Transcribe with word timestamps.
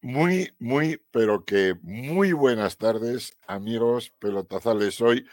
muy, 0.00 0.54
muy, 0.58 1.02
pero 1.10 1.44
que 1.44 1.74
muy 1.82 2.32
buenas 2.32 2.78
tardes, 2.78 3.36
amigos 3.46 4.10
pelotazales. 4.18 5.02
Hoy, 5.02 5.26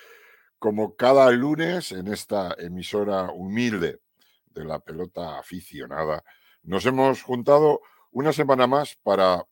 como 0.60 0.98
cada 0.98 1.32
lunes 1.32 1.94
en 1.94 2.10
esta 2.10 2.54
emisora 2.58 3.32
humilde 3.32 4.02
de 4.48 4.66
la 4.66 4.80
pelota 4.80 5.40
aficionada, 5.40 6.26
nos 6.64 6.86
hemos 6.86 7.22
juntado 7.22 7.80
una 8.12 8.34
semana 8.34 8.68
más 8.68 8.98
para 9.02 9.46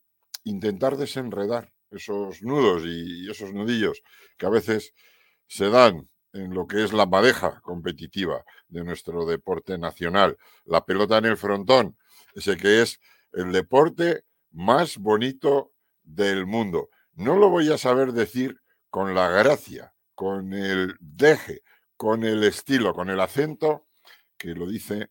intentar 0.44 0.98
desenredar 0.98 1.72
esos 1.90 2.42
nudos 2.42 2.84
y 2.86 3.32
esos 3.32 3.54
nudillos 3.54 4.04
que 4.38 4.46
a 4.46 4.50
veces 4.50 4.94
se 5.48 5.70
dan 5.70 6.10
en 6.34 6.54
lo 6.54 6.68
que 6.68 6.84
es 6.84 6.92
la 6.92 7.06
madeja 7.06 7.62
competitiva 7.62 8.44
de 8.68 8.84
nuestro 8.84 9.26
deporte 9.26 9.78
nacional, 9.78 10.38
la 10.66 10.84
pelota 10.86 11.18
en 11.20 11.26
el 11.26 11.38
frontón, 11.38 11.98
ese 12.34 12.58
que 12.58 12.82
es 12.82 13.00
el 13.32 13.54
deporte 13.54 14.26
más 14.56 14.98
bonito 14.98 15.74
del 16.04 16.46
mundo. 16.46 16.90
No 17.14 17.38
lo 17.38 17.50
voy 17.50 17.72
a 17.72 17.78
saber 17.78 18.14
decir 18.14 18.60
con 18.90 19.14
la 19.14 19.30
gracia, 19.30 19.94
con 20.16 20.54
el 20.54 20.96
deje, 21.00 21.62
con 21.98 22.24
el 22.24 22.44
estilo, 22.44 22.94
con 22.94 23.10
el 23.10 23.20
acento 23.20 23.88
que 24.38 24.50
lo 24.56 24.68
dice 24.68 25.10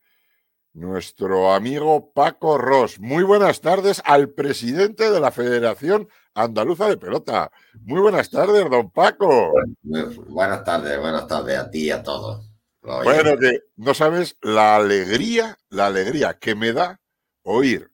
nuestro 0.73 1.53
amigo 1.53 2.13
Paco 2.13 2.59
Ross. 2.59 2.99
Muy 2.99 3.23
buenas 3.23 3.61
tardes 3.61 4.03
al 4.05 4.31
presidente 4.31 5.11
de 5.11 5.21
la 5.21 5.31
Federación 5.31 6.09
Andaluza 6.35 6.89
de 6.89 6.97
Pelota. 6.97 7.51
Muy 7.83 8.01
buenas 8.01 8.31
tardes, 8.31 8.69
don 8.69 8.91
Paco. 8.91 9.53
Buenas 9.83 10.65
tardes, 10.65 10.99
buenas 10.99 11.27
tardes 11.29 11.59
a 11.59 11.71
ti 11.71 11.85
y 11.85 11.91
a 11.91 12.03
todos. 12.03 12.51
Bueno, 12.83 13.39
que 13.39 13.61
no 13.77 13.95
sabes 13.95 14.37
la 14.43 14.77
alegría, 14.77 15.59
la 15.69 15.87
alegría 15.87 16.39
que 16.39 16.55
me 16.55 16.73
da 16.73 17.01
oír 17.43 17.94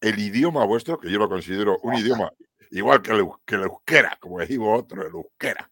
el 0.00 0.18
idioma 0.18 0.64
vuestro, 0.64 0.98
que 0.98 1.10
yo 1.10 1.18
lo 1.18 1.28
considero 1.28 1.78
un 1.82 1.94
idioma 1.94 2.32
igual 2.70 3.02
que 3.02 3.12
el, 3.12 3.26
que 3.44 3.54
el 3.56 3.62
euskera, 3.62 4.16
como 4.20 4.40
digo 4.40 4.72
otro, 4.72 5.06
el 5.06 5.12
euskera. 5.12 5.70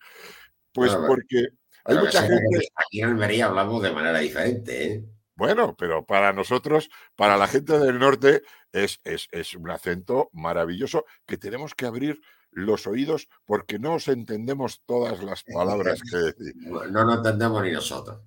Pues 0.73 0.95
porque 0.95 1.49
hay 1.85 1.97
mucha 1.97 2.23
gente. 2.23 2.69
Aquí 2.75 3.01
en 3.01 3.11
Almería 3.11 3.47
hablamos 3.47 3.83
de 3.83 3.93
manera 3.93 4.19
diferente, 4.19 4.93
¿eh? 4.93 5.05
Bueno, 5.37 5.77
pero 5.77 6.05
para 6.07 6.33
nosotros, 6.33 6.89
para 7.15 7.37
la 7.37 7.47
gente 7.47 7.79
del 7.79 7.99
norte, 7.99 8.43
es, 8.73 9.01
es, 9.05 9.55
un 9.55 9.71
acento 9.71 10.31
maravilloso 10.33 11.05
que 11.27 11.37
tenemos 11.37 11.75
que 11.75 11.85
abrir 11.85 12.21
los 12.51 12.87
oídos 12.87 13.29
porque 13.45 13.79
no 13.79 13.95
os 13.95 14.09
entendemos 14.09 14.83
todas 14.87 15.23
las 15.23 15.45
palabras 15.45 16.01
que 16.03 16.17
decimos. 16.17 16.87
No 16.91 17.05
nos 17.05 17.19
entendemos 17.19 17.63
ni 17.63 17.73
nosotros. 17.73 18.19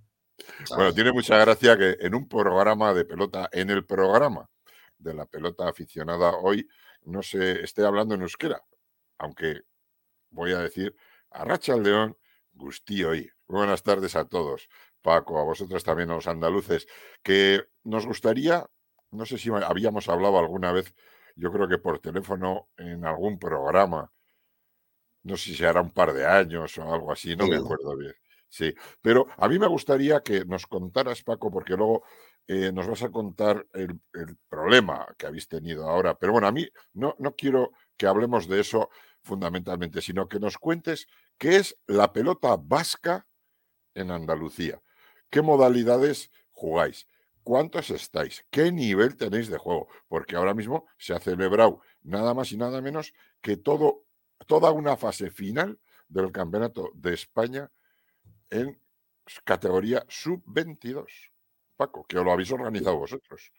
Bueno, 0.69 0.93
tiene 0.93 1.11
mucha 1.11 1.35
gracia 1.37 1.77
que 1.77 1.97
en 1.99 2.13
un 2.13 2.27
programa 2.27 2.93
de 2.93 3.05
pelota, 3.05 3.49
en 3.51 3.71
el 3.71 3.85
programa 3.85 4.47
de 4.99 5.13
la 5.13 5.25
pelota 5.25 5.67
aficionada 5.67 6.35
hoy, 6.37 6.67
no 7.03 7.23
se 7.23 7.63
esté 7.63 7.85
hablando 7.85 8.15
en 8.15 8.21
euskera, 8.21 8.61
aunque 9.17 9.61
voy 10.29 10.53
a 10.53 10.59
decir, 10.59 10.95
Arracha 11.31 11.73
el 11.73 11.83
León, 11.83 12.17
Gustí 12.53 13.03
hoy. 13.03 13.29
Buenas 13.47 13.83
tardes 13.83 14.15
a 14.15 14.25
todos. 14.25 14.69
Paco, 15.01 15.39
a 15.39 15.43
vosotros 15.43 15.83
también, 15.83 16.11
a 16.11 16.15
los 16.15 16.27
andaluces, 16.27 16.87
que 17.23 17.63
nos 17.83 18.05
gustaría, 18.05 18.65
no 19.11 19.25
sé 19.25 19.37
si 19.37 19.49
habíamos 19.49 20.09
hablado 20.09 20.37
alguna 20.37 20.71
vez, 20.71 20.93
yo 21.35 21.51
creo 21.51 21.67
que 21.67 21.77
por 21.77 21.99
teléfono 21.99 22.69
en 22.77 23.05
algún 23.05 23.39
programa, 23.39 24.11
no 25.23 25.37
sé 25.37 25.55
si 25.55 25.63
hará 25.63 25.81
un 25.81 25.91
par 25.91 26.13
de 26.13 26.25
años 26.25 26.77
o 26.77 26.93
algo 26.93 27.11
así, 27.11 27.35
no 27.35 27.47
me 27.47 27.55
acuerdo 27.55 27.95
bien. 27.95 28.13
Sí, 28.49 28.73
pero 29.01 29.27
a 29.37 29.47
mí 29.47 29.59
me 29.59 29.67
gustaría 29.67 30.21
que 30.21 30.43
nos 30.43 30.65
contaras, 30.65 31.23
Paco, 31.23 31.51
porque 31.51 31.75
luego 31.77 32.03
eh, 32.51 32.71
nos 32.71 32.87
vas 32.87 33.03
a 33.03 33.11
contar 33.11 33.67
el, 33.73 34.01
problema 34.49 35.05
que 35.19 35.27
habéis 35.27 35.47
tenido 35.47 35.87
ahora. 35.87 36.17
Pero 36.17 36.31
bueno, 36.31 36.47
a 36.47 36.51
mí 36.51 36.67
no, 36.93 37.15
no 37.19 37.35
quiero 37.35 37.73
que 37.95 38.07
hablemos 38.07 38.47
de 38.47 38.61
eso 38.61 38.89
fundamentalmente, 39.21 40.01
sino 40.01 40.27
que 40.27 40.39
nos 40.39 40.57
cuentes 40.57 41.07
qué 41.37 41.57
es 41.57 41.77
la 41.85 42.11
pelota 42.11 42.57
vasca 42.59 43.27
en 43.93 44.09
Andalucía. 44.09 44.81
¿Qué 45.29 45.43
modalidades 45.43 46.31
jugáis? 46.49 47.07
¿Cuántos 47.43 47.91
estáis? 47.91 48.43
¿Qué 48.49 48.71
nivel 48.71 49.15
tenéis 49.15 49.49
de 49.49 49.59
juego? 49.59 49.87
Porque 50.07 50.35
ahora 50.35 50.55
mismo 50.55 50.87
se 50.97 51.13
ha 51.13 51.19
celebrado 51.19 51.81
nada 52.01 52.33
más 52.33 52.51
y 52.51 52.57
nada 52.57 52.81
menos 52.81 53.13
que 53.41 53.57
todo, 53.57 54.05
toda 54.47 54.71
una 54.71 54.97
fase 54.97 55.29
final 55.29 55.79
del 56.07 56.31
Campeonato 56.31 56.89
de 56.95 57.13
España 57.13 57.71
en 58.49 58.81
categoría 59.45 60.03
sub-22. 60.09 61.28
Paco, 61.79 62.05
que 62.05 62.17
os 62.19 62.25
lo 62.25 62.33
habéis 62.33 62.51
organizado 62.51 62.97
vosotros. 62.97 63.53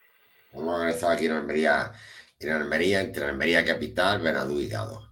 Hemos 0.53 0.75
organizado 0.75 1.13
aquí 1.13 1.25
en 1.25 1.33
Almería, 1.33 1.91
en 2.39 2.53
Almería, 2.53 3.01
entre 3.01 3.25
Almería 3.25 3.65
Capital, 3.65 4.21
Benadú 4.21 4.61
y 4.61 4.69
Gado. 4.69 5.09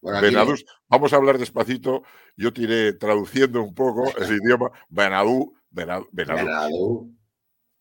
Bueno, 0.00 0.54
vamos 0.86 1.12
a 1.12 1.16
hablar 1.16 1.38
despacito. 1.38 2.04
Yo 2.36 2.52
tiré 2.52 2.92
traduciendo 2.92 3.60
un 3.60 3.74
poco 3.74 4.04
el 4.16 4.38
idioma. 4.40 4.70
Benadú, 4.88 5.56
Benadú, 5.70 6.08
Benadú. 6.12 7.16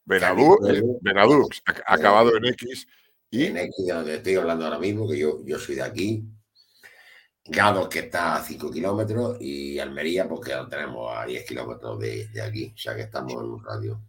Benadú, 0.03 0.57
Benadú, 1.01 1.47
acabado 1.85 2.35
en 2.35 2.45
X. 2.45 2.87
Y... 3.29 3.45
En 3.45 3.57
X, 3.57 3.85
de 3.85 3.93
donde 3.93 4.15
estoy 4.15 4.33
hablando 4.33 4.65
ahora 4.65 4.79
mismo, 4.79 5.07
que 5.07 5.19
yo, 5.19 5.45
yo 5.45 5.59
soy 5.59 5.75
de 5.75 5.83
aquí. 5.83 6.27
Gado, 7.45 7.87
que 7.87 7.99
está 7.99 8.37
a 8.37 8.43
5 8.43 8.71
kilómetros, 8.71 9.37
y 9.39 9.77
Almería, 9.77 10.27
porque 10.27 10.51
pues, 10.51 10.63
lo 10.63 10.67
tenemos 10.67 11.15
a 11.15 11.25
10 11.25 11.45
kilómetros 11.45 11.99
de, 11.99 12.27
de, 12.29 12.41
aquí, 12.41 12.73
o 12.73 12.77
sea 12.77 12.95
que 12.95 13.03
estamos 13.03 13.33
en 13.33 13.49
un 13.49 13.63
radio. 13.63 14.08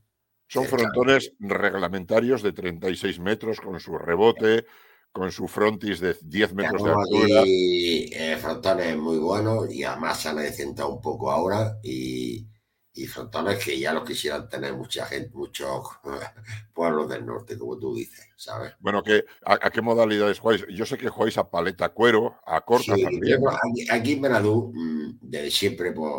Son 0.50 0.64
frontones 0.64 1.32
reglamentarios 1.38 2.42
de 2.42 2.52
36 2.52 3.20
metros 3.20 3.60
con 3.60 3.78
su 3.78 3.96
rebote, 3.96 4.66
con 5.12 5.30
su 5.30 5.46
frontis 5.46 6.00
de 6.00 6.16
10 6.20 6.54
metros 6.54 6.82
de 6.82 6.90
altura. 6.90 7.42
Y 7.46 8.12
eh, 8.12 8.36
frontones 8.36 8.96
muy 8.96 9.18
buenos 9.18 9.72
y 9.72 9.84
además 9.84 10.20
se 10.20 10.28
han 10.28 10.40
acentado 10.40 10.92
un 10.92 11.00
poco 11.00 11.30
ahora 11.30 11.78
y, 11.84 12.48
y 12.92 13.06
frontones 13.06 13.64
que 13.64 13.78
ya 13.78 13.92
los 13.92 14.02
quisieran 14.02 14.48
tener 14.48 14.74
mucha 14.74 15.06
gente, 15.06 15.30
muchos 15.34 15.86
pueblos 16.74 17.08
del 17.08 17.24
norte, 17.24 17.56
como 17.56 17.78
tú 17.78 17.94
dices, 17.94 18.28
¿sabes? 18.36 18.74
Bueno, 18.80 19.04
que, 19.04 19.24
¿a, 19.44 19.70
qué 19.70 19.80
modalidades 19.80 20.40
jugáis? 20.40 20.66
Yo 20.68 20.84
sé 20.84 20.98
que 20.98 21.10
jugáis 21.10 21.38
a 21.38 21.48
paleta 21.48 21.90
cuero, 21.90 22.40
a 22.44 22.60
corta 22.62 22.96
también. 22.96 23.40
Aquí, 23.88 24.14
en 24.14 24.20
Benadú, 24.20 24.72
mm, 24.74 25.18
desde 25.20 25.52
siempre, 25.52 25.92
pues 25.92 26.12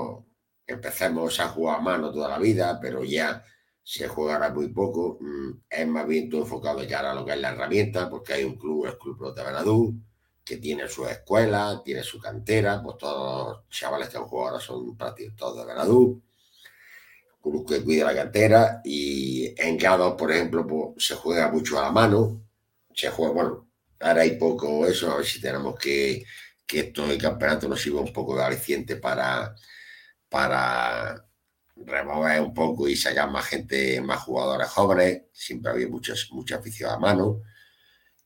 empezamos 0.65 1.37
a 1.41 1.49
jugar 1.49 1.79
a 1.79 1.81
mano 1.81 2.13
toda 2.13 2.29
la 2.29 2.39
vida, 2.39 2.79
pero 2.81 3.03
ya 3.03 3.43
se 3.83 4.07
jugará 4.07 4.49
muy 4.53 4.69
poco. 4.69 5.17
Mm, 5.21 5.51
es 5.69 5.87
más 5.87 6.07
bien 6.07 6.29
todo 6.29 6.41
enfocado 6.41 6.81
cara 6.87 7.11
a 7.11 7.15
lo 7.15 7.25
que 7.25 7.33
es 7.33 7.39
la 7.39 7.51
herramienta, 7.51 8.09
porque 8.09 8.33
hay 8.33 8.43
un 8.43 8.55
club, 8.57 8.85
el 8.85 8.97
Club 8.97 9.35
de 9.35 10.01
que 10.43 10.57
tiene 10.57 10.87
su 10.87 11.05
escuela, 11.05 11.81
tiene 11.85 12.03
su 12.03 12.19
cantera, 12.19 12.81
pues 12.83 12.97
todos 12.97 13.57
los 13.57 13.69
chavales 13.69 14.09
que 14.09 14.17
han 14.17 14.25
jugado 14.25 14.49
ahora 14.49 14.63
son 14.63 14.97
prácticamente 14.97 15.39
todos 15.39 15.57
de 15.57 15.65
Benadú 15.65 16.21
club 17.41 17.67
que 17.67 17.83
cuida 17.83 18.05
la 18.05 18.15
cantera 18.15 18.81
y 18.83 19.53
en 19.61 19.77
cada 19.77 20.15
por 20.15 20.31
ejemplo, 20.31 20.65
pues, 20.67 21.05
se 21.05 21.15
juega 21.15 21.51
mucho 21.51 21.79
a 21.79 21.83
la 21.83 21.91
mano, 21.91 22.41
se 22.93 23.09
juega, 23.09 23.33
bueno, 23.33 23.67
ahora 23.99 24.21
hay 24.21 24.37
poco 24.37 24.85
eso, 24.85 25.11
a 25.11 25.17
ver 25.17 25.25
si 25.25 25.41
tenemos 25.41 25.75
que, 25.79 26.23
que 26.65 26.79
esto 26.81 27.05
el 27.09 27.17
campeonato 27.17 27.67
nos 27.67 27.81
sirva 27.81 28.01
un 28.01 28.13
poco 28.13 28.35
de 28.35 28.43
aliciente 28.43 28.95
para, 28.97 29.55
para 30.29 31.25
remover 31.85 32.41
un 32.41 32.53
poco 32.53 32.87
y 32.87 32.95
sacar 32.95 33.29
más 33.29 33.45
gente, 33.45 34.01
más 34.01 34.23
jugadores 34.23 34.67
jóvenes, 34.69 35.23
siempre 35.31 35.71
había 35.71 35.87
mucha, 35.87 36.13
mucha 36.31 36.57
afición 36.57 36.91
a 36.91 36.97
mano. 36.97 37.41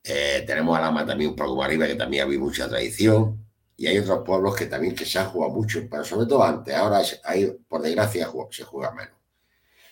Eh, 0.04 0.44
tenemos 0.46 0.78
a 0.78 0.81
Lama 0.81 1.06
también 1.06 1.31
un 1.31 1.36
poco 1.36 1.56
más 1.56 1.68
arriba, 1.68 1.88
que 1.88 1.96
también 1.96 2.24
había 2.24 2.40
mucha 2.40 2.69
tradición 2.69 3.46
y 3.78 3.88
hay 3.88 3.98
otros 3.98 4.24
pueblos 4.25 4.56
que 4.56 4.68
también 4.68 4.96
que 4.96 5.06
se 5.06 5.19
han 5.19 5.30
jugado 5.30 5.54
mucho, 5.54 5.88
pero 5.90 6.04
sobre 6.04 6.28
todo 6.28 6.44
antes, 6.44 6.75
ahora 6.75 7.02
hay, 7.24 7.57
por 7.68 7.81
desgracia 7.81 8.30
se 8.52 8.63
juega 8.63 8.92
menos. 8.92 9.16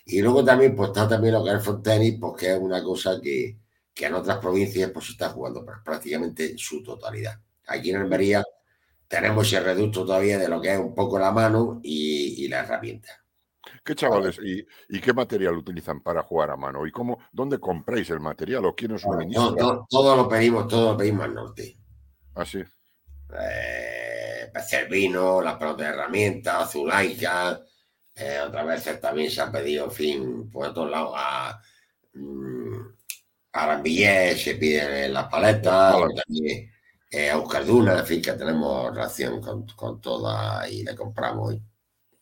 Y 0.05 0.21
luego 0.21 0.43
también 0.43 0.75
pues 0.75 0.89
está 0.89 1.07
también 1.07 1.33
lo 1.33 1.43
que 1.43 1.49
es 1.49 1.55
el 1.55 1.61
frontenis, 1.61 2.17
pues 2.19 2.33
que 2.37 2.53
es 2.53 2.59
una 2.59 2.83
cosa 2.83 3.19
que, 3.21 3.57
que 3.93 4.05
en 4.05 4.13
otras 4.15 4.37
provincias 4.39 4.91
pues 4.91 5.05
se 5.05 5.11
está 5.13 5.29
jugando 5.29 5.65
prácticamente 5.83 6.51
en 6.51 6.57
su 6.57 6.83
totalidad. 6.83 7.39
Aquí 7.67 7.91
en 7.91 7.97
Almería 7.97 8.43
tenemos 9.07 9.47
ese 9.47 9.59
reducto 9.59 10.05
todavía 10.05 10.37
de 10.37 10.49
lo 10.49 10.59
que 10.59 10.73
es 10.73 10.79
un 10.79 10.93
poco 10.95 11.19
la 11.19 11.31
mano 11.31 11.79
y, 11.83 12.47
la 12.47 12.59
herramienta. 12.59 13.22
¿Qué 13.83 13.95
chavales 13.95 14.39
y, 14.41 14.65
y, 14.87 15.01
qué 15.01 15.11
material 15.11 15.57
utilizan 15.57 16.01
para 16.01 16.23
jugar 16.23 16.51
a 16.51 16.55
mano? 16.55 16.87
¿Y 16.87 16.91
cómo, 16.91 17.19
dónde 17.33 17.59
compráis 17.59 18.09
el 18.11 18.21
material 18.21 18.65
o 18.65 18.75
quién 18.75 18.93
os 18.93 19.01
suministra? 19.01 19.55
Todo, 19.57 19.85
todo, 19.89 20.15
lo 20.15 20.29
pedimos, 20.29 20.69
todo 20.69 20.93
lo 20.93 20.97
pedimos 20.97 21.25
al 21.25 21.33
norte. 21.33 21.77
¿Ah, 22.35 22.45
sí? 22.45 22.63
eh, 23.39 24.51
vino, 24.89 25.41
las 25.41 25.55
pelotas 25.55 25.87
de 25.87 25.93
herramientas, 25.93 26.63
azulaica, 26.63 27.61
eh, 28.15 28.39
otras 28.45 28.65
veces 28.67 29.01
también 29.01 29.29
se 29.29 29.41
ha 29.41 29.51
pedido, 29.51 29.85
en 29.85 29.91
fin, 29.91 30.49
por 30.49 30.73
todos 30.73 30.89
lados, 30.89 31.13
a, 31.15 31.61
mm, 32.13 32.79
a 33.53 33.83
se 33.83 34.55
piden 34.55 35.13
las 35.13 35.27
paletas, 35.27 35.95
también 36.15 36.71
eh, 37.11 37.29
a 37.29 37.33
Euskalduna, 37.33 37.99
en 37.99 38.05
fin, 38.05 38.21
que 38.21 38.33
tenemos 38.33 38.93
relación 38.93 39.41
con, 39.41 39.67
con 39.67 39.99
todas 39.99 40.71
y 40.71 40.83
le 40.83 40.95
compramos. 40.95 41.55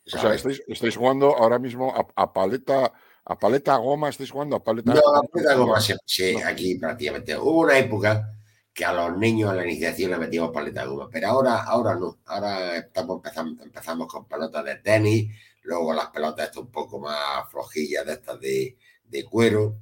O 0.06 0.09
sea, 0.09 0.33
estáis, 0.33 0.95
jugando 0.95 1.36
ahora 1.36 1.59
mismo 1.59 1.94
a, 2.15 2.33
paleta. 2.33 2.92
¿A 3.24 3.38
paleta 3.38 3.77
goma 3.77 4.09
estáis 4.09 4.31
jugando? 4.31 4.56
¿A 4.56 4.63
paleta, 4.63 4.95
no, 4.95 5.00
a 5.00 5.21
paleta 5.21 5.53
goma 5.53 5.80
sí, 5.80 6.36
aquí 6.44 6.75
prácticamente. 6.75 7.38
Hubo 7.38 7.62
una 7.62 7.77
época 7.77 8.33
que 8.74 8.83
a 8.83 8.94
los 8.94 9.18
niños 9.18 9.51
a 9.51 9.53
la 9.53 9.63
iniciación 9.63 10.12
le 10.12 10.18
metíamos 10.18 10.51
paleta 10.51 10.81
de 10.81 10.88
goma. 10.88 11.07
Pero 11.12 11.27
ahora, 11.27 11.63
ahora 11.63 11.95
no. 11.95 12.19
Ahora 12.25 12.77
estamos 12.77 13.18
empezando, 13.18 13.63
empezamos 13.63 14.07
con 14.07 14.25
pelotas 14.25 14.65
de 14.65 14.75
tenis, 14.77 15.31
luego 15.63 15.94
las 15.94 16.07
pelotas 16.07 16.47
estas 16.47 16.63
un 16.63 16.71
poco 16.71 17.00
más 17.00 17.50
flojillas 17.50 18.06
de 18.06 18.13
estas 18.13 18.39
de, 18.39 18.77
de 19.04 19.24
cuero 19.24 19.77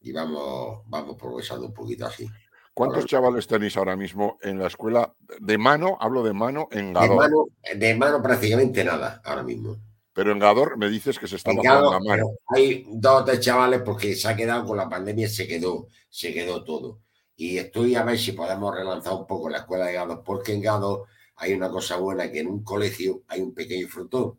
y 0.00 0.12
vamos, 0.12 0.82
vamos 0.86 1.16
progresando 1.16 1.66
un 1.66 1.74
poquito 1.74 2.06
así. 2.06 2.28
¿Cuántos 2.76 3.06
chavales 3.06 3.46
tenéis 3.46 3.74
ahora 3.78 3.96
mismo 3.96 4.36
en 4.42 4.58
la 4.58 4.66
escuela 4.66 5.14
de 5.40 5.56
mano? 5.56 5.96
Hablo 5.98 6.22
de 6.22 6.34
mano 6.34 6.68
en 6.70 6.92
Gador. 6.92 7.08
De 7.08 7.16
mano, 7.16 7.46
de 7.74 7.94
mano 7.94 8.22
prácticamente 8.22 8.84
nada 8.84 9.22
ahora 9.24 9.42
mismo. 9.42 9.78
Pero 10.12 10.30
en 10.30 10.38
Gador 10.38 10.76
me 10.76 10.90
dices 10.90 11.18
que 11.18 11.26
se 11.26 11.36
está 11.36 11.52
jugando 11.54 11.94
a 11.94 12.00
mano. 12.00 12.32
Hay 12.48 12.86
dos 12.90 13.22
o 13.22 13.24
tres 13.24 13.40
chavales 13.40 13.80
porque 13.80 14.14
se 14.14 14.28
ha 14.28 14.36
quedado 14.36 14.66
con 14.66 14.76
la 14.76 14.90
pandemia, 14.90 15.26
se 15.26 15.48
quedó, 15.48 15.88
se 16.10 16.34
quedó 16.34 16.64
todo. 16.64 17.00
Y 17.34 17.56
estoy 17.56 17.94
a 17.94 18.02
ver 18.02 18.18
si 18.18 18.32
podemos 18.32 18.74
relanzar 18.74 19.14
un 19.14 19.26
poco 19.26 19.48
la 19.48 19.60
escuela 19.60 19.86
de 19.86 19.94
Gador, 19.94 20.22
porque 20.22 20.52
en 20.52 20.60
Gador 20.60 21.06
hay 21.36 21.54
una 21.54 21.70
cosa 21.70 21.96
buena, 21.96 22.30
que 22.30 22.40
en 22.40 22.48
un 22.48 22.62
colegio 22.62 23.22
hay 23.28 23.40
un 23.40 23.54
pequeño 23.54 23.88
frutón 23.88 24.38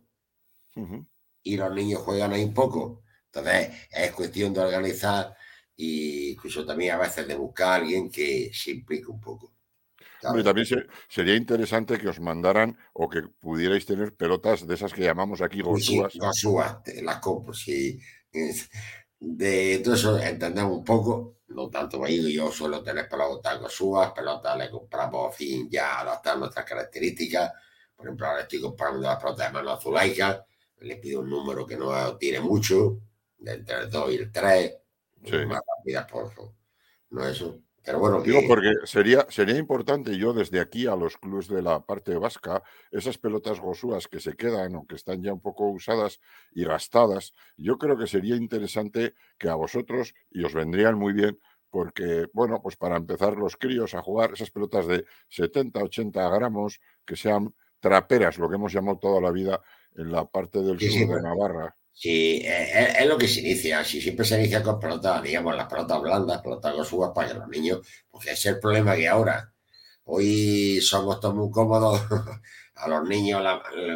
y 1.41 1.57
los 1.57 1.73
niños 1.73 2.01
juegan 2.01 2.33
ahí 2.33 2.43
un 2.43 2.53
poco. 2.53 3.01
Entonces 3.33 3.71
es 3.89 4.11
cuestión 4.11 4.53
de 4.53 4.59
organizar 4.59 5.35
y 5.77 6.31
incluso 6.31 6.65
también 6.65 6.95
a 6.95 6.97
veces 6.97 7.27
de 7.27 7.35
buscar 7.35 7.67
a 7.67 7.75
alguien 7.75 8.09
que 8.09 8.49
se 8.51 8.71
implique 8.71 9.05
un 9.05 9.21
poco. 9.21 9.53
también 10.19 10.67
sería 11.07 11.35
interesante 11.35 11.99
que 11.99 12.09
os 12.09 12.19
mandaran 12.19 12.75
o 12.93 13.07
que 13.07 13.21
pudierais 13.39 13.85
tener 13.85 14.15
pelotas 14.15 14.65
de 14.65 14.73
esas 14.73 14.91
que 14.91 15.03
llamamos 15.03 15.39
aquí 15.41 15.61
gosúas. 15.61 16.11
Sí, 16.11 16.19
gosúas, 16.19 16.79
las 17.03 17.19
compro, 17.19 17.53
sí. 17.53 17.99
De 19.19 19.79
todo 19.83 19.93
eso 19.93 20.17
entendemos 20.17 20.77
un 20.79 20.83
poco, 20.83 21.37
no 21.49 21.69
tanto 21.69 22.03
ahí, 22.03 22.33
yo 22.33 22.51
suelo 22.51 22.81
tener 22.81 23.07
pelotas 23.07 23.59
gosúas, 23.59 24.11
pelotas 24.13 24.57
le 24.57 24.71
compramos, 24.71 25.35
fin, 25.35 25.69
ya 25.69 25.99
adaptar 25.99 26.39
nuestras 26.39 26.65
características. 26.65 27.51
Por 27.95 28.07
ejemplo, 28.07 28.27
ahora 28.27 28.41
estoy 28.41 28.61
comprando 28.61 29.01
las 29.01 29.17
pelotas 29.17 29.47
de 29.47 29.53
mano 29.53 29.71
azulaica, 29.71 30.43
le 30.79 30.97
pido 30.97 31.21
un 31.21 31.29
número 31.29 31.67
que 31.67 31.77
no 31.77 32.17
tire 32.17 32.39
mucho, 32.39 32.99
entre 33.45 33.81
el 33.81 33.89
2 33.89 34.11
y 34.11 34.15
el 34.15 34.31
3 34.31 34.73
más 35.47 35.61
rápidas, 35.77 36.11
por 36.11 36.31
No 37.09 37.27
eso. 37.27 37.61
Pero 37.87 37.99
bueno, 37.99 38.21
Digo, 38.21 38.41
porque 38.49 38.73
sería, 38.83 39.25
sería 39.29 39.55
importante 39.55 40.17
yo 40.17 40.33
desde 40.33 40.59
aquí 40.59 40.87
a 40.87 40.95
los 40.97 41.15
clubes 41.15 41.47
de 41.47 41.61
la 41.61 41.85
parte 41.85 42.17
vasca, 42.17 42.61
esas 42.91 43.17
pelotas 43.17 43.61
gosúas 43.61 44.09
que 44.09 44.19
se 44.19 44.35
quedan 44.35 44.75
o 44.75 44.85
que 44.85 44.95
están 44.95 45.23
ya 45.23 45.31
un 45.31 45.39
poco 45.39 45.69
usadas 45.69 46.19
y 46.51 46.65
gastadas, 46.65 47.31
yo 47.55 47.77
creo 47.77 47.97
que 47.97 48.05
sería 48.05 48.35
interesante 48.35 49.13
que 49.37 49.47
a 49.47 49.55
vosotros, 49.55 50.13
y 50.29 50.43
os 50.43 50.53
vendrían 50.53 50.95
muy 50.95 51.13
bien, 51.13 51.39
porque, 51.69 52.27
bueno, 52.33 52.61
pues 52.61 52.75
para 52.75 52.97
empezar 52.97 53.37
los 53.37 53.55
críos 53.55 53.93
a 53.93 54.01
jugar 54.01 54.33
esas 54.33 54.51
pelotas 54.51 54.85
de 54.85 55.05
70, 55.29 55.81
80 55.81 56.29
gramos, 56.29 56.81
que 57.05 57.15
sean 57.15 57.55
traperas, 57.79 58.37
lo 58.37 58.49
que 58.49 58.55
hemos 58.55 58.73
llamado 58.73 58.99
toda 58.99 59.21
la 59.21 59.31
vida 59.31 59.61
en 59.95 60.11
la 60.11 60.25
parte 60.25 60.61
del 60.61 60.77
sur 60.77 61.15
de 61.15 61.21
Navarra. 61.21 61.73
Sí, 61.99 62.41
eh, 62.45 62.93
es, 62.99 63.07
lo 63.07 63.17
que 63.17 63.27
se 63.27 63.39
inicia. 63.39 63.83
Si 63.83 63.99
siempre 63.99 64.23
se 64.23 64.37
inicia 64.39 64.61
con 64.61 64.79
pelotas, 64.79 65.23
digamos, 65.23 65.55
las 65.55 65.67
pelotas 65.67 65.99
blandas, 65.99 66.41
pelotas 66.43 66.75
gosúas 66.75 67.11
para 67.13 67.29
que 67.29 67.33
los 67.33 67.47
niños, 67.47 67.79
porque 68.11 68.31
ese 68.31 68.49
es 68.49 68.55
el 68.55 68.59
problema 68.61 68.95
que 68.95 69.07
ahora, 69.07 69.51
hoy 70.03 70.79
somos 70.79 71.19
todos 71.19 71.33
muy 71.33 71.49
cómodos, 71.49 71.99
a 72.75 72.87
los 72.87 73.03
niños 73.09 73.41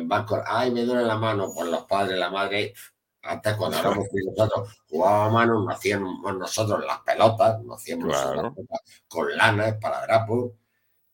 van 0.06 0.26
con, 0.26 0.42
ay, 0.48 0.72
me 0.72 0.84
duele 0.84 1.04
la 1.04 1.16
mano, 1.18 1.52
pues 1.54 1.70
los 1.70 1.84
padres, 1.86 2.18
la 2.18 2.32
madre, 2.32 2.74
antes 3.22 3.56
cuando 3.56 3.78
éramos 3.78 4.08
nosotros 4.36 4.84
jugábamos 4.90 5.30
a 5.30 5.34
mano, 5.34 5.60
nos 5.64 5.76
hacíamos 5.76 6.38
nosotros 6.38 6.84
las 6.84 7.02
pelotas, 7.02 7.62
nos 7.64 7.82
hacíamos 7.82 8.08
las 8.08 8.26
pelotas 8.32 8.82
con 9.08 9.38
lana 9.38 9.78
para 9.80 10.26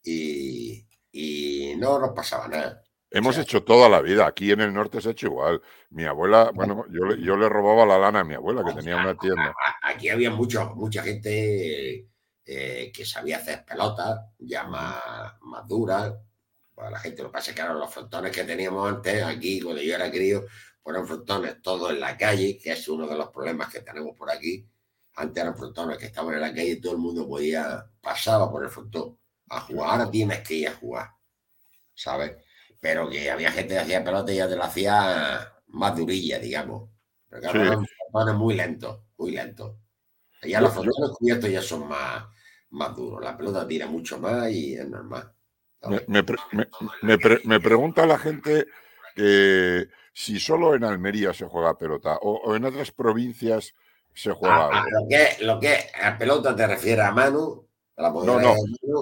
y, 0.04 0.86
y 1.12 1.74
no 1.76 1.98
nos 1.98 2.12
pasaba 2.14 2.48
nada. 2.48 2.82
Hemos 3.10 3.38
hecho 3.38 3.64
toda 3.64 3.88
la 3.88 4.02
vida. 4.02 4.26
Aquí 4.26 4.50
en 4.50 4.60
el 4.60 4.72
norte 4.72 5.00
se 5.00 5.08
ha 5.08 5.12
hecho 5.12 5.28
igual. 5.28 5.62
Mi 5.90 6.04
abuela, 6.04 6.50
bueno, 6.54 6.84
yo, 6.90 7.14
yo 7.16 7.36
le 7.36 7.48
robaba 7.48 7.86
la 7.86 7.98
lana 7.98 8.20
a 8.20 8.24
mi 8.24 8.34
abuela, 8.34 8.62
que 8.64 8.74
tenía 8.74 8.96
una 8.96 9.16
tienda. 9.16 9.54
Aquí 9.82 10.10
había 10.10 10.30
mucho, 10.30 10.74
mucha 10.74 11.02
gente 11.02 12.06
eh, 12.44 12.92
que 12.92 13.04
sabía 13.06 13.38
hacer 13.38 13.64
pelotas, 13.64 14.20
ya 14.38 14.64
más, 14.64 14.96
más 15.40 15.66
duras. 15.66 16.14
Pues 16.74 16.90
la 16.90 16.98
gente, 16.98 17.22
lo 17.22 17.30
que 17.30 17.32
pasa 17.32 17.50
es 17.50 17.56
que 17.56 17.62
los 17.62 17.92
frontones 17.92 18.30
que 18.30 18.44
teníamos 18.44 18.88
antes, 18.88 19.22
aquí, 19.24 19.60
cuando 19.60 19.80
yo 19.80 19.94
era 19.94 20.10
crío, 20.10 20.44
fueron 20.82 21.06
frontones 21.06 21.62
todos 21.62 21.90
en 21.90 22.00
la 22.00 22.16
calle, 22.16 22.58
que 22.58 22.72
es 22.72 22.88
uno 22.88 23.06
de 23.06 23.16
los 23.16 23.30
problemas 23.30 23.72
que 23.72 23.80
tenemos 23.80 24.14
por 24.16 24.30
aquí. 24.30 24.66
Antes 25.14 25.42
eran 25.42 25.56
frontones 25.56 25.98
que 25.98 26.06
estaban 26.06 26.34
en 26.34 26.40
la 26.42 26.48
calle 26.54 26.70
y 26.72 26.80
todo 26.80 26.92
el 26.92 26.98
mundo 26.98 27.26
podía, 27.26 27.84
pasaba 28.00 28.50
por 28.50 28.62
el 28.64 28.70
frontón 28.70 29.18
a 29.48 29.60
jugar. 29.62 29.90
Ahora 29.90 30.10
tienes 30.10 30.40
que 30.46 30.54
ir 30.54 30.68
a 30.68 30.74
jugar, 30.74 31.10
¿sabes? 31.94 32.36
Pero 32.80 33.08
que 33.08 33.30
había 33.30 33.50
gente 33.50 33.74
que 33.74 33.80
hacía 33.80 34.04
pelota 34.04 34.32
y 34.32 34.36
ya 34.36 34.48
te 34.48 34.56
lo 34.56 34.64
hacía 34.64 35.52
más 35.68 35.96
durilla, 35.96 36.38
digamos. 36.38 36.88
Pero 37.28 37.42
claro, 37.42 37.82
sí. 37.82 38.32
muy 38.34 38.54
lentos, 38.54 39.00
muy 39.16 39.32
lentos. 39.32 39.76
Ya 40.42 40.60
los 40.60 40.72
frontones 40.72 41.10
cubiertos 41.18 41.50
ya 41.50 41.62
son 41.62 41.88
más, 41.88 42.24
más 42.70 42.94
duros. 42.94 43.22
La 43.22 43.36
pelota 43.36 43.66
tira 43.66 43.86
mucho 43.86 44.18
más 44.18 44.50
y 44.50 44.74
es 44.74 44.88
normal. 44.88 45.32
Me, 46.06 47.18
me, 47.44 47.60
pregunta 47.60 48.04
la 48.04 48.18
gente 48.18 48.66
que 49.14 49.88
si 50.12 50.40
solo 50.40 50.74
en 50.74 50.82
Almería 50.82 51.32
se 51.32 51.46
juega 51.46 51.78
pelota 51.78 52.18
o, 52.20 52.56
en 52.56 52.64
otras 52.64 52.90
provincias 52.90 53.74
se 54.12 54.32
juega. 54.32 54.66
Ah, 54.66 54.70
ah, 54.72 54.84
lo, 54.90 55.08
que, 55.08 55.44
lo 55.44 55.60
que 55.60 55.78
a 56.02 56.18
pelota 56.18 56.56
te 56.56 56.66
refiere 56.66 57.02
a 57.02 57.12
mano, 57.12 57.67
no, 57.98 58.40
no, 58.40 58.54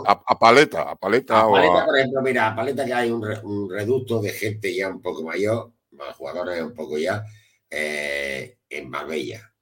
a, 0.06 0.38
paleta, 0.38 0.90
a 0.90 0.96
paleta. 0.96 1.40
A 1.40 1.50
paleta, 1.50 1.84
por 1.84 1.98
ejemplo, 1.98 2.22
mira, 2.22 2.48
a 2.48 2.56
paleta 2.56 2.84
que 2.84 2.94
hay 2.94 3.10
un, 3.10 3.22
reducto 3.70 4.20
de 4.20 4.30
gente 4.30 4.74
ya 4.74 4.88
un 4.88 5.02
poco 5.02 5.22
mayor, 5.22 5.72
más 5.92 6.16
jugadores 6.16 6.62
un 6.62 6.74
poco 6.74 6.96
ya, 6.96 7.22
eh, 7.68 8.58
en 8.68 8.88
Marbella, 8.88 9.52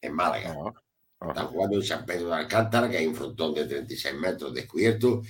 en 0.00 0.14
Málaga. 0.14 0.56
Están 1.26 1.46
jugando 1.46 1.76
en 1.76 1.82
San 1.84 2.04
Pedro 2.04 2.28
de 2.28 2.34
Alcántara, 2.34 2.90
que 2.90 2.98
hay 2.98 3.06
un 3.06 3.14
frontón 3.14 3.54
de 3.54 3.64
36 3.64 4.14
metros 4.16 4.52
descubierto. 4.52 5.22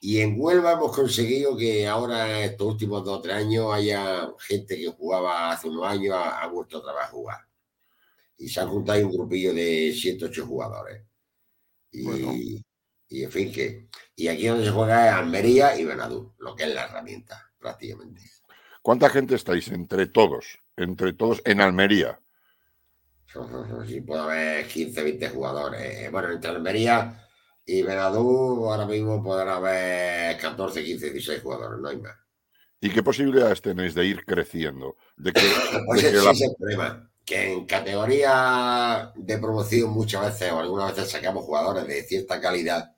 Y 0.00 0.20
en 0.20 0.34
Huelva 0.38 0.72
hemos 0.72 0.94
conseguido 0.94 1.56
que 1.56 1.86
ahora, 1.86 2.44
estos 2.44 2.66
últimos 2.66 3.04
dos 3.04 3.18
o 3.18 3.22
tres 3.22 3.36
años, 3.36 3.72
haya 3.72 4.30
gente 4.40 4.76
que 4.76 4.88
jugaba 4.88 5.52
hace 5.52 5.68
unos 5.68 5.86
años, 5.86 6.14
ha, 6.18 6.46
vuelto 6.48 6.78
otra 6.78 6.92
vez 6.92 7.04
a 7.04 7.08
jugar. 7.08 7.38
Y 8.36 8.48
se 8.48 8.60
han 8.60 8.68
juntado 8.68 9.06
un 9.06 9.12
grupillo 9.12 9.54
de 9.54 9.94
7 9.96 10.26
8 10.26 10.46
jugadores. 10.46 11.02
Y, 11.92 12.62
y 13.08 13.24
en 13.24 13.30
fin, 13.30 13.52
que. 13.52 13.88
Y 14.14 14.28
aquí 14.28 14.46
donde 14.46 14.64
se 14.64 14.70
juega 14.70 15.08
es 15.08 15.14
Almería 15.14 15.78
y 15.78 15.84
Benadú, 15.84 16.34
lo 16.38 16.56
que 16.56 16.64
es 16.64 16.74
la 16.74 16.84
herramienta, 16.84 17.50
prácticamente. 17.58 18.22
¿Cuánta 18.82 19.10
gente 19.10 19.34
estáis 19.34 19.68
entre 19.68 20.06
todos? 20.06 20.58
Entre 20.76 21.12
todos 21.12 21.42
en 21.44 21.60
Almería. 21.60 22.20
Sí, 23.86 24.00
puede 24.00 24.22
haber 24.22 24.66
15, 24.66 25.02
20 25.02 25.28
jugadores. 25.28 25.80
Eh, 25.82 26.08
bueno, 26.10 26.32
entre 26.32 26.50
Almería 26.50 27.22
y 27.66 27.82
Benadú 27.82 28.66
ahora 28.70 28.86
mismo 28.86 29.22
podrá 29.22 29.56
haber 29.56 30.38
14, 30.38 30.82
15, 30.82 31.10
16 31.10 31.42
jugadores, 31.42 31.78
no 31.78 31.88
hay 31.88 31.98
más. 31.98 32.16
¿Y 32.80 32.88
qué 32.88 33.02
posibilidades 33.02 33.60
tenéis 33.60 33.94
de 33.94 34.06
ir 34.06 34.24
creciendo? 34.24 34.96
De 35.18 35.34
que, 35.34 35.40
pues 35.86 36.02
es 36.02 36.40
el 36.40 36.54
problema 36.56 37.10
que 37.26 37.52
en 37.52 37.66
categoría 37.66 39.12
de 39.16 39.38
promoción 39.38 39.90
muchas 39.90 40.26
veces 40.26 40.52
o 40.52 40.60
algunas 40.60 40.94
veces 40.94 41.10
sacamos 41.10 41.44
jugadores 41.44 41.86
de 41.86 42.04
cierta 42.04 42.40
calidad 42.40 42.95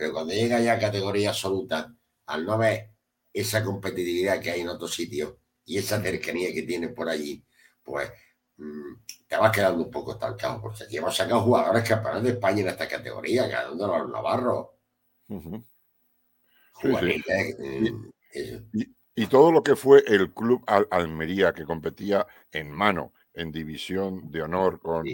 pero 0.00 0.14
cuando 0.14 0.32
llega 0.32 0.58
ya 0.58 0.72
a 0.72 0.78
categoría 0.78 1.28
absoluta, 1.28 1.94
al 2.24 2.46
no 2.46 2.54
haber 2.54 2.88
esa 3.34 3.62
competitividad 3.62 4.40
que 4.40 4.50
hay 4.50 4.62
en 4.62 4.70
otros 4.70 4.94
sitios 4.94 5.34
y 5.66 5.76
esa 5.76 6.00
cercanía 6.00 6.54
que 6.54 6.62
tiene 6.62 6.88
por 6.88 7.06
allí, 7.06 7.44
pues 7.82 8.10
mm, 8.56 8.94
te 9.28 9.36
vas 9.36 9.52
quedando 9.52 9.84
un 9.84 9.90
poco 9.90 10.12
estancado, 10.12 10.62
porque 10.62 10.84
aquí 10.84 10.96
hemos 10.96 11.14
sacado 11.14 11.42
jugadores 11.42 11.86
campeones 11.86 12.22
de 12.22 12.30
España 12.30 12.62
en 12.62 12.68
esta 12.68 12.88
categoría, 12.88 13.46
ganando 13.46 13.86
los 13.88 14.10
navarros. 14.10 14.68
y, 19.14 19.26
todo 19.26 19.52
lo 19.52 19.62
que 19.62 19.76
fue 19.76 20.02
el 20.06 20.32
club 20.32 20.64
Almería 20.90 21.52
que 21.52 21.66
competía 21.66 22.26
en 22.52 22.70
mano, 22.70 23.12
en 23.34 23.52
división 23.52 24.30
de 24.30 24.40
honor 24.40 24.80
con, 24.80 25.04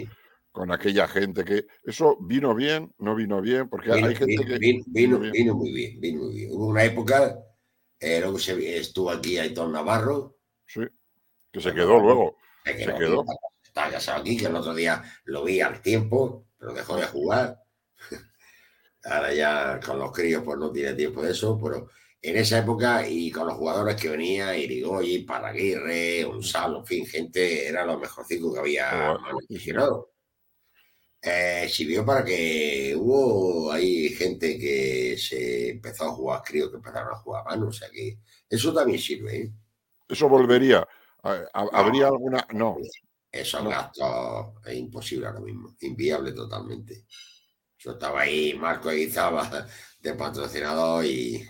con 0.57 0.71
aquella 0.71 1.07
gente 1.07 1.45
que 1.45 1.67
eso 1.83 2.17
vino 2.19 2.55
bien, 2.55 2.91
no 2.97 3.13
vino 3.13 3.39
bien, 3.41 3.69
porque 3.69 3.91
hay 3.91 4.15
gente 4.15 4.43
que 4.43 4.57
vino, 4.57 4.83
vino, 4.87 5.19
muy 5.53 5.71
bien, 5.71 5.99
vino 5.99 6.23
muy 6.23 6.33
bien. 6.33 6.51
Hubo 6.51 6.65
una 6.65 6.83
época, 6.83 7.37
eh, 7.99 8.19
luego 8.21 8.39
se, 8.39 8.75
estuvo 8.75 9.11
aquí 9.11 9.37
Aitor 9.37 9.69
Navarro. 9.69 10.39
Sí, 10.65 10.81
que 11.51 11.61
se 11.61 11.75
quedó 11.75 11.99
luego. 11.99 12.37
Se 12.65 12.75
quedó. 12.75 13.23
Estaba 13.63 13.91
casado 13.91 14.21
aquí, 14.21 14.35
que 14.35 14.47
el 14.47 14.55
otro 14.55 14.73
día 14.73 15.03
lo 15.25 15.43
vi 15.43 15.61
al 15.61 15.79
tiempo, 15.79 16.47
pero 16.57 16.73
dejó 16.73 16.95
de 16.95 17.05
jugar. 17.05 17.59
Ahora 19.03 19.31
ya 19.35 19.79
con 19.79 19.99
los 19.99 20.11
críos 20.11 20.41
pues 20.43 20.57
no 20.57 20.71
tiene 20.71 20.95
tiempo 20.95 21.21
de 21.21 21.33
eso, 21.33 21.59
pero 21.63 21.87
en 22.19 22.35
esa 22.35 22.57
época 22.57 23.07
y 23.07 23.29
con 23.29 23.45
los 23.45 23.57
jugadores 23.57 23.95
que 23.95 24.09
venía, 24.09 24.57
Irigoyen, 24.57 25.23
Paraguirre, 25.23 26.23
Gonzalo, 26.23 26.79
en 26.79 26.85
fin, 26.87 27.05
gente, 27.05 27.67
era 27.67 27.85
lo 27.85 27.99
mejorcito 27.99 28.51
que 28.51 28.59
había 28.59 29.15
eh, 31.29 31.69
sirvió 31.69 32.05
para 32.05 32.23
que 32.23 32.95
hubo 32.97 33.71
ahí 33.71 34.09
gente 34.09 34.57
que 34.57 35.17
se 35.17 35.71
empezó 35.71 36.05
a 36.05 36.11
jugar, 36.11 36.41
creo 36.45 36.69
que 36.71 36.77
empezaron 36.77 37.13
a 37.13 37.17
jugar 37.17 37.41
a 37.41 37.49
mano, 37.49 37.67
o 37.67 37.71
sea 37.71 37.89
que 37.89 38.19
eso 38.49 38.73
también 38.73 38.99
sirve. 38.99 39.37
¿eh? 39.37 39.51
Eso 40.07 40.29
volvería. 40.29 40.87
¿Habría 41.53 42.07
alguna? 42.07 42.47
No. 42.53 42.77
Esos 43.29 43.63
gastos 43.65 44.53
es 44.65 44.77
imposible 44.77 45.27
ahora 45.27 45.41
mismo, 45.41 45.75
inviable 45.81 46.31
totalmente. 46.31 47.05
Yo 47.77 47.91
estaba 47.91 48.21
ahí, 48.21 48.53
Marco 48.53 48.89
estaba 48.89 49.67
de 49.99 50.13
patrocinador 50.13 51.05
y, 51.05 51.45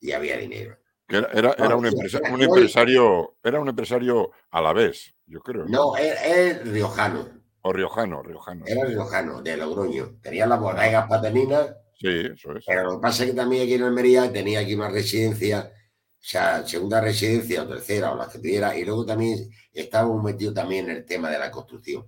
y 0.00 0.12
había 0.12 0.38
dinero. 0.38 0.78
Era, 1.08 1.28
era, 1.58 1.76
un, 1.76 1.84
empresario, 1.84 3.36
era 3.42 3.60
un 3.60 3.68
empresario 3.68 4.30
a 4.50 4.62
la 4.62 4.72
vez, 4.72 5.14
yo 5.26 5.40
creo. 5.40 5.66
No, 5.66 5.94
es 5.96 6.66
riojano. 6.66 7.41
O 7.62 7.72
riojano, 7.72 8.22
riojano. 8.22 8.64
Era 8.66 8.84
riojano, 8.84 9.40
de 9.40 9.56
Logroño. 9.56 10.18
Tenía 10.20 10.46
las 10.46 10.58
bodegas 10.58 11.08
pateninas. 11.08 11.76
Sí, 11.94 12.08
eso 12.08 12.56
es. 12.56 12.64
Pero 12.66 12.84
lo 12.84 12.96
que 12.96 13.02
pasa 13.02 13.22
es 13.22 13.30
que 13.30 13.36
también 13.36 13.62
aquí 13.62 13.74
en 13.74 13.84
Almería 13.84 14.32
tenía 14.32 14.60
aquí 14.60 14.74
una 14.74 14.88
residencia, 14.88 15.70
o 15.72 16.16
sea, 16.18 16.66
segunda 16.66 17.00
residencia 17.00 17.62
o 17.62 17.68
tercera 17.68 18.12
o 18.12 18.16
la 18.16 18.28
que 18.28 18.38
tuviera, 18.38 18.76
y 18.76 18.84
luego 18.84 19.06
también 19.06 19.48
estábamos 19.72 20.24
metidos 20.24 20.54
también 20.54 20.90
en 20.90 20.96
el 20.96 21.04
tema 21.04 21.30
de 21.30 21.38
la 21.38 21.52
construcción. 21.52 22.04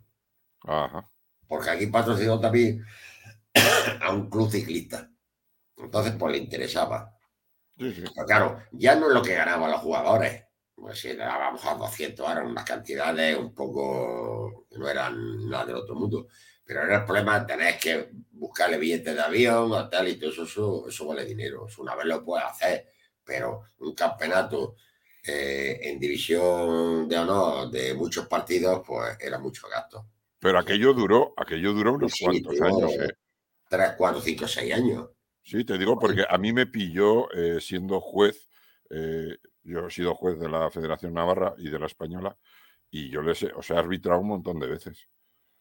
Ajá. 0.62 1.08
Porque 1.46 1.70
aquí 1.70 1.86
patrocinó 1.86 2.40
también 2.40 2.84
a 4.02 4.12
un 4.12 4.28
club 4.28 4.50
ciclista. 4.50 5.08
Entonces, 5.76 6.14
pues 6.18 6.32
le 6.32 6.38
interesaba. 6.38 7.16
Sí, 7.78 7.92
sí. 7.92 8.04
Pero 8.12 8.26
claro, 8.26 8.62
ya 8.72 8.96
no 8.96 9.06
es 9.06 9.14
lo 9.14 9.22
que 9.22 9.34
ganaban 9.34 9.70
los 9.70 9.80
jugadores 9.80 10.44
pues 10.74 10.98
si 10.98 11.08
le 11.08 11.16
dábamos 11.16 11.64
a 11.64 11.74
200 11.74 12.30
eran 12.30 12.46
unas 12.46 12.64
cantidades 12.64 13.36
un 13.38 13.54
poco 13.54 14.66
no 14.72 14.88
eran 14.88 15.48
nada 15.48 15.66
del 15.66 15.76
otro 15.76 15.94
mundo. 15.94 16.28
Pero 16.64 16.82
era 16.82 16.98
el 16.98 17.04
problema, 17.04 17.46
tenés 17.46 17.78
que 17.78 18.08
buscarle 18.32 18.78
billetes 18.78 19.14
de 19.14 19.20
avión, 19.20 19.70
hotel 19.72 20.08
y 20.08 20.16
todo 20.16 20.30
eso, 20.30 20.88
eso, 20.88 21.06
vale 21.06 21.24
dinero. 21.24 21.66
una 21.78 21.94
vez 21.94 22.06
lo 22.06 22.24
puedes 22.24 22.46
hacer, 22.46 22.88
pero 23.22 23.64
un 23.80 23.94
campeonato 23.94 24.76
eh, 25.26 25.78
en 25.82 25.98
división 25.98 27.06
de 27.08 27.18
honor 27.18 27.70
de 27.70 27.92
muchos 27.94 28.26
partidos, 28.26 28.82
pues 28.86 29.16
era 29.20 29.38
mucho 29.38 29.68
gasto. 29.68 30.06
Pero 30.38 30.58
aquello 30.58 30.92
duró, 30.92 31.34
aquello 31.36 31.72
duró 31.72 31.94
unos 31.94 32.14
cuantos 32.18 32.60
años. 32.60 32.92
¿eh? 32.92 33.14
Tres, 33.68 33.92
cuatro, 33.96 34.20
cinco, 34.20 34.46
seis 34.46 34.74
años. 34.74 35.08
Sí, 35.42 35.64
te 35.64 35.76
digo 35.76 35.98
porque 35.98 36.24
a 36.28 36.38
mí 36.38 36.52
me 36.52 36.66
pilló 36.66 37.30
eh, 37.32 37.60
siendo 37.60 38.00
juez 38.00 38.48
eh, 38.90 39.36
yo 39.64 39.86
he 39.86 39.90
sido 39.90 40.14
juez 40.14 40.38
de 40.38 40.48
la 40.48 40.70
Federación 40.70 41.14
Navarra 41.14 41.54
y 41.58 41.70
de 41.70 41.78
la 41.78 41.86
Española 41.86 42.36
y 42.90 43.10
yo 43.10 43.22
les 43.22 43.42
he, 43.42 43.52
os 43.52 43.68
he 43.70 43.76
arbitrado 43.76 44.20
un 44.20 44.28
montón 44.28 44.60
de 44.60 44.68
veces. 44.68 45.08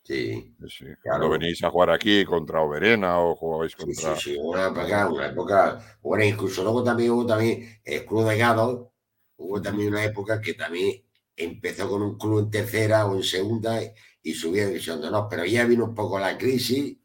Sí. 0.04 0.54
sí. 0.68 0.86
Cuando 1.02 1.30
venís 1.30 1.64
a 1.64 1.70
jugar 1.70 1.92
aquí 1.92 2.26
contra 2.26 2.62
Oberena 2.62 3.20
o 3.20 3.36
jugabais 3.36 3.76
contra. 3.76 4.16
Sí, 4.18 4.34
sí, 4.34 4.38
una 4.40 4.68
época, 4.68 5.08
una 5.08 5.28
época. 5.28 5.98
Bueno, 6.02 6.26
incluso 6.26 6.62
luego 6.62 6.84
también 6.84 7.12
hubo 7.12 7.26
también 7.26 7.80
el 7.84 8.06
Club 8.06 8.28
de 8.28 8.38
Gado. 8.38 8.94
Hubo 9.38 9.62
también 9.62 9.90
una 9.90 10.04
época 10.04 10.40
que 10.42 10.54
también 10.54 11.04
empezó 11.36 11.90
con 11.90 12.02
un 12.02 12.18
club 12.18 12.40
en 12.40 12.52
tercera 12.52 13.06
o 13.06 13.16
en 13.16 13.24
segunda 13.24 13.82
y 14.22 14.34
subió 14.34 14.64
a 14.64 14.68
división 14.68 15.02
de 15.02 15.08
honor. 15.08 15.28
Pero 15.30 15.46
ya 15.46 15.66
vino 15.66 15.86
un 15.86 15.96
poco 15.96 16.20
la 16.20 16.38
crisis, 16.38 16.98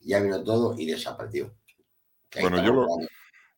ya 0.00 0.20
vino 0.20 0.44
todo 0.44 0.78
y 0.78 0.86
desapareció. 0.86 1.56
bueno, 2.40 2.64
yo 2.64 2.72
lo, 2.72 2.86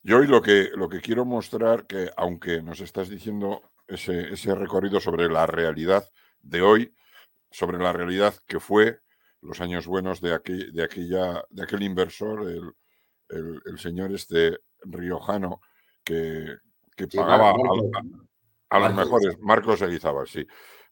yo 0.04 0.18
hoy 0.18 0.26
lo 0.26 0.42
que, 0.42 0.70
lo 0.74 0.88
que 0.88 1.00
quiero 1.00 1.24
mostrar, 1.24 1.86
que 1.86 2.10
aunque 2.16 2.62
nos 2.62 2.80
estás 2.80 3.08
diciendo 3.08 3.62
ese, 3.88 4.34
ese 4.34 4.54
recorrido 4.54 5.00
sobre 5.00 5.28
la 5.30 5.46
realidad 5.46 6.08
de 6.42 6.60
hoy, 6.60 6.94
sobre 7.50 7.78
la 7.78 7.92
realidad 7.92 8.34
que 8.46 8.60
fue 8.60 9.00
los 9.40 9.62
años 9.62 9.86
buenos 9.86 10.20
de, 10.20 10.34
aquel, 10.34 10.72
de, 10.72 10.84
aquella, 10.84 11.42
de 11.48 11.62
aquel 11.62 11.82
inversor, 11.82 12.42
el, 13.28 13.62
el, 13.64 13.78
señor 13.78 14.12
este 14.12 14.58
riojano 14.82 15.62
que, 16.04 16.54
que 16.94 17.08
pagaba 17.08 17.54
a, 18.68 18.78
los 18.80 18.94
mejores, 18.94 19.38
Marcos 19.40 19.80
Eguizábal, 19.80 20.28
sí. 20.28 20.46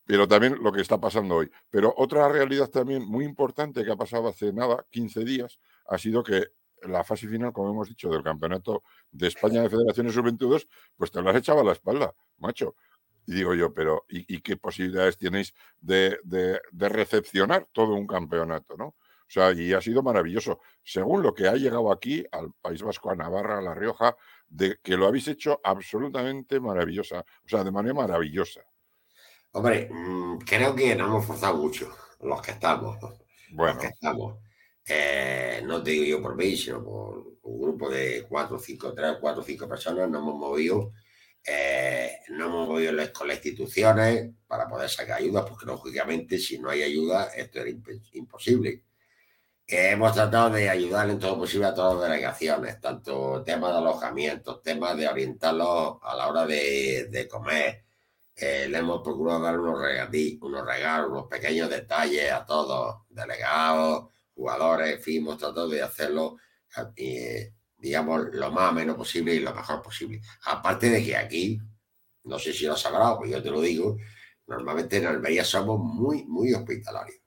Pero 0.07 0.27
también 0.27 0.57
lo 0.63 0.73
que 0.73 0.81
está 0.81 0.99
pasando 0.99 1.37
hoy. 1.37 1.51
Pero 1.69 1.93
otra 1.99 2.29
realidad 2.29 2.69
también 2.69 3.05
muy 3.07 3.27
importante 3.27 3.85
que 3.85 3.93
ha 3.93 3.97
pasado 3.97 4.29
hace 4.29 4.55
nada, 4.55 4.87
15 4.91 5.25
días, 5.25 5.61
ha 5.87 5.99
sido 5.99 6.23
que 6.23 6.49
la 6.83 7.05
fase 7.05 7.29
final, 7.29 7.53
como 7.53 7.71
hemos 7.71 7.89
dicho, 7.89 8.09
del 8.11 8.23
Campeonato 8.23 8.83
de 9.11 9.29
España 9.29 9.63
de 9.63 9.71
Federaciones 9.71 10.15
Sub-22, 10.15 10.67
pues 10.97 11.11
te 11.11 11.23
lo 11.23 11.31
has 11.31 11.37
echado 11.37 11.61
a 11.61 11.65
la 11.65 11.73
espalda, 11.73 12.15
macho. 12.39 12.75
Y 13.27 13.35
digo 13.35 13.55
yo, 13.55 13.73
pero 13.73 14.05
¿y, 14.09 14.41
qué 14.41 14.57
posibilidades 14.57 15.17
tenéis 15.17 15.55
de, 15.81 16.19
recepcionar 16.73 17.69
todo 17.73 17.95
un 17.95 18.07
campeonato, 18.07 18.77
no? 18.77 18.87
O 18.87 19.35
sea, 19.35 19.53
y 19.53 19.73
ha 19.73 19.81
sido 19.81 20.03
maravilloso. 20.03 20.61
Según 20.83 21.23
lo 21.23 21.33
que 21.33 21.49
ha 21.49 21.55
llegado 21.55 21.91
aquí, 21.91 22.25
al 22.33 22.53
País 22.61 22.83
Vasco, 22.83 23.11
a 23.11 23.15
Navarra, 23.15 23.59
a 23.59 23.63
La 23.63 23.75
Rioja, 23.75 24.17
de 24.49 24.79
que 24.83 24.97
lo 24.97 25.07
habéis 25.07 25.29
hecho 25.29 25.61
absolutamente 25.65 26.61
maravillosa, 26.61 27.21
o 27.21 27.49
sea, 27.49 27.65
de 27.65 27.71
manera 27.71 27.95
maravillosa. 27.95 28.61
Hombre, 29.53 29.89
mm, 29.91 30.39
creo 30.39 30.75
que 30.75 30.95
nos 30.95 31.09
hemos 31.09 31.27
forzado 31.27 31.57
mucho, 31.57 31.91
los 32.21 32.43
que 32.43 32.51
estamos. 32.51 32.99
Bueno. 33.51 33.75
Los 33.75 33.83
que 33.83 33.89
estamos. 33.89 34.39
Eh, 34.87 35.63
no 35.65 35.83
te 35.83 35.93
digo 35.93 36.05
yo 36.05 36.23
por 36.23 36.37
mí, 36.37 36.57
sino 36.57 36.83
por 36.83 37.39
un 37.43 37.61
grupo 37.61 37.89
de 37.89 38.27
cuatro, 38.29 38.59
cinco, 38.59 38.93
tres, 38.93 39.17
cuatro, 39.21 39.43
cinco 39.43 39.69
personas, 39.69 40.09
nos 40.09 40.23
hemos 40.23 40.35
movido, 40.35 40.93
eh, 41.45 42.19
no 42.31 42.47
hemos 42.47 42.69
movido 42.69 42.93
con 43.13 43.29
las 43.29 43.37
instituciones 43.37 44.31
para 44.47 44.69
poder 44.69 44.89
sacar 44.89 45.19
ayudas, 45.19 45.45
porque 45.49 45.67
lógicamente 45.67 46.39
si 46.39 46.59
no 46.59 46.71
hay 46.71 46.83
ayuda 46.83 47.31
esto 47.35 47.61
era 47.61 47.71
imposible. 48.13 48.85
hemos 49.67 50.13
tratado 50.13 50.51
de 50.51 50.69
ayudar 50.69 51.09
en 51.11 51.19
todo 51.19 51.39
posible 51.39 51.67
a 51.67 51.75
todas 51.75 51.95
las 51.95 52.11
delegaciones, 52.11 52.81
tanto 52.81 53.43
temas 53.45 53.73
de 53.73 53.79
alojamiento, 53.79 54.61
temas 54.61 54.97
de 54.97 55.09
orientarlos 55.09 55.99
a 56.03 56.15
la 56.17 56.29
hora 56.29 56.47
de, 56.47 57.29
comer. 57.31 57.85
Eh, 58.37 58.67
le 58.69 58.79
hemos 58.79 59.03
procurado 59.03 59.41
dar 59.43 59.59
unos, 59.61 59.79
unos 60.41 60.67
regalos, 60.67 61.11
unos 61.11 61.27
pequeños 61.29 61.71
detalles 61.71 62.33
a 62.33 62.45
todos, 62.47 63.03
delegados, 63.11 64.13
jugadores, 64.43 65.03
fuimos 65.03 65.39
tratando 65.39 65.69
de 65.69 65.83
hacerlo, 65.83 66.37
digamos, 67.79 68.27
lo 68.33 68.51
más 68.51 68.75
menos 68.75 68.97
posible 68.97 69.35
y 69.35 69.41
lo 69.41 69.55
mejor 69.55 69.81
posible. 69.81 70.21
Aparte 70.47 70.91
de 70.91 71.05
que 71.05 71.17
aquí, 71.17 71.61
no 72.25 72.39
sé 72.39 72.53
si 72.53 72.67
lo 72.67 72.77
sabrás, 72.77 73.15
pues 73.19 73.31
yo 73.31 73.41
te 73.41 73.51
lo 73.51 73.61
digo, 73.61 73.97
normalmente 74.49 74.97
en 74.97 75.07
Almería 75.07 75.45
somos 75.45 75.79
muy, 75.79 76.25
muy 76.25 76.53
hospitalarios. 76.53 77.22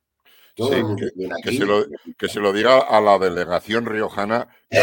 Que, 0.55 2.27
se 2.29 2.39
lo, 2.39 2.53
diga 2.53 2.79
a 2.79 3.01
la 3.01 3.19
delegación 3.19 3.85
riojana 3.85 4.47
que 4.69 4.79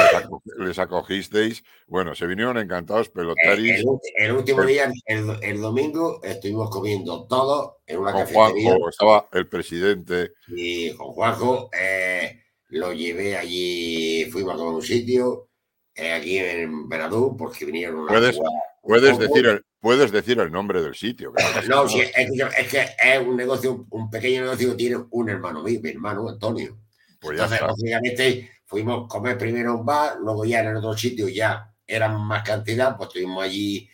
les, 0.58 0.78
acogisteis. 0.78 1.64
Bueno, 1.86 2.14
se 2.14 2.26
vinieron 2.26 2.58
encantados 2.58 3.08
pelotaris. 3.08 3.82
El, 4.16 4.32
último 4.32 4.62
día, 4.64 4.92
el, 5.06 5.60
domingo, 5.60 6.20
estuvimos 6.22 6.68
comiendo 6.70 7.26
todo 7.26 7.80
en 7.86 7.98
una 7.98 8.12
con 8.12 8.26
Juanjo, 8.26 8.88
estaba 8.90 9.28
el 9.32 9.48
presidente. 9.48 10.32
Y 10.48 10.92
con 10.94 11.08
Juanjo 11.08 11.70
eh, 11.72 12.42
lo 12.68 12.92
llevé 12.92 13.36
allí, 13.36 14.26
fuimos 14.30 14.60
a 14.60 14.64
un 14.64 14.82
sitio, 14.82 15.48
eh, 15.94 16.12
aquí 16.12 16.38
en 16.38 16.88
Benadú, 16.88 17.36
porque 17.36 17.64
vinieron 17.64 18.06
¿Puedes, 18.06 18.38
puedes 18.82 19.18
decir 19.18 19.46
el, 19.46 19.64
puedes 19.82 20.12
decir 20.12 20.38
el 20.38 20.52
nombre 20.52 20.80
del 20.80 20.94
sitio. 20.94 21.32
no, 21.68 21.88
sí, 21.88 22.00
es, 22.00 22.68
que, 22.70 22.86
es, 23.02 23.20
un 23.20 23.36
negocio, 23.36 23.84
un 23.90 24.08
pequeño 24.08 24.42
negocio 24.42 24.70
que 24.70 24.76
tiene 24.76 25.04
un 25.10 25.28
hermano 25.28 25.62
mío, 25.62 25.80
mi 25.82 25.90
hermano 25.90 26.28
Antonio. 26.28 26.78
Pues 27.20 27.38
Entonces, 27.38 27.60
obviamente, 27.62 28.50
fuimos 28.64 29.04
a 29.04 29.08
comer 29.08 29.36
primero 29.36 29.72
en 29.72 29.80
un 29.80 29.84
bar, 29.84 30.18
luego 30.20 30.44
ya 30.44 30.60
en 30.60 30.68
el 30.68 30.76
otro 30.76 30.96
sitio 30.96 31.28
ya 31.28 31.74
eran 31.84 32.18
más 32.20 32.44
cantidad, 32.44 32.96
pues 32.96 33.08
estuvimos 33.08 33.42
allí 33.42 33.90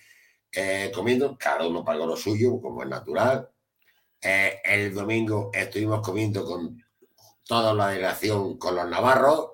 eh, 0.53 0.93
comiendo, 0.95 1.37
cada 1.39 1.67
uno 1.67 1.83
pagó 1.83 2.07
lo 2.07 2.17
suyo, 2.17 2.61
como 2.61 2.83
es 2.83 2.89
natural. 2.89 3.49
Eh, 4.21 4.61
el 4.65 4.95
domingo 4.95 5.51
estuvimos 5.55 6.03
comiendo 6.03 6.45
con 6.45 6.85
toda 7.47 7.73
la 7.73 7.89
delegación, 7.89 8.59
con 8.59 8.77
los 8.77 8.89
navarros, 8.89 9.53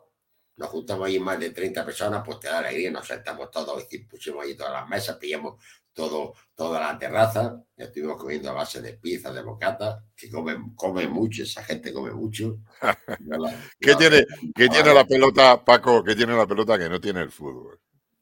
nos 0.57 0.69
juntamos 0.69 1.07
allí 1.07 1.21
más 1.21 1.39
de 1.39 1.51
30 1.51 1.85
personas, 1.85 2.23
pues 2.25 2.41
te 2.41 2.49
da 2.49 2.59
alegría, 2.59 2.91
nos 2.91 3.07
sentamos 3.07 3.53
todos 3.53 3.87
y 3.89 3.99
pusimos 3.99 4.45
allí 4.45 4.57
todas 4.57 4.73
las 4.73 4.89
mesas, 4.89 5.17
pillamos 5.17 5.63
todo, 5.95 6.35
toda 6.55 6.81
la 6.81 6.99
terraza, 6.99 7.63
estuvimos 7.77 8.21
comiendo 8.21 8.51
a 8.51 8.55
base 8.55 8.83
de 8.83 8.95
pizza, 8.95 9.33
de 9.33 9.43
bocata, 9.43 10.05
que 10.15 10.29
comen, 10.29 10.75
come 10.75 11.07
mucho, 11.07 11.45
esa 11.45 11.63
gente 11.63 11.93
come 11.93 12.11
mucho. 12.13 12.59
¿Qué, 13.81 13.95
tiene, 13.95 14.27
¿qué 14.55 14.69
tiene 14.69 14.93
la 14.93 15.07
pelota, 15.07 15.65
Paco? 15.65 16.03
¿Qué 16.03 16.15
tiene 16.15 16.37
la 16.37 16.47
pelota 16.47 16.79
que 16.79 16.89
no 16.89 17.01
tiene 17.01 17.23
el 17.23 17.31
fútbol? 17.31 17.81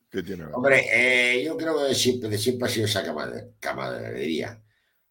¿Qué 0.08 0.22
tiene 0.22 0.44
Hombre, 0.52 0.84
eh, 0.92 1.42
yo 1.42 1.56
creo 1.56 1.86
que 1.86 1.94
siempre, 1.94 2.36
siempre 2.36 2.68
ha 2.68 2.70
sido 2.70 2.84
esa 2.84 3.02
camaradería. 3.58 4.62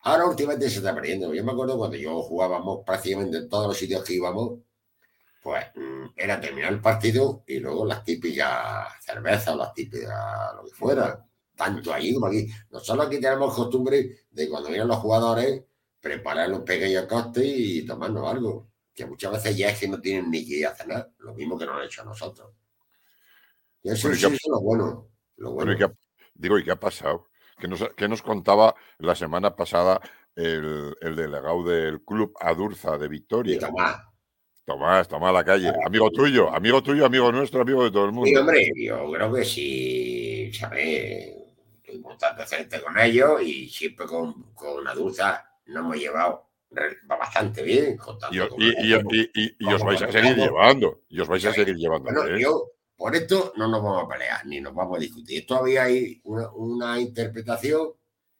Ahora 0.03 0.27
últimamente 0.27 0.69
se 0.69 0.77
está 0.77 0.93
perdiendo. 0.93 1.33
Yo 1.33 1.43
me 1.43 1.51
acuerdo 1.51 1.77
cuando 1.77 1.97
yo 1.97 2.21
jugábamos 2.21 2.83
prácticamente 2.85 3.37
en 3.37 3.49
todos 3.49 3.67
los 3.67 3.77
sitios 3.77 4.03
que 4.03 4.13
íbamos, 4.13 4.59
pues 5.41 5.65
mm, 5.75 6.05
era 6.15 6.39
terminar 6.39 6.71
el 6.71 6.81
partido 6.81 7.43
y 7.47 7.59
luego 7.59 7.83
las 7.85 8.03
típicas 8.03 8.87
cervezas 9.03 9.55
las 9.55 9.73
típicas 9.73 10.13
lo 10.55 10.65
que 10.65 10.75
fuera 10.75 11.25
tanto 11.63 11.93
ahí 11.93 12.13
como 12.13 12.27
aquí. 12.27 12.47
Nosotros 12.71 13.05
aquí 13.07 13.19
tenemos 13.19 13.53
costumbre 13.53 14.25
de 14.31 14.49
cuando 14.49 14.69
vienen 14.69 14.87
los 14.87 14.97
jugadores, 14.97 15.63
preparar 15.99 16.51
un 16.51 16.65
pequeño 16.65 17.07
coste 17.07 17.45
y 17.45 17.85
tomarnos 17.85 18.27
algo. 18.27 18.67
que 18.93 19.05
muchas 19.05 19.31
veces 19.31 19.55
ya 19.57 19.69
es 19.69 19.79
que 19.79 19.87
no 19.87 20.01
tienen 20.01 20.29
ni 20.29 20.45
que 20.45 20.55
ir 20.57 20.67
a 20.67 20.75
cenar, 20.75 21.11
lo 21.19 21.33
mismo 21.33 21.57
que 21.57 21.65
nos 21.65 21.75
han 21.77 21.85
hecho 21.85 22.01
a 22.01 22.05
nosotros. 22.05 22.51
Y 23.83 23.89
eso, 23.89 24.07
Bueno, 24.09 24.17
¿y 24.17 24.19
sí 24.19 24.25
es 24.35 24.41
lo 24.47 24.59
bueno. 24.61 25.07
Lo 25.37 25.51
Bueno, 25.53 25.71
bueno. 25.71 25.73
¿y 25.73 25.77
qué 25.77 25.83
ha- 25.85 25.97
digo, 26.35 26.59
¿y 26.59 26.63
qué 26.63 26.71
ha 26.71 26.79
pasado? 26.79 27.27
¿Qué 27.57 27.67
nos, 27.67 27.87
qué 27.95 28.07
nos 28.07 28.21
contaba 28.21 28.75
la 28.99 29.15
semana 29.15 29.55
pasada 29.55 30.01
el, 30.35 30.93
el 30.99 31.15
delegado 31.15 31.63
del 31.63 32.01
club 32.03 32.33
Adurza 32.39 32.97
de 32.97 33.05
Y 33.05 33.09
Victoria? 33.09 33.59
Tomás, 33.59 34.01
Tomás, 34.65 35.07
Tomás 35.07 35.33
la 35.33 35.43
calle. 35.43 35.71
Amigo 35.85 36.09
tuyo, 36.11 36.49
amigo 36.53 36.81
tuyo, 36.83 37.05
amigo 37.05 37.31
nuestro, 37.31 37.61
amigo 37.61 37.83
de 37.83 37.91
todo 37.91 38.05
el 38.05 38.11
Sí, 38.11 38.15
mundo. 38.17 38.39
hombre, 38.41 38.71
yo 38.75 39.11
creo 39.11 39.33
que 39.33 39.45
sí, 39.45 40.51
¿sabes? 40.53 41.35
Tuvimos 41.91 42.17
tanto 42.17 42.45
frente 42.45 42.81
con 42.81 42.97
ellos 42.97 43.41
y 43.41 43.67
siempre 43.67 44.05
con, 44.05 44.53
con 44.53 44.87
Adulza 44.87 45.45
nos 45.65 45.83
hemos 45.83 45.97
llevado 45.97 46.49
bastante 47.05 47.63
bien. 47.63 47.97
con 47.97 48.17
Y, 48.31 48.39
con 48.39 48.61
y- 48.61 48.65
y- 48.69 48.75
ellos. 48.93 49.03
y- 49.11 49.31
y- 49.41 49.55
y 49.59 49.73
os 49.73 49.83
vais 49.83 50.01
a 50.01 50.11
seguir 50.11 50.35
llevando. 50.37 51.01
Y 51.09 51.19
os 51.19 51.27
vais 51.27 51.43
a 51.45 51.53
seguir 51.53 51.75
llevando. 51.75 52.05
Bueno, 52.11 52.25
¿eh? 52.33 52.41
yo, 52.41 52.71
por 52.95 53.13
esto 53.15 53.51
no 53.57 53.67
nos 53.67 53.83
vamos 53.83 54.05
a 54.05 54.07
pelear 54.07 54.45
ni 54.45 54.61
nos 54.61 54.73
vamos 54.73 54.97
a 54.97 55.01
discutir. 55.01 55.45
Todavía 55.45 55.83
hay 55.83 56.21
una, 56.23 56.49
una 56.53 56.99
interpretación, 56.99 57.89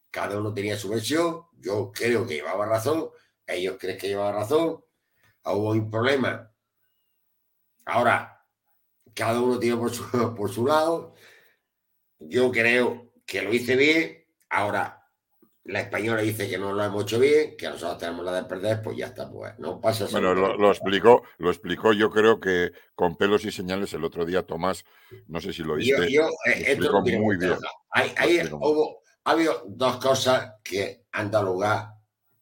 cada 0.10 0.40
uno 0.40 0.54
tenía 0.54 0.78
su 0.78 0.88
versión. 0.90 1.44
Yo 1.60 1.92
creo 1.94 2.26
que 2.26 2.36
llevaba 2.36 2.66
razón, 2.66 3.10
ellos 3.46 3.76
creen 3.80 3.98
que 3.98 4.08
llevaba 4.08 4.32
razón. 4.32 4.82
Hubo 5.44 5.72
un 5.72 5.92
problema. 5.92 6.50
Ahora, 7.86 8.46
cada 9.14 9.42
uno 9.42 9.60
tiene 9.60 9.76
por 9.76 9.92
su, 9.92 10.04
por 10.38 10.50
su 10.50 10.66
lado. 10.66 11.16
Yo 12.20 12.50
creo 12.52 13.11
que 13.32 13.42
lo 13.42 13.54
hice 13.54 13.78
bien. 13.78 14.26
Ahora, 14.50 15.08
la 15.64 15.80
española 15.80 16.22
dice 16.22 16.50
que 16.50 16.58
no 16.58 16.74
lo 16.74 16.84
hemos 16.84 17.04
hecho 17.04 17.18
bien, 17.18 17.56
que 17.58 17.70
nosotros 17.70 17.98
tenemos 17.98 18.26
la 18.26 18.34
de 18.34 18.44
perder, 18.44 18.82
pues 18.82 18.98
ya 18.98 19.06
está, 19.08 19.32
pues 19.32 19.58
no 19.58 19.80
pasa 19.80 20.06
Bueno, 20.12 20.34
lo, 20.34 20.58
nada. 20.58 20.72
explicó, 20.72 21.24
lo 21.38 21.50
explicó 21.50 21.94
yo 21.94 22.10
creo 22.10 22.42
que 22.42 22.74
con 22.94 23.16
pelos 23.16 23.46
y 23.46 23.52
señales 23.54 23.94
el 23.94 24.04
otro 24.04 24.26
día 24.26 24.46
Tomás, 24.46 24.84
no 25.28 25.40
sé 25.40 25.54
si 25.54 25.64
lo 25.64 25.80
Yo, 25.80 25.98
viste, 25.98 26.12
yo, 26.12 26.24
lo 26.24 26.52
eh, 26.52 26.64
esto 26.68 27.02
muy 27.02 27.38
bien. 27.38 27.56
Hay, 27.92 28.14
hay- 28.18 28.50
hubo, 28.52 29.02
ha 29.24 29.32
habido 29.32 29.64
dos 29.66 29.96
cosas 29.96 30.56
que 30.62 31.06
han 31.14 31.32
dado 31.32 31.46
lugar, 31.54 31.94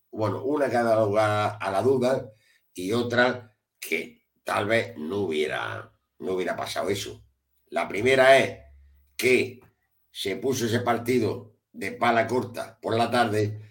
bueno, 0.09 0.43
una 0.43 0.71
que 0.71 0.77
ha 0.77 0.83
dado 0.83 1.05
lugar 1.05 1.55
a 1.61 1.69
la 1.71 1.83
duda 1.83 2.31
y 2.73 2.93
otra 2.93 3.55
que 3.79 4.23
tal 4.43 4.65
vez 4.65 4.97
no 4.97 5.17
hubiera, 5.17 5.91
no 6.17 6.33
hubiera 6.33 6.55
pasado 6.55 6.89
eso. 6.89 7.23
La 7.67 7.87
primera 7.87 8.39
es 8.39 8.57
que 9.15 9.59
se 10.11 10.35
puso 10.37 10.65
ese 10.65 10.79
partido 10.79 11.53
de 11.71 11.91
pala 11.93 12.25
corta 12.27 12.77
por 12.81 12.97
la 12.97 13.09
tarde 13.11 13.61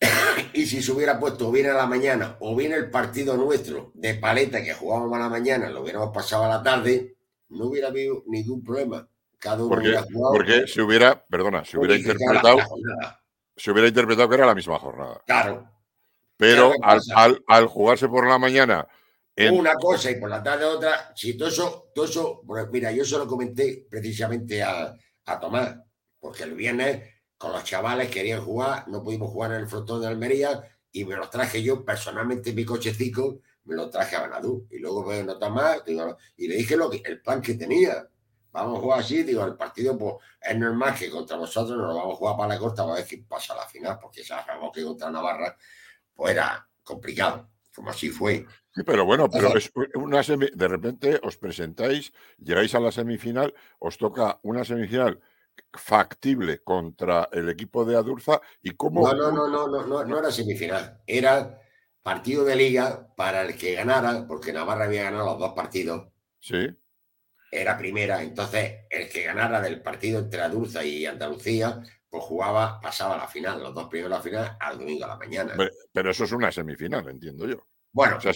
y 0.52 0.66
si 0.66 0.82
se 0.82 0.92
hubiera 0.92 1.18
puesto 1.18 1.50
bien 1.50 1.66
a 1.70 1.74
la 1.74 1.86
mañana 1.86 2.36
o 2.40 2.54
bien 2.54 2.72
el 2.72 2.90
partido 2.90 3.36
nuestro 3.36 3.90
de 3.94 4.14
paleta 4.14 4.62
que 4.62 4.74
jugábamos 4.74 5.14
a 5.16 5.20
la 5.20 5.28
mañana, 5.28 5.70
lo 5.70 5.82
hubiéramos 5.82 6.10
pasado 6.12 6.44
a 6.44 6.48
la 6.48 6.62
tarde, 6.62 7.16
no 7.50 7.66
hubiera 7.66 7.88
habido 7.88 8.22
ningún 8.26 8.62
problema. 8.62 9.08
Cada 9.38 9.56
uno 9.62 9.68
Porque, 9.68 9.88
hubiera 9.88 10.02
jugado. 10.02 10.32
porque 10.32 10.66
se 10.66 10.82
hubiera, 10.82 11.24
perdona, 11.26 11.64
se 11.64 11.78
hubiera 11.78 11.96
interpretado, 11.96 12.58
se 13.56 13.70
hubiera 13.70 13.88
interpretado 13.88 14.28
que 14.28 14.34
era 14.36 14.46
la 14.46 14.54
misma 14.54 14.78
jornada. 14.78 15.22
Claro, 15.26 15.70
Pero 16.36 16.72
¿qué 16.72 16.78
al, 16.82 17.00
al- 17.14 17.44
al 17.46 17.66
jugarse 17.66 18.08
por 18.08 18.26
la 18.26 18.38
mañana 18.38 18.86
en, 19.36 19.58
una 19.58 19.74
cosa 19.74 20.10
y 20.10 20.16
por 20.20 20.30
la 20.30 20.42
tarde 20.42 20.64
otra, 20.64 21.12
si 21.14 21.36
todo 21.36 21.48
eso, 21.48 21.90
todo 21.94 22.04
eso, 22.04 22.42
pues 22.46 22.66
mira, 22.70 22.90
yo 22.92 23.04
se 23.04 23.18
lo 23.18 23.26
comenté 23.26 23.86
precisamente 23.90 24.62
a, 24.62 24.94
a 25.26 25.40
Tomás, 25.40 25.76
porque 26.18 26.42
el 26.42 26.54
viernes 26.54 27.14
con 27.36 27.52
los 27.52 27.64
chavales 27.64 28.10
querían 28.10 28.44
jugar, 28.44 28.88
no 28.88 29.02
pudimos 29.02 29.30
jugar 29.30 29.52
en 29.52 29.60
el 29.60 29.68
frontón 29.68 30.00
de 30.00 30.06
Almería 30.06 30.62
y 30.92 31.04
me 31.04 31.16
los 31.16 31.30
traje 31.30 31.62
yo 31.62 31.84
personalmente 31.84 32.50
en 32.50 32.56
mi 32.56 32.64
cochecico, 32.64 33.40
me 33.64 33.74
los 33.74 33.90
traje 33.90 34.16
a 34.16 34.20
Banadú 34.22 34.66
y 34.70 34.78
luego 34.78 35.04
veo 35.04 35.24
no 35.24 35.38
Tomás 35.38 35.84
digo, 35.84 36.16
y 36.36 36.48
le 36.48 36.56
dije 36.56 36.76
lo 36.76 36.90
que, 36.90 37.02
el 37.04 37.20
plan 37.20 37.40
que 37.42 37.54
tenía. 37.54 38.08
Vamos 38.52 38.78
a 38.78 38.80
jugar 38.82 39.00
así, 39.00 39.24
digo, 39.24 39.44
el 39.44 39.56
partido 39.56 39.98
pues 39.98 40.14
es 40.40 40.56
normal 40.56 40.94
que 40.94 41.10
contra 41.10 41.36
vosotros 41.36 41.76
nos 41.76 41.88
lo 41.88 41.96
vamos 41.96 42.14
a 42.14 42.16
jugar 42.16 42.36
para 42.36 42.54
la 42.54 42.58
corta, 42.60 42.82
a 42.82 42.94
ver 42.94 43.04
quién 43.04 43.26
pasa 43.26 43.52
a 43.52 43.56
la 43.56 43.66
final, 43.66 43.98
porque 44.00 44.22
sabemos 44.22 44.70
que 44.72 44.84
contra 44.84 45.10
Navarra 45.10 45.56
pues 46.14 46.32
era 46.32 46.68
complicado, 46.84 47.48
como 47.74 47.90
así 47.90 48.10
fue. 48.10 48.46
Sí, 48.74 48.82
pero 48.82 49.04
bueno, 49.04 49.30
pero 49.30 49.56
es 49.56 49.70
una 49.94 50.22
semi- 50.22 50.50
de 50.52 50.68
repente 50.68 51.20
os 51.22 51.36
presentáis, 51.36 52.12
llegáis 52.38 52.74
a 52.74 52.80
la 52.80 52.90
semifinal, 52.90 53.54
os 53.78 53.98
toca 53.98 54.40
una 54.42 54.64
semifinal 54.64 55.20
factible 55.72 56.58
contra 56.62 57.28
el 57.32 57.48
equipo 57.48 57.84
de 57.84 57.96
Adurza 57.96 58.40
y 58.62 58.72
cómo 58.72 59.06
No, 59.06 59.14
no, 59.14 59.30
no, 59.30 59.48
no, 59.48 59.68
no, 59.68 59.86
no, 59.86 60.04
no 60.04 60.18
era 60.18 60.30
semifinal. 60.32 61.00
Era 61.06 61.60
partido 62.02 62.44
de 62.44 62.56
liga 62.56 63.14
para 63.16 63.42
el 63.42 63.56
que 63.56 63.74
ganara, 63.74 64.26
porque 64.26 64.52
Navarra 64.52 64.84
había 64.86 65.04
ganado 65.04 65.26
los 65.26 65.38
dos 65.38 65.52
partidos, 65.54 66.08
sí, 66.40 66.68
era 67.52 67.78
primera. 67.78 68.22
Entonces, 68.22 68.80
el 68.90 69.08
que 69.08 69.22
ganara 69.22 69.60
del 69.60 69.80
partido 69.82 70.18
entre 70.18 70.40
Adurza 70.42 70.84
y 70.84 71.06
Andalucía, 71.06 71.80
pues 72.10 72.24
jugaba, 72.24 72.80
pasaba 72.80 73.14
a 73.14 73.18
la 73.18 73.28
final, 73.28 73.62
los 73.62 73.74
dos 73.74 73.88
primeros 73.88 74.12
a 74.12 74.16
la 74.16 74.22
final, 74.22 74.56
al 74.60 74.78
domingo 74.78 75.04
a 75.04 75.08
la 75.08 75.16
mañana. 75.16 75.54
Pero 75.92 76.10
eso 76.10 76.24
es 76.24 76.32
una 76.32 76.50
semifinal, 76.50 77.08
entiendo 77.08 77.46
yo. 77.46 77.64
Bueno, 77.92 78.16
O 78.16 78.20
sea, 78.20 78.32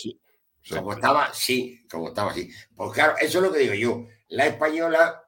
sí. 0.63 0.75
como 0.75 0.93
estaba, 0.93 1.33
sí, 1.35 1.87
como 1.91 2.09
estaba 2.09 2.31
así. 2.33 2.51
Pues 2.75 2.93
claro, 2.93 3.15
eso 3.21 3.39
es 3.39 3.45
lo 3.45 3.53
que 3.53 3.59
digo 3.61 3.75
yo. 3.75 4.07
La 4.29 4.47
española, 4.47 5.25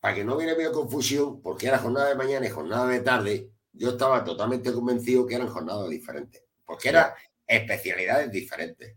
para 0.00 0.14
que 0.14 0.24
no 0.24 0.36
hubiera 0.36 0.52
habido 0.52 0.72
confusión, 0.72 1.40
porque 1.40 1.66
era 1.68 1.78
jornada 1.78 2.08
de 2.08 2.14
mañana 2.14 2.46
y 2.46 2.50
jornada 2.50 2.86
de 2.86 3.00
tarde, 3.00 3.50
yo 3.72 3.90
estaba 3.90 4.24
totalmente 4.24 4.72
convencido 4.72 5.26
que 5.26 5.34
eran 5.34 5.48
jornadas 5.48 5.88
diferentes, 5.88 6.42
porque 6.64 6.90
eran 6.90 7.10
especialidades 7.46 8.30
diferentes. 8.30 8.96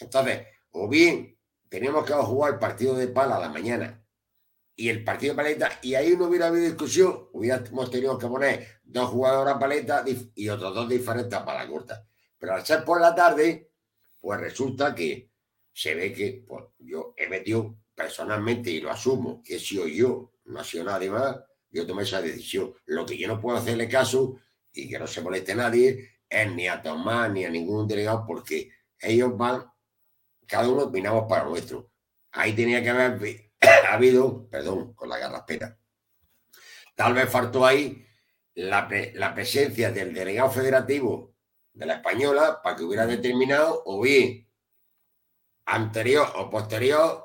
Entonces, 0.00 0.46
o 0.70 0.88
bien 0.88 1.36
teníamos 1.68 2.04
que 2.04 2.12
jugar 2.14 2.54
el 2.54 2.58
partido 2.58 2.94
de 2.94 3.08
pala 3.08 3.36
a 3.36 3.40
la 3.40 3.48
mañana 3.48 4.02
y 4.76 4.88
el 4.88 5.02
partido 5.02 5.32
de 5.32 5.36
paleta, 5.36 5.78
y 5.82 5.96
ahí 5.96 6.16
no 6.16 6.26
hubiera 6.26 6.46
habido 6.46 6.66
discusión, 6.66 7.28
hubiéramos 7.32 7.90
tenido 7.90 8.16
que 8.16 8.28
poner 8.28 8.80
dos 8.84 9.10
jugadores 9.10 9.54
a 9.54 9.58
paleta 9.58 10.04
y 10.36 10.48
otros 10.48 10.72
dos 10.72 10.88
diferentes 10.88 11.36
a 11.36 11.44
pala 11.44 11.66
corta. 11.66 12.06
Pero 12.38 12.54
al 12.54 12.64
ser 12.64 12.84
por 12.84 13.00
la 13.00 13.12
tarde, 13.12 13.67
pues 14.20 14.40
resulta 14.40 14.94
que 14.94 15.30
se 15.72 15.94
ve 15.94 16.12
que 16.12 16.44
pues, 16.46 16.64
yo 16.78 17.14
he 17.16 17.28
metido 17.28 17.76
personalmente, 17.94 18.70
y 18.70 18.80
lo 18.80 18.90
asumo, 18.90 19.42
que 19.42 19.56
he 19.56 19.58
sido 19.58 19.86
yo, 19.86 20.32
no 20.44 20.60
ha 20.60 20.64
sido 20.64 20.84
nadie 20.84 21.10
más, 21.10 21.36
yo 21.70 21.86
tomé 21.86 22.02
esa 22.02 22.22
decisión. 22.22 22.74
Lo 22.86 23.04
que 23.04 23.18
yo 23.18 23.28
no 23.28 23.40
puedo 23.40 23.58
hacerle 23.58 23.88
caso 23.88 24.38
y 24.72 24.88
que 24.88 24.98
no 24.98 25.06
se 25.06 25.20
moleste 25.20 25.54
nadie 25.54 26.10
es 26.28 26.52
ni 26.52 26.68
a 26.68 26.82
Tomás 26.82 27.30
ni 27.30 27.44
a 27.44 27.50
ningún 27.50 27.86
delegado, 27.86 28.24
porque 28.26 28.70
ellos 29.00 29.36
van, 29.36 29.64
cada 30.46 30.68
uno 30.68 30.84
opinamos 30.84 31.26
para 31.28 31.44
nuestro. 31.44 31.90
Ahí 32.32 32.54
tenía 32.54 32.82
que 32.82 32.90
haber 32.90 33.52
habido, 33.90 34.48
perdón, 34.48 34.94
con 34.94 35.08
la 35.08 35.18
garraspera. 35.18 35.78
Tal 36.94 37.14
vez 37.14 37.28
faltó 37.28 37.64
ahí 37.64 38.04
la, 38.54 38.88
la 39.14 39.34
presencia 39.34 39.92
del 39.92 40.12
delegado 40.12 40.50
federativo 40.50 41.34
de 41.78 41.86
la 41.86 41.94
española 41.94 42.60
para 42.62 42.74
que 42.74 42.82
hubiera 42.82 43.06
determinado 43.06 43.82
o 43.86 44.00
bien 44.00 44.46
anterior 45.66 46.26
o 46.36 46.50
posterior, 46.50 47.24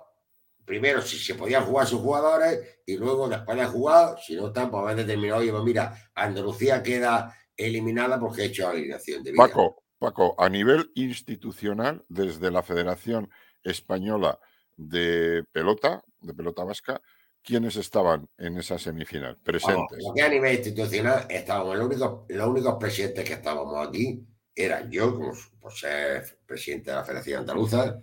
primero 0.63 1.01
si 1.01 1.17
se 1.17 1.33
podían 1.33 1.65
jugar 1.65 1.87
sus 1.87 2.01
jugadores 2.01 2.81
y 2.85 2.95
luego 2.97 3.27
después 3.27 3.57
de 3.57 3.65
jugar, 3.65 4.17
si 4.21 4.35
no 4.35 4.47
están, 4.47 4.69
pues 4.69 4.83
haber 4.83 4.97
determinado, 4.97 5.41
oye, 5.41 5.51
pues 5.51 5.63
mira, 5.63 6.11
Andalucía 6.13 6.83
queda 6.83 7.35
eliminada 7.57 8.19
porque 8.19 8.43
ha 8.43 8.45
hecho 8.45 8.67
alineación 8.67 9.23
de 9.23 9.31
vida. 9.31 9.43
Paco, 9.43 9.83
Paco, 9.97 10.35
a 10.37 10.49
nivel 10.49 10.91
institucional, 10.93 12.05
desde 12.07 12.51
la 12.51 12.61
Federación 12.61 13.31
Española 13.63 14.39
de 14.75 15.43
Pelota, 15.51 16.03
de 16.19 16.33
Pelota 16.35 16.63
Vasca, 16.63 17.01
¿quiénes 17.41 17.75
estaban 17.75 18.29
en 18.37 18.59
esa 18.59 18.77
semifinal? 18.77 19.37
Presentes. 19.37 20.05
a 20.23 20.29
nivel 20.29 20.53
institucional 20.53 21.25
estábamos, 21.27 21.75
los 21.75 21.87
únicos, 21.87 22.19
los 22.27 22.47
únicos 22.47 22.75
presidentes 22.79 23.25
que 23.25 23.33
estábamos 23.33 23.87
aquí 23.87 24.27
eran 24.55 24.91
yo, 24.91 25.15
como 25.15 25.33
por 25.59 25.73
ser 25.73 26.39
presidente 26.45 26.91
de 26.91 26.97
la 26.97 27.03
Federación 27.03 27.41
Andaluza, 27.41 28.01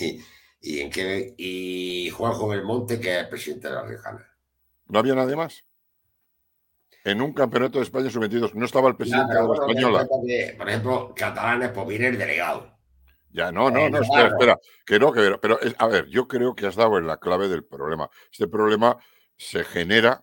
y, 0.00 0.20
y, 0.60 0.80
en 0.80 0.90
que, 0.90 1.34
y 1.36 2.10
Juanjo 2.10 2.48
Belmonte, 2.48 3.00
que 3.00 3.20
es 3.20 3.26
presidente 3.26 3.68
de 3.68 3.74
la 3.74 3.82
Riojana. 3.82 4.28
¿No 4.86 4.98
había 4.98 5.14
nadie 5.14 5.36
más? 5.36 5.64
En 7.04 7.20
un 7.20 7.32
campeonato 7.32 7.78
de 7.78 7.84
España 7.84 8.10
sub-22 8.10 8.54
no 8.54 8.64
estaba 8.64 8.88
el 8.88 8.96
presidente 8.96 9.32
pero 9.32 9.48
de 9.48 9.58
la 9.58 9.66
Española. 9.66 10.08
que, 10.24 10.54
por 10.56 10.68
ejemplo, 10.68 11.14
catalanes, 11.16 11.70
pues 11.70 11.86
viene 11.88 12.08
el 12.08 12.18
delegado. 12.18 12.72
Ya, 13.32 13.50
no, 13.50 13.70
no, 13.70 13.88
no, 13.88 14.00
espera, 14.00 14.28
espera. 14.28 14.58
Que 14.86 14.98
no, 14.98 15.10
que 15.10 15.38
pero 15.40 15.58
a 15.78 15.86
ver, 15.86 16.06
yo 16.08 16.28
creo 16.28 16.54
que 16.54 16.66
has 16.66 16.76
dado 16.76 16.98
en 16.98 17.06
la 17.06 17.16
clave 17.16 17.48
del 17.48 17.64
problema. 17.64 18.08
Este 18.30 18.46
problema 18.46 18.98
se 19.36 19.64
genera 19.64 20.22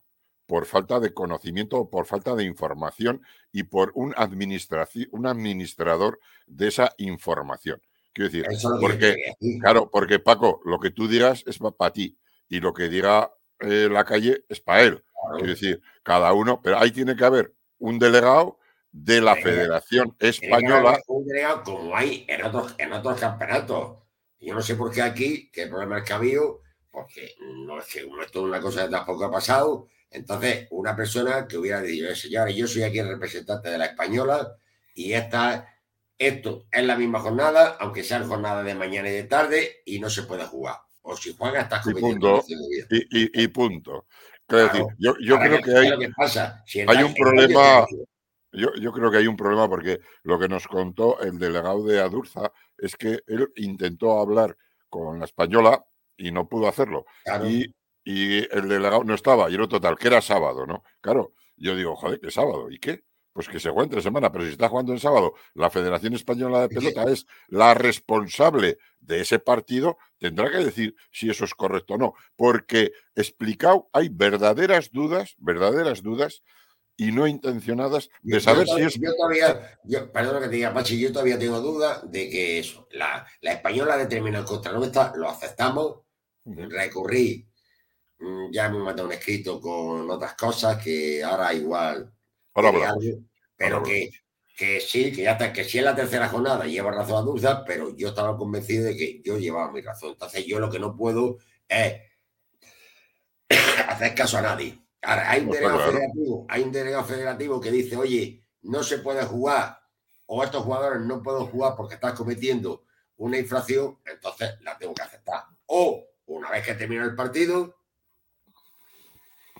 por 0.49 0.65
falta 0.65 0.99
de 0.99 1.13
conocimiento 1.13 1.77
o 1.77 1.89
por 1.91 2.07
falta 2.07 2.35
de 2.35 2.43
información 2.43 3.21
y 3.51 3.63
por 3.63 3.91
un, 3.93 4.15
un 4.17 5.27
administrador 5.27 6.19
de 6.47 6.67
esa 6.67 6.95
información. 6.97 7.79
Quiero 8.13 8.31
decir, 8.31 8.47
porque, 8.81 9.15
claro, 9.61 9.91
porque 9.91 10.17
Paco, 10.17 10.59
lo 10.65 10.79
que 10.79 10.89
tú 10.89 11.07
digas 11.07 11.43
es 11.45 11.59
para 11.59 11.93
ti 11.93 12.17
y 12.49 12.61
lo 12.61 12.73
que 12.73 12.89
diga 12.89 13.31
eh, 13.59 13.89
la 13.91 14.03
calle 14.05 14.43
es 14.49 14.59
para 14.59 14.81
él. 14.81 15.03
Quiero 15.35 15.51
decir, 15.51 15.81
cada 16.01 16.33
uno, 16.33 16.59
pero 16.63 16.79
ahí 16.79 16.89
tiene 16.89 17.15
que 17.15 17.25
haber 17.25 17.53
un 17.77 17.99
delegado 17.99 18.57
de 18.91 19.21
la 19.21 19.35
Federación 19.35 20.15
Española. 20.17 20.99
Un 21.05 21.27
delegado 21.27 21.63
como 21.63 21.95
hay 21.95 22.25
en 22.27 22.43
otros, 22.43 22.73
en 22.79 22.91
otros 22.91 23.19
campeonatos. 23.19 23.99
Yo 24.39 24.55
no 24.55 24.63
sé 24.63 24.73
por 24.73 24.91
qué 24.91 25.03
aquí, 25.03 25.51
qué 25.51 25.67
problema 25.67 25.99
es 25.99 26.05
que 26.05 26.13
ha 26.13 26.15
habido, 26.15 26.61
porque 26.89 27.35
no 27.67 27.77
es 27.77 27.85
que 27.85 27.99
esto 27.99 28.39
es 28.39 28.45
una 28.45 28.59
cosa 28.59 28.85
que 28.85 28.89
tampoco 28.89 29.25
ha 29.25 29.31
pasado. 29.31 29.87
Entonces, 30.11 30.67
una 30.71 30.95
persona 30.95 31.47
que 31.47 31.57
hubiera 31.57 31.81
dicho, 31.81 32.15
señores, 32.15 32.55
yo 32.55 32.67
soy 32.67 32.83
aquí 32.83 32.99
el 32.99 33.09
representante 33.09 33.69
de 33.69 33.77
la 33.77 33.85
española 33.85 34.55
y 34.95 35.13
esta, 35.13 35.67
esto 36.17 36.65
es 36.71 36.83
la 36.83 36.97
misma 36.97 37.19
jornada, 37.19 37.77
aunque 37.79 38.03
sean 38.03 38.27
jornadas 38.27 38.65
de 38.65 38.75
mañana 38.75 39.09
y 39.09 39.13
de 39.13 39.23
tarde, 39.23 39.81
y 39.85 39.99
no 39.99 40.09
se 40.09 40.23
puede 40.23 40.45
jugar. 40.45 40.77
O 41.01 41.15
si 41.15 41.35
juega, 41.35 41.61
estás 41.61 41.83
cometiendo 41.83 42.43
y 42.47 42.51
punto. 42.51 43.05
Y, 43.33 43.47
punto. 43.47 44.05
decir, 44.47 44.85
yo, 44.97 45.39
creo 45.39 45.61
que, 45.61 45.75
hay, 45.75 45.91
hay 46.87 47.03
un 47.03 47.13
problema. 47.13 47.85
Yo, 48.51 48.73
yo, 48.81 48.91
creo 48.91 49.11
que 49.11 49.17
hay 49.17 49.27
un 49.27 49.37
problema 49.37 49.69
porque 49.69 49.99
lo 50.23 50.39
que 50.39 50.49
nos 50.49 50.67
contó 50.67 51.19
el 51.21 51.37
delegado 51.37 51.83
de 51.83 51.99
Adurza 51.99 52.51
es 52.77 52.95
que 52.95 53.19
él 53.27 53.51
intentó 53.57 54.19
hablar 54.19 54.57
con 54.89 55.19
la 55.19 55.25
española 55.25 55.85
y 56.17 56.31
no 56.31 56.49
pudo 56.49 56.67
hacerlo. 56.67 57.05
Y, 57.45 57.73
y, 58.09 58.37
el 58.55 58.67
delegado 58.67 59.03
no 59.03 59.13
estaba, 59.13 59.51
y 59.51 59.53
era 59.53 59.67
total, 59.67 59.95
que 59.95 60.07
era 60.07 60.19
sábado, 60.19 60.65
¿no? 60.65 60.83
Claro, 60.99 61.33
yo 61.57 61.75
digo, 61.75 61.95
joder, 61.95 62.19
¿qué 62.19 62.31
sábado? 62.31 62.71
¿Y 62.71 62.79
qué? 62.79 63.03
Pues 63.33 63.47
que 63.47 63.59
se 63.59 63.69
juegue 63.69 63.83
entre 63.85 64.01
semana, 64.01 64.31
pero 64.31 64.45
si 64.45 64.51
está 64.51 64.67
jugando 64.67 64.93
el 64.93 64.99
sábado, 64.99 65.33
la 65.53 65.69
Federación 65.69 66.15
Española 66.15 66.61
de 66.61 66.69
Pelota 66.69 67.03
es 67.03 67.27
la 67.47 67.75
responsable 67.75 68.79
de 68.99 69.21
ese 69.21 69.37
partido, 69.37 69.99
tendrá 70.17 70.49
que 70.49 70.57
decir 70.57 70.95
si 71.11 71.29
eso 71.29 71.45
es 71.45 71.53
correcto 71.53 71.93
o 71.93 71.97
no, 71.99 72.13
porque 72.35 72.91
explicado, 73.15 73.89
hay 73.93 74.09
verdaderas 74.09 74.91
dudas, 74.91 75.35
verdaderas 75.37 76.01
dudas 76.01 76.41
y 76.97 77.11
no 77.11 77.27
intencionadas 77.27 78.09
de 78.23 78.41
saber 78.41 78.67
si 78.67 78.81
es. 78.81 78.95
Yo 78.95 79.15
todavía, 79.15 79.79
yo, 79.83 80.11
perdón 80.11 80.41
que 80.41 80.49
te 80.49 80.55
diga, 80.55 80.73
Pachi, 80.73 80.99
yo 80.99 81.13
todavía 81.13 81.37
tengo 81.37 81.61
duda 81.61 82.01
de 82.05 82.27
que 82.27 82.59
eso, 82.59 82.87
la, 82.91 83.25
la 83.41 83.53
española 83.53 83.97
determina 83.97 84.39
el 84.39 84.45
contra 84.45 84.73
nuestra, 84.73 85.13
lo 85.15 85.29
aceptamos, 85.29 85.99
recurrí, 86.45 87.48
ya 88.51 88.65
hemos 88.65 88.83
mandado 88.83 89.07
un 89.07 89.13
escrito 89.13 89.59
con 89.59 90.09
otras 90.09 90.33
cosas 90.35 90.81
que 90.83 91.23
ahora 91.23 91.53
igual. 91.53 92.11
Ahora 92.53 92.95
pero 93.55 93.83
que, 93.83 94.09
que 94.57 94.79
sí, 94.79 95.11
que 95.11 95.23
ya 95.23 95.33
está, 95.33 95.51
que 95.51 95.63
sí 95.63 95.79
en 95.79 95.85
la 95.85 95.95
tercera 95.95 96.29
jornada 96.29 96.65
lleva 96.65 96.91
razón 96.91 97.17
a 97.17 97.21
Dulce, 97.21 97.47
pero 97.65 97.95
yo 97.95 98.09
estaba 98.09 98.37
convencido 98.37 98.85
de 98.85 98.95
que 98.95 99.21
yo 99.21 99.37
llevaba 99.37 99.71
mi 99.71 99.81
razón. 99.81 100.11
Entonces, 100.11 100.45
yo 100.45 100.59
lo 100.59 100.69
que 100.69 100.79
no 100.79 100.95
puedo 100.95 101.37
es 101.67 102.01
hacer 103.87 104.15
caso 104.15 104.37
a 104.37 104.41
nadie 104.41 104.79
hay 105.01 105.41
un, 105.41 105.47
pues 105.47 105.59
delegado 105.59 105.91
federativo, 105.91 106.45
hay 106.49 106.63
un 106.63 106.71
delegado 106.71 107.03
federativo 107.05 107.61
que 107.61 107.71
dice, 107.71 107.95
oye, 107.95 108.43
no 108.63 108.83
se 108.83 108.99
puede 108.99 109.23
jugar 109.23 109.79
o 110.25 110.43
estos 110.43 110.63
jugadores 110.63 111.01
no 111.01 111.23
pueden 111.23 111.47
jugar 111.47 111.75
porque 111.75 111.95
están 111.95 112.15
cometiendo 112.15 112.83
una 113.17 113.37
infracción, 113.37 113.97
entonces 114.05 114.55
la 114.61 114.77
tengo 114.77 114.93
que 114.93 115.01
aceptar. 115.01 115.43
O 115.65 116.05
una 116.27 116.49
vez 116.51 116.65
que 116.65 116.75
termina 116.75 117.03
el 117.03 117.15
partido, 117.15 117.78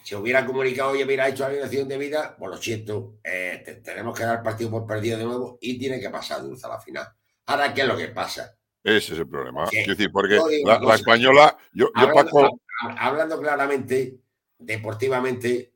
si 0.10 0.16
hubiera 0.16 0.44
comunicado 0.44 0.96
y 0.96 1.04
hubiera 1.04 1.28
hecho 1.28 1.44
la 1.44 1.50
alineación 1.50 1.88
de 1.88 1.96
vida, 2.00 2.36
pues 2.36 2.50
lo 2.50 2.58
siento, 2.58 3.20
eh, 3.24 3.80
tenemos 3.84 4.18
que 4.18 4.26
dar 4.26 4.42
partido 4.42 4.72
por 4.72 4.88
perdido 4.88 5.20
de 5.20 5.24
nuevo 5.24 5.60
y 5.62 5.78
tiene 5.78 6.00
que 6.00 6.10
pasar 6.10 6.42
Dulce 6.42 6.66
a 6.66 6.70
la 6.70 6.80
final. 6.80 7.08
Ahora, 7.46 7.72
¿qué 7.72 7.82
es 7.82 7.88
lo 7.88 7.96
que 7.96 8.08
pasa? 8.08 8.58
Ese 8.84 9.14
es 9.14 9.20
el 9.20 9.30
problema. 9.30 9.66
Es 9.72 9.86
decir, 9.86 10.12
porque 10.12 10.40
la, 10.66 10.96
española, 10.96 11.56
yo, 11.74 11.92
hablando 12.98 13.40
claramente, 13.40 14.18
deportivamente, 14.58 15.76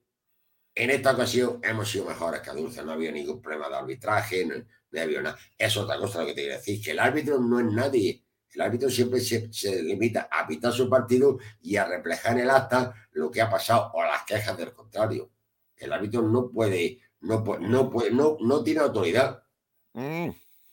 en 0.74 0.90
esta 0.90 1.12
ocasión 1.12 1.60
hemos 1.62 1.92
sido 1.92 2.06
mejores 2.06 2.42
que 2.42 2.60
Dulce. 2.60 2.84
No 2.84 2.94
había 2.94 3.12
ningún 3.12 3.40
problema 3.40 3.70
de 3.70 3.76
arbitraje, 3.76 4.48
no, 4.48 4.56
había 5.00 5.22
nada. 5.22 5.38
Es 5.56 5.78
otra 5.78 6.00
cosa 6.00 6.22
lo 6.22 6.26
que 6.26 6.34
te 6.34 6.42
quiero 6.42 6.58
decir, 6.58 6.82
que 6.84 6.90
el 6.90 7.00
árbitro 7.00 7.38
no 7.38 7.60
es 7.60 7.66
nadie. 7.68 8.24
El 8.54 8.62
árbitro 8.62 8.90
siempre 8.90 9.20
se, 9.20 9.50
limita 9.82 10.28
a 10.32 10.46
pitar 10.46 10.72
su 10.72 10.88
partido 10.90 11.40
y 11.62 11.76
a 11.76 11.86
reflejar 11.86 12.34
en 12.34 12.44
el 12.44 12.50
acta 12.50 12.94
lo 13.14 13.32
que 13.32 13.42
ha 13.42 13.50
pasado 13.50 13.92
o 13.94 14.04
las 14.04 14.24
quejas 14.24 14.56
del 14.58 14.74
contrario. 14.74 15.32
El 15.76 15.92
árbitro 15.92 16.22
no 16.22 16.50
puede, 16.50 17.00
no, 17.22 17.44
no, 17.60 17.90
puede, 17.90 18.12
no, 18.12 18.38
no 18.40 18.64
tiene 18.64 18.82
autoridad. 18.82 19.44
Mm, 19.94 20.30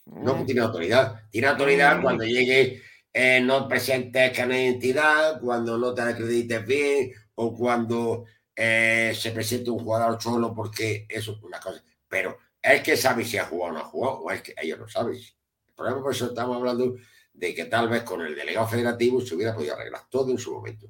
no 0.07 0.37
mm. 0.37 0.47
tiene 0.47 0.61
autoridad. 0.61 1.23
Tiene 1.31 1.47
autoridad 1.47 1.99
mm. 1.99 2.03
cuando 2.03 2.25
llegue, 2.25 2.83
eh, 3.13 3.41
no 3.41 3.67
presentes 3.67 4.33
que 4.33 4.43
identidad, 4.43 5.41
cuando 5.41 5.79
no 5.79 5.95
te 5.95 6.03
acredites 6.03 6.67
bien, 6.67 7.13
o 7.37 7.55
cuando 7.55 8.27
eh, 8.55 9.15
se 9.19 9.31
presenta 9.31 9.73
un 9.73 9.79
jugador 9.79 10.21
solo 10.21 10.55
porque 10.55 11.07
eso 11.09 11.33
es 11.33 11.43
una 11.43 11.59
cosa. 11.59 11.83
Pero 12.07 12.39
es 12.63 12.83
que 12.83 12.97
sabe 12.97 13.25
si 13.25 13.39
ha 13.39 13.47
jugado 13.47 13.73
o 13.73 13.79
no 13.79 13.81
ha 13.81 13.85
jugado, 13.85 14.19
o 14.19 14.31
es 14.31 14.43
que 14.43 14.55
ellos 14.61 14.79
no 14.79 14.89
saben. 14.89 15.15
El 15.15 15.75
problema 15.75 16.03
por 16.03 16.13
eso 16.13 16.27
estamos 16.27 16.57
hablando 16.59 16.95
de 17.41 17.55
que 17.55 17.65
tal 17.65 17.89
vez 17.89 18.03
con 18.03 18.21
el 18.21 18.37
delegado 18.37 18.69
federativo 18.69 19.21
se 19.23 19.35
hubiera 19.35 19.55
podido 19.55 19.75
arreglar 19.75 20.03
todo 20.11 20.31
en 20.31 20.39
su 20.39 20.53
momento. 20.53 20.87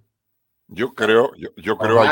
Yo 0.67 0.95
creo, 0.95 1.33
yo, 1.37 1.51
yo 1.57 1.79
creo, 1.79 2.03
hay, 2.03 2.11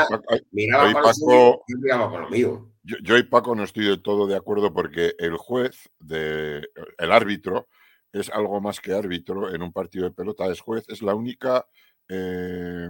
miraba 0.51 0.91
para 0.91 1.03
Paco, 1.03 1.63
yo 1.67 1.77
miraba 1.77 2.09
para 2.09 2.23
lo 2.23 2.29
mío. 2.29 2.71
Yo, 2.83 2.97
yo 3.03 3.17
y 3.17 3.23
Paco 3.23 3.53
no 3.53 3.63
estoy 3.63 3.85
del 3.85 4.01
todo 4.01 4.27
de 4.27 4.35
acuerdo 4.35 4.73
porque 4.73 5.13
el 5.19 5.35
juez, 5.37 5.89
de, 5.99 6.67
el 6.97 7.11
árbitro, 7.11 7.67
es 8.13 8.29
algo 8.29 8.59
más 8.61 8.79
que 8.79 8.93
árbitro 8.93 9.53
en 9.53 9.61
un 9.61 9.73
partido 9.73 10.05
de 10.05 10.11
pelota, 10.11 10.45
es 10.47 10.61
juez, 10.61 10.85
es 10.87 11.01
la 11.01 11.15
única 11.15 11.65
eh, 12.07 12.89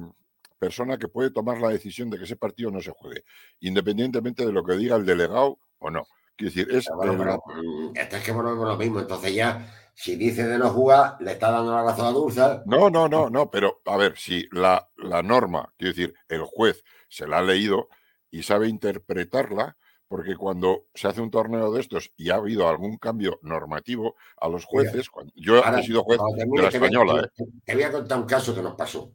persona 0.59 0.97
que 0.97 1.07
puede 1.07 1.31
tomar 1.31 1.59
la 1.59 1.69
decisión 1.69 2.09
de 2.09 2.17
que 2.19 2.25
ese 2.25 2.35
partido 2.35 2.69
no 2.69 2.81
se 2.81 2.91
juegue, 2.91 3.23
independientemente 3.59 4.45
de 4.45 4.51
lo 4.51 4.63
que 4.63 4.77
diga 4.77 4.95
el 4.95 5.05
delegado 5.05 5.57
o 5.79 5.89
no. 5.89 6.05
Quiero 6.35 6.53
decir, 6.53 6.67
es. 6.73 6.87
Mm, 6.89 7.97
es 7.97 8.23
que 8.23 8.31
volvemos 8.31 8.65
lo 8.65 8.77
mismo. 8.77 9.01
Entonces, 9.01 9.35
ya, 9.35 9.88
si 9.99 10.15
dice 10.15 10.47
de 10.47 10.57
no 10.57 10.69
jugar, 10.69 11.17
le 11.19 11.33
está 11.33 11.51
dando 11.51 11.75
la 11.75 11.83
razón 11.83 12.05
a 12.05 12.11
Dulce. 12.11 12.41
No, 12.65 12.89
no, 12.89 13.09
no, 13.09 13.29
no. 13.29 13.51
Pero, 13.51 13.81
a 13.83 13.97
ver, 13.97 14.17
si 14.17 14.47
la, 14.53 14.89
la 14.95 15.21
norma, 15.21 15.73
quiero 15.75 15.93
decir, 15.93 16.15
el 16.29 16.43
juez 16.43 16.85
se 17.09 17.27
la 17.27 17.39
ha 17.39 17.41
leído 17.41 17.89
y 18.31 18.43
sabe 18.43 18.69
interpretarla, 18.69 19.75
porque 20.07 20.37
cuando 20.37 20.85
se 20.93 21.09
hace 21.09 21.19
un 21.19 21.29
torneo 21.29 21.73
de 21.73 21.81
estos 21.81 22.13
y 22.15 22.29
ha 22.29 22.35
habido 22.35 22.69
algún 22.69 22.97
cambio 22.97 23.39
normativo 23.41 24.15
a 24.37 24.47
los 24.47 24.63
jueces, 24.63 25.09
cuando, 25.09 25.33
yo 25.35 25.61
he 25.61 25.83
sido 25.83 26.05
juez 26.05 26.17
de 26.33 26.61
la 26.61 26.69
española. 26.69 27.25
¿eh? 27.25 27.43
te 27.65 27.73
voy 27.73 27.83
a 27.83 27.91
contar 27.91 28.19
un 28.19 28.25
caso 28.25 28.55
que 28.55 28.61
nos 28.61 28.75
pasó. 28.75 29.11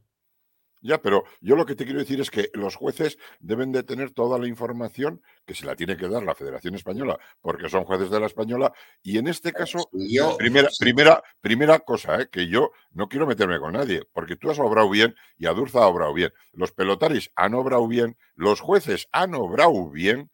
Ya, 0.85 1.01
pero 1.01 1.25
yo 1.41 1.57
lo 1.57 1.65
que 1.65 1.75
te 1.75 1.87
quiero 1.87 1.99
decir 1.99 2.21
es 2.21 2.31
que 2.31 2.51
los 2.53 2.77
jueces 2.77 3.17
deben 3.41 3.73
de 3.73 3.83
tener 3.85 4.11
toda 4.11 4.39
la 4.39 4.47
información 4.47 5.23
que 5.47 5.55
se 5.55 5.65
la 5.65 5.77
tiene 5.77 5.97
que 5.97 6.11
dar 6.11 6.23
la 6.23 6.35
Federación 6.35 6.75
Española, 6.75 7.19
porque 7.41 7.71
son 7.71 7.85
jueces 7.85 8.11
de 8.11 8.21
la 8.21 8.27
Española. 8.27 8.71
Y 9.03 9.17
en 9.17 9.27
este 9.27 9.55
caso, 9.55 9.89
primera, 10.37 10.69
primera, 10.79 11.23
primera 11.41 11.79
cosa, 11.79 12.21
¿eh? 12.21 12.29
que 12.31 12.49
yo 12.49 12.71
no 12.93 13.09
quiero 13.09 13.27
meterme 13.27 13.59
con 13.59 13.73
nadie, 13.73 14.03
porque 14.13 14.37
tú 14.37 14.51
has 14.51 14.59
obrado 14.59 14.91
bien 14.91 15.15
y 15.39 15.47
Adurza 15.47 15.79
ha 15.79 15.87
obrado 15.87 16.13
bien. 16.13 16.35
Los 16.53 16.73
pelotaris 16.73 17.31
han 17.35 17.55
obrado 17.55 17.89
bien, 17.89 18.19
los 18.35 18.61
jueces 18.61 19.09
han 19.11 19.35
obrado 19.35 19.89
bien 19.89 20.31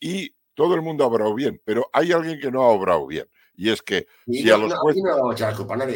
y 0.00 0.34
todo 0.54 0.76
el 0.76 0.80
mundo 0.80 1.04
ha 1.04 1.08
obrado 1.08 1.34
bien, 1.34 1.60
pero 1.62 1.90
hay 1.92 2.12
alguien 2.12 2.40
que 2.40 2.50
no 2.50 2.62
ha 2.62 2.68
obrado 2.68 3.06
bien. 3.06 3.28
Y 3.54 3.68
es 3.68 3.82
que 3.82 4.06
si 4.26 4.50
a 4.50 4.56
los 4.56 4.72
jueces. 4.72 5.02
No, 5.04 5.36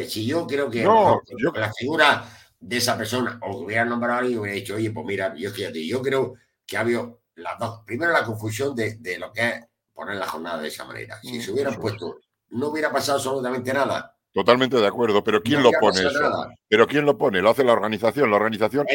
Si 0.07 0.27
yo 0.27 0.45
creo 0.45 0.69
que 0.69 0.83
no, 0.83 1.19
yo... 1.39 1.51
la 1.55 1.73
figura 1.73 2.23
de 2.59 2.77
esa 2.77 2.97
persona 2.97 3.39
o 3.43 3.57
hubiera 3.57 3.85
nombrado 3.85 4.15
a 4.15 4.17
alguien 4.19 4.37
y 4.37 4.41
hubiera 4.41 4.55
dicho, 4.55 4.75
oye, 4.75 4.91
pues 4.91 5.05
mira, 5.05 5.33
yo 5.35 5.51
fíjate, 5.51 5.85
yo 5.85 6.01
creo 6.01 6.35
que 6.65 6.77
ha 6.77 6.81
habido 6.81 7.21
las 7.35 7.59
dos. 7.59 7.81
Primero, 7.85 8.11
la 8.11 8.23
confusión 8.23 8.75
de, 8.75 8.95
de 8.95 9.17
lo 9.17 9.31
que 9.31 9.47
es 9.47 9.65
poner 9.93 10.15
la 10.17 10.27
jornada 10.27 10.61
de 10.61 10.67
esa 10.67 10.85
manera. 10.85 11.19
Si 11.21 11.41
se 11.41 11.51
hubieran 11.51 11.75
puesto, 11.75 12.19
no 12.49 12.67
hubiera 12.67 12.91
pasado 12.91 13.17
absolutamente 13.17 13.73
nada. 13.73 14.15
Totalmente 14.35 14.75
de 14.75 14.85
acuerdo, 14.85 15.23
pero 15.23 15.41
¿quién 15.41 15.63
lo 15.63 15.71
pone 15.79 16.01
eso? 16.01 16.49
Pero 16.67 16.85
¿quién 16.85 17.05
lo 17.05 17.17
pone? 17.17 17.41
Lo 17.41 17.51
hace 17.51 17.63
la 17.63 17.71
organización. 17.71 18.29
La 18.29 18.35
organización 18.35 18.85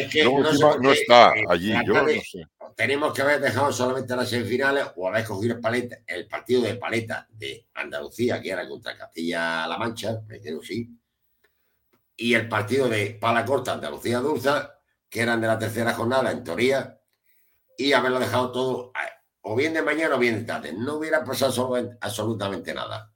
no, 0.79 0.91
está 0.91 1.33
eh, 1.35 1.43
allí. 1.49 1.73
Yo 1.83 1.93
no 1.93 2.07
sé. 2.07 2.45
Tenemos 2.75 3.11
que 3.11 3.23
haber 3.23 3.41
dejado 3.41 3.73
solamente 3.73 4.15
las 4.15 4.29
semifinales 4.29 4.85
o 4.95 5.07
haber 5.07 5.25
cogido 5.25 5.55
el, 5.55 5.59
paleta, 5.59 5.97
el 6.05 6.27
partido 6.27 6.61
de 6.61 6.75
paleta 6.75 7.27
de 7.31 7.65
Andalucía, 7.73 8.39
que 8.39 8.51
era 8.51 8.67
contra 8.69 8.95
Castilla-La 8.95 9.77
Mancha, 9.79 10.21
me 10.27 10.39
quedo 10.39 10.61
sí, 10.61 10.87
y 12.21 12.35
el 12.35 12.47
partido 12.47 12.87
de 12.87 13.17
Pala 13.19 13.43
Corta, 13.43 13.73
Andalucía 13.73 14.19
Dulza, 14.19 14.79
que 15.09 15.21
eran 15.21 15.41
de 15.41 15.47
la 15.47 15.57
tercera 15.57 15.93
jornada, 15.93 16.31
en 16.31 16.43
teoría, 16.43 17.01
y 17.75 17.93
haberlo 17.93 18.19
dejado 18.19 18.51
todo, 18.51 18.91
eh, 18.95 19.09
o 19.41 19.55
bien 19.55 19.73
de 19.73 19.81
mañana 19.81 20.15
o 20.15 20.19
bien 20.19 20.35
de 20.35 20.43
tarde. 20.43 20.71
No 20.71 20.97
hubiera 20.97 21.23
pasado 21.23 21.75
absolutamente 21.99 22.75
nada. 22.75 23.11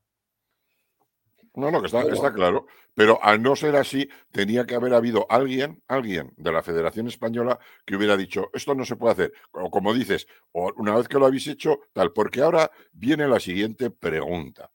No, 1.53 1.69
no, 1.69 1.81
que 1.81 1.85
está, 1.85 2.01
está, 2.01 2.33
claro. 2.33 2.65
Pero 2.95 3.23
al 3.23 3.43
no 3.43 3.55
ser 3.55 3.75
así, 3.75 4.09
tenía 4.31 4.65
que 4.65 4.73
haber 4.73 4.95
habido 4.95 5.27
alguien, 5.29 5.83
alguien 5.87 6.33
de 6.35 6.51
la 6.51 6.63
Federación 6.63 7.07
Española 7.07 7.59
que 7.85 7.95
hubiera 7.95 8.17
dicho, 8.17 8.49
esto 8.53 8.73
no 8.73 8.85
se 8.85 8.95
puede 8.95 9.13
hacer. 9.13 9.33
O 9.51 9.69
como 9.69 9.93
dices, 9.93 10.27
o 10.51 10.73
una 10.77 10.95
vez 10.95 11.07
que 11.07 11.19
lo 11.19 11.27
habéis 11.27 11.45
hecho, 11.45 11.81
tal, 11.93 12.11
porque 12.11 12.41
ahora 12.41 12.71
viene 12.91 13.27
la 13.27 13.39
siguiente 13.39 13.91
pregunta. 13.91 14.71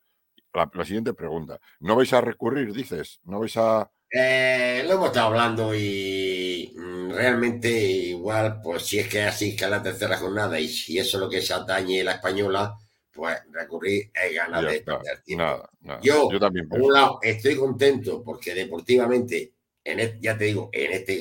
la 0.53 0.85
siguiente 0.85 1.15
pregunta. 1.15 1.59
¿No 1.81 1.97
vais 1.97 2.13
a 2.13 2.21
recurrir, 2.21 2.73
dices? 2.73 3.21
¿No 3.25 3.41
vais 3.41 3.57
a, 3.57 3.91
eh, 4.11 4.83
lo 4.87 4.95
hemos 4.95 5.07
estado 5.07 5.29
hablando 5.29 5.75
y 5.75 6.75
mm, 6.77 7.11
realmente 7.11 7.71
igual, 7.71 8.61
pues 8.61 8.85
si 8.85 8.99
es 8.99 9.09
que 9.09 9.21
es 9.21 9.27
así 9.29 9.55
que 9.55 9.65
es 9.65 9.71
la 9.71 9.83
tercera 9.83 10.17
jornada 10.17 10.59
y 10.59 10.69
si 10.69 10.99
eso 10.99 11.17
es 11.17 11.21
lo 11.23 11.31
que 11.31 11.41
se 11.41 11.55
atañe 11.55 12.03
la 12.03 12.13
española, 12.13 12.77
pues 13.13 13.39
recurrir 13.53 14.11
es 14.13 14.35
ganas 14.35 14.63
de 14.63 14.81
tiempo. 15.25 15.45
Nada, 15.45 15.71
nada. 15.81 16.01
Yo, 16.03 16.29
también 16.41 16.69
por 16.69 16.81
un 16.81 16.93
lado, 16.93 17.19
estoy 17.23 17.55
contento 17.57 18.23
porque 18.25 18.55
deportivamente, 18.55 19.55
en 19.85 20.21
ya 20.21 20.37
te 20.37 20.45
digo, 20.47 20.71
en 20.73 20.93
esta 20.93 21.13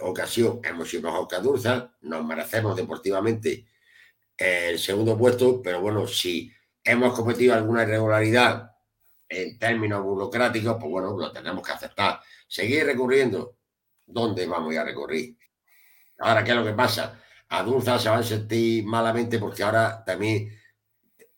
ocasión 0.00 0.60
hemos 0.64 0.88
sido 0.88 1.04
mejor 1.04 1.28
que 1.28 1.36
Adurza, 1.36 1.94
nos 2.02 2.24
merecemos 2.24 2.76
deportivamente 2.76 3.66
el 4.36 4.78
segundo 4.78 5.16
puesto, 5.16 5.62
pero 5.62 5.80
bueno, 5.80 6.06
si 6.06 6.52
hemos 6.84 7.14
cometido 7.14 7.54
alguna 7.54 7.82
irregularidad 7.82 8.70
en 9.28 9.58
términos 9.58 10.02
burocráticos, 10.02 10.76
pues 10.78 10.90
bueno, 10.90 11.16
lo 11.16 11.30
tenemos 11.32 11.66
que 11.66 11.72
aceptar. 11.72 12.20
Seguir 12.46 12.86
recurriendo. 12.86 13.56
¿Dónde 14.06 14.46
vamos 14.46 14.74
a 14.76 14.84
recurrir? 14.84 15.36
Ahora, 16.18 16.42
¿qué 16.42 16.52
es 16.52 16.56
lo 16.56 16.64
que 16.64 16.72
pasa? 16.72 17.20
Adulta 17.50 17.98
se 17.98 18.08
va 18.08 18.18
a 18.18 18.22
sentir 18.22 18.84
malamente 18.84 19.38
porque 19.38 19.62
ahora 19.62 20.02
también, 20.04 20.50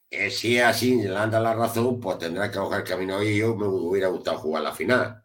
eh, 0.09 0.31
si 0.31 0.57
es 0.57 0.65
así, 0.65 1.03
le 1.03 1.17
anda 1.17 1.41
la 1.41 1.55
razón, 1.55 2.01
pues 2.01 2.19
tendrá 2.19 2.51
que 2.51 2.59
coger 2.59 2.81
el 2.81 2.87
camino 2.87 3.23
y 3.23 3.39
yo 3.39 3.55
me 3.57 3.67
hubiera 3.67 4.09
gustado 4.09 4.39
jugar 4.39 4.63
la 4.63 4.73
final. 4.73 5.25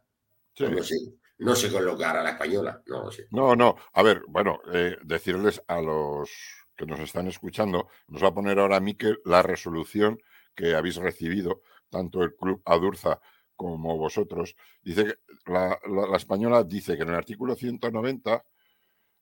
No 0.60 0.84
sé, 0.84 0.96
no 1.40 1.56
sé 1.56 1.72
con 1.72 1.86
lo 1.86 1.98
que 1.98 2.06
hará 2.06 2.24
la 2.24 2.32
española, 2.32 2.82
no 2.88 3.04
lo 3.04 3.12
sé. 3.12 3.28
No, 3.32 3.56
no, 3.56 3.76
a 3.94 4.04
ver, 4.04 4.24
bueno, 4.28 4.60
eh, 4.74 4.96
decirles 5.04 5.62
a 5.68 5.82
los 5.82 6.30
que 6.76 6.86
nos 6.86 7.00
están 7.00 7.28
escuchando, 7.28 7.88
nos 8.08 8.24
va 8.24 8.30
a 8.30 8.34
poner 8.34 8.60
ahora 8.60 8.80
Miquel 8.80 9.20
la 9.26 9.42
resolución 9.42 10.20
que 10.56 10.76
habéis 10.76 10.96
recibido, 10.96 11.62
tanto 11.96 12.24
el 12.24 12.36
Club 12.36 12.62
Adurza 12.66 13.20
como 13.56 13.98
vosotros. 13.98 14.56
Dice 14.82 15.06
que 15.06 15.52
la, 15.52 15.80
la 15.88 16.18
española 16.18 16.64
dice 16.64 16.98
que 16.98 17.04
en 17.04 17.10
el 17.10 17.16
artículo 17.16 17.56
190 17.56 18.44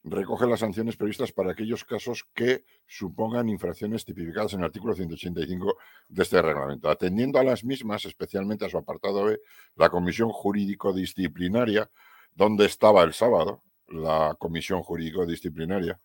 recoge 0.06 0.48
las 0.48 0.60
sanciones 0.60 0.98
previstas 0.98 1.32
para 1.32 1.52
aquellos 1.52 1.86
casos 1.86 2.26
que 2.34 2.66
supongan 2.88 3.48
infracciones 3.48 4.04
tipificadas 4.04 4.54
en 4.54 4.62
el 4.62 4.66
artículo 4.66 4.96
185 4.96 5.78
de 6.10 6.24
este 6.24 6.42
reglamento. 6.42 6.90
Atendiendo 6.90 7.40
a 7.40 7.44
las 7.44 7.64
mismas, 7.64 8.06
especialmente 8.06 8.66
a 8.66 8.70
su 8.70 8.78
apartado 8.78 9.26
B, 9.26 9.40
la 9.76 9.90
Comisión 9.90 10.30
Jurídico-Disciplinaria, 10.30 11.90
donde 12.34 12.66
estaba 12.66 13.04
el 13.04 13.14
sábado 13.14 13.62
la 13.88 14.36
Comisión 14.40 14.82
Jurídico-Disciplinaria, 14.82 16.00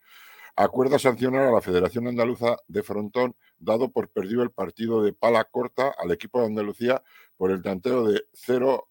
acuerda 0.65 0.99
sancionar 0.99 1.43
a 1.47 1.53
la 1.53 1.61
Federación 1.61 2.09
Andaluza 2.09 2.57
de 2.67 2.83
Frontón, 2.83 3.37
dado 3.59 3.91
por 3.93 4.09
perdido 4.11 4.43
el 4.43 4.51
partido 4.51 5.03
de 5.03 5.13
pala 5.13 5.45
corta 5.45 5.95
al 5.97 6.11
equipo 6.11 6.41
de 6.41 6.47
Andalucía 6.47 7.03
por 7.37 7.51
el 7.51 7.63
tanteo 7.63 8.05
de 8.05 8.25
0 8.33 8.89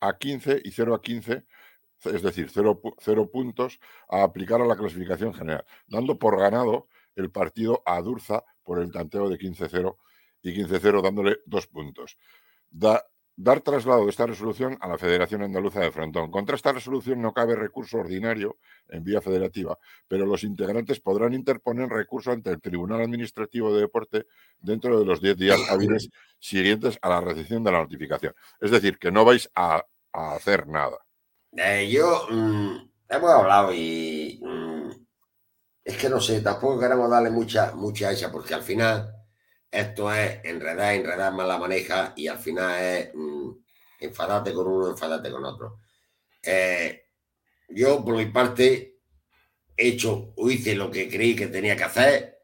a 0.00 0.18
15 0.18 0.62
y 0.64 0.70
0 0.70 0.94
a 0.94 1.02
15 1.02 1.44
es 2.04 2.22
decir, 2.22 2.50
cero, 2.50 3.30
puntos, 3.30 3.78
a 4.08 4.22
aplicar 4.24 4.60
a 4.60 4.66
la 4.66 4.76
clasificación 4.76 5.32
general, 5.34 5.64
dando 5.86 6.18
por 6.18 6.38
ganado 6.38 6.88
el 7.14 7.30
partido 7.30 7.82
a 7.86 8.00
Durza 8.00 8.42
por 8.64 8.80
el 8.80 8.90
tanteo 8.90 9.28
de 9.28 9.38
15-0 9.38 9.96
y 10.42 10.52
15-0 10.52 11.02
dándole 11.02 11.38
dos 11.46 11.66
puntos. 11.66 12.16
Dar 13.36 13.60
traslado 13.60 14.04
de 14.04 14.10
esta 14.10 14.26
resolución 14.26 14.76
a 14.80 14.88
la 14.88 14.98
Federación 14.98 15.42
Andaluza 15.42 15.80
de 15.80 15.90
Frontón. 15.90 16.30
Contra 16.30 16.56
esta 16.56 16.72
resolución 16.72 17.22
no 17.22 17.32
cabe 17.32 17.56
recurso 17.56 17.98
ordinario 17.98 18.58
en 18.88 19.02
vía 19.04 19.20
federativa, 19.20 19.78
pero 20.06 20.26
los 20.26 20.44
integrantes 20.44 21.00
podrán 21.00 21.32
interponer 21.32 21.88
recurso 21.88 22.30
ante 22.30 22.50
el 22.50 22.60
Tribunal 22.60 23.00
Administrativo 23.00 23.74
de 23.74 23.80
Deporte 23.80 24.26
dentro 24.60 24.98
de 24.98 25.06
los 25.06 25.20
10 25.20 25.36
días 25.36 25.60
hábiles 25.70 26.10
siguientes 26.38 26.98
a 27.00 27.08
la 27.08 27.20
recepción 27.20 27.64
de 27.64 27.72
la 27.72 27.80
notificación. 27.80 28.34
Es 28.60 28.70
decir, 28.70 28.98
que 28.98 29.10
no 29.10 29.24
vais 29.24 29.50
a 29.54 29.84
hacer 30.12 30.66
nada. 30.66 30.98
Eh, 31.56 31.88
yo 31.90 32.26
mm, 32.30 32.90
hemos 33.08 33.30
hablado 33.30 33.72
y 33.74 34.40
mm, 34.42 34.90
es 35.84 35.96
que 35.96 36.08
no 36.08 36.20
sé, 36.20 36.40
tampoco 36.40 36.80
queremos 36.80 37.10
darle 37.10 37.30
mucha, 37.30 37.72
mucha 37.74 38.10
esa, 38.10 38.30
porque 38.30 38.54
al 38.54 38.62
final 38.62 39.21
esto 39.72 40.12
es 40.12 40.40
enredar, 40.44 40.94
enredar 40.94 41.32
más 41.32 41.48
la 41.48 41.58
maneja 41.58 42.12
y 42.14 42.28
al 42.28 42.38
final 42.38 42.80
es 42.80 43.10
mm, 43.14 43.50
enfadarte 44.00 44.52
con 44.52 44.68
uno, 44.68 44.90
enfadarte 44.90 45.30
con 45.30 45.44
otro. 45.44 45.80
Eh, 46.42 47.06
yo, 47.68 48.04
por 48.04 48.16
mi 48.16 48.26
parte, 48.26 49.00
he 49.76 49.88
hecho 49.88 50.34
o 50.36 50.50
hice 50.50 50.74
lo 50.74 50.90
que 50.90 51.08
creí 51.08 51.34
que 51.34 51.46
tenía 51.48 51.76
que 51.76 51.84
hacer, 51.84 52.38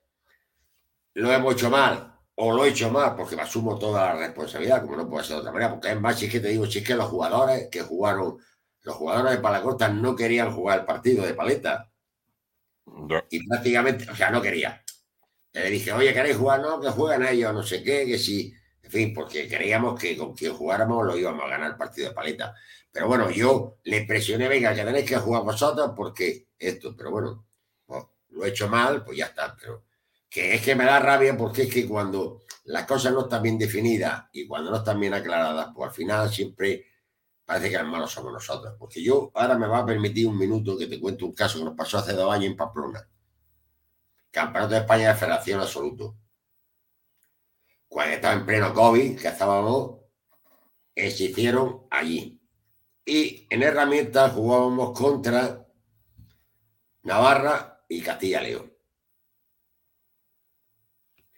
lo 1.14 1.32
hemos 1.32 1.54
hecho 1.54 1.70
mal 1.70 2.18
o 2.36 2.52
lo 2.52 2.64
he 2.64 2.70
hecho 2.70 2.90
mal 2.90 3.14
porque 3.14 3.36
me 3.36 3.42
asumo 3.42 3.78
toda 3.78 4.14
la 4.14 4.18
responsabilidad, 4.26 4.82
como 4.82 4.96
no 4.96 5.08
puede 5.08 5.24
ser 5.24 5.36
de 5.36 5.40
otra 5.40 5.52
manera, 5.52 5.72
porque 5.72 5.90
es 5.90 6.00
más, 6.00 6.18
si 6.18 6.26
es 6.26 6.32
que 6.32 6.40
te 6.40 6.48
digo, 6.48 6.66
si 6.66 6.78
es 6.78 6.86
que 6.86 6.94
los 6.94 7.06
jugadores 7.06 7.68
que 7.70 7.82
jugaron 7.82 8.38
los 8.88 8.96
jugadores 8.96 9.32
de 9.32 9.38
Palacorta 9.38 9.88
no 9.88 10.16
querían 10.16 10.50
jugar 10.50 10.80
el 10.80 10.84
partido 10.86 11.26
de 11.26 11.34
paleta. 11.34 11.90
Y 13.28 13.46
prácticamente, 13.46 14.10
o 14.10 14.16
sea, 14.16 14.30
no 14.30 14.40
quería. 14.40 14.82
Le 15.52 15.70
dije, 15.70 15.92
oye, 15.92 16.12
¿queréis 16.12 16.36
jugar? 16.36 16.60
No, 16.60 16.80
que 16.80 16.88
jueguen 16.88 17.26
ellos, 17.26 17.52
no 17.52 17.62
sé 17.62 17.82
qué, 17.82 18.06
que 18.06 18.18
sí. 18.18 18.54
En 18.82 18.90
fin, 18.90 19.14
porque 19.14 19.48
creíamos 19.48 19.98
que 20.00 20.16
con 20.16 20.34
quien 20.34 20.54
jugáramos 20.54 21.06
lo 21.06 21.16
íbamos 21.16 21.44
a 21.44 21.48
ganar 21.48 21.72
el 21.72 21.76
partido 21.76 22.08
de 22.08 22.14
paleta. 22.14 22.54
Pero 22.90 23.06
bueno, 23.06 23.30
yo 23.30 23.78
le 23.84 24.04
presioné, 24.06 24.48
venga, 24.48 24.74
que 24.74 24.84
tenéis 24.84 25.08
que 25.08 25.16
jugar 25.16 25.42
vosotros 25.42 25.92
porque 25.96 26.48
esto, 26.58 26.96
pero 26.96 27.10
bueno, 27.10 27.46
pues, 27.86 28.04
lo 28.30 28.44
he 28.44 28.48
hecho 28.48 28.68
mal, 28.68 29.04
pues 29.04 29.18
ya 29.18 29.26
está. 29.26 29.56
Pero 29.60 29.84
que 30.28 30.54
es 30.54 30.62
que 30.62 30.74
me 30.74 30.84
da 30.84 30.98
rabia 31.00 31.36
porque 31.36 31.62
es 31.62 31.72
que 31.72 31.86
cuando 31.86 32.42
las 32.64 32.86
cosas 32.86 33.12
no 33.12 33.22
están 33.22 33.42
bien 33.42 33.58
definidas 33.58 34.24
y 34.32 34.46
cuando 34.46 34.70
no 34.70 34.78
están 34.78 35.00
bien 35.00 35.14
aclaradas, 35.14 35.68
pues 35.74 35.88
al 35.88 35.94
final 35.94 36.30
siempre 36.30 36.86
parece 37.44 37.70
que 37.70 37.78
los 37.78 37.88
malos 37.88 38.10
somos 38.12 38.32
nosotros. 38.32 38.74
Porque 38.78 39.02
yo 39.02 39.30
ahora 39.34 39.58
me 39.58 39.66
va 39.66 39.78
a 39.78 39.86
permitir 39.86 40.26
un 40.26 40.38
minuto 40.38 40.76
que 40.76 40.86
te 40.86 41.00
cuente 41.00 41.24
un 41.24 41.32
caso 41.32 41.58
que 41.58 41.64
nos 41.64 41.74
pasó 41.74 41.98
hace 41.98 42.12
dos 42.12 42.32
años 42.32 42.46
en 42.46 42.56
Pamplona. 42.56 43.08
Campeonato 44.30 44.74
de 44.74 44.80
España 44.80 45.08
de 45.08 45.14
Federación 45.14 45.60
Absoluto. 45.60 46.16
Cuando 47.88 48.14
estaba 48.14 48.34
en 48.34 48.46
pleno 48.46 48.74
COVID, 48.74 49.18
que 49.20 49.28
estábamos, 49.28 50.00
eh, 50.94 51.10
se 51.10 51.24
hicieron 51.24 51.86
allí. 51.90 52.40
Y 53.04 53.46
en 53.50 53.62
herramientas 53.62 54.32
jugábamos 54.32 54.98
contra 54.98 55.66
Navarra 57.02 57.84
y 57.88 58.02
Castilla-León. 58.02 58.72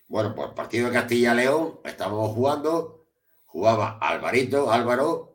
Bueno, 0.08 0.34
pues 0.34 0.50
partido 0.50 0.88
de 0.88 0.94
Castilla-León 0.94 1.80
estábamos 1.84 2.34
jugando, 2.34 3.06
jugaba 3.46 3.98
Alvarito, 4.00 4.72
Álvaro 4.72 5.30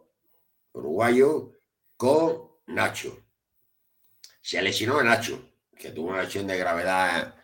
uruguayo, 0.76 1.54
con 1.96 2.52
Nacho. 2.68 3.26
Se 4.42 4.62
lesionó 4.62 5.00
a 5.00 5.04
Nacho, 5.04 5.54
que 5.78 5.92
tuvo 5.92 6.10
una 6.10 6.24
lesión 6.24 6.46
de 6.46 6.58
gravedad. 6.58 7.36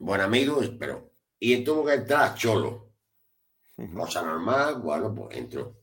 Buen 0.00 0.22
amigo, 0.22 0.60
pero. 0.78 1.12
Y 1.38 1.62
tuvo 1.62 1.84
que 1.84 1.94
entrar 1.94 2.34
Cholo. 2.34 2.90
Cosa 3.94 4.22
normal, 4.22 4.80
bueno, 4.80 5.14
pues 5.14 5.36
entró. 5.36 5.76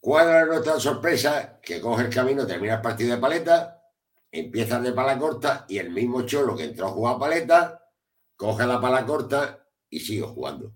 ¿Cuál 0.00 0.28
era 0.28 0.46
nuestra 0.46 0.78
sorpresa? 0.78 1.60
Que 1.60 1.80
coge 1.80 2.04
el 2.04 2.14
camino, 2.14 2.46
termina 2.46 2.76
el 2.76 2.80
partido 2.80 3.14
de 3.14 3.20
paleta, 3.20 3.84
empieza 4.30 4.80
de 4.80 4.92
pala 4.92 5.18
corta 5.18 5.64
y 5.68 5.78
el 5.78 5.90
mismo 5.90 6.22
Cholo 6.22 6.56
que 6.56 6.64
entró 6.64 6.86
a 6.86 6.90
jugar 6.90 7.18
paleta, 7.18 7.88
coge 8.36 8.66
la 8.66 8.80
pala 8.80 9.04
corta 9.04 9.68
y 9.90 9.98
sigue 9.98 10.22
jugando. 10.22 10.72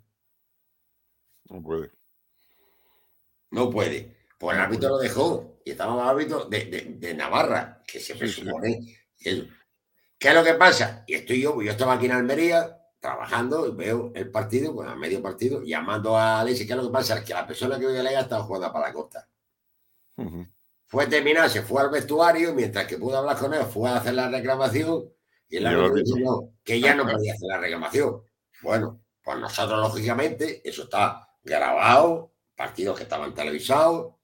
No 1.49 1.63
puede. 1.63 1.91
No 3.53 3.71
puede. 3.71 4.17
Pues 4.39 4.57
el 4.57 4.63
árbitro 4.63 4.89
lo 4.91 4.99
dejó 4.99 5.61
y 5.65 5.71
estaba 5.71 5.95
el 5.95 6.09
árbitro 6.09 6.45
de, 6.47 7.15
Navarra, 7.17 7.83
que 7.87 8.01
siempre 8.01 8.29
supone. 8.29 8.97
¿Qué 10.19 10.29
es 10.29 10.35
lo 10.35 10.45
que 10.45 10.55
pasa? 10.55 11.05
Y 11.07 11.15
estoy 11.15 11.43
yo, 11.43 11.61
yo 11.61 11.71
estaba 11.71 11.95
aquí 11.95 12.07
en 12.07 12.13
Almería 12.13 12.79
trabajando 12.99 13.67
y 13.69 13.73
veo 13.73 14.13
el 14.15 14.31
partido, 14.31 14.73
bueno, 14.73 14.91
a 14.91 14.97
medio 14.97 15.23
partido, 15.23 15.63
llamando 15.63 16.17
a 16.17 16.41
Alexis, 16.41 16.67
¿qué 16.67 16.73
es 16.73 16.77
lo 16.79 16.87
que 16.87 16.93
pasa? 16.93 17.23
Que 17.25 17.35
la 17.35 17.47
persona 17.47 17.79
que 17.79 17.87
voy 17.87 17.97
a 17.97 18.03
leer 18.03 18.21
estaba 18.21 18.43
jugando 18.43 18.73
para 18.73 18.89
la 18.89 18.93
costa. 18.93 19.29
Fue 20.87 21.05
a 21.05 21.09
terminar, 21.09 21.51
se 21.51 21.63
fue 21.63 21.83
al 21.83 21.91
vestuario, 21.91 22.55
mientras 22.55 22.87
que 22.87 22.97
pudo 22.97 23.19
hablar 23.19 23.37
con 23.37 23.53
él, 23.53 23.63
fue 23.65 23.91
a 23.91 23.97
hacer 23.97 24.15
la 24.15 24.29
reclamación 24.29 25.05
y 25.49 25.59
el 25.59 25.67
árbitro 25.67 26.03
dijo 26.03 26.55
que 26.65 26.81
ya 26.81 26.95
no 26.95 27.05
podía 27.05 27.35
hacer 27.35 27.49
la 27.49 27.59
reclamación. 27.59 28.23
Bueno, 28.63 29.01
pues 29.23 29.39
nosotros, 29.39 29.79
lógicamente, 29.79 30.69
eso 30.69 30.85
está 30.85 31.29
grabado, 31.43 32.33
partidos 32.57 32.97
que 32.97 33.03
estaban 33.03 33.35
televisados, 33.35 34.15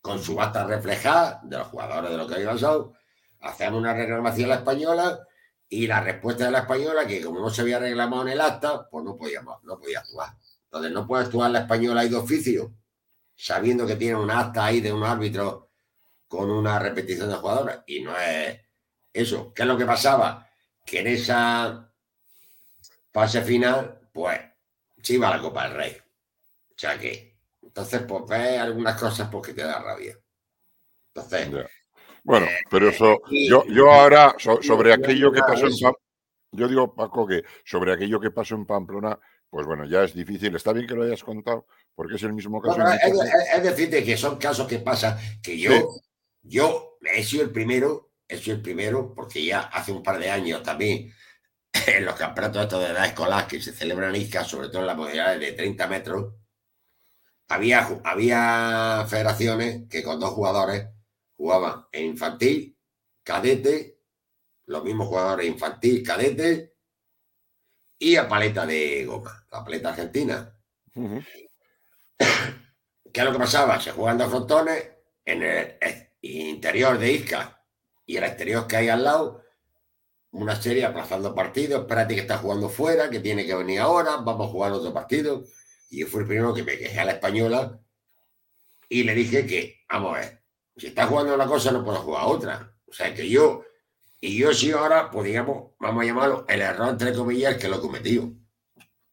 con 0.00 0.18
su 0.18 0.34
basta 0.34 0.66
reflejada 0.66 1.40
de 1.44 1.58
los 1.58 1.68
jugadores 1.68 2.10
de 2.10 2.16
lo 2.16 2.26
que 2.26 2.34
había 2.34 2.50
pasado, 2.50 2.94
hacemos 3.42 3.80
una 3.80 3.94
reclamación 3.94 4.46
a 4.46 4.54
la 4.54 4.60
española 4.60 5.26
y 5.68 5.86
la 5.86 6.00
respuesta 6.00 6.46
de 6.46 6.50
la 6.50 6.60
española, 6.60 7.06
que 7.06 7.22
como 7.22 7.40
no 7.40 7.50
se 7.50 7.62
había 7.62 7.78
reclamado 7.78 8.22
en 8.22 8.28
el 8.28 8.40
acta, 8.40 8.88
pues 8.90 9.04
no 9.04 9.16
podíamos, 9.16 9.62
no 9.64 9.78
podía 9.78 10.00
actuar. 10.00 10.30
Entonces 10.64 10.92
no 10.92 11.06
puede 11.06 11.24
actuar 11.24 11.50
la 11.50 11.60
española 11.60 12.02
ahí 12.02 12.08
de 12.08 12.16
oficio, 12.16 12.74
sabiendo 13.34 13.86
que 13.86 13.96
tiene 13.96 14.16
un 14.16 14.30
acta 14.30 14.66
ahí 14.66 14.80
de 14.80 14.92
un 14.92 15.04
árbitro 15.04 15.70
con 16.28 16.50
una 16.50 16.78
repetición 16.78 17.28
de 17.28 17.36
jugadores. 17.36 17.78
Y 17.86 18.00
no 18.00 18.16
es 18.18 18.60
eso. 19.12 19.52
¿Qué 19.54 19.62
es 19.62 19.68
lo 19.68 19.76
que 19.76 19.86
pasaba? 19.86 20.48
Que 20.84 21.00
en 21.00 21.06
esa 21.08 21.92
fase 23.12 23.42
final, 23.42 24.08
pues 24.12 24.40
se 25.02 25.14
iba 25.14 25.28
a 25.28 25.36
la 25.36 25.42
Copa 25.42 25.64
del 25.64 25.76
Rey. 25.76 25.96
O 26.70 26.78
sea 26.78 26.98
que 26.98 27.32
entonces, 27.74 28.02
pues 28.06 28.24
ves 28.28 28.58
algunas 28.58 29.00
cosas 29.00 29.30
porque 29.30 29.54
te 29.54 29.62
da 29.62 29.78
rabia. 29.78 30.18
Entonces. 31.14 31.48
Bueno, 32.24 32.46
eh, 32.46 32.58
pero 32.70 32.88
eso, 32.88 33.20
yo, 33.30 33.64
yo 33.66 33.90
ahora, 33.92 34.36
sobre 34.38 34.92
aquello 34.92 35.32
que 35.32 35.40
pasó 35.40 35.66
en 35.66 35.74
yo 36.52 36.68
digo, 36.68 36.94
Paco, 36.94 37.26
que 37.26 37.42
sobre 37.64 37.94
aquello 37.94 38.20
que 38.20 38.30
pasó 38.30 38.54
en 38.54 38.66
Pamplona, 38.66 39.18
pues 39.48 39.66
bueno, 39.66 39.86
ya 39.86 40.04
es 40.04 40.14
difícil. 40.14 40.54
Está 40.54 40.72
bien 40.72 40.86
que 40.86 40.94
lo 40.94 41.02
hayas 41.02 41.24
contado, 41.24 41.66
porque 41.94 42.16
es 42.16 42.22
el 42.22 42.34
mismo 42.34 42.60
caso. 42.60 42.78
es, 43.54 43.62
decir, 43.62 43.90
que 43.90 44.16
son 44.16 44.36
casos 44.36 44.66
que 44.66 44.78
pasan, 44.78 45.16
que 45.42 45.58
yo, 45.58 45.70
yo 46.42 46.98
he 47.00 47.24
sido 47.24 47.42
el 47.44 47.50
primero, 47.50 48.12
he 48.28 48.36
sido 48.36 48.56
el 48.56 48.62
primero, 48.62 49.14
porque 49.14 49.44
ya 49.44 49.60
hace 49.60 49.92
un 49.92 50.02
par 50.02 50.18
de 50.18 50.30
años 50.30 50.62
también, 50.62 51.12
en 51.86 52.04
los 52.04 52.14
campeonatos 52.16 52.62
estos 52.64 52.80
de 52.82 52.90
edad 52.90 53.06
escolar 53.06 53.46
que 53.48 53.62
se 53.62 53.72
celebran 53.72 54.14
en 54.14 54.20
Isca, 54.20 54.44
sobre 54.44 54.68
todo 54.68 54.80
en 54.82 54.86
las 54.88 54.96
modalidades 54.96 55.40
de 55.40 55.52
30 55.52 55.86
metros, 55.86 56.34
había, 57.48 57.88
había 58.04 59.06
federaciones 59.08 59.88
que 59.88 60.02
con 60.02 60.20
dos 60.20 60.30
jugadores 60.30 60.86
jugaban 61.42 61.86
en 61.90 62.04
infantil, 62.04 62.78
cadete, 63.24 63.98
los 64.66 64.84
mismos 64.84 65.08
jugadores 65.08 65.48
infantil, 65.48 66.00
cadete 66.04 66.76
y 67.98 68.14
a 68.14 68.28
paleta 68.28 68.64
de 68.64 69.04
goma, 69.06 69.44
la 69.50 69.64
paleta 69.64 69.88
argentina. 69.88 70.56
¿Qué 70.94 71.26
es 73.12 73.24
lo 73.24 73.32
que 73.32 73.38
pasaba? 73.40 73.80
Se 73.80 73.90
juegan 73.90 74.18
dos 74.18 74.30
frontones 74.30 74.88
en 75.24 75.42
el 75.42 75.78
interior 76.20 76.96
de 76.96 77.12
Isca 77.12 77.60
y 78.06 78.18
el 78.18 78.22
exterior 78.22 78.68
que 78.68 78.76
hay 78.76 78.88
al 78.88 79.02
lado, 79.02 79.42
una 80.30 80.54
serie 80.54 80.84
aplazando 80.84 81.34
partidos, 81.34 81.80
espérate 81.80 82.14
que 82.14 82.20
está 82.20 82.38
jugando 82.38 82.68
fuera, 82.68 83.10
que 83.10 83.18
tiene 83.18 83.44
que 83.44 83.56
venir 83.56 83.80
ahora, 83.80 84.18
vamos 84.18 84.46
a 84.46 84.52
jugar 84.52 84.70
otro 84.70 84.94
partido. 84.94 85.42
Y 85.90 86.02
yo 86.02 86.06
fui 86.06 86.20
el 86.20 86.28
primero 86.28 86.54
que 86.54 86.62
me 86.62 86.78
quejé 86.78 87.00
a 87.00 87.04
la 87.04 87.12
española 87.12 87.80
y 88.88 89.02
le 89.02 89.12
dije 89.12 89.44
que, 89.44 89.80
vamos 89.90 90.16
a 90.16 90.20
ver, 90.20 90.41
si 90.76 90.88
está 90.88 91.06
jugando 91.06 91.34
una 91.34 91.46
cosa 91.46 91.72
no 91.72 91.84
puedo 91.84 91.98
jugar 91.98 92.24
otra. 92.26 92.74
O 92.86 92.92
sea 92.92 93.14
que 93.14 93.28
yo, 93.28 93.62
y 94.20 94.38
yo 94.38 94.52
sí 94.52 94.70
ahora, 94.70 95.10
pues 95.10 95.26
digamos, 95.26 95.72
vamos 95.78 96.02
a 96.02 96.06
llamarlo 96.06 96.44
el 96.48 96.60
error 96.60 96.88
entre 96.90 97.12
comillas 97.12 97.56
que 97.56 97.68
lo 97.68 97.76
he 97.76 97.80
cometido. 97.80 98.30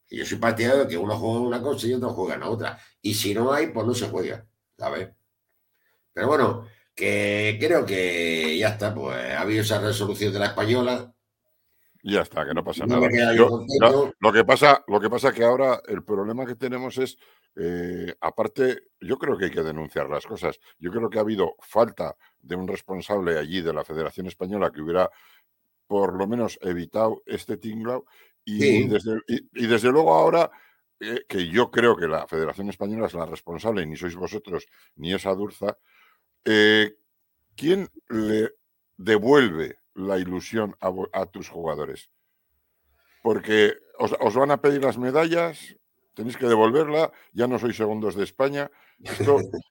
Y 0.09 0.17
yo 0.17 0.25
soy 0.25 0.37
partidario 0.37 0.83
de 0.83 0.87
que 0.87 0.97
uno 0.97 1.17
juega 1.17 1.39
una 1.39 1.61
cosa 1.61 1.87
y 1.87 1.93
otro 1.93 2.09
juega 2.09 2.35
en 2.35 2.43
otra. 2.43 2.79
Y 3.01 3.13
si 3.13 3.33
no 3.33 3.53
hay, 3.53 3.67
pues 3.67 3.85
no 3.85 3.93
se 3.93 4.07
juega, 4.07 4.45
¿sabes? 4.77 5.09
Pero 6.13 6.27
bueno, 6.27 6.67
que 6.95 7.57
creo 7.59 7.85
que 7.85 8.57
ya 8.57 8.69
está, 8.69 8.93
pues 8.93 9.15
ha 9.17 9.41
habido 9.41 9.61
esa 9.61 9.79
resolución 9.79 10.33
de 10.33 10.39
la 10.39 10.47
española. 10.47 11.13
Ya 12.03 12.21
está, 12.21 12.45
que 12.45 12.53
no 12.53 12.63
pasa 12.63 12.85
nada. 12.85 12.99
lo, 12.99 14.33
que 14.33 14.43
pasa, 14.43 14.83
lo 14.87 14.99
que 14.99 15.09
pasa 15.09 15.31
que 15.31 15.43
ahora 15.43 15.81
el 15.87 16.03
problema 16.03 16.45
que 16.45 16.55
tenemos 16.55 16.97
es, 16.97 17.17
eh, 17.61 18.15
aparte, 18.21 18.83
yo 19.01 19.17
creo 19.17 19.37
que 19.37 19.45
hay 19.45 19.51
que 19.51 19.63
denunciar 19.63 20.09
las 20.09 20.25
cosas. 20.25 20.59
Yo 20.79 20.91
creo 20.91 21.09
que 21.09 21.17
ha 21.17 21.21
habido 21.21 21.55
falta 21.59 22.15
de 22.39 22.55
un 22.55 22.67
responsable 22.67 23.37
allí 23.37 23.61
de 23.61 23.73
la 23.73 23.83
Federación 23.83 24.27
Española 24.27 24.71
que 24.71 24.81
hubiera 24.81 25.09
por 25.85 26.13
lo 26.13 26.25
menos 26.25 26.57
evitado 26.61 27.21
este 27.25 27.57
tinglao 27.57 28.05
y, 28.45 28.87
desde, 28.87 29.19
y, 29.27 29.67
desde 29.67 29.91
luego 29.91 30.13
ahora 30.13 30.49
eh, 30.99 31.25
que 31.27 31.47
yo 31.47 31.69
creo 31.69 31.97
que 31.97 32.07
la 32.07 32.27
Federación 32.27 32.69
Española 32.69 33.07
es 33.07 33.13
la 33.13 33.25
responsable, 33.25 33.85
ni 33.85 33.97
sois 33.97 34.15
vosotros 34.15 34.65
ni 34.95 35.13
esa 35.13 35.35
Durza, 35.35 35.77
eh, 36.45 36.95
¿quién 37.55 37.89
le 38.07 38.53
devuelve 38.97 39.79
la 39.95 40.17
ilusión 40.17 40.75
a, 40.79 41.25
tus 41.25 41.49
jugadores? 41.49 42.09
Porque 43.21 43.73
os, 43.97 44.35
van 44.35 44.51
a 44.51 44.61
pedir 44.61 44.83
las 44.83 44.97
medallas, 44.97 45.75
tenéis 46.19 46.35
que 46.35 46.51
devolverla, 46.51 47.11
ya 47.31 47.47
no 47.47 47.55
sois 47.57 47.77
segundos 47.77 48.13
de 48.15 48.25
España. 48.27 48.69
Esto, 49.01 49.39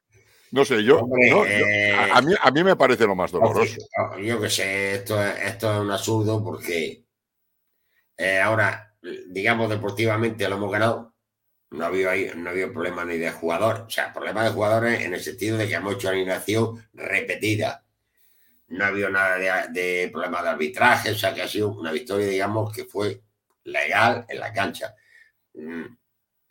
no 0.52 0.64
sé, 0.64 0.82
yo, 0.82 1.00
a, 1.00 2.22
mí, 2.22 2.32
a 2.40 2.50
mí 2.50 2.64
me 2.64 2.74
parece 2.74 3.04
lo 3.04 3.14
más 3.14 3.30
doloroso. 3.30 3.76
Yo 4.18 4.40
que 4.40 4.48
sé, 4.48 4.94
esto, 4.94 5.22
esto 5.22 5.74
es 5.74 5.80
un 5.80 5.90
absurdo 5.90 6.42
porque 6.42 7.04
eh, 8.16 8.40
ahora, 8.40 8.94
digamos, 9.26 9.68
deportivamente 9.68 10.48
lo 10.48 10.56
hemos 10.56 10.72
ganado, 10.72 11.14
no 11.70 11.84
ha 11.84 11.88
habido, 11.88 12.08
ahí, 12.08 12.30
no 12.34 12.48
ha 12.48 12.72
problema 12.72 13.04
ni 13.04 13.18
de 13.18 13.30
jugador. 13.30 13.84
O 13.87 13.90
sea, 13.90 14.11
problema 14.11 14.42
de 14.42 14.50
jugadores 14.50 15.02
en 15.02 15.12
el 15.12 15.20
sentido 15.20 15.58
de 15.58 15.68
que 15.68 15.74
hemos 15.74 15.96
hecho 15.96 16.08
alineación 16.08 16.82
repetida. 16.94 17.84
No 18.68 18.84
ha 18.84 18.88
habido 18.88 19.11
nada 19.11 19.37
de, 19.37 19.80
de 19.80 20.08
problema 20.11 20.42
de 20.42 20.48
arbitraje, 20.48 21.11
o 21.11 21.14
sea, 21.14 21.34
que 21.34 21.42
ha 21.42 21.48
sido 21.48 21.68
una 21.68 21.92
victoria, 21.92 22.26
digamos, 22.26 22.72
que 22.74 22.87
fue 22.87 23.20
legal 23.64 24.24
en 24.30 24.40
la 24.40 24.50
cancha. 24.50 24.94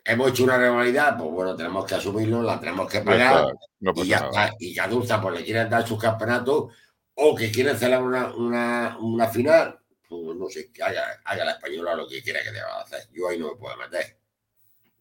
Hemos 0.08 0.30
hecho 0.30 0.44
una 0.44 0.56
rivalidad, 0.56 1.18
pues 1.18 1.30
bueno, 1.30 1.54
tenemos 1.54 1.84
que 1.84 1.94
asumirlo, 1.94 2.42
la 2.42 2.58
tenemos 2.58 2.90
que 2.90 3.02
pagar 3.02 3.54
y 3.78 4.06
ya 4.06 4.16
está. 4.16 4.54
Y 4.58 4.74
ya 4.74 4.88
Dulce 4.88 5.14
pues 5.20 5.38
le 5.38 5.44
quieren 5.44 5.68
dar 5.68 5.86
sus 5.86 6.00
campeonatos 6.00 6.72
o 7.14 7.34
que 7.34 7.52
quieren 7.52 7.76
celebrar 7.76 8.02
una, 8.02 8.34
una, 8.34 8.98
una 9.00 9.28
final, 9.28 9.78
pues 10.08 10.34
no 10.34 10.48
sé, 10.48 10.72
que 10.72 10.82
haga, 10.82 11.20
haga 11.24 11.44
la 11.44 11.52
española 11.52 11.94
lo 11.94 12.08
que 12.08 12.22
quiera 12.22 12.42
que 12.42 12.52
deba 12.52 12.80
hacer. 12.80 13.02
Yo 13.12 13.28
ahí 13.28 13.38
no 13.38 13.50
me 13.50 13.56
puedo 13.56 13.76
meter. 13.76 14.16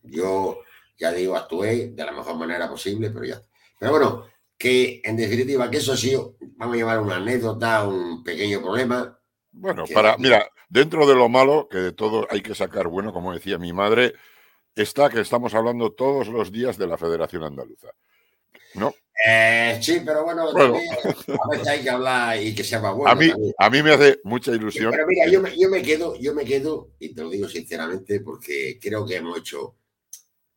Yo, 0.03 0.59
ya 0.97 1.13
digo, 1.13 1.37
actué 1.37 1.91
de 1.91 2.05
la 2.05 2.11
mejor 2.11 2.35
manera 2.35 2.69
posible, 2.69 3.09
pero 3.09 3.23
ya. 3.23 3.41
Pero 3.79 3.91
bueno, 3.91 4.25
que 4.57 5.01
en 5.05 5.15
definitiva, 5.15 5.69
que 5.69 5.77
eso 5.77 5.95
sí, 5.95 6.17
vamos 6.57 6.73
a 6.73 6.77
llevar 6.77 6.99
una 6.99 7.15
anécdota, 7.15 7.87
un 7.87 8.23
pequeño 8.25 8.61
problema. 8.61 9.17
Bueno, 9.51 9.85
para, 9.93 10.17
mira, 10.17 10.49
dentro 10.67 11.07
de 11.07 11.15
lo 11.15 11.29
malo, 11.29 11.69
que 11.69 11.77
de 11.77 11.91
todo 11.93 12.27
hay 12.29 12.41
que 12.41 12.55
sacar 12.55 12.87
bueno, 12.87 13.13
como 13.13 13.33
decía 13.33 13.57
mi 13.57 13.71
madre, 13.71 14.13
está 14.77 15.09
que 15.09 15.21
estamos 15.21 15.53
hablando 15.53 15.91
todos 15.91 16.27
los 16.27 16.51
días 16.51 16.77
de 16.77 16.87
la 16.87 16.97
Federación 16.97 17.43
Andaluza. 17.43 17.89
¿No? 18.75 18.93
Eh, 19.25 19.79
sí, 19.81 20.01
pero 20.05 20.23
bueno, 20.23 20.49
a 20.49 21.49
veces 21.49 21.67
hay 21.67 21.81
que 21.81 21.89
hablar 21.89 22.41
y 22.41 22.53
que 22.53 22.63
sea 22.63 22.79
más 22.79 22.95
bueno. 22.95 23.11
A 23.11 23.15
mí, 23.15 23.31
a 23.57 23.69
mí 23.69 23.83
me 23.83 23.93
hace 23.93 24.19
mucha 24.23 24.51
ilusión. 24.51 24.91
Pero 24.91 25.07
mira, 25.07 25.27
yo 25.27 25.41
me, 25.41 25.57
yo 25.57 25.69
me 25.69 25.81
quedo, 25.81 26.15
yo 26.15 26.35
me 26.35 26.45
quedo, 26.45 26.91
y 26.99 27.13
te 27.15 27.23
lo 27.23 27.29
digo 27.29 27.47
sinceramente, 27.47 28.19
porque 28.19 28.77
creo 28.79 29.05
que 29.05 29.15
hemos 29.15 29.39
hecho 29.39 29.77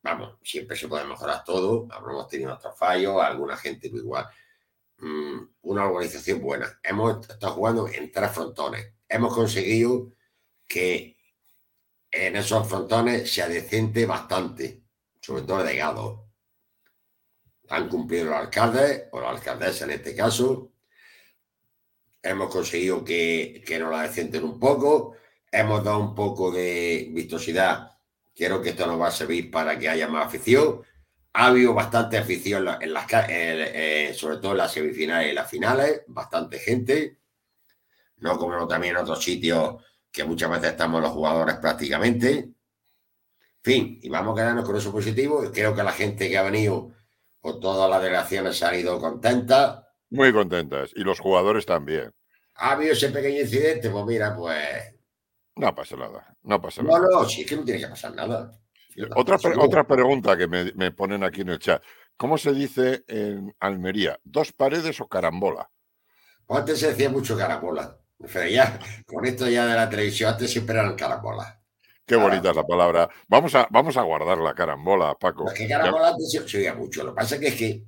vamos, 0.03 0.37
siempre 0.43 0.75
se 0.75 0.87
puede 0.87 1.05
mejorar 1.05 1.43
todo, 1.43 1.87
habremos 1.91 2.27
tenido 2.27 2.53
otros 2.53 2.77
fallos, 2.77 3.21
alguna 3.21 3.57
gente 3.57 3.87
igual. 3.87 4.25
Mm, 4.97 5.47
una 5.63 5.87
organización 5.87 6.41
buena. 6.41 6.79
Hemos 6.83 7.27
estado 7.27 7.53
jugando 7.53 7.87
en 7.87 8.11
tres 8.11 8.31
frontones. 8.31 8.93
Hemos 9.07 9.33
conseguido 9.33 10.13
que 10.67 11.10
en 12.11 12.35
esos 12.35 12.67
frontones 12.67 13.31
se 13.31 13.41
adecente 13.41 14.05
bastante, 14.05 14.83
sobre 15.21 15.43
todo 15.43 15.61
el 15.61 15.67
legado. 15.67 16.27
Han 17.69 17.87
cumplido 17.87 18.25
los 18.25 18.35
alcaldes, 18.35 19.05
o 19.11 19.21
la 19.21 19.29
alcaldesa 19.29 19.85
en 19.85 19.91
este 19.91 20.15
caso. 20.15 20.73
Hemos 22.21 22.51
conseguido 22.51 23.03
que, 23.03 23.63
que 23.65 23.79
nos 23.79 23.91
la 23.91 24.03
decenten 24.03 24.43
un 24.43 24.59
poco. 24.59 25.15
Hemos 25.51 25.83
dado 25.83 25.99
un 25.99 26.13
poco 26.13 26.51
de 26.51 27.09
vistosidad 27.11 27.91
Quiero 28.35 28.61
que 28.61 28.69
esto 28.69 28.87
nos 28.87 28.99
va 28.99 29.07
a 29.07 29.11
servir 29.11 29.51
para 29.51 29.77
que 29.77 29.89
haya 29.89 30.07
más 30.07 30.25
afición. 30.25 30.81
Ha 31.33 31.47
habido 31.47 31.73
bastante 31.73 32.17
afición 32.17 32.67
en 32.81 32.93
las, 32.93 33.05
eh, 33.29 34.13
sobre 34.15 34.37
todo 34.37 34.53
en 34.53 34.57
las 34.57 34.71
semifinales 34.71 35.31
y 35.31 35.35
las 35.35 35.49
finales, 35.49 36.01
bastante 36.07 36.59
gente. 36.59 37.19
No 38.17 38.37
como 38.37 38.67
también 38.67 38.95
en 38.95 39.01
otros 39.03 39.23
sitios 39.23 39.83
que 40.11 40.23
muchas 40.23 40.49
veces 40.49 40.71
estamos 40.71 41.01
los 41.01 41.11
jugadores 41.11 41.55
prácticamente. 41.57 42.29
En 42.39 42.53
fin, 43.63 43.99
y 44.01 44.09
vamos 44.09 44.33
a 44.33 44.41
quedarnos 44.41 44.65
con 44.65 44.75
eso 44.75 44.91
positivo. 44.91 45.43
Creo 45.53 45.75
que 45.75 45.83
la 45.83 45.91
gente 45.91 46.29
que 46.29 46.37
ha 46.37 46.43
venido 46.43 46.91
con 47.39 47.59
todas 47.59 47.89
las 47.89 48.01
delegaciones 48.01 48.57
se 48.57 48.65
ha 48.65 48.77
ido 48.77 48.99
contenta. 48.99 49.87
Muy 50.09 50.33
contentas. 50.33 50.91
Y 50.95 51.03
los 51.03 51.19
jugadores 51.19 51.65
también. 51.65 52.11
Ha 52.55 52.71
habido 52.71 52.93
ese 52.93 53.09
pequeño 53.09 53.39
incidente, 53.39 53.89
pues 53.89 54.05
mira, 54.05 54.35
pues 54.35 54.91
no 55.55 55.75
pasa 55.75 55.95
nada, 55.95 56.35
no 56.43 56.61
pasa 56.61 56.81
nada. 56.81 56.99
No, 56.99 57.21
no, 57.21 57.29
sí, 57.29 57.41
es 57.41 57.47
que 57.47 57.55
no 57.55 57.63
tiene 57.63 57.81
que 57.81 57.87
pasar 57.87 58.15
nada. 58.15 58.51
Otra, 59.15 59.37
otra 59.59 59.85
pregunta 59.85 60.37
que 60.37 60.47
me, 60.47 60.91
ponen 60.91 61.23
aquí 61.23 61.41
en 61.41 61.49
el 61.49 61.59
chat. 61.59 61.83
¿Cómo 62.17 62.37
se 62.37 62.53
dice 62.53 63.03
en 63.07 63.55
Almería? 63.59 64.19
¿Dos 64.23 64.51
paredes 64.51 64.99
o 65.01 65.07
carambola? 65.07 65.69
Pues 66.45 66.59
antes 66.59 66.79
se 66.79 66.87
decía 66.87 67.09
mucho 67.09 67.37
carambola. 67.37 67.97
Ya, 68.49 68.79
con 69.05 69.25
esto 69.25 69.47
ya 69.47 69.65
de 69.65 69.75
la 69.75 69.89
televisión, 69.89 70.31
antes 70.31 70.51
siempre 70.51 70.77
eran 70.77 70.95
carambola. 70.95 71.59
Qué 72.05 72.15
bonita 72.15 72.49
es 72.49 72.55
la 72.55 72.65
palabra. 72.65 73.09
Vamos 73.27 73.55
a, 73.55 73.67
vamos 73.69 73.95
a 73.95 74.01
guardar 74.01 74.37
la 74.39 74.53
carambola, 74.53 75.15
Paco. 75.15 75.47
Es 75.47 75.53
que 75.53 75.67
carambola 75.67 76.09
antes 76.09 76.31
se, 76.31 76.57
oía 76.57 76.73
mucho. 76.73 77.03
Lo 77.03 77.11
que 77.11 77.21
pasa 77.21 77.35
es 77.35 77.55
que, 77.55 77.83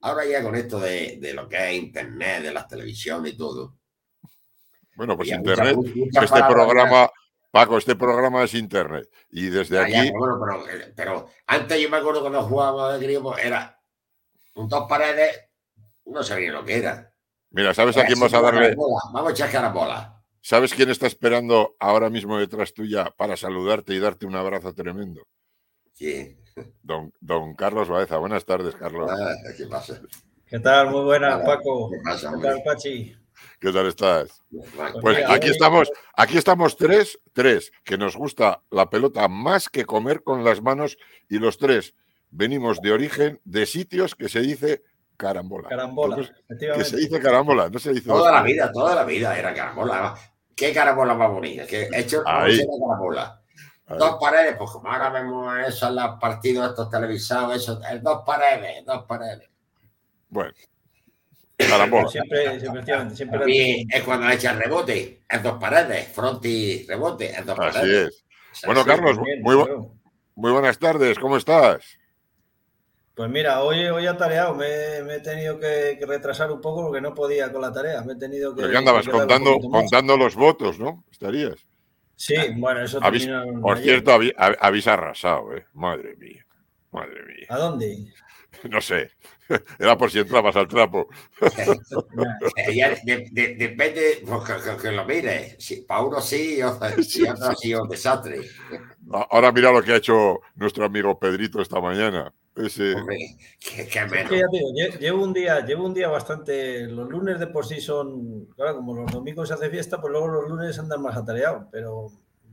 ahora 0.00 0.24
ya 0.24 0.42
con 0.42 0.54
esto 0.54 0.78
de, 0.78 1.18
de 1.20 1.34
lo 1.34 1.48
que 1.48 1.56
es 1.56 1.74
internet, 1.74 2.42
de 2.42 2.52
las 2.52 2.68
televisiones 2.68 3.32
y 3.32 3.36
todo, 3.36 3.76
bueno, 4.96 5.16
pues 5.16 5.30
Internet, 5.30 5.76
este 6.22 6.44
programa, 6.44 7.10
Paco, 7.50 7.78
este 7.78 7.96
programa 7.96 8.44
es 8.44 8.54
Internet. 8.54 9.08
Y 9.30 9.46
desde 9.48 9.78
aquí. 9.78 10.08
Eh, 10.08 10.92
pero, 10.94 11.28
antes 11.46 11.80
yo 11.80 11.90
me 11.90 11.96
acuerdo 11.96 12.20
cuando 12.20 12.42
jugábamos 12.42 12.98
de 12.98 13.04
crío, 13.04 13.36
era 13.36 13.80
un 14.54 14.68
dos 14.68 14.86
paredes, 14.88 15.48
no 16.06 16.22
sabía 16.22 16.52
lo 16.52 16.64
que 16.64 16.78
era. 16.78 17.12
Mira, 17.54 17.72
¿sabes 17.72 17.96
a 17.96 18.04
quién 18.04 18.18
vas 18.18 18.34
a 18.34 18.40
darle? 18.40 18.74
Vamos 18.74 19.28
a 19.28 19.30
echar 19.30 19.48
carabola. 19.48 20.20
¿Sabes 20.40 20.74
quién 20.74 20.90
está 20.90 21.06
esperando 21.06 21.76
ahora 21.78 22.10
mismo 22.10 22.36
detrás 22.36 22.74
tuya 22.74 23.14
para 23.16 23.36
saludarte 23.36 23.94
y 23.94 24.00
darte 24.00 24.26
un 24.26 24.34
abrazo 24.34 24.74
tremendo? 24.74 25.22
Sí. 25.92 26.36
Don, 26.82 27.12
don 27.20 27.54
Carlos 27.54 27.88
Baeza. 27.88 28.18
Buenas 28.18 28.44
tardes, 28.44 28.74
Carlos. 28.74 29.08
Ah, 29.08 29.34
¿Qué 29.56 29.66
pasa? 29.66 30.00
¿Qué 30.46 30.58
tal? 30.58 30.90
Muy 30.90 31.04
buenas, 31.04 31.44
Paco. 31.44 31.90
¿Qué, 31.90 31.98
pasa, 32.02 32.32
¿Qué 32.34 32.42
tal, 32.42 32.62
Pachi? 32.64 33.16
¿Qué 33.60 33.72
tal 33.72 33.86
estás? 33.86 34.42
Pues 35.00 35.18
aquí 35.28 35.48
estamos, 35.48 35.92
aquí 36.16 36.36
estamos 36.36 36.76
tres, 36.76 37.20
tres, 37.32 37.70
que 37.84 37.96
nos 37.96 38.16
gusta 38.16 38.62
la 38.70 38.90
pelota 38.90 39.28
más 39.28 39.68
que 39.68 39.84
comer 39.84 40.24
con 40.24 40.42
las 40.42 40.60
manos 40.60 40.98
y 41.28 41.38
los 41.38 41.58
tres 41.58 41.94
venimos 42.30 42.80
de 42.80 42.90
origen 42.90 43.40
de 43.44 43.64
sitios 43.64 44.16
que 44.16 44.28
se 44.28 44.40
dice 44.40 44.82
carambola. 45.16 45.68
Carambola, 45.68 46.16
que 46.58 46.84
se 46.84 46.96
dice 46.96 47.20
carambola, 47.20 47.68
no 47.68 47.78
se 47.78 47.92
dice. 47.92 48.08
Toda 48.08 48.32
la 48.32 48.42
vida, 48.42 48.70
toda 48.72 48.94
la 48.94 49.04
vida 49.04 49.38
era 49.38 49.54
carambola. 49.54 50.14
¿Qué 50.54 50.72
carambola 50.72 51.14
más 51.14 51.30
bonita? 51.30 51.66
Que 51.66 51.88
he 51.92 52.00
hecho 52.00 52.22
carambola. 52.22 53.40
Dos 53.86 54.16
paredes, 54.18 54.56
pues 54.56 54.70
como 54.70 54.88
ahora 54.90 55.10
vemos 55.10 55.58
eso 55.66 55.88
en 55.88 55.96
los 55.96 56.18
partidos 56.18 56.70
estos 56.70 56.88
televisados, 56.88 57.56
eso, 57.56 57.80
dos 58.00 58.22
paredes, 58.24 58.84
dos 58.84 59.04
paredes. 59.04 59.48
Bueno. 60.28 60.52
Carambola. 61.56 62.08
Siempre, 62.08 62.60
siempre, 62.60 63.10
siempre. 63.14 63.86
es 63.88 64.02
cuando 64.02 64.28
echa 64.28 64.54
rebote, 64.54 65.22
es 65.28 65.42
dos 65.42 65.58
paredes, 65.60 66.08
front 66.08 66.44
y 66.46 66.84
rebote, 66.86 67.30
es 67.30 67.46
dos 67.46 67.58
Así 67.60 67.78
paredes. 67.78 68.24
es. 68.52 68.62
Bueno, 68.64 68.84
Carlos, 68.84 69.18
muy, 69.18 69.56
muy 70.34 70.52
buenas 70.52 70.78
tardes, 70.78 71.18
¿cómo 71.18 71.36
estás? 71.36 71.84
Pues 73.14 73.30
mira, 73.30 73.62
hoy, 73.62 73.84
hoy 73.84 74.06
atareado, 74.06 74.54
me, 74.54 75.02
me 75.04 75.16
he 75.16 75.20
tenido 75.20 75.58
que, 75.60 75.98
retrasar 76.04 76.50
un 76.50 76.60
poco 76.60 76.82
porque 76.82 77.00
no 77.00 77.14
podía 77.14 77.52
con 77.52 77.62
la 77.62 77.72
tarea. 77.72 78.02
Me 78.02 78.14
he 78.14 78.16
tenido 78.16 78.54
que. 78.54 78.62
Pero 78.62 78.78
andabas 78.78 79.08
contando, 79.08 79.60
contando 79.60 80.16
los 80.16 80.34
votos, 80.34 80.80
¿no? 80.80 81.04
Estarías. 81.12 81.64
Sí, 82.16 82.34
bueno, 82.56 82.82
eso 82.82 82.98
habéis, 83.02 83.28
Por 83.60 83.78
cierto, 83.78 84.12
habéis, 84.12 84.86
arrasado, 84.88 85.56
¿eh? 85.56 85.66
Madre 85.74 86.16
mía. 86.16 86.44
Madre 86.90 87.24
mía. 87.26 87.46
¿A 87.48 87.58
dónde? 87.58 88.12
No 88.70 88.80
sé. 88.80 89.10
Era 89.78 89.98
por 89.98 90.10
si 90.12 90.20
entrabas 90.20 90.54
al 90.56 90.68
trapo. 90.68 91.08
depende 93.32 94.22
pues, 94.24 94.76
que, 94.80 94.92
lo 94.92 95.04
mire. 95.04 95.56
Si, 95.58 95.82
para 95.82 96.02
uno 96.02 96.20
sí, 96.20 96.60
si 97.02 97.22
otro 97.24 97.48
ha 97.48 97.54
sido 97.54 97.82
un 97.82 97.88
desastre. 97.88 98.42
Ahora 99.10 99.50
mira 99.52 99.72
lo 99.72 99.82
que 99.82 99.92
ha 99.92 99.96
hecho 99.96 100.40
nuestro 100.54 100.84
amigo 100.84 101.18
Pedrito 101.18 101.60
esta 101.60 101.80
mañana. 101.80 102.32
Ese... 102.56 102.94
llevo 105.00 105.24
un 105.24 105.32
día, 105.32 105.64
llevo 105.64 105.86
un 105.86 105.94
día 105.94 106.08
bastante. 106.08 106.86
Los 106.86 107.08
lunes 107.08 107.40
de 107.40 107.48
por 107.48 107.66
sí 107.66 107.80
son, 107.80 108.46
claro, 108.46 108.76
como 108.76 108.94
los 108.94 109.10
domingos 109.10 109.48
se 109.48 109.54
hace 109.54 109.70
fiesta, 109.70 110.00
pues 110.00 110.12
luego 110.12 110.28
los 110.28 110.48
lunes 110.48 110.78
andan 110.78 111.02
más 111.02 111.16
atareados. 111.16 111.66
Pero 111.72 112.08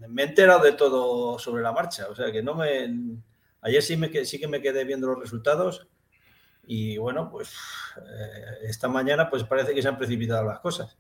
me 0.08 0.24
he 0.24 0.26
enterado 0.26 0.64
de 0.64 0.74
todo 0.74 1.38
sobre 1.38 1.62
la 1.62 1.72
marcha. 1.72 2.08
O 2.10 2.16
sea 2.16 2.32
que 2.32 2.42
no 2.42 2.56
me. 2.56 3.20
Ayer 3.62 3.84
sí, 3.84 3.96
me, 3.96 4.26
sí 4.26 4.40
que 4.40 4.48
me 4.48 4.62
quedé 4.62 4.84
viendo 4.86 5.08
los 5.08 5.20
resultados 5.20 5.88
y 6.66 6.98
bueno, 6.98 7.30
pues 7.30 7.54
eh, 7.98 8.60
esta 8.64 8.88
mañana 8.88 9.30
pues 9.30 9.44
parece 9.44 9.74
que 9.74 9.82
se 9.82 9.88
han 9.88 9.98
precipitado 9.98 10.46
las 10.46 10.60
cosas. 10.60 10.98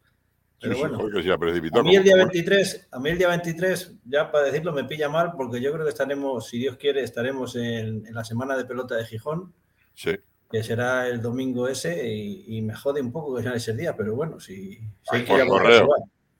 Pero 0.61 0.77
bueno, 0.77 0.99
a 0.99 1.83
mí 1.83 1.95
el 1.95 2.03
día 2.03 2.15
23, 2.15 2.89
a 2.91 2.99
mí 2.99 3.09
el 3.09 3.17
día 3.17 3.29
23, 3.29 3.95
ya 4.05 4.31
para 4.31 4.45
decirlo, 4.45 4.71
me 4.71 4.83
pilla 4.83 5.09
mal 5.09 5.31
porque 5.35 5.59
yo 5.59 5.73
creo 5.73 5.85
que 5.85 5.89
estaremos, 5.89 6.47
si 6.47 6.59
Dios 6.59 6.77
quiere, 6.77 7.01
estaremos 7.01 7.55
en, 7.55 8.03
la 8.13 8.23
semana 8.23 8.55
de 8.55 8.65
pelota 8.65 8.95
de 8.95 9.05
Gijón. 9.05 9.53
Sí. 9.95 10.17
Que 10.51 10.61
será 10.61 11.07
el 11.07 11.19
domingo 11.19 11.67
ese 11.67 12.07
y, 12.07 12.61
me 12.61 12.75
jode 12.75 13.01
un 13.01 13.11
poco 13.11 13.35
que 13.35 13.41
sea 13.41 13.55
ese 13.55 13.73
día, 13.73 13.95
pero 13.95 14.13
bueno, 14.13 14.39
si, 14.39 14.77
por 15.03 15.47
correo. 15.47 15.87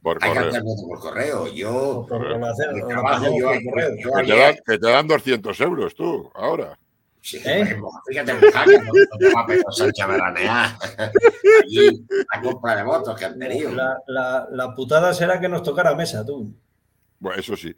Por 0.03 0.19
correo. 0.19 0.63
por 0.87 0.99
correo. 0.99 1.47
Yo. 1.47 2.05
Por, 2.07 2.27
que, 4.23 4.77
te 4.77 4.87
dan, 4.87 5.07
200 5.07 5.61
euros 5.61 5.95
tú, 5.95 6.29
ahora. 6.35 6.77
Sí, 7.21 7.37
¿Eh? 7.45 7.79
fíjate, 8.07 8.33
veranear. 10.07 10.75
Allí, 11.63 12.05
la 12.33 12.41
compra 12.41 12.75
de 12.75 12.83
votos 12.83 13.17
que 13.17 13.25
han 13.25 13.37
tenido. 13.37 13.71
La, 13.73 13.95
la, 14.07 14.47
la, 14.51 14.73
putada 14.73 15.13
será 15.13 15.39
que 15.39 15.47
nos 15.47 15.61
tocara 15.61 15.93
mesa, 15.93 16.25
tú. 16.25 16.51
Bueno, 17.19 17.39
eso 17.39 17.55
sí. 17.55 17.75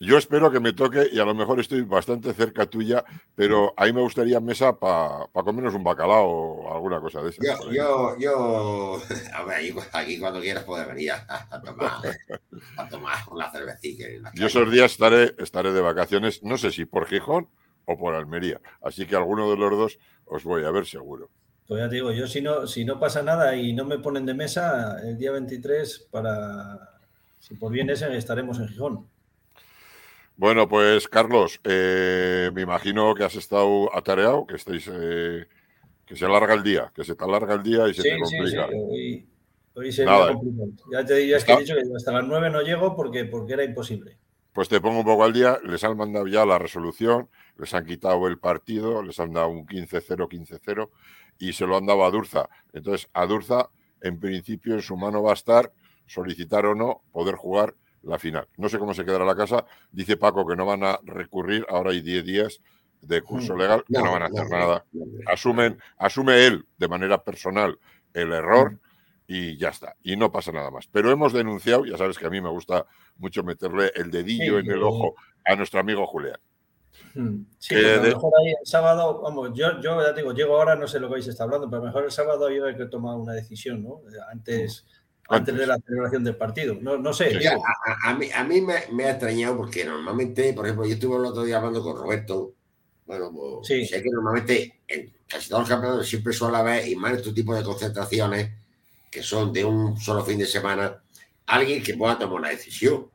Yo 0.00 0.18
espero 0.18 0.50
que 0.50 0.58
me 0.58 0.72
toque 0.72 1.08
y 1.12 1.20
a 1.20 1.24
lo 1.24 1.36
mejor 1.36 1.60
estoy 1.60 1.82
bastante 1.82 2.34
cerca 2.34 2.66
tuya, 2.66 3.04
pero 3.36 3.72
ahí 3.76 3.92
me 3.92 4.00
gustaría 4.00 4.40
mesa 4.40 4.76
para 4.76 5.28
pa 5.28 5.44
comernos 5.44 5.72
un 5.72 5.84
bacalao 5.84 6.26
o 6.26 6.74
alguna 6.74 7.00
cosa 7.00 7.22
de 7.22 7.30
esas. 7.30 7.46
Yo, 7.46 7.70
yo, 7.70 8.18
yo, 8.18 9.00
a 9.34 9.44
ver, 9.44 9.72
aquí 9.92 10.18
cuando 10.18 10.40
quieras 10.40 10.64
puedes 10.64 10.86
venir 10.88 11.12
a, 11.12 11.60
tomar, 11.64 11.92
a 12.76 12.88
tomar 12.88 13.18
una 13.30 13.50
cervecita. 13.52 14.32
Yo 14.34 14.48
esos 14.48 14.70
días 14.70 14.90
estaré, 14.90 15.32
estaré 15.38 15.72
de 15.72 15.80
vacaciones, 15.80 16.42
no 16.42 16.58
sé 16.58 16.72
si 16.72 16.86
por 16.86 17.06
Gijón 17.06 17.48
o 17.86 17.96
por 17.96 18.14
Almería. 18.14 18.60
Así 18.82 19.06
que 19.06 19.16
alguno 19.16 19.50
de 19.50 19.56
los 19.56 19.70
dos 19.70 19.98
os 20.26 20.44
voy 20.44 20.64
a 20.64 20.70
ver 20.70 20.86
seguro. 20.86 21.30
Pues 21.66 21.80
ya 21.80 21.88
te 21.88 21.94
digo, 21.96 22.12
yo 22.12 22.26
si 22.26 22.42
no, 22.42 22.66
si 22.66 22.84
no 22.84 23.00
pasa 23.00 23.22
nada 23.22 23.56
y 23.56 23.72
no 23.72 23.84
me 23.84 23.98
ponen 23.98 24.26
de 24.26 24.34
mesa, 24.34 24.98
el 25.02 25.16
día 25.16 25.32
23 25.32 26.08
para, 26.10 26.98
si 27.38 27.54
por 27.54 27.72
bien 27.72 27.88
ese, 27.88 28.14
estaremos 28.16 28.58
en 28.58 28.68
Gijón. 28.68 29.08
Bueno, 30.36 30.68
pues 30.68 31.08
Carlos, 31.08 31.60
eh, 31.64 32.50
me 32.52 32.62
imagino 32.62 33.14
que 33.14 33.24
has 33.24 33.36
estado 33.36 33.94
atareado, 33.96 34.46
que 34.46 34.56
estáis, 34.56 34.90
eh, 34.92 35.46
que 36.04 36.16
se 36.16 36.24
alarga 36.26 36.54
el 36.54 36.62
día, 36.62 36.92
que 36.94 37.04
se 37.04 37.14
te 37.14 37.24
alarga 37.24 37.54
el 37.54 37.62
día 37.62 37.88
y 37.88 37.94
se 37.94 38.02
te 38.02 38.18
complica. 38.18 38.68
Sí, 38.68 39.28
hoy, 39.74 39.92
se 39.92 40.04
Nada, 40.04 40.34
Ya 40.92 41.04
te 41.04 41.14
diría 41.14 41.38
que 41.38 41.52
he 41.52 41.60
dicho 41.60 41.74
que 41.74 41.82
hasta 41.96 42.12
las 42.12 42.26
9 42.26 42.50
no 42.50 42.62
llego 42.62 42.94
porque, 42.94 43.24
porque 43.24 43.52
era 43.54 43.64
imposible. 43.64 44.18
Pues 44.54 44.68
te 44.68 44.80
pongo 44.80 45.00
un 45.00 45.04
poco 45.04 45.24
al 45.24 45.32
día, 45.32 45.58
les 45.64 45.82
han 45.82 45.96
mandado 45.96 46.28
ya 46.28 46.46
la 46.46 46.60
resolución, 46.60 47.28
les 47.58 47.74
han 47.74 47.84
quitado 47.84 48.28
el 48.28 48.38
partido, 48.38 49.02
les 49.02 49.18
han 49.18 49.32
dado 49.32 49.48
un 49.48 49.66
15-0, 49.66 50.28
15-0 50.28 50.90
y 51.40 51.52
se 51.52 51.66
lo 51.66 51.76
han 51.76 51.86
dado 51.86 52.04
a 52.04 52.10
Durza. 52.12 52.48
Entonces, 52.72 53.10
a 53.14 53.26
Durza, 53.26 53.70
en 54.00 54.20
principio, 54.20 54.74
en 54.74 54.82
su 54.82 54.96
mano 54.96 55.24
va 55.24 55.32
a 55.32 55.34
estar 55.34 55.72
solicitar 56.06 56.66
o 56.66 56.76
no 56.76 57.02
poder 57.10 57.34
jugar 57.34 57.74
la 58.02 58.16
final. 58.20 58.46
No 58.56 58.68
sé 58.68 58.78
cómo 58.78 58.94
se 58.94 59.04
quedará 59.04 59.24
la 59.24 59.34
casa. 59.34 59.66
Dice 59.90 60.16
Paco 60.16 60.46
que 60.46 60.54
no 60.54 60.66
van 60.66 60.84
a 60.84 61.00
recurrir, 61.02 61.66
ahora 61.68 61.90
hay 61.90 62.00
10 62.00 62.24
días 62.24 62.60
de 63.00 63.22
curso 63.22 63.56
mm. 63.56 63.58
legal, 63.58 63.84
que 63.88 63.98
no, 63.98 64.12
van 64.12 64.22
a 64.22 64.26
hacer 64.26 64.48
nada. 64.48 64.84
Asumen, 65.26 65.80
asume 65.98 66.46
él 66.46 66.64
de 66.78 66.86
manera 66.86 67.24
personal 67.24 67.76
el 68.12 68.32
error 68.32 68.70
mm 68.70 68.83
y 69.26 69.56
ya 69.56 69.68
está. 69.68 69.96
Y 70.02 70.16
no 70.16 70.30
pasa 70.30 70.52
nada 70.52 70.70
más. 70.70 70.86
Pero 70.90 71.10
hemos 71.10 71.32
denunciado, 71.32 71.84
ya 71.86 71.96
sabes 71.96 72.18
que 72.18 72.26
a 72.26 72.30
mí 72.30 72.40
me 72.40 72.50
gusta 72.50 72.86
mucho 73.16 73.42
meterle 73.42 73.90
el 73.94 74.10
dedillo 74.10 74.58
en 74.58 74.70
el 74.70 74.82
ojo 74.82 75.14
a 75.44 75.56
nuestro 75.56 75.80
amigo 75.80 76.06
Julián. 76.06 76.40
Hmm. 77.14 77.44
Sí, 77.58 77.74
a 77.74 77.96
lo 77.96 78.02
mejor 78.02 78.32
ahí 78.40 78.50
el 78.60 78.66
sábado, 78.66 79.20
vamos, 79.20 79.50
yo, 79.54 79.80
yo 79.80 80.00
ya 80.00 80.12
digo, 80.12 80.32
llego 80.32 80.56
ahora, 80.56 80.76
no 80.76 80.86
sé 80.86 81.00
lo 81.00 81.08
que 81.08 81.14
vais 81.14 81.26
a 81.28 81.30
estar 81.30 81.44
hablando, 81.44 81.68
pero 81.70 81.82
mejor 81.82 82.04
el 82.04 82.10
sábado 82.10 82.50
yo 82.50 82.66
hay 82.66 82.76
que 82.76 82.86
tomar 82.86 83.16
una 83.16 83.32
decisión, 83.32 83.82
¿no? 83.82 84.00
Antes, 84.30 84.84
hmm. 85.28 85.34
antes, 85.34 85.56
de 85.56 85.66
la 85.66 85.78
celebración 85.78 86.24
del 86.24 86.36
partido. 86.36 86.76
No, 86.80 86.98
no 86.98 87.12
sé. 87.12 87.38
a, 88.04 88.14
mí, 88.14 88.28
a 88.32 88.44
mí 88.44 88.60
me, 88.60 89.04
ha 89.04 89.10
extrañado 89.10 89.56
porque 89.56 89.84
normalmente, 89.84 90.52
por 90.52 90.66
ejemplo, 90.66 90.86
yo 90.86 90.94
estuve 90.94 91.16
el 91.16 91.24
otro 91.26 91.44
día 91.44 91.56
hablando 91.56 91.82
con 91.82 91.96
Roberto. 91.96 92.54
Bueno, 93.06 93.30
pues, 93.32 93.88
sé 93.88 94.02
que 94.02 94.10
normalmente 94.10 94.80
en 94.88 95.12
casi 95.26 95.48
todos 95.48 95.62
los 95.62 95.68
campeonatos 95.68 96.08
siempre 96.08 96.32
suele 96.32 96.56
haber, 96.56 96.88
y 96.88 96.96
más 96.96 97.12
en 97.12 97.18
este 97.18 97.32
tipo 97.32 97.54
de 97.54 97.62
concentraciones, 97.62 98.50
que 99.14 99.22
son 99.22 99.52
de 99.52 99.64
un 99.64 99.96
solo 99.96 100.24
fin 100.24 100.38
de 100.40 100.44
semana, 100.44 101.00
alguien 101.46 101.80
que 101.84 101.94
pueda 101.94 102.18
tomar 102.18 102.40
una 102.40 102.48
decisión. 102.48 103.06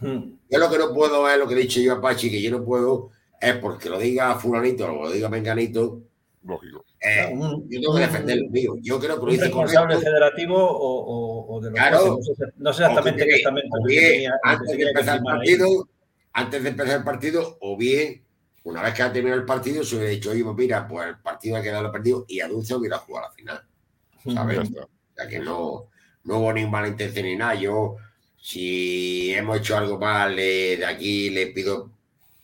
Hmm. 0.00 0.38
Yo 0.48 0.58
lo 0.58 0.70
que 0.70 0.78
no 0.78 0.94
puedo 0.94 1.28
es 1.28 1.38
lo 1.38 1.46
que 1.46 1.52
he 1.52 1.58
dicho 1.58 1.80
yo 1.80 1.92
a 1.92 2.00
Pachi, 2.00 2.30
que 2.30 2.40
yo 2.40 2.50
no 2.50 2.64
puedo, 2.64 3.10
es 3.38 3.54
porque 3.56 3.90
lo 3.90 3.98
diga 3.98 4.34
fulanito 4.36 4.86
o 4.86 5.02
lo 5.02 5.10
diga 5.10 5.28
menganito. 5.28 6.00
Lógico. 6.44 6.86
Eh, 6.98 7.30
yo 7.68 7.80
tengo 7.80 7.94
que 7.94 8.00
defender 8.00 8.38
lo 8.38 8.48
mío. 8.48 8.74
Yo 8.80 8.98
creo 8.98 9.20
que 9.20 9.26
lo 9.26 9.32
dice 9.32 9.44
responsable 9.44 9.98
federativo 9.98 10.56
o, 10.56 11.54
o, 11.54 11.60
de 11.60 11.70
los 11.70 11.78
claro, 11.78 12.18
no, 12.56 12.72
sé, 12.72 12.82
exactamente 12.82 13.26
qué 13.26 13.34
estamento. 13.34 13.76
bien, 13.86 14.32
antes 14.42 14.78
de 14.78 14.82
empezar 14.82 15.18
el 15.18 15.24
partido, 15.24 15.88
antes 16.32 16.62
de 16.62 16.68
empezar 16.70 16.96
el 16.96 17.04
partido, 17.04 17.58
o 17.60 17.76
bien, 17.76 18.24
una 18.62 18.82
vez 18.82 18.94
que 18.94 19.02
ha 19.02 19.12
terminado 19.12 19.42
el 19.42 19.46
partido, 19.46 19.84
se 19.84 19.96
hubiera 19.96 20.10
dicho, 20.10 20.30
oye, 20.30 20.42
pues 20.42 20.56
mira, 20.56 20.88
pues 20.88 21.06
el 21.08 21.18
partido 21.18 21.58
ha 21.58 21.62
quedado 21.62 21.92
perdido 21.92 22.24
y 22.28 22.40
a 22.40 22.48
Dulce 22.48 22.74
hubiera 22.74 22.96
jugado 22.96 23.26
a 23.26 23.28
la 23.28 23.34
final. 23.34 23.62
¿Sabes? 24.32 24.70
Sea 25.14 25.28
que 25.28 25.38
no, 25.38 25.88
no 26.24 26.38
hubo 26.38 26.52
ni 26.52 26.66
mala 26.66 26.88
intención 26.88 27.26
ni 27.26 27.36
nada. 27.36 27.54
Yo, 27.54 27.96
si 28.36 29.32
hemos 29.34 29.58
hecho 29.58 29.76
algo 29.76 29.98
mal, 29.98 30.36
de 30.36 30.84
aquí 30.86 31.30
le 31.30 31.48
pido 31.48 31.90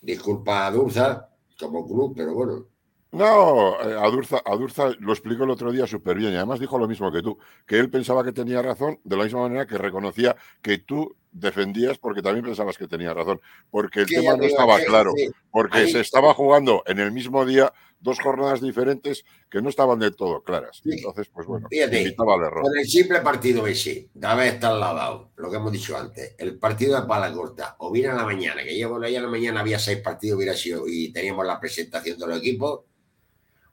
disculpas 0.00 0.68
a 0.68 0.70
Durza 0.70 1.28
como 1.58 1.86
club, 1.86 2.14
pero 2.16 2.34
bueno. 2.34 2.66
No, 3.12 3.80
eh, 3.82 3.96
a 3.98 4.08
Durza, 4.08 4.40
a 4.44 4.54
Durza 4.54 4.90
lo 5.00 5.12
explicó 5.12 5.42
el 5.42 5.50
otro 5.50 5.72
día 5.72 5.84
súper 5.86 6.16
bien 6.16 6.32
y 6.32 6.36
además 6.36 6.60
dijo 6.60 6.78
lo 6.78 6.86
mismo 6.86 7.10
que 7.10 7.22
tú, 7.22 7.38
que 7.66 7.76
él 7.78 7.90
pensaba 7.90 8.22
que 8.22 8.32
tenía 8.32 8.62
razón 8.62 9.00
de 9.02 9.16
la 9.16 9.24
misma 9.24 9.42
manera 9.42 9.66
que 9.66 9.76
reconocía 9.76 10.36
que 10.62 10.78
tú 10.78 11.16
defendías 11.32 11.98
porque 11.98 12.22
también 12.22 12.44
pensabas 12.44 12.78
que 12.78 12.86
tenía 12.86 13.12
razón, 13.12 13.40
porque 13.70 14.00
el 14.00 14.06
tema 14.06 14.36
no 14.36 14.44
estaba 14.44 14.78
claro, 14.80 15.12
porque 15.50 15.88
se 15.88 16.00
estaba 16.00 16.34
jugando 16.34 16.84
en 16.86 17.00
el 17.00 17.10
mismo 17.10 17.44
día 17.44 17.72
dos 18.00 18.18
jornadas 18.20 18.60
diferentes 18.60 19.24
que 19.50 19.60
no 19.60 19.68
estaban 19.68 19.98
del 19.98 20.16
todo 20.16 20.42
claras. 20.42 20.80
Entonces, 20.84 21.28
pues 21.32 21.46
bueno, 21.46 21.68
Fíjate, 21.68 22.14
Con 22.16 22.78
el 22.78 22.86
simple 22.86 23.20
partido 23.20 23.66
ese, 23.66 24.08
vez 24.14 24.54
está 24.54 24.68
al 24.68 24.80
lado, 24.80 25.30
lo 25.36 25.50
que 25.50 25.56
hemos 25.56 25.72
dicho 25.72 25.96
antes, 25.96 26.34
el 26.38 26.58
partido 26.58 27.00
de 27.00 27.06
pala 27.06 27.32
corta, 27.32 27.76
o 27.78 27.90
bien 27.90 28.10
a 28.10 28.14
la 28.14 28.24
mañana, 28.24 28.64
que 28.64 28.76
ya 28.76 28.88
bueno, 28.88 29.08
ya 29.08 29.18
en 29.18 29.24
la 29.24 29.30
mañana 29.30 29.60
había 29.60 29.78
seis 29.78 29.98
partidos 29.98 30.38
hubiera 30.38 30.54
sido, 30.54 30.88
y 30.88 31.12
teníamos 31.12 31.46
la 31.46 31.60
presentación 31.60 32.18
de 32.18 32.26
los 32.26 32.38
equipos, 32.38 32.80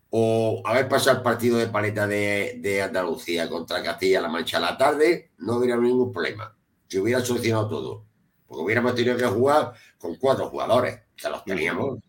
o 0.10 0.62
haber 0.66 0.88
pasado 0.88 1.18
el 1.18 1.24
partido 1.24 1.58
de 1.58 1.68
paleta 1.68 2.08
de, 2.08 2.82
Andalucía 2.84 3.50
contra 3.50 3.84
Castilla-La 3.84 4.30
Mancha 4.30 4.58
a 4.58 4.62
la 4.62 4.78
tarde, 4.78 5.32
no 5.40 5.58
hubiera 5.58 5.78
ningún 5.78 6.12
problema. 6.12 6.56
Se 6.88 7.00
hubiera 7.00 7.20
solucionado 7.20 7.68
todo. 7.68 8.06
Porque 8.48 8.64
hubiéramos 8.64 8.96
tenido 8.96 9.18
que 9.18 9.26
jugar 9.26 9.74
con 9.98 10.16
cuatro 10.16 10.50
jugadores, 10.50 11.02
que 11.16 11.30
los 11.30 11.44
teníamos. 11.44 12.00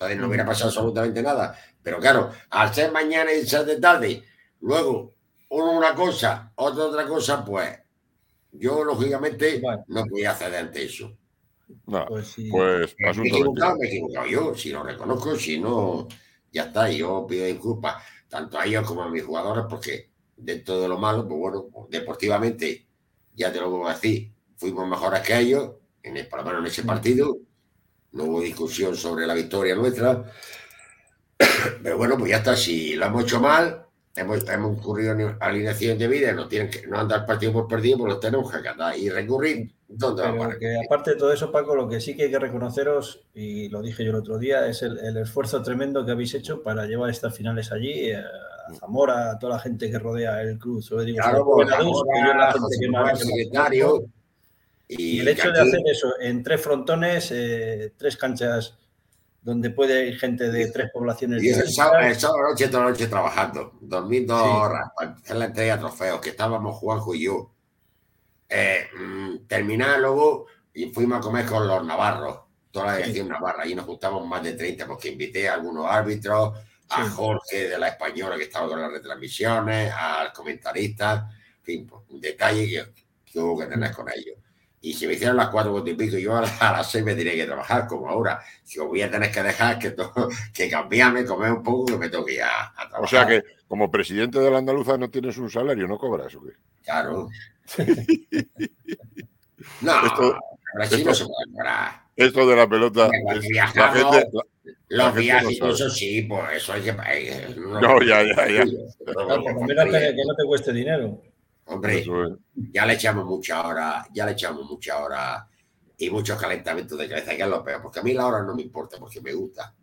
Entonces 0.00 0.18
no 0.18 0.28
hubiera 0.28 0.46
pasado 0.46 0.68
absolutamente 0.70 1.22
nada. 1.22 1.54
Pero 1.82 1.98
claro, 1.98 2.30
al 2.48 2.72
ser 2.74 2.90
mañana 2.90 3.34
y 3.34 3.46
ser 3.46 3.66
de 3.66 3.78
tarde, 3.78 4.24
luego 4.62 5.12
uno 5.50 5.72
una 5.72 5.94
cosa, 5.94 6.50
otra 6.54 6.84
otra 6.84 7.06
cosa, 7.06 7.44
pues 7.44 7.78
yo 8.52 8.82
lógicamente 8.82 9.60
no 9.88 10.04
podía 10.06 10.30
hacer 10.30 10.56
ante 10.56 10.84
eso. 10.84 11.14
pues, 12.08 12.34
pues 12.50 12.96
me, 13.18 13.24
he 13.24 13.28
equivocado, 13.28 13.76
me 13.76 13.86
he 13.86 13.88
equivocado 13.90 14.26
yo, 14.26 14.54
si 14.54 14.70
lo 14.70 14.82
reconozco, 14.84 15.36
si 15.36 15.60
no, 15.60 16.08
ya 16.50 16.64
está, 16.64 16.90
yo 16.90 17.26
pido 17.28 17.44
disculpas 17.44 18.02
tanto 18.26 18.58
a 18.58 18.64
ellos 18.64 18.86
como 18.86 19.02
a 19.02 19.10
mis 19.10 19.22
jugadores, 19.22 19.66
porque 19.68 20.08
dentro 20.34 20.80
de 20.80 20.88
lo 20.88 20.96
malo, 20.96 21.28
pues 21.28 21.38
bueno, 21.38 21.66
deportivamente, 21.90 22.86
ya 23.34 23.52
te 23.52 23.60
lo 23.60 23.68
voy 23.68 23.90
a 23.90 23.92
decir, 23.92 24.32
fuimos 24.56 24.88
mejores 24.88 25.20
que 25.20 25.38
ellos, 25.38 25.72
en 26.02 26.16
el, 26.16 26.26
por 26.26 26.38
lo 26.38 26.46
menos 26.46 26.60
en 26.60 26.66
ese 26.68 26.84
partido, 26.84 27.36
no 28.12 28.24
hubo 28.24 28.40
discusión 28.40 28.96
sobre 28.96 29.26
la 29.26 29.34
victoria 29.34 29.74
nuestra, 29.74 30.24
pero 31.82 31.96
bueno, 31.96 32.16
pues 32.18 32.30
ya 32.30 32.38
está, 32.38 32.56
si 32.56 32.94
lo 32.94 33.06
hemos 33.06 33.24
hecho 33.24 33.40
mal, 33.40 33.86
hemos, 34.16 34.48
hemos 34.48 34.78
ocurrido 34.78 35.36
alineación 35.40 35.98
de 35.98 36.08
vida, 36.08 36.32
no 36.32 36.48
tienen 36.48 36.70
que 36.70 36.86
no 36.86 36.98
andar 36.98 37.26
partido 37.26 37.52
por 37.52 37.68
partido, 37.68 37.98
pues 37.98 38.12
los 38.12 38.20
tenemos 38.20 38.50
que 38.50 38.58
acatar 38.58 38.96
y 38.96 39.08
recurrir. 39.08 39.72
¿Dónde 39.92 40.22
aparte 40.84 41.10
de 41.10 41.16
todo 41.16 41.32
eso, 41.32 41.50
Paco, 41.50 41.74
lo 41.74 41.88
que 41.88 42.00
sí 42.00 42.14
que 42.14 42.24
hay 42.24 42.30
que 42.30 42.38
reconoceros, 42.38 43.26
y 43.34 43.68
lo 43.70 43.82
dije 43.82 44.04
yo 44.04 44.10
el 44.10 44.16
otro 44.16 44.38
día, 44.38 44.66
es 44.66 44.82
el, 44.82 45.16
esfuerzo 45.16 45.62
tremendo 45.62 46.04
que 46.04 46.12
habéis 46.12 46.34
hecho 46.34 46.62
para 46.62 46.86
llevar 46.86 47.10
estas 47.10 47.34
finales 47.34 47.72
allí, 47.72 48.10
eh, 48.10 48.16
a 48.16 48.74
Zamora, 48.74 49.32
a 49.32 49.38
toda 49.38 49.54
la 49.54 49.58
gente 49.58 49.90
que 49.90 49.98
rodea 49.98 50.42
el 50.42 50.58
club. 50.58 50.80
Sobre 50.80 51.06
digo, 51.06 51.18
claro, 51.18 51.44
pues, 51.44 51.68
secretario. 53.18 54.04
Y, 54.98 55.20
el 55.20 55.28
hecho 55.28 55.52
de 55.52 55.60
hacer 55.60 55.80
eso 55.86 56.18
en 56.20 56.42
tres 56.42 56.60
frontones, 56.60 57.30
eh, 57.30 57.92
tres 57.96 58.16
canchas 58.16 58.76
donde 59.40 59.70
puede 59.70 60.08
ir 60.08 60.18
gente 60.18 60.50
de 60.50 60.70
tres 60.70 60.90
poblaciones. 60.92 61.42
Y 61.42 61.50
el 61.50 61.70
sábado, 61.70 62.02
noche, 62.48 62.68
toda 62.68 62.84
la 62.84 62.90
noche 62.90 63.06
trabajando, 63.06 63.72
dormiendo 63.80 64.36
horas, 64.36 64.90
para 64.96 65.12
hacer 65.12 65.36
la 65.36 65.44
entrega 65.46 65.76
de 65.76 65.80
trofeos, 65.80 66.20
que 66.20 66.30
estábamos 66.30 66.76
Juanjo 66.76 67.14
y 67.14 67.24
yo. 67.24 67.54
Eh, 68.48 68.88
mm, 68.98 69.36
luego 70.00 70.46
y 70.74 70.90
fuimos 70.92 71.18
a 71.18 71.20
comer 71.20 71.46
con 71.46 71.66
los 71.66 71.84
navarros, 71.84 72.40
toda 72.70 72.86
la 72.86 72.96
dirección 72.96 73.28
navarra, 73.28 73.66
y 73.66 73.74
nos 73.74 73.86
juntamos 73.86 74.26
más 74.26 74.42
de 74.42 74.54
30, 74.54 74.86
porque 74.86 75.10
invité 75.10 75.48
a 75.48 75.54
algunos 75.54 75.86
árbitros, 75.86 76.58
a 76.88 77.08
Jorge 77.08 77.68
de 77.68 77.78
la 77.78 77.88
Española 77.88 78.36
que 78.36 78.44
estaba 78.44 78.66
con 78.66 78.80
las 78.80 78.90
retransmisiones, 78.90 79.92
al 79.92 80.32
comentarista, 80.32 81.30
en 81.58 81.62
fin, 81.62 81.86
pues, 81.86 82.02
un 82.08 82.20
detalle 82.20 82.68
que, 82.68 83.04
que 83.24 83.38
hubo 83.38 83.60
que 83.60 83.66
tener 83.66 83.92
con 83.92 84.08
ellos. 84.08 84.39
Y 84.82 84.94
si 84.94 85.06
me 85.06 85.12
hicieron 85.12 85.36
las 85.36 85.50
cuatro 85.50 85.86
y 85.86 85.94
pico, 85.94 86.16
yo 86.16 86.34
a 86.36 86.40
las, 86.40 86.90
seis 86.90 87.04
me 87.04 87.14
tenía 87.14 87.34
que 87.34 87.44
trabajar, 87.44 87.86
como 87.86 88.08
ahora. 88.08 88.40
Si 88.64 88.78
os 88.78 88.88
voy 88.88 89.02
a 89.02 89.10
tener 89.10 89.30
que 89.30 89.42
dejar 89.42 89.78
que, 89.78 89.94
que 90.54 90.70
cambiarme, 90.70 91.26
comer 91.26 91.52
un 91.52 91.62
poco, 91.62 91.84
que 91.86 91.98
me 91.98 92.08
toque 92.08 92.34
ir 92.34 92.42
a, 92.42 92.72
trabajar. 92.74 93.04
O 93.04 93.06
sea 93.06 93.26
que, 93.26 93.44
como 93.68 93.90
presidente 93.90 94.38
de 94.38 94.50
la 94.50 94.58
Andaluza, 94.58 94.96
no 94.96 95.10
tienes 95.10 95.36
un 95.36 95.50
salario, 95.50 95.86
¿no 95.86 95.98
cobras 95.98 96.34
o 96.34 96.42
qué? 96.42 96.52
Claro. 96.82 97.28
no, 99.82 100.06
esto, 100.06 100.38
esto, 100.80 100.98
no 100.98 101.14
se 101.14 101.24
puede 101.26 101.52
cobrar. 101.52 102.00
Esto 102.16 102.48
de 102.48 102.56
la 102.56 102.66
pelota. 102.68 103.10
los 104.88 105.14
viajes, 105.14 105.60
eso 105.62 105.90
sí, 105.90 106.22
pues 106.22 106.56
eso 106.56 106.72
hay 106.72 106.82
que. 106.82 106.92
No, 107.54 108.02
ya, 108.02 108.22
ya, 108.22 108.48
ya. 108.48 108.64
Pero, 109.04 109.38
menos 109.66 109.84
que 109.90 110.14
no 110.26 110.34
te 110.34 110.44
cueste 110.46 110.72
dinero. 110.72 111.20
Hombre, 111.66 112.04
ya 112.72 112.84
le 112.84 112.94
echamos 112.94 113.24
mucha 113.24 113.66
hora, 113.66 114.06
ya 114.12 114.26
le 114.26 114.32
echamos 114.32 114.68
mucha 114.68 114.98
hora 114.98 115.48
y 115.96 116.10
muchos 116.10 116.40
calentamientos 116.40 116.98
de 116.98 117.08
cabeza, 117.08 117.36
que 117.36 117.42
es 117.42 117.48
lo 117.48 117.62
peor, 117.62 117.82
porque 117.82 118.00
a 118.00 118.02
mí 118.02 118.12
la 118.12 118.26
hora 118.26 118.42
no 118.42 118.54
me 118.54 118.62
importa, 118.62 118.98
porque 118.98 119.20
me 119.20 119.32
gusta. 119.32 119.74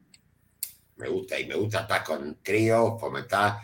Me 0.98 1.08
gusta 1.10 1.40
y 1.40 1.46
me 1.46 1.56
gusta 1.56 1.82
estar 1.82 2.04
con 2.04 2.40
críos, 2.42 3.00
fomentar 3.00 3.60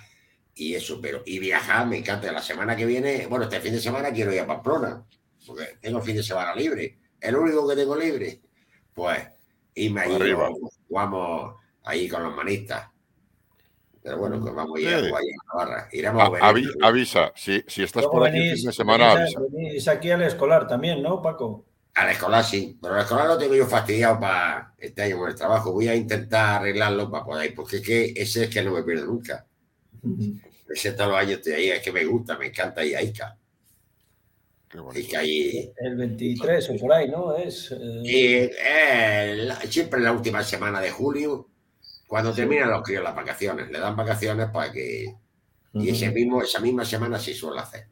y 0.55 0.76
eso, 0.76 0.99
pero 1.01 1.24
y 1.26 1.39
viajar 1.39 1.88
me 1.88 1.97
encanta. 1.97 2.32
La 2.32 2.41
semana 2.41 2.76
que 2.76 2.86
viene, 2.86 3.26
bueno, 3.28 3.45
este 3.45 3.59
fin 3.59 3.74
de 3.74 3.80
semana 3.80 4.11
quiero 4.11 4.32
ir 4.32 4.41
a 4.41 4.47
Pamplona, 4.47 5.03
porque 5.45 5.78
tengo 5.82 5.99
fin 6.01 6.16
de 6.16 6.24
semana 6.24 6.55
libre, 6.55 6.99
el 7.20 7.36
único 7.36 7.68
que 7.68 7.76
tengo 7.76 7.95
libre. 7.95 8.41
Pues 8.93 9.28
irme 9.74 10.01
ahí, 10.01 10.36
jugamos 10.88 11.55
ahí 11.84 12.07
con 12.07 12.24
los 12.24 12.36
manistas 12.36 12.92
pero 14.03 14.17
bueno, 14.17 14.39
pues 14.41 14.53
vamos 14.53 14.77
a 14.77 14.81
ir 14.81 14.89
a 14.89 15.01
Navarra. 15.01 15.87
Iremos 15.93 16.23
a, 16.41 16.87
avisa, 16.87 17.31
si, 17.35 17.63
si 17.65 17.83
estás 17.83 18.05
por 18.05 18.27
aquí 18.27 18.49
el 18.49 18.57
fin 18.57 18.65
de 18.65 18.73
semana, 18.73 19.11
avisa. 19.13 19.39
Venís 19.49 19.87
aquí 19.87 20.11
al 20.11 20.23
escolar 20.23 20.67
también, 20.67 21.01
¿no, 21.01 21.21
Paco? 21.21 21.65
Al 21.95 22.09
escolar 22.09 22.43
sí, 22.43 22.77
pero 22.81 22.95
al 22.95 23.01
escolar 23.01 23.27
lo 23.27 23.37
tengo 23.37 23.55
yo 23.55 23.65
fastidiado 23.65 24.19
para 24.19 24.73
este 24.77 25.03
año 25.03 25.19
con 25.19 25.29
el 25.29 25.35
trabajo. 25.35 25.71
Voy 25.71 25.87
a 25.87 25.95
intentar 25.95 26.59
arreglarlo 26.59 27.09
para 27.09 27.23
poder 27.23 27.51
ir, 27.51 27.55
porque 27.55 27.77
es 27.77 27.81
que 27.81 28.13
ese 28.17 28.43
es 28.43 28.49
que 28.49 28.61
no 28.61 28.73
me 28.73 28.83
pierdo 28.83 29.05
nunca. 29.05 29.45
Ese 30.67 30.91
todos 30.91 31.11
los 31.11 31.19
años 31.19 31.33
estoy 31.33 31.53
ahí, 31.53 31.69
es 31.69 31.81
que 31.81 31.93
me 31.93 32.03
gusta, 32.03 32.37
me 32.37 32.47
encanta 32.47 32.83
ir 32.83 32.97
a 32.97 33.01
Ica. 33.01 33.37
Ahí... 35.17 35.71
El 35.77 35.95
23 35.95 36.71
o 36.71 36.75
por 36.77 36.91
ahí, 36.91 37.07
¿no? 37.07 37.37
Es, 37.37 37.71
eh... 37.71 38.51
eh 38.51 39.49
siempre 39.69 39.99
en 39.99 40.05
la 40.05 40.11
última 40.11 40.43
semana 40.43 40.81
de 40.81 40.89
julio 40.89 41.52
cuando 42.14 42.32
terminan 42.32 42.70
los 42.70 42.84
críos 42.84 43.03
las 43.03 43.16
vacaciones, 43.16 43.72
le 43.72 43.80
dan 43.80 43.95
vacaciones 43.95 44.47
para 44.51 44.72
que. 44.72 45.16
Y 45.74 45.89
ese 45.89 46.11
mismo, 46.11 46.43
esa 46.43 46.59
misma 46.59 46.86
semana 46.86 47.18
sí 47.18 47.34
suele 47.34 47.59
hacer. 47.59 47.88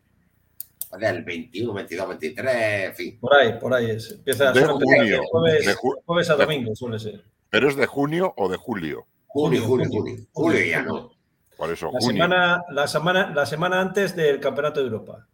El 1.02 1.24
21, 1.24 1.74
22, 1.74 2.08
23, 2.08 2.56
en 2.86 2.94
fin. 2.94 3.20
Por 3.20 3.34
ahí, 3.34 3.54
por 3.60 3.74
ahí 3.74 3.90
es. 3.90 4.12
Empieza 4.12 4.52
de 4.52 4.64
junio. 4.64 5.24
Jueves, 5.28 5.76
jueves, 6.06 6.30
a 6.30 6.36
domingo 6.36 6.76
suele 6.76 7.00
ser. 7.00 7.26
¿Pero 7.50 7.68
es 7.68 7.76
de 7.76 7.88
junio 7.88 8.32
o 8.38 8.48
de 8.48 8.58
julio? 8.58 9.08
Junio, 9.26 9.64
julio, 9.64 9.90
julio. 9.90 10.16
Julio 10.34 10.66
ya 10.66 10.84
no. 10.84 11.10
Por 11.58 11.72
eso, 11.72 11.90
la 11.92 12.02
Semana, 12.02 12.64
la, 12.70 12.88
semana, 12.88 13.32
la 13.34 13.46
semana 13.48 13.82
antes 13.82 14.16
del 14.16 14.40
Campeonato 14.40 14.82
de 14.82 14.86
Europa. 14.86 15.28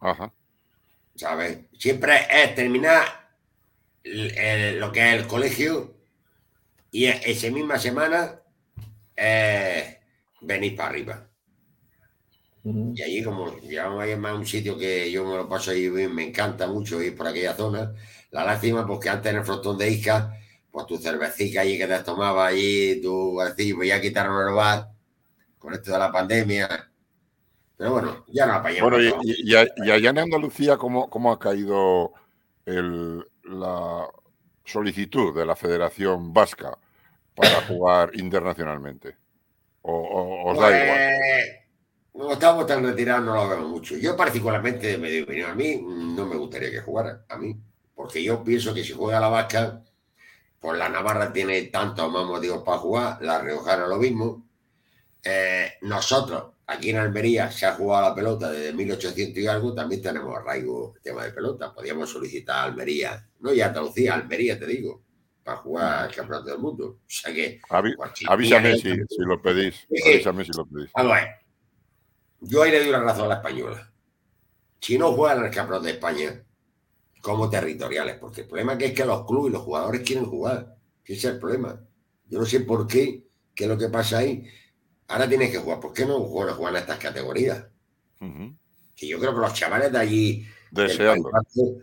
Ajá. 0.00 0.32
¿Sabes? 1.16 1.66
Siempre 1.78 2.14
es 2.30 2.54
terminar 2.54 3.04
lo 4.04 4.90
que 4.90 5.06
es 5.06 5.20
el 5.20 5.26
colegio 5.26 6.01
y 6.92 7.06
e, 7.06 7.20
esa 7.24 7.50
misma 7.50 7.78
semana 7.78 8.40
eh, 9.16 9.98
venís 10.42 10.74
para 10.74 10.90
arriba. 10.90 11.28
Y 12.64 13.02
allí, 13.02 13.24
como 13.24 13.58
llevamos 13.58 14.04
ahí 14.04 14.14
más 14.14 14.34
un 14.34 14.46
sitio 14.46 14.78
que 14.78 15.10
yo 15.10 15.24
me 15.24 15.34
lo 15.36 15.48
paso 15.48 15.72
ahí 15.72 15.88
bien, 15.88 16.14
me 16.14 16.28
encanta 16.28 16.68
mucho 16.68 17.02
ir 17.02 17.16
por 17.16 17.26
aquella 17.26 17.54
zona. 17.54 17.92
La 18.30 18.44
lástima, 18.44 18.86
porque 18.86 19.08
antes 19.08 19.32
en 19.32 19.38
el 19.38 19.44
frontón 19.44 19.76
de 19.76 19.90
Isca, 19.90 20.38
pues 20.70 20.86
tu 20.86 20.96
cervecita 20.96 21.62
allí 21.62 21.76
que 21.76 21.88
te 21.88 21.98
tomaba 22.00 22.46
allí, 22.46 23.00
tú 23.02 23.36
decís, 23.44 23.74
voy 23.74 23.90
a 23.90 24.00
quitar 24.00 24.26
el 24.26 24.54
bar 24.54 24.90
con 25.58 25.74
esto 25.74 25.90
de 25.90 25.98
la 25.98 26.12
pandemia. 26.12 26.92
Pero 27.76 27.90
bueno, 27.90 28.24
ya 28.28 28.46
no 28.46 28.52
apañamos. 28.52 28.90
Bueno, 28.90 29.20
y, 29.24 29.54
allá 29.54 30.10
en 30.10 30.18
Andalucía, 30.18 30.76
¿cómo, 30.76 31.10
cómo 31.10 31.32
ha 31.32 31.38
caído 31.40 32.12
el, 32.64 33.26
la, 33.42 34.06
solicitud 34.72 35.34
de 35.34 35.44
la 35.44 35.54
Federación 35.54 36.32
Vasca 36.32 36.78
para 37.34 37.60
jugar 37.68 38.10
internacionalmente? 38.14 39.16
¿O, 39.82 40.50
os 40.50 40.58
da 40.58 40.68
pues, 40.68 40.82
igual? 40.84 41.62
No 42.14 42.32
estamos 42.32 42.66
tan 42.66 42.84
retirados, 42.84 43.24
no 43.24 43.34
lo 43.34 43.48
vemos 43.48 43.68
mucho. 43.68 43.96
Yo 43.96 44.16
particularmente 44.16 44.98
me 44.98 45.10
digo, 45.10 45.30
a 45.46 45.54
mí 45.54 45.80
no 45.82 46.26
me 46.26 46.36
gustaría 46.36 46.70
que 46.70 46.80
jugara, 46.80 47.24
a 47.28 47.38
mí, 47.38 47.56
porque 47.94 48.22
yo 48.22 48.44
pienso 48.44 48.74
que 48.74 48.84
si 48.84 48.92
juega 48.92 49.20
la 49.20 49.28
Vasca, 49.28 49.82
pues 50.60 50.78
la 50.78 50.88
Navarra 50.88 51.32
tiene 51.32 51.62
tanto 51.64 52.08
más 52.10 52.24
motivos 52.24 52.62
para 52.62 52.78
jugar, 52.78 53.18
la 53.22 53.40
Riojana 53.40 53.86
lo 53.86 53.96
mismo. 53.96 54.46
Eh, 55.24 55.72
nosotros, 55.82 56.51
aquí 56.66 56.90
en 56.90 56.96
Almería, 56.96 57.50
se 57.50 57.66
ha 57.66 57.74
jugado 57.74 58.08
la 58.08 58.14
pelota 58.14 58.50
desde 58.50 58.72
1800 58.72 59.42
y 59.42 59.46
algo, 59.46 59.74
también 59.74 60.02
tenemos 60.02 60.36
arraigo 60.36 60.94
tema 61.02 61.24
de 61.24 61.32
pelota. 61.32 61.72
Podríamos 61.72 62.10
solicitar 62.10 62.56
a 62.56 62.64
Almería 62.64 63.26
no 63.42 63.52
ya 63.52 63.66
Andalucía, 63.66 64.14
Almería, 64.14 64.58
te 64.58 64.66
digo, 64.66 65.02
para 65.42 65.58
jugar 65.58 66.04
al 66.04 66.14
campeonato 66.14 66.50
del 66.50 66.58
mundo. 66.58 66.86
O 66.86 67.00
sea 67.06 67.34
que. 67.34 67.60
avísame 68.28 68.78
si, 68.78 68.94
lo 69.18 69.42
pedís. 69.42 69.86
avísame 70.06 70.44
si 70.44 70.52
lo 70.56 70.64
pedís. 70.64 70.90
A 70.94 71.02
ver, 71.02 71.28
yo 72.40 72.62
ahí 72.62 72.70
le 72.70 72.78
doy 72.78 72.88
una 72.88 73.00
razón 73.00 73.26
a 73.26 73.28
la 73.28 73.34
española. 73.34 73.92
Si 74.80 74.96
no 74.96 75.12
juegan 75.12 75.44
al 75.44 75.50
campeonato 75.50 75.86
de 75.86 75.92
España 75.92 76.44
como 77.20 77.50
territoriales, 77.50 78.16
porque 78.16 78.42
el 78.42 78.48
problema 78.48 78.74
es 78.74 78.92
que 78.92 79.04
los 79.04 79.26
clubes 79.26 79.50
y 79.50 79.52
los 79.52 79.62
jugadores 79.62 80.02
quieren 80.02 80.26
jugar. 80.26 80.76
Ese 81.04 81.14
es 81.14 81.24
el 81.24 81.38
problema. 81.40 81.80
Yo 82.28 82.38
no 82.38 82.46
sé 82.46 82.60
por 82.60 82.86
qué, 82.86 83.26
qué 83.54 83.64
es 83.64 83.70
lo 83.70 83.76
que 83.76 83.88
pasa 83.88 84.18
ahí. 84.18 84.44
Ahora 85.12 85.28
tienes 85.28 85.50
que 85.50 85.58
jugar. 85.58 85.78
¿Por 85.78 85.92
qué 85.92 86.06
no 86.06 86.20
juegan 86.20 86.76
a 86.76 86.78
estas 86.78 86.98
categorías? 86.98 87.66
Que 88.96 89.08
yo 89.08 89.18
creo 89.18 89.34
que 89.34 89.40
los 89.40 89.54
chavales 89.54 89.92
de 89.92 89.98
allí 89.98 90.46
Deseando. 90.70 91.30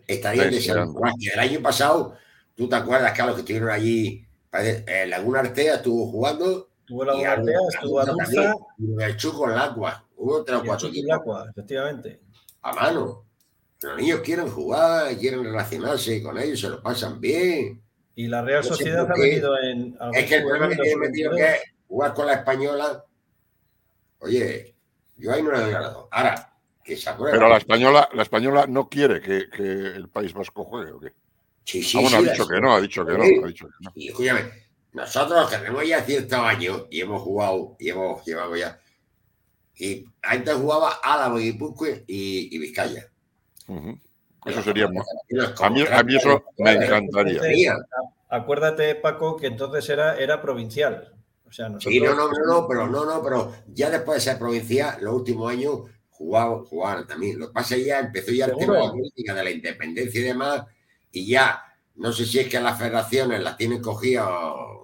Estarían 0.07 0.49
deseando. 0.49 0.99
El 1.33 1.39
año 1.39 1.61
pasado, 1.61 2.15
tú 2.55 2.67
te 2.67 2.75
acuerdas, 2.75 3.13
Carlos, 3.15 3.35
que 3.35 3.41
estuvieron 3.41 3.69
allí, 3.69 4.25
eh, 4.51 5.05
Laguna 5.07 5.41
Artea 5.41 5.75
estuvo 5.75 6.07
jugando 6.07 6.69
Estuvo 6.79 7.05
la 7.05 7.13
Guardia, 7.13 7.59
estuvo 7.71 7.99
Adurza. 7.99 8.55
Y 8.79 9.03
el 9.03 9.15
Chuco 9.15 9.45
en 9.45 9.51
el 9.51 9.59
agua. 9.59 10.03
Hubo 10.17 10.43
tres 10.43 10.57
o 10.57 10.63
cuatro 10.65 10.87
equipos. 10.87 11.49
efectivamente. 11.51 12.19
A 12.63 12.73
mano. 12.73 13.25
Los 13.81 13.97
niños 13.97 14.21
quieren 14.21 14.49
jugar, 14.49 15.15
quieren 15.17 15.43
relacionarse 15.43 16.21
con 16.23 16.37
ellos, 16.39 16.59
se 16.59 16.69
lo 16.69 16.81
pasan 16.81 17.21
bien. 17.21 17.79
Y 18.15 18.27
la 18.27 18.41
Real 18.41 18.63
Sociedad 18.63 19.07
ha 19.09 19.13
venido 19.13 19.55
en. 19.61 19.95
Es 20.13 20.25
que 20.25 20.35
el 20.35 20.43
problema 20.43 20.67
que 20.67 20.75
tiene 20.77 20.97
metido 20.97 21.35
que 21.35 21.45
es 21.45 21.61
jugar 21.87 22.13
con 22.15 22.25
la 22.25 22.33
española. 22.33 23.05
Oye, 24.19 24.75
yo 25.17 25.31
ahí 25.31 25.41
no 25.41 25.51
le 25.51 25.59
doy 25.59 25.71
ganado. 25.71 26.07
Ahora, 26.11 26.53
que 26.83 26.97
se 26.97 27.09
acuerda. 27.09 27.37
Pero 27.37 27.49
la 27.49 27.57
española, 27.57 28.09
la 28.13 28.23
española 28.23 28.65
no 28.67 28.89
quiere 28.89 29.21
que, 29.21 29.49
que 29.49 29.63
el 29.63 30.09
País 30.09 30.33
Vasco 30.33 30.63
juegue, 30.65 30.91
¿o 30.91 30.99
qué? 30.99 31.13
Sí, 31.63 31.83
sí, 31.83 31.97
ah, 31.97 32.01
bueno, 32.01 32.19
sí, 32.19 32.27
ha 32.27 32.31
dicho 32.31 32.47
que 32.47 32.61
no, 32.61 32.73
ha 32.73 32.81
dicho 32.81 33.05
que 33.05 33.13
no, 33.13 33.23
ha 33.23 33.47
dicho 33.47 33.67
que 33.67 33.73
no. 33.81 33.91
Y 33.95 34.07
escúchame, 34.09 34.41
nosotros 34.93 35.49
tenemos 35.49 35.87
ya 35.87 36.01
ciertos 36.01 36.39
años 36.39 36.87
y 36.89 37.01
hemos 37.01 37.21
jugado, 37.21 37.75
y 37.79 37.89
hemos 37.89 38.25
llevado 38.25 38.55
ya. 38.55 38.79
Y 39.75 40.05
antes 40.23 40.55
jugaba 40.55 40.99
Álava, 41.03 41.39
y, 41.39 41.55
y 42.07 42.57
Vizcaya. 42.57 43.07
Eso 44.45 44.63
sería. 44.63 44.85
A 44.85 45.69
mí, 45.69 45.85
a 45.89 46.03
mí 46.03 46.15
eso 46.15 46.43
me 46.57 46.73
encantaría. 46.73 47.75
Acuérdate, 48.29 48.95
Paco, 48.95 49.37
que 49.37 49.47
entonces 49.47 49.87
era, 49.89 50.17
era 50.17 50.41
provincial. 50.41 51.13
O 51.49 51.51
sea, 51.51 51.67
nosotros... 51.69 51.93
Sí, 51.93 51.99
no, 51.99 52.13
no, 52.15 52.29
no, 52.29 52.67
pero 52.67 52.87
no, 52.87 53.05
no, 53.05 53.23
pero 53.23 53.53
ya 53.67 53.89
después 53.89 54.17
de 54.17 54.31
ser 54.31 54.39
provincial, 54.39 54.97
los 55.01 55.15
últimos 55.15 55.51
años 55.51 55.81
jugaba, 56.09 56.63
jugaban 56.63 57.07
también. 57.07 57.39
Lo 57.39 57.47
que 57.47 57.53
pasa 57.53 57.75
es 57.75 57.81
que 57.81 57.87
ya 57.87 57.99
empezó 57.99 58.31
ya 58.31 58.45
el 58.45 58.55
tema 58.55 58.75
de 58.75 58.83
la 58.83 58.91
política 58.91 59.33
de 59.33 59.43
la 59.43 59.51
independencia 59.51 60.19
y 60.19 60.23
demás, 60.23 60.63
y 61.11 61.27
ya 61.27 61.63
no 61.95 62.13
sé 62.13 62.25
si 62.25 62.39
es 62.39 62.47
que 62.47 62.59
las 62.59 62.77
federaciones 62.77 63.41
las 63.41 63.57
tienen 63.57 63.81
cogidas 63.81 64.27
o, 64.29 64.77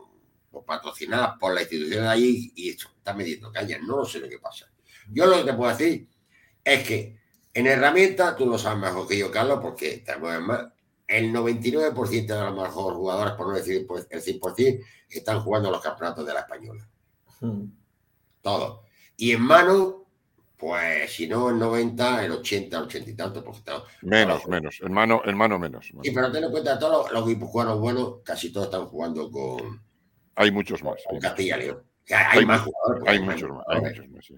patrocinadas 0.65 1.37
por 1.37 1.53
la 1.53 1.61
institución 1.61 2.03
de 2.03 2.09
allí 2.09 2.51
y 2.55 2.69
está 2.69 3.13
mediendo 3.13 3.51
caña. 3.51 3.77
No 3.85 4.03
sé 4.03 4.19
lo 4.19 4.27
que 4.27 4.39
pasa. 4.39 4.65
Yo 5.11 5.27
lo 5.27 5.37
que 5.37 5.51
te 5.51 5.53
puedo 5.53 5.69
decir 5.69 6.07
es 6.63 6.87
que 6.87 7.19
en 7.53 7.67
herramientas, 7.67 8.35
tú 8.35 8.47
lo 8.47 8.57
sabes 8.57 8.79
mejor 8.79 9.07
que 9.07 9.17
yo, 9.17 9.29
Carlos, 9.29 9.59
porque 9.61 9.97
te 9.99 10.17
mueves 10.17 10.41
más. 10.41 10.65
El 11.07 11.31
99% 11.33 12.25
de 12.25 12.43
los 12.43 12.55
mejores 12.55 12.97
jugadores, 12.97 13.33
por 13.35 13.47
no 13.47 13.53
decir 13.53 13.85
el 14.09 14.21
100%, 14.21 14.85
están 15.09 15.41
jugando 15.41 15.69
los 15.71 15.81
campeonatos 15.81 16.25
de 16.25 16.33
la 16.33 16.39
española. 16.41 16.87
Hmm. 17.39 17.65
Todos. 18.41 18.81
Y 19.17 19.31
en 19.31 19.41
mano, 19.41 20.05
pues 20.57 21.13
si 21.13 21.27
no 21.27 21.49
el 21.49 21.59
90, 21.59 22.25
el 22.25 22.31
80, 22.31 22.77
el 22.77 22.83
80 22.83 23.09
y 23.09 23.13
tanto. 23.15 23.43
Porque 23.43 23.71
menos, 24.01 24.47
menos. 24.47 24.79
En 24.81 24.91
mano, 24.91 25.21
en 25.25 25.37
mano 25.37 25.59
menos. 25.59 25.85
Sí, 26.03 26.11
pero 26.11 26.31
ten 26.31 26.43
en 26.43 26.51
cuenta, 26.51 26.79
todos 26.79 27.11
los, 27.11 27.23
equipos 27.23 27.49
jugadores 27.49 27.79
buenos, 27.79 28.13
casi 28.23 28.51
todos 28.51 28.67
están 28.67 28.85
jugando 28.87 29.29
con. 29.29 29.81
Hay 30.35 30.51
muchos 30.51 30.83
más. 30.83 30.95
Con 31.07 31.19
Castilla 31.19 31.57
León. 31.57 31.83
hay, 32.09 32.45
más 32.45 32.61
jugadores. 32.61 33.03
Hay 33.07 33.19
muchos 33.19 33.49
más. 33.49 33.65
Hay 33.67 33.81
muchos 33.81 34.09
más, 34.09 34.25
sí. 34.25 34.35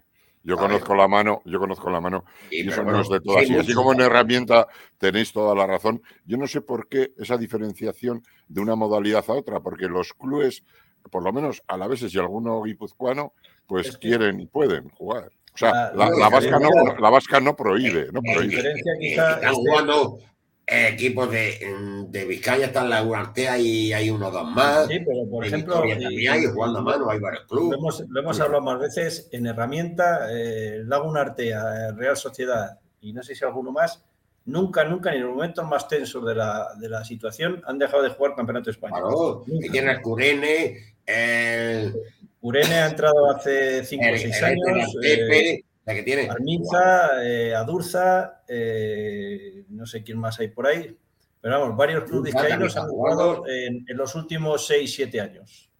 Yo 0.47 0.55
conozco 0.55 0.95
la 0.95 1.09
mano, 1.09 1.41
yo 1.43 1.59
conozco 1.59 1.89
la 1.89 1.99
mano 1.99 2.23
y 2.49 2.69
eso 2.69 2.81
no 2.81 3.01
es 3.01 3.09
de 3.09 3.19
todas. 3.19 3.51
así 3.51 3.73
como 3.73 3.91
en 3.91 3.99
herramienta 3.99 4.65
tenéis 4.97 5.33
toda 5.33 5.53
la 5.53 5.67
razón. 5.67 6.01
Yo 6.25 6.37
no 6.37 6.47
sé 6.47 6.61
por 6.61 6.87
qué 6.87 7.11
esa 7.17 7.37
diferenciación 7.37 8.23
de 8.47 8.61
una 8.61 8.77
modalidad 8.77 9.25
a 9.27 9.33
otra, 9.33 9.59
porque 9.59 9.89
los 9.89 10.13
clubes, 10.13 10.63
por 11.11 11.21
lo 11.21 11.33
menos 11.33 11.61
a 11.67 11.75
la 11.75 11.87
vez 11.87 12.01
y 12.01 12.17
alguno 12.17 12.63
guipuzcoano, 12.63 13.33
pues 13.67 13.97
quieren 13.97 14.39
y 14.39 14.45
pueden 14.45 14.87
jugar. 14.87 15.33
O 15.53 15.57
sea, 15.57 15.91
la, 15.93 16.09
la, 16.11 16.29
vasca 16.29 16.59
no, 16.59 16.69
la, 16.97 17.09
vasca 17.09 17.39
no, 17.41 17.53
prohíbe. 17.53 18.07
No 18.13 18.21
prohíbe. 18.21 18.73
Están 19.01 19.53
jugando 19.53 20.19
equipos 20.67 21.31
de, 21.31 22.05
de 22.09 22.25
Vizcaya, 22.25 22.65
están 22.67 22.89
la 22.89 22.99
Artea 22.99 23.57
y 23.57 23.93
hay 23.93 24.09
uno 24.09 24.27
o 24.27 24.31
dos 24.31 24.51
más. 24.51 24.87
Sí, 24.87 24.99
pero 24.99 25.29
por 25.29 25.45
ejemplo, 25.45 25.81
hay 25.81 26.45
jugando 26.45 26.79
a 26.79 26.81
mano, 26.81 27.09
hay 27.09 27.19
varios 27.19 27.45
clubes. 27.45 27.79
Lo 28.09 28.19
hemos, 28.19 28.39
hablado 28.41 28.63
más 28.63 28.79
veces 28.79 29.29
en 29.31 29.47
herramienta, 29.47 30.27
eh, 30.31 30.81
Laguna 30.85 31.21
Artea, 31.21 31.91
Real 31.93 32.17
Sociedad 32.17 32.79
y 32.99 33.13
no 33.13 33.23
sé 33.23 33.33
si 33.35 33.45
alguno 33.45 33.71
más, 33.71 34.03
nunca, 34.45 34.83
nunca, 34.83 35.11
ni 35.11 35.17
en 35.17 35.23
los 35.23 35.35
momentos 35.35 35.65
más 35.65 35.87
tensos 35.87 36.25
de 36.25 36.35
la, 36.35 36.67
de 36.77 36.89
la 36.89 37.05
situación, 37.05 37.61
han 37.65 37.77
dejado 37.77 38.03
de 38.03 38.09
jugar 38.09 38.35
Campeonato 38.35 38.69
Español. 38.69 39.43
Claro, 39.45 39.61
que 39.61 39.69
tiene 39.69 39.91
el 39.91 40.01
Curene, 40.01 40.95
el 41.05 41.95
Urene 42.41 42.75
ha 42.75 42.87
entrado 42.87 43.31
hace 43.31 43.85
5 43.85 44.03
o 44.03 44.17
6 44.17 44.43
años. 44.43 44.95
Eh, 45.03 45.61
la 45.87 45.93
que 45.93 46.03
tiene. 46.03 46.29
Arminza, 46.29 47.23
eh, 47.23 47.55
Adurza, 47.55 48.43
eh, 48.45 49.63
no 49.69 49.85
sé 49.85 50.03
quién 50.03 50.19
más 50.19 50.37
hay 50.39 50.49
por 50.49 50.67
ahí. 50.67 50.95
Pero 51.39 51.59
vamos, 51.59 51.77
varios 51.77 52.03
clubes 52.03 52.33
vizcaínos 52.33 52.75
han 52.75 52.89
jugado 52.89 53.47
en, 53.47 53.85
los 53.95 54.13
últimos 54.15 54.69
6-7 54.69 55.21
años. 55.21 55.71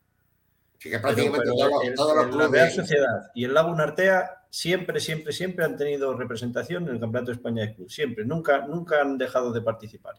Sí, 0.78 0.90
que 0.90 1.00
prácticamente 1.00 1.50
todos, 1.96 2.16
los 2.16 2.28
clubes. 2.28 2.52
La 2.52 2.58
Real 2.58 2.72
Sociedad 2.72 3.32
y 3.36 3.44
el 3.44 3.54
Laguna 3.54 3.84
Artea 3.84 4.46
siempre, 4.50 5.02
siempre, 5.02 5.34
siempre 5.34 5.66
han 5.66 5.76
tenido 5.76 6.16
representación 6.16 6.84
en 6.88 6.96
el 6.96 7.00
Campeonato 7.02 7.32
de 7.32 7.38
España 7.38 7.64
de 7.64 7.76
Club. 7.76 7.90
Siempre, 7.90 8.24
nunca, 8.24 8.66
nunca 8.66 9.02
han 9.02 9.18
dejado 9.18 9.52
de 9.52 9.62
participar. 9.62 10.16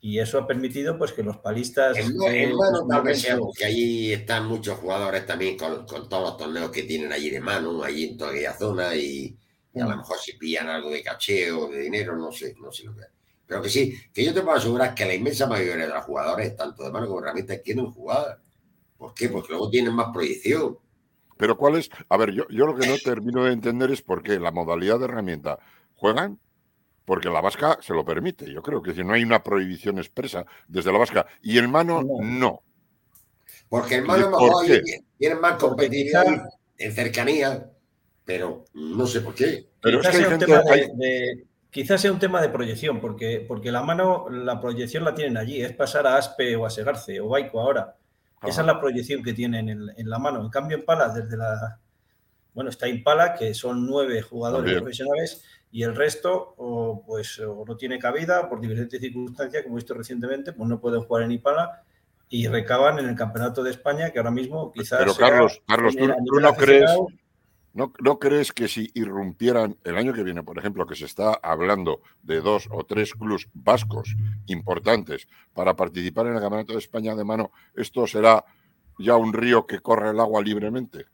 Y 0.00 0.20
eso 0.20 0.38
ha 0.38 0.46
permitido 0.46 0.96
pues 0.96 1.12
que 1.12 1.24
los 1.24 1.38
palistas. 1.38 1.96
En, 1.96 2.14
en 2.22 2.56
mano 2.56 2.86
tal 2.88 3.02
vez 3.02 3.20
sea 3.20 3.36
porque 3.36 3.64
allí 3.64 4.12
están 4.12 4.46
muchos 4.46 4.78
jugadores 4.78 5.26
también 5.26 5.56
con, 5.56 5.86
todos 5.86 6.10
los 6.10 6.36
torneos 6.36 6.70
que 6.70 6.84
tienen 6.84 7.12
allí 7.12 7.30
de 7.30 7.40
mano, 7.40 7.82
allí 7.82 8.10
en 8.10 8.16
toda 8.16 8.30
aquella 8.30 8.56
zona, 8.56 8.94
y, 8.94 9.36
a 9.74 9.80
lo 9.80 9.96
mm. 9.96 9.98
mejor 9.98 10.18
si 10.18 10.34
pillan 10.34 10.68
algo 10.68 10.90
de 10.90 11.02
cacheo, 11.02 11.68
de 11.68 11.80
dinero, 11.80 12.16
no 12.16 12.30
sé, 12.30 12.54
no 12.60 12.70
sé 12.70 12.84
lo 12.84 12.94
que 12.94 13.02
Pero 13.44 13.60
que 13.60 13.68
sí, 13.68 13.92
que 14.14 14.24
yo 14.24 14.32
te 14.32 14.42
puedo 14.42 14.56
asegurar 14.56 14.94
que 14.94 15.04
la 15.04 15.14
inmensa 15.14 15.48
mayoría 15.48 15.88
de 15.88 15.94
los 15.94 16.04
jugadores, 16.04 16.54
tanto 16.56 16.84
de 16.84 16.92
mano 16.92 17.06
como 17.08 17.20
de 17.20 17.26
herramientas, 17.26 17.60
quieren 17.64 17.90
jugar. 17.90 18.40
¿Por 18.96 19.14
qué? 19.14 19.28
Porque 19.28 19.48
luego 19.50 19.68
tienen 19.68 19.94
más 19.94 20.12
proyección. 20.12 20.78
Pero 21.36 21.56
¿cuál 21.56 21.76
es? 21.76 21.90
A 22.08 22.16
ver, 22.16 22.32
yo, 22.32 22.46
yo 22.50 22.66
lo 22.66 22.76
que 22.76 22.86
no 22.86 22.96
termino 22.98 23.44
de 23.44 23.52
entender 23.52 23.90
es 23.90 24.02
por 24.02 24.22
qué 24.22 24.38
la 24.38 24.52
modalidad 24.52 24.98
de 24.98 25.06
herramienta 25.06 25.58
juegan 25.94 26.38
porque 27.08 27.30
la 27.30 27.40
vasca 27.40 27.78
se 27.80 27.94
lo 27.94 28.04
permite. 28.04 28.52
Yo 28.52 28.62
creo 28.62 28.82
que 28.82 28.92
si 28.92 29.02
no 29.02 29.14
hay 29.14 29.22
una 29.22 29.42
prohibición 29.42 29.96
expresa 29.96 30.44
desde 30.68 30.92
la 30.92 30.98
vasca 30.98 31.26
y 31.40 31.56
el 31.56 31.66
mano 31.66 32.02
no. 32.02 32.62
Porque 33.66 33.94
el 33.94 34.04
mano 34.04 34.28
mejor 34.28 34.66
tiene 35.16 35.34
más 35.36 35.54
competitividad 35.54 36.26
en 36.76 36.92
cercanía, 36.92 37.66
pero 38.26 38.66
no 38.74 39.06
sé 39.06 39.22
por 39.22 39.34
qué. 39.34 39.70
Pero 39.80 40.00
quizás, 40.00 40.16
sea 42.02 42.12
un 42.12 42.18
tema 42.18 42.42
de, 42.42 42.50
proyección, 42.50 43.00
porque, 43.00 43.42
porque 43.48 43.72
la 43.72 43.82
mano, 43.82 44.28
la 44.28 44.60
proyección 44.60 45.02
la 45.02 45.14
tienen 45.14 45.38
allí, 45.38 45.62
es 45.62 45.72
pasar 45.72 46.06
a 46.06 46.18
Aspe 46.18 46.56
o 46.56 46.66
a 46.66 46.70
Segarce 46.70 47.22
o 47.22 47.28
Baico 47.28 47.58
ahora. 47.58 47.96
Esa 48.42 48.60
es 48.60 48.66
la 48.66 48.78
proyección 48.78 49.22
que 49.22 49.32
tienen 49.32 49.70
en, 49.70 50.10
la 50.10 50.18
mano. 50.18 50.42
En 50.42 50.50
cambio, 50.50 50.76
en 50.76 50.84
Pala, 50.84 51.08
desde 51.08 51.38
la. 51.38 51.80
Bueno, 52.52 52.68
está 52.68 52.86
Impala, 52.86 53.34
que 53.34 53.54
son 53.54 53.86
nueve 53.86 54.20
jugadores 54.20 54.74
profesionales, 54.74 55.42
y 55.70 55.82
el 55.82 55.94
resto 55.94 56.54
o, 56.56 57.02
pues 57.06 57.40
no 57.40 57.76
tiene 57.76 57.98
cabida 57.98 58.48
por 58.48 58.60
diferentes 58.60 59.00
circunstancias, 59.00 59.62
como 59.62 59.76
he 59.76 59.80
visto 59.80 59.94
recientemente, 59.94 60.52
pues 60.52 60.68
no 60.68 60.80
pueden 60.80 61.02
jugar 61.02 61.24
en 61.24 61.32
Ipala 61.32 61.82
y 62.30 62.46
recaban 62.46 62.98
en 62.98 63.08
el 63.08 63.14
Campeonato 63.14 63.62
de 63.62 63.70
España, 63.70 64.10
que 64.10 64.18
ahora 64.18 64.30
mismo 64.30 64.72
quizás... 64.72 64.98
Pero 64.98 65.14
Carlos, 65.14 65.62
Carlos 65.66 65.96
¿tú, 65.96 66.40
no 66.40 66.54
crees... 66.54 66.90
¿No, 67.74 67.92
¿No, 68.00 68.18
crees 68.18 68.52
que 68.52 68.66
si 68.66 68.90
irrumpieran 68.94 69.76
el 69.84 69.96
año 69.96 70.12
que 70.12 70.24
viene, 70.24 70.42
por 70.42 70.58
ejemplo, 70.58 70.84
que 70.86 70.96
se 70.96 71.04
está 71.04 71.34
hablando 71.34 72.00
de 72.22 72.40
dos 72.40 72.66
o 72.72 72.84
tres 72.84 73.12
clubes 73.12 73.46
vascos 73.52 74.16
importantes 74.46 75.28
para 75.54 75.76
participar 75.76 76.26
en 76.26 76.34
el 76.34 76.40
Campeonato 76.40 76.72
de 76.72 76.80
España 76.80 77.14
de 77.14 77.24
mano, 77.24 77.52
esto 77.76 78.06
será 78.06 78.44
ya 78.98 79.16
un 79.16 79.32
río 79.32 79.66
que 79.66 79.78
corre 79.78 80.10
el 80.10 80.18
agua 80.18 80.42
libremente? 80.42 81.06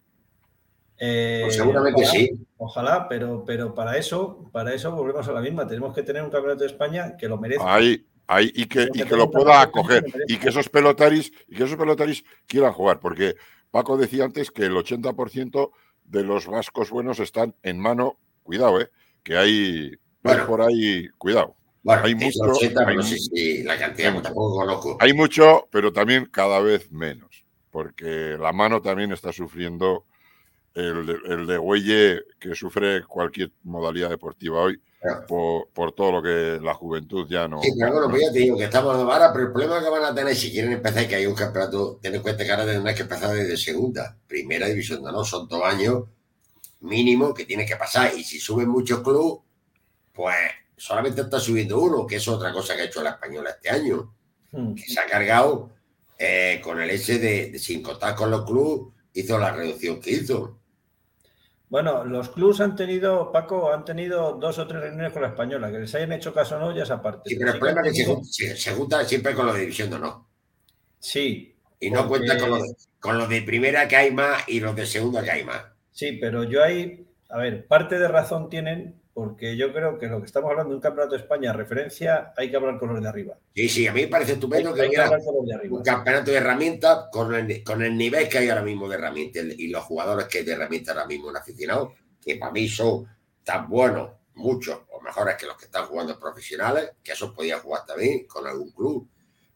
Eh, 0.99 1.41
pues 1.43 1.57
seguramente 1.57 2.05
sí. 2.05 2.31
Ojalá, 2.57 3.09
pero, 3.09 3.45
pero 3.45 3.75
para 3.75 3.97
eso, 3.97 4.49
para 4.53 4.73
eso 4.75 4.93
volvemos 4.93 5.27
a 5.29 5.33
la 5.33 5.41
misma. 5.41 5.67
Tenemos 5.67 5.95
que 5.95 6.03
tener 6.03 6.23
un 6.23 6.31
campeonato 6.31 6.61
de 6.61 6.67
España 6.67 7.17
que 7.17 7.29
lo 7.29 7.39
merezca. 7.39 7.75
Ahí, 7.75 8.07
ahí, 8.27 8.53
y 8.55 8.67
que, 8.67 8.89
y 8.93 9.03
que 9.03 9.17
lo 9.17 9.31
pueda 9.31 9.61
acoger. 9.61 10.05
Y 10.29 10.39
que 10.39 10.49
esos 10.49 10.69
pelotaris, 10.69 11.33
y 11.49 11.57
que 11.57 11.65
esos 11.65 11.77
pelotaris 11.77 12.25
quieran 12.47 12.73
jugar. 12.73 13.01
Porque 13.01 13.35
Paco 13.71 13.97
decía 13.97 14.25
antes 14.25 14.51
que 14.51 14.65
el 14.65 14.73
80% 14.73 15.71
de 16.05 16.23
los 16.23 16.47
vascos 16.47 16.91
buenos 16.91 17.19
están 17.19 17.55
en 17.63 17.79
mano. 17.79 18.19
Cuidado, 18.43 18.81
eh, 18.81 18.91
que 19.23 19.37
hay, 19.37 19.93
por 20.47 20.61
ahí, 20.61 21.09
cuidado. 21.19 21.57
hay 21.87 22.15
mucho, 22.15 22.41
la 23.65 23.79
cantidad 23.79 24.23
tampoco 24.23 24.99
Hay 25.01 25.15
mucho, 25.15 25.67
pero 25.71 25.93
también 25.93 26.27
cada 26.27 26.61
vez 26.61 26.93
menos, 26.93 27.47
porque 27.71 28.37
la 28.39 28.53
mano 28.53 28.83
también 28.83 29.13
está 29.13 29.33
sufriendo 29.33 30.05
el 30.75 31.07
de, 31.07 31.17
el 31.27 31.47
de 31.47 31.59
Güelle 31.59 32.23
que 32.39 32.55
sufre 32.55 33.05
cualquier 33.05 33.53
modalidad 33.63 34.11
deportiva 34.11 34.61
hoy 34.61 34.81
por, 35.29 35.93
todo 35.93 36.13
lo 36.13 36.23
que 36.23 36.59
la 36.63 36.75
juventud 36.75 37.27
ya 37.29 37.47
no. 37.47 37.61
Sí, 37.63 37.73
pero 37.79 37.93
bueno, 37.93 38.09
pues 38.09 38.23
ya 38.23 38.33
te 38.33 38.39
digo 38.39 38.57
que 38.57 38.65
estamos 38.65 38.97
de 38.97 39.05
vara, 39.05 39.33
pero 39.33 39.47
el 39.47 39.53
problema 39.53 39.83
que 39.83 39.91
van 39.91 40.05
a 40.05 40.15
tener 40.15 40.35
si 40.35 40.51
quieren 40.51 40.73
empezar 40.73 41.07
que 41.07 41.17
hay 41.17 41.27
un 41.27 41.35
campeonato, 41.35 41.99
ten 42.01 42.15
en 42.15 42.23
cuenta 42.23 42.45
que 42.45 42.51
ahora 42.51 42.65
tendrán 42.65 42.95
que 42.95 43.03
empezar 43.03 43.35
desde 43.35 43.57
segunda, 43.57 44.17
primera 44.27 44.67
división, 44.67 45.03
no, 45.03 45.25
son 45.25 45.47
dos 45.47 45.63
años 45.63 46.05
mínimo 46.81 47.35
que 47.35 47.45
tiene 47.45 47.67
que 47.67 47.77
pasar. 47.77 48.13
Y 48.17 48.25
si 48.25 48.39
suben 48.39 48.69
muchos 48.69 49.01
clubes, 49.01 49.43
pues 50.13 50.37
solamente 50.77 51.21
está 51.21 51.39
subiendo 51.39 51.81
uno, 51.81 52.07
que 52.07 52.17
es 52.17 52.29
otra 52.29 52.53
cosa 52.53 52.75
que 52.75 52.83
ha 52.83 52.87
hecho 52.87 53.03
la 53.03 53.11
española 53.11 53.51
este 53.51 53.71
año, 53.71 54.15
hmm. 54.53 54.75
que 54.75 54.85
se 54.85 55.01
ha 55.01 55.07
cargado 55.07 55.71
eh, 56.19 56.61
con 56.65 56.81
el 56.81 56.91
ese 56.91 57.19
de, 57.19 57.59
sin 57.59 57.83
contar 57.83 58.15
con 58.15 58.31
los 58.31 58.45
clubes 58.45 58.95
hizo 59.13 59.39
la 59.39 59.53
reducción 59.53 60.01
que 60.01 60.11
hizo. 60.11 60.59
Bueno, 61.75 62.05
los 62.05 62.29
clubs 62.29 62.61
han 62.61 62.77
tenido, 62.77 63.33
Paco, 63.33 63.73
han 63.73 63.85
tenido 63.85 64.35
dos 64.35 64.61
o 64.61 64.67
tres 64.69 64.81
reuniones 64.81 65.13
con 65.13 65.23
la 65.23 65.31
española, 65.31 65.73
que 65.73 65.81
les 65.81 65.93
hayan 65.97 66.13
hecho 66.13 66.33
caso 66.33 66.55
o 66.55 66.61
no, 66.61 66.73
ya 66.73 66.85
esa 66.85 67.03
parte. 67.03 67.29
Sí, 67.29 67.35
pero 67.35 67.51
el 67.51 67.59
problema 67.59 67.81
es 67.89 68.07
que 68.39 68.55
se, 68.55 68.71
junta 68.75 69.05
siempre 69.05 69.35
con 69.35 69.45
lo 69.45 69.53
de 69.53 69.63
división 69.63 69.91
de 69.91 69.99
no. 69.99 70.31
Sí. 71.01 71.57
Y 71.81 71.91
no 71.91 72.07
cuenta 72.07 72.39
con 72.39 72.61
con 73.01 73.19
los 73.19 73.29
de 73.29 73.43
primera 73.43 73.89
que 73.89 73.97
hay 73.97 74.13
más 74.13 74.49
y 74.49 74.61
los 74.61 74.77
de 74.77 74.87
segunda 74.87 75.25
que 75.25 75.33
hay 75.33 75.43
más. 75.43 75.65
Sí, 75.91 76.13
pero 76.13 76.45
yo 76.45 76.63
ahí, 76.63 77.09
a 77.29 77.39
ver, 77.39 77.67
parte 77.67 77.99
de 77.99 78.07
razón 78.07 78.49
tienen 78.49 79.03
porque 79.15 79.57
yo 79.57 79.73
creo 79.73 79.97
que 79.97 80.09
lo 80.09 80.19
que 80.19 80.27
estamos 80.27 80.51
hablando 80.51 80.71
de 80.71 80.77
un 80.77 80.83
campeonato 80.83 81.15
de 81.15 81.23
España, 81.23 81.53
referencia, 81.53 82.33
hay 82.37 82.51
que 82.51 82.57
hablar 82.57 82.81
con 82.81 82.93
los 82.93 83.01
de 83.01 83.09
arriba. 83.09 83.39
Sí, 83.55 83.69
sí, 83.69 83.87
a 83.87 83.93
mí 83.93 84.03
me 84.03 84.09
parece 84.09 84.33
estupendo 84.33 84.75
que, 84.75 84.89
hubiera 84.89 85.09
un 85.71 85.83
campeonato 85.85 86.33
de 86.33 86.37
herramientas 86.37 87.07
con 87.13 87.33
el, 87.33 87.97
nivel 87.97 88.29
que 88.29 88.39
hay 88.39 88.49
ahora 88.49 88.63
mismo 88.63 88.89
de 88.89 88.97
herramientas 88.97 89.45
y 89.57 89.69
los 89.69 89.85
jugadores 89.85 90.27
que 90.27 90.39
hay 90.39 90.45
de 90.45 90.53
herramientas 90.53 90.97
ahora 90.97 91.07
mismo 91.07 91.31
en 91.31 91.37
aficionados, 91.37 91.93
que 92.21 92.35
para 92.37 92.51
mí 92.51 92.67
son 92.67 93.07
tan 93.45 93.69
buenos, 93.69 94.11
muchos 94.35 94.81
o 94.91 95.01
mejores 95.01 95.37
que 95.37 95.47
los 95.47 95.57
que 95.57 95.67
están 95.67 95.87
jugando 95.87 96.19
profesionales, 96.19 96.91
que 97.01 97.13
esos 97.13 97.31
podían 97.31 97.61
jugar 97.61 97.87
también 97.87 98.27
con 98.27 98.45
algún 98.49 98.73
club. 98.73 99.09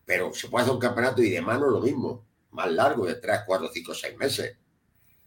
Pero 0.05 0.33
se 0.33 0.47
puede 0.47 0.63
hacer 0.63 0.75
un 0.75 0.81
campeonato 0.81 1.21
y 1.21 1.31
de 1.31 1.41
mano 1.41 1.69
lo 1.69 1.81
mismo, 1.81 2.25
más 2.53 2.71
largo, 2.71 3.07
de 3.07 3.17
3, 3.17 3.41
4, 3.45 3.71
5, 3.75 3.95
6 3.95 4.17
meses. 4.17 4.57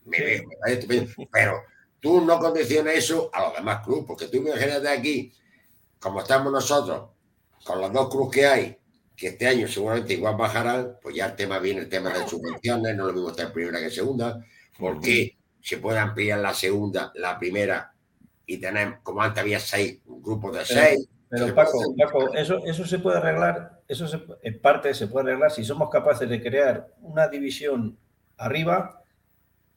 Me, 0.05 0.17
me 0.47 0.55
parece 0.57 0.79
estupendo. 0.79 1.11
Pero 1.29 1.63
Tú 2.01 2.19
no 2.19 2.39
condiciones 2.39 2.97
eso 2.97 3.29
a 3.31 3.41
los 3.43 3.53
demás 3.53 3.85
clubes, 3.85 4.05
porque 4.07 4.27
tú 4.27 4.37
imagínate 4.37 4.89
aquí, 4.89 5.31
como 5.99 6.19
estamos 6.19 6.51
nosotros, 6.51 7.09
con 7.63 7.79
los 7.79 7.93
dos 7.93 8.09
clubes 8.09 8.31
que 8.31 8.45
hay, 8.47 8.77
que 9.15 9.27
este 9.27 9.47
año 9.47 9.67
seguramente 9.67 10.13
igual 10.13 10.35
bajarán, 10.35 10.97
pues 10.99 11.15
ya 11.15 11.27
el 11.27 11.35
tema 11.35 11.59
viene 11.59 11.81
el 11.81 11.89
tema 11.89 12.09
de 12.09 12.27
subvenciones, 12.27 12.97
no 12.97 13.05
lo 13.05 13.13
mismo 13.13 13.29
estar 13.29 13.45
en 13.45 13.53
primera 13.53 13.79
que 13.79 13.91
segunda, 13.91 14.43
porque 14.79 15.37
se 15.61 15.77
puede 15.77 15.99
ampliar 15.99 16.39
la 16.39 16.55
segunda, 16.55 17.11
la 17.13 17.37
primera, 17.37 17.93
y 18.47 18.57
tener, 18.57 18.97
como 19.03 19.21
antes 19.21 19.41
había 19.41 19.59
seis, 19.59 19.99
grupos 20.03 20.57
de 20.57 20.65
seis. 20.65 21.07
Pero 21.29 21.53
Paco, 21.53 21.95
Paco, 21.95 22.33
eso, 22.33 22.65
eso 22.65 22.83
se 22.85 22.97
puede 22.97 23.19
arreglar, 23.19 23.79
eso 23.87 24.07
en 24.41 24.59
parte 24.59 24.95
se 24.95 25.05
puede 25.05 25.29
arreglar 25.29 25.51
si 25.51 25.63
somos 25.63 25.91
capaces 25.91 26.27
de 26.27 26.41
crear 26.41 26.87
una 27.01 27.27
división 27.27 27.95
arriba 28.37 29.00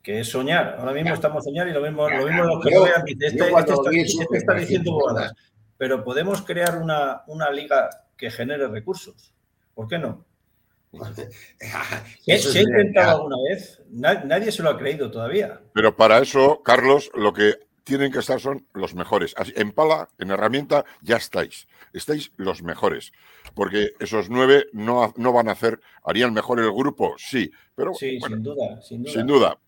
que 0.04 0.20
es 0.20 0.28
soñar. 0.28 0.76
Ahora 0.78 0.92
mismo 0.92 1.14
estamos 1.14 1.42
soñando 1.42 1.70
y 1.70 1.74
lo 1.74 1.80
mismo, 1.80 2.08
lo 2.08 2.26
mismo 2.26 2.44
los 2.44 2.62
que 2.62 2.70
vean, 2.70 3.02
este, 3.06 3.26
este, 3.26 3.44
este, 3.48 4.22
este 4.22 4.36
está, 4.36 4.54
diciendo 4.54 4.92
bobadas. 4.92 5.32
Pero 5.78 6.04
podemos 6.04 6.42
crear 6.42 6.76
una, 6.76 7.22
una 7.26 7.50
liga 7.50 7.88
que 8.16 8.30
genere 8.30 8.68
recursos. 8.68 9.32
¿Por 9.74 9.88
qué 9.88 9.98
no? 9.98 10.24
¿Se, 12.26 12.58
ha 12.58 12.62
intentado 12.62 13.16
alguna 13.16 13.36
vez? 13.48 13.82
Nadie 13.90 14.52
se 14.52 14.62
lo 14.62 14.70
ha 14.70 14.78
creído 14.78 15.10
todavía. 15.10 15.60
Pero 15.72 15.96
para 15.96 16.18
eso, 16.18 16.62
Carlos, 16.62 17.10
lo 17.14 17.32
que 17.32 17.58
tienen 17.82 18.12
que 18.12 18.18
estar 18.18 18.38
son 18.38 18.66
los 18.74 18.94
mejores. 18.94 19.34
En 19.56 19.72
pala, 19.72 20.08
en 20.18 20.30
herramienta, 20.30 20.84
ya 21.00 21.16
estáis. 21.16 21.66
Estáis 21.92 22.30
los 22.36 22.62
mejores. 22.62 23.12
Porque 23.54 23.92
esos 24.00 24.30
nueve 24.30 24.66
no, 24.72 25.12
no 25.16 25.32
van 25.32 25.48
a 25.48 25.52
hacer, 25.52 25.80
harían 26.04 26.32
mejor 26.32 26.60
el 26.60 26.72
grupo, 26.72 27.14
sí. 27.16 27.50
Pero, 27.74 27.94
sí, 27.94 28.18
sin 28.20 28.42
duda. 28.42 28.80
Sin 28.82 29.02
duda 29.02 29.12
sin 29.12 29.26
duda, 29.26 29.58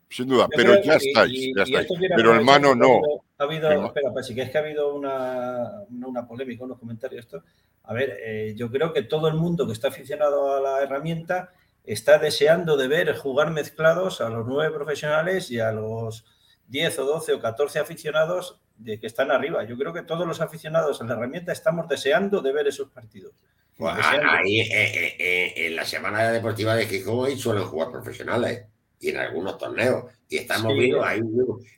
pero 0.54 0.82
ya 0.82 0.94
estáis, 0.94 1.52
ya 1.54 1.62
estáis. 1.62 1.88
Pero 2.14 2.34
hermano 2.34 2.74
no. 2.74 3.00
Ha 3.38 3.44
habido, 3.44 3.70
espera, 3.86 4.12
pues 4.12 4.26
sí 4.26 4.34
que 4.34 4.42
es 4.42 4.50
que 4.50 4.59
ha 4.59 4.62
habido 4.62 4.94
una, 4.94 5.82
una 5.90 6.26
polémica, 6.26 6.64
unos 6.64 6.78
comentarios. 6.78 7.24
Esto. 7.24 7.42
A 7.84 7.92
ver, 7.92 8.18
eh, 8.20 8.54
yo 8.57 8.70
creo 8.70 8.92
que 8.92 9.02
todo 9.02 9.28
el 9.28 9.34
mundo 9.34 9.66
que 9.66 9.72
está 9.72 9.88
aficionado 9.88 10.54
a 10.57 10.61
la 10.61 10.82
herramienta 10.82 11.50
está 11.84 12.18
deseando 12.18 12.76
de 12.76 12.88
ver 12.88 13.16
jugar 13.16 13.50
mezclados 13.50 14.20
a 14.20 14.28
los 14.28 14.46
nueve 14.46 14.74
profesionales 14.74 15.50
y 15.50 15.61
a 15.61 15.70
los 15.70 16.24
10 16.68 16.98
o 17.00 17.04
12 17.04 17.34
o 17.34 17.40
14 17.40 17.78
aficionados 17.78 18.61
de 18.76 18.98
que 18.98 19.07
están 19.07 19.30
arriba. 19.30 19.64
Yo 19.64 19.76
creo 19.76 19.92
que 19.92 20.02
todos 20.02 20.26
los 20.26 20.40
aficionados 20.40 21.00
a 21.00 21.04
la 21.04 21.14
herramienta 21.14 21.52
estamos 21.52 21.88
deseando 21.88 22.40
de 22.40 22.52
ver 22.52 22.66
esos 22.66 22.88
partidos. 22.88 23.32
Pues 23.76 23.94
ahí, 24.02 24.61
eh, 24.61 25.16
eh, 25.18 25.52
en 25.66 25.76
la 25.76 25.84
semana 25.84 26.30
deportiva 26.30 26.74
de 26.74 26.86
Gijón 26.86 27.36
suelen 27.36 27.64
jugar 27.64 27.90
profesionales 27.90 28.64
y 29.01 29.11
en 29.11 29.16
algunos 29.18 29.59
torneos. 29.59 30.05
Y 30.28 30.38
estamos 30.38 30.72
viendo 30.74 31.05
ahí 31.05 31.20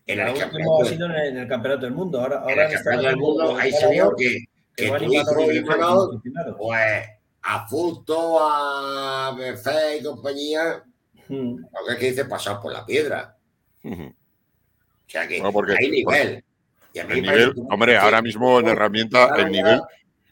en 0.07 0.21
el, 0.21 0.39
campeonato, 0.39 0.83
ha 0.83 0.85
sido 0.87 1.07
en 1.07 1.37
el, 1.37 1.49
campeonato 1.49 1.85
del 1.85 1.95
mundo. 1.95 2.21
Ahora, 2.21 2.39
ahora 2.39 2.65
en 2.65 2.71
el 2.71 2.75
campeonato 2.77 3.09
del 3.09 3.17
mundo 3.17 3.57
hay 3.57 3.73
señor 3.73 4.17
que, 4.17 4.45
que, 4.75 4.91
que 4.91 4.99
tu 4.99 5.51
hijo 5.51 6.23
pues 6.57 7.09
a 7.43 7.67
Fusto, 7.67 8.39
a 8.41 9.35
Befe 9.37 9.99
y 9.99 10.03
compañía, 10.03 10.83
hmm. 11.29 11.57
lo 11.57 11.87
que 11.87 11.93
es 11.93 11.99
que 11.99 12.11
dice 12.11 12.25
pasar 12.25 12.61
por 12.61 12.73
la 12.73 12.85
piedra. 12.85 13.37
O 13.85 15.11
sea 15.11 15.27
que 15.27 15.43
hay 15.43 15.91
nivel. 15.91 16.45
Y 16.93 16.99
el 16.99 17.09
nivel, 17.09 17.55
hombre, 17.71 17.97
ahora 17.97 18.23
mismo 18.23 18.61
en 18.61 18.69
herramienta 18.69 19.35
el 19.37 19.51
nivel, 19.51 19.81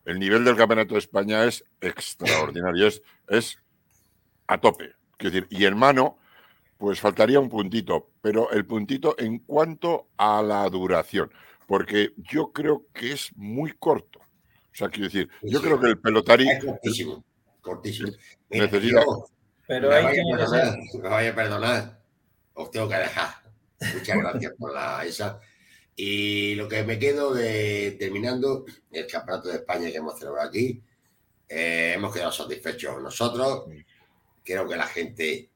el 0.04 0.18
nivel 0.18 0.44
del 0.44 0.56
campeonato 0.56 0.94
de 0.94 1.00
España 1.00 1.44
es 1.44 1.64
extraordinario, 1.80 2.86
es, 2.86 3.02
es 3.28 3.58
a 4.46 4.58
tope. 4.58 4.92
Quiero 5.16 5.34
decir, 5.34 5.48
y 5.50 5.64
en 5.64 5.76
mano, 5.76 6.18
pues 6.78 7.00
faltaría 7.00 7.40
un 7.40 7.48
puntito, 7.48 8.10
pero 8.20 8.50
el 8.50 8.66
puntito 8.66 9.14
en 9.18 9.38
cuanto 9.40 10.08
a 10.16 10.42
la 10.42 10.68
duración, 10.68 11.32
porque 11.66 12.12
yo 12.16 12.52
creo 12.52 12.86
que 12.92 13.12
es 13.12 13.30
muy 13.36 13.72
corto. 13.72 14.20
O 14.20 14.78
sea, 14.78 14.88
quiero 14.88 15.06
decir, 15.06 15.28
yo 15.42 15.62
creo 15.62 15.80
que 15.80 15.88
el 15.88 15.98
pelotari. 15.98 16.48
Es 16.48 16.64
cortísimo, 16.64 17.24
cortísimo. 17.62 18.12
necesita. 18.50 19.02
pero 19.66 19.90
hay 19.90 20.14
que. 20.14 20.22
Me 20.98 21.08
vaya 21.08 21.30
a 21.30 21.34
perdonar, 21.34 22.00
os 22.54 22.70
tengo 22.70 22.88
que 22.88 22.96
dejar. 22.96 23.30
Muchas 23.94 24.18
gracias 24.18 24.52
por 24.58 24.74
la 24.74 25.04
esa. 25.04 25.40
Y 25.94 26.54
lo 26.56 26.68
que 26.68 26.84
me 26.84 26.98
quedo 26.98 27.32
de 27.32 27.96
terminando 27.98 28.66
el 28.90 29.06
campeonato 29.06 29.48
de 29.48 29.56
España 29.56 29.90
que 29.90 29.96
hemos 29.96 30.18
celebrado 30.18 30.46
aquí, 30.46 30.82
eh, 31.48 31.94
hemos 31.96 32.12
quedado 32.12 32.32
satisfechos 32.32 33.00
nosotros. 33.02 33.64
Creo 34.44 34.68
que 34.68 34.76
la 34.76 34.86
gente 34.86 35.50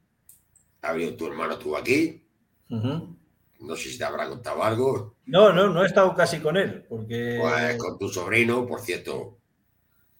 Abrió 0.82 1.16
tu 1.16 1.26
hermano 1.26 1.54
estuvo 1.54 1.76
aquí. 1.76 2.24
No 2.68 3.76
sé 3.76 3.90
si 3.90 3.98
te 3.98 4.04
habrá 4.04 4.28
contado 4.28 4.62
algo. 4.62 5.16
No, 5.26 5.52
no, 5.52 5.68
no 5.68 5.82
he 5.82 5.86
estado 5.86 6.14
casi 6.14 6.40
con 6.40 6.56
él, 6.56 6.84
porque. 6.88 7.38
Pues 7.40 7.76
con 7.76 7.98
tu 7.98 8.08
sobrino, 8.08 8.66
por 8.66 8.80
cierto, 8.80 9.38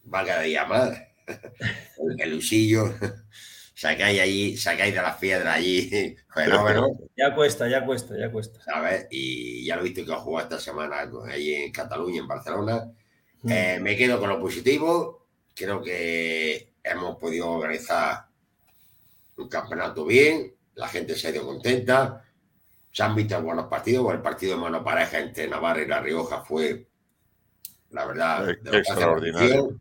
valga 0.03 0.39
de 0.39 0.51
llamar, 0.51 1.13
el, 2.17 2.31
Luisillo. 2.31 2.93
Sacáis 3.73 4.21
allí, 4.21 4.57
sacáis 4.57 4.93
de 4.93 5.01
las 5.01 5.17
piedras 5.17 5.55
allí, 5.55 6.15
fenómeno. 6.31 6.87
Ya 7.17 7.33
cuesta, 7.33 7.67
ya 7.67 7.83
cuesta, 7.83 8.15
ya 8.15 8.31
cuesta. 8.31 8.61
¿Sabes? 8.61 9.07
Y 9.09 9.65
ya 9.65 9.75
lo 9.75 9.81
he 9.81 9.85
visto 9.85 10.05
que 10.05 10.13
ha 10.13 10.19
jugado 10.19 10.47
esta 10.47 10.59
semana 10.59 11.09
allí 11.27 11.55
en 11.55 11.71
Cataluña, 11.71 12.21
en 12.21 12.27
Barcelona. 12.27 12.91
Eh, 13.49 13.79
me 13.81 13.97
quedo 13.97 14.19
con 14.19 14.29
lo 14.29 14.39
positivo. 14.39 15.25
Creo 15.55 15.81
que 15.81 16.75
hemos 16.83 17.17
podido 17.17 17.49
organizar 17.49 18.27
un 19.41 19.49
campeonato 19.49 20.05
bien, 20.05 20.53
la 20.75 20.87
gente 20.87 21.15
se 21.15 21.27
ha 21.27 21.31
ido 21.31 21.45
contenta, 21.45 22.23
se 22.91 23.03
han 23.03 23.15
visto 23.15 23.41
buenos 23.41 23.67
partidos, 23.67 24.13
el 24.13 24.21
partido 24.21 24.55
de 24.55 24.61
mano 24.61 24.83
pareja 24.83 25.19
entre 25.19 25.47
Navarra 25.47 25.81
y 25.81 25.87
La 25.87 26.01
Rioja 26.01 26.41
fue, 26.41 26.87
la 27.91 28.05
verdad, 28.05 28.49
extraordinario. 28.49 29.79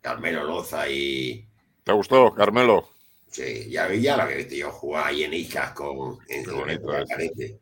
Carmelo 0.00 0.44
Loza 0.44 0.88
y... 0.88 1.46
¿Te 1.84 1.92
gustó, 1.92 2.34
Carmelo? 2.34 2.88
Sí, 3.28 3.70
ya, 3.70 3.92
ya 3.94 4.16
lo 4.16 4.24
había 4.24 4.36
visto 4.36 4.54
yo 4.54 4.72
jugar 4.72 5.08
ahí 5.08 5.24
en 5.24 5.34
Icas 5.34 5.72
con, 5.72 6.18
en, 6.28 6.70
el 6.70 7.60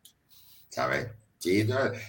¿sabes? 0.69 1.07
Sí, 1.39 1.65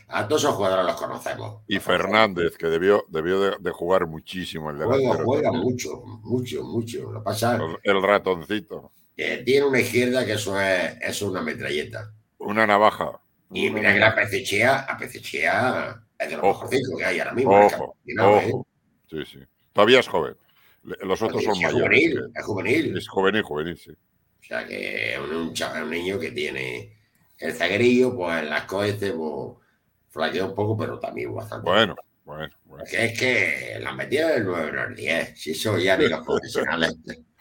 a 0.09 0.27
todos 0.27 0.43
esos 0.43 0.57
jugadores 0.57 0.87
los 0.87 0.97
conocemos. 0.97 1.63
Y 1.69 1.79
Fernández, 1.79 2.57
que 2.57 2.67
debió, 2.67 3.05
debió 3.09 3.41
de, 3.41 3.71
jugar 3.71 4.05
muchísimo 4.07 4.71
el 4.71 4.79
delantero. 4.79 5.25
Juega, 5.25 5.53
mucho, 5.53 6.03
mucho, 6.05 6.65
mucho. 6.65 7.13
Lo 7.13 7.23
pasa, 7.23 7.57
el, 7.85 8.03
ratoncito. 8.03 8.91
tiene 9.15 9.65
una 9.65 9.79
izquierda 9.79 10.27
que 10.27 10.33
eso 10.33 10.61
es, 10.61 10.97
es 11.01 11.23
una 11.23 11.43
metralleta. 11.43 12.13
Una 12.39 12.67
navaja. 12.67 13.21
Y 13.53 13.71
mira 13.71 13.93
que 13.93 14.01
la 14.01 14.17
Pecechea, 14.17 14.81
a 14.81 14.99
Pecechea 14.99 16.03
es 16.19 16.29
de 16.29 16.37
los 16.37 16.45
mejorcitos 16.45 16.99
que 16.99 17.05
hay 17.05 17.21
ahora 17.21 17.33
mismo. 17.33 17.67
Ojo, 17.67 17.97
ojo. 18.21 18.67
Sí, 19.09 19.25
sí. 19.27 19.39
Todavía 19.73 20.01
es 20.01 20.09
joven. 20.09 20.35
Los 20.83 21.23
otros 21.23 21.45
son 21.45 21.61
mayores. 21.61 21.83
Juvenil, 21.85 22.33
Es 22.35 22.45
juvenil. 22.45 22.97
Es 22.97 23.09
juvenil, 23.09 23.43
juvenil, 23.43 23.79
sí. 23.79 23.93
O 23.93 24.43
sea 24.43 24.67
que 24.67 25.15
es 25.15 25.21
un, 25.21 25.55
un 25.83 25.91
niño 25.91 26.19
que 26.19 26.33
tiene 26.33 27.00
el 27.41 27.55
zaguerillo, 27.55 28.15
pues 28.15 28.43
en 28.43 28.51
las 28.51 28.65
cohetes, 28.65 29.13
pues 29.13 29.57
flaqueó 30.11 30.47
un 30.47 30.55
poco, 30.55 30.77
pero 30.77 30.99
también 30.99 31.35
bastante. 31.35 31.69
Bueno, 31.69 31.97
bueno, 32.25 32.55
bueno. 32.65 32.85
Es 32.85 33.19
que 33.19 33.79
las 33.81 33.95
metía 33.97 34.29
del 34.29 34.45
9 34.45 34.73
no 34.73 34.85
el 34.85 34.95
10, 34.95 35.41
si 35.41 35.53
eso 35.53 35.79
ya 35.79 35.99
profesionales. 36.25 36.97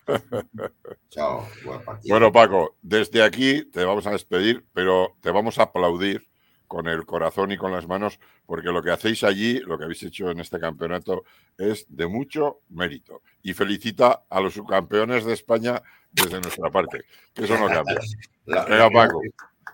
Chao, 1.10 1.48
buen 1.64 1.82
bueno, 2.08 2.32
Paco, 2.32 2.78
desde 2.82 3.22
aquí 3.22 3.66
te 3.66 3.84
vamos 3.84 4.08
a 4.08 4.12
despedir, 4.12 4.66
pero 4.74 5.18
te 5.22 5.30
vamos 5.30 5.60
a 5.60 5.64
aplaudir 5.64 6.28
con 6.66 6.88
el 6.88 7.06
corazón 7.06 7.52
y 7.52 7.58
con 7.58 7.72
las 7.72 7.88
manos, 7.88 8.20
porque 8.46 8.70
lo 8.70 8.82
que 8.82 8.92
hacéis 8.92 9.24
allí, 9.24 9.60
lo 9.60 9.78
que 9.78 9.84
habéis 9.86 10.04
hecho 10.04 10.32
en 10.32 10.40
este 10.40 10.60
campeonato, 10.60 11.24
es 11.58 11.86
de 11.90 12.08
mucho 12.08 12.62
mérito. 12.70 13.22
Y 13.42 13.54
felicita 13.54 14.24
a 14.30 14.40
los 14.40 14.54
subcampeones 14.54 15.26
de 15.26 15.34
España 15.34 15.82
desde 16.12 16.40
nuestra 16.40 16.70
parte, 16.72 17.04
que 17.34 17.44
eso 17.44 17.58
no 17.58 17.68
cambia. 17.68 18.00
Venga, 18.46 18.90
Paco. 18.90 19.22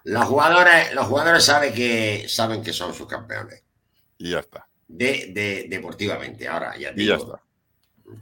Los 0.06 0.26
jugadores, 0.26 0.94
los 0.94 1.08
jugadores 1.08 1.44
saben 1.44 1.74
que, 1.74 2.26
saben 2.30 2.62
que 2.62 2.72
son 2.72 2.94
subcampeones. 2.94 3.64
Y 4.20 4.32
ya 4.32 4.40
está. 4.40 4.68
De, 4.88 5.66
deportivamente, 5.68 6.48
ahora 6.48 6.78
ya 6.78 6.92
Y 6.96 7.08
ya 7.08 7.16
está. 7.16 7.42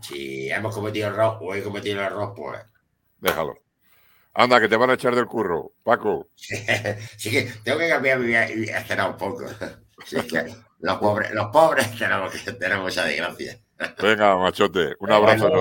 Si 0.02 0.50
hemos 0.50 0.74
cometido 0.74 1.10
error 1.10 1.40
o 1.42 1.54
he 1.54 1.62
cometido 1.62 2.00
el 2.00 2.06
error, 2.06 2.34
pues. 2.34 2.62
Déjalo. 3.20 3.62
Anda, 4.34 4.62
que 4.62 4.70
te 4.70 4.78
van 4.78 4.92
a 4.92 4.94
echar 4.94 5.14
del 5.14 5.26
curro, 5.26 5.74
Paco. 5.84 6.30
sí, 6.36 6.56
que 7.30 7.52
tengo 7.66 7.80
que 7.80 7.90
cambiar 7.90 8.20
mi 8.20 8.28
vida 8.28 8.50
y 8.50 8.70
hacer 8.70 9.02
un 9.02 9.18
poco. 9.18 9.44
los 10.80 10.98
pobres, 10.98 11.32
los 11.34 11.48
pobres 11.48 11.92
tenemos, 11.98 12.34
tenemos 12.58 12.94
esa 12.94 13.04
desgracia. 13.04 13.60
Venga, 14.02 14.38
machote, 14.38 14.96
un 15.00 15.12
abrazo 15.12 15.52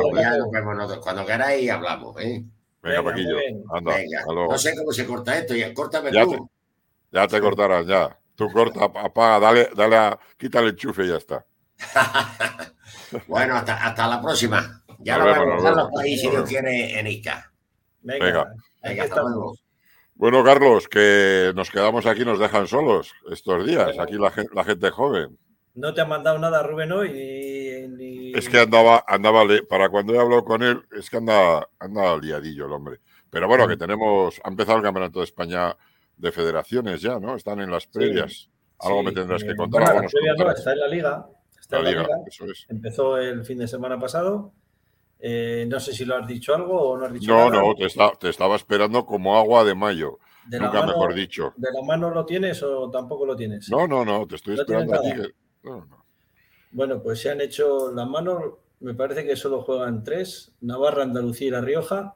Cuando 1.02 1.26
queráis 1.26 1.68
hablamos, 1.68 2.16
¿eh? 2.20 2.44
Venga, 2.83 3.03
Paquillo, 3.05 3.37
anda. 3.72 3.97
No 4.26 4.59
sé 4.59 4.74
cómo 4.76 4.93
se 4.93 5.07
corta 5.07 5.39
esto, 5.39 5.55
ya 5.55 5.72
córtame 5.72 6.12
ya 6.12 6.24
tú. 6.24 6.51
Te, 7.11 7.16
ya 7.18 7.28
te 7.28 7.41
cortarás, 7.41 7.87
ya. 7.87 8.18
Tú 8.35 8.51
corta, 8.51 8.85
apaga, 8.85 9.39
dale, 9.39 9.70
dale 9.76 9.97
a, 9.97 10.18
quítale 10.37 10.68
el 10.68 10.72
enchufe 10.72 11.05
y 11.05 11.09
ya 11.09 11.16
está. 11.16 11.47
bueno, 13.28 13.57
hasta, 13.57 13.87
hasta 13.87 14.07
la 14.09 14.20
próxima. 14.20 14.83
Ya 14.99 15.18
lo 15.18 15.26
vemos, 15.26 15.62
Carlos, 15.62 15.89
por 15.91 16.03
ahí, 16.03 16.16
si 16.16 16.28
Dios 16.28 16.49
quiere, 16.49 16.99
en 16.99 17.07
Ica. 17.07 17.53
Venga, 18.01 18.53
Venga. 18.83 19.05
hasta 19.05 19.22
luego. 19.22 19.55
Bueno, 20.14 20.45
Carlos, 20.45 20.89
que 20.89 21.53
nos 21.55 21.70
quedamos 21.70 22.07
aquí, 22.07 22.24
nos 22.24 22.39
dejan 22.39 22.66
solos 22.66 23.12
estos 23.30 23.66
días, 23.66 23.99
aquí 23.99 24.14
la, 24.14 24.33
la 24.53 24.64
gente 24.64 24.91
joven. 24.91 25.39
No 25.74 25.94
te 25.94 26.02
han 26.02 26.08
mandado 26.08 26.38
nada, 26.38 26.62
Rubén, 26.62 26.92
hoy. 26.92 28.32
Es 28.34 28.48
que 28.48 28.60
andaba, 28.60 29.04
andaba, 29.06 29.44
para 29.68 29.88
cuando 29.88 30.14
he 30.14 30.18
hablado 30.18 30.44
con 30.44 30.62
él, 30.62 30.82
es 30.92 31.08
que 31.08 31.16
anda, 31.16 31.66
anda 31.78 32.16
liadillo 32.18 32.66
el 32.66 32.72
hombre. 32.72 33.00
Pero 33.30 33.48
bueno, 33.48 33.66
que 33.66 33.78
tenemos, 33.78 34.40
ha 34.44 34.48
empezado 34.48 34.78
el 34.78 34.84
Campeonato 34.84 35.20
de 35.20 35.24
España 35.24 35.74
de 36.16 36.32
Federaciones 36.32 37.00
ya, 37.00 37.18
¿no? 37.18 37.34
Están 37.36 37.60
en 37.60 37.70
las 37.70 37.86
previas. 37.86 38.50
Algo 38.78 39.02
me 39.02 39.12
tendrás 39.12 39.42
que 39.42 39.56
contar. 39.56 39.82
Bueno, 39.82 40.08
no, 40.36 40.50
está 40.50 40.72
en 40.72 40.78
la 40.80 40.88
liga. 40.88 41.26
Está 41.58 41.78
en 41.78 41.84
la 41.84 41.90
liga, 41.90 42.08
Eso 42.26 42.44
es. 42.44 42.66
Empezó 42.68 43.16
el 43.16 43.44
fin 43.44 43.58
de 43.58 43.68
semana 43.68 43.98
pasado. 43.98 44.52
Eh, 45.18 45.66
no 45.68 45.78
sé 45.78 45.92
si 45.94 46.04
lo 46.04 46.16
has 46.16 46.26
dicho 46.26 46.54
algo 46.54 46.90
o 46.90 46.98
no 46.98 47.06
has 47.06 47.12
dicho 47.12 47.32
no, 47.32 47.48
No, 47.48 47.74
te, 47.76 47.86
te, 48.18 48.28
estaba 48.28 48.56
esperando 48.56 49.06
como 49.06 49.38
agua 49.38 49.64
de 49.64 49.74
mayo. 49.74 50.18
Nunca 50.50 50.84
mejor 50.84 51.14
dicho. 51.14 51.54
¿De 51.56 51.68
la 51.72 51.82
mano 51.86 52.10
lo 52.10 52.26
tienes 52.26 52.60
o 52.62 52.90
tampoco 52.90 53.24
lo 53.24 53.36
tienes? 53.36 53.70
No, 53.70 53.86
no, 53.86 54.04
no, 54.04 54.26
te 54.26 54.34
estoy 54.34 54.54
esperando 54.54 54.94
a 54.94 55.00
ti. 55.00 55.12
Bueno, 56.72 57.02
pues 57.02 57.20
se 57.20 57.30
han 57.30 57.40
hecho 57.40 57.92
las 57.92 58.08
manos, 58.08 58.42
me 58.80 58.94
parece 58.94 59.24
que 59.24 59.36
solo 59.36 59.62
juegan 59.62 60.02
tres, 60.02 60.52
Navarra, 60.62 61.02
Andalucía 61.02 61.48
y 61.48 61.50
La 61.50 61.60
Rioja. 61.60 62.14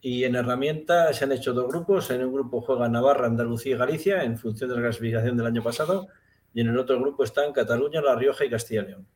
Y 0.00 0.24
en 0.24 0.34
herramienta 0.34 1.12
se 1.12 1.24
han 1.24 1.32
hecho 1.32 1.52
dos 1.52 1.68
grupos. 1.68 2.10
En 2.10 2.24
un 2.24 2.32
grupo 2.32 2.60
juega 2.60 2.88
Navarra, 2.88 3.26
Andalucía 3.26 3.74
y 3.74 3.78
Galicia, 3.78 4.24
en 4.24 4.36
función 4.36 4.68
de 4.70 4.76
la 4.76 4.82
clasificación 4.82 5.36
del 5.36 5.46
año 5.46 5.62
pasado. 5.62 6.08
Y 6.52 6.60
en 6.60 6.68
el 6.68 6.78
otro 6.78 6.98
grupo 7.00 7.22
están 7.24 7.52
Cataluña, 7.52 8.00
La 8.00 8.16
Rioja 8.16 8.44
y 8.44 8.50
Castilla 8.50 8.82
y 8.82 8.86
León. 8.86 9.06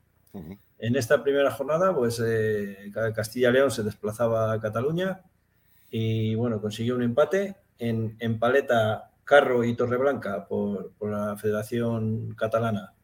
En 0.78 0.96
esta 0.96 1.22
primera 1.22 1.50
jornada, 1.50 1.94
pues 1.94 2.22
eh, 2.24 2.90
Castilla 3.14 3.50
y 3.50 3.52
León 3.52 3.70
se 3.70 3.82
desplazaba 3.82 4.52
a 4.52 4.60
Cataluña 4.60 5.22
y 5.90 6.36
bueno, 6.36 6.60
consiguió 6.60 6.94
un 6.94 7.02
empate. 7.02 7.56
En, 7.78 8.16
en 8.20 8.38
paleta, 8.38 9.10
Carro 9.24 9.64
y 9.64 9.74
Torreblanca 9.74 10.46
por, 10.46 10.92
por 10.92 11.10
la 11.10 11.36
Federación 11.36 12.34
Catalana 12.34 12.94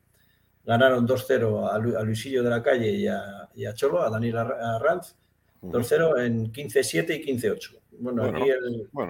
ganaron 0.66 1.06
2-0 1.06 1.96
a, 1.96 2.02
Luisillo 2.02 2.42
de 2.42 2.50
la 2.50 2.62
Calle 2.62 2.90
y 2.90 3.06
a, 3.06 3.74
Cholo, 3.74 4.02
a 4.02 4.10
Daniel 4.10 4.38
Arranz, 4.38 5.16
2-0 5.62 6.26
en 6.26 6.52
15-7 6.52 7.20
y 7.20 7.38
15-8. 7.38 7.78
Bueno, 7.98 8.24
aquí 8.24 8.50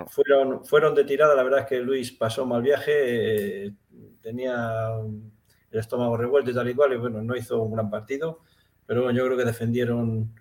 Fueron, 0.08 0.64
fueron 0.64 0.94
de 0.94 1.04
tirada, 1.04 1.34
la 1.34 1.42
verdad 1.42 1.60
es 1.60 1.66
que 1.66 1.80
Luis 1.80 2.12
pasó 2.12 2.46
mal 2.46 2.62
viaje, 2.62 3.66
eh, 3.66 3.72
tenía 4.20 4.90
el 5.70 5.80
estómago 5.80 6.16
revuelto 6.16 6.50
y 6.50 6.54
tal 6.54 6.68
y 6.68 6.74
cual, 6.74 6.92
y 6.92 6.96
bueno, 6.96 7.22
no 7.22 7.34
hizo 7.34 7.60
un 7.60 7.72
gran 7.72 7.90
partido, 7.90 8.40
pero 8.86 9.02
bueno, 9.02 9.18
yo 9.18 9.24
creo 9.24 9.38
que 9.38 9.44
defendieron 9.44 10.32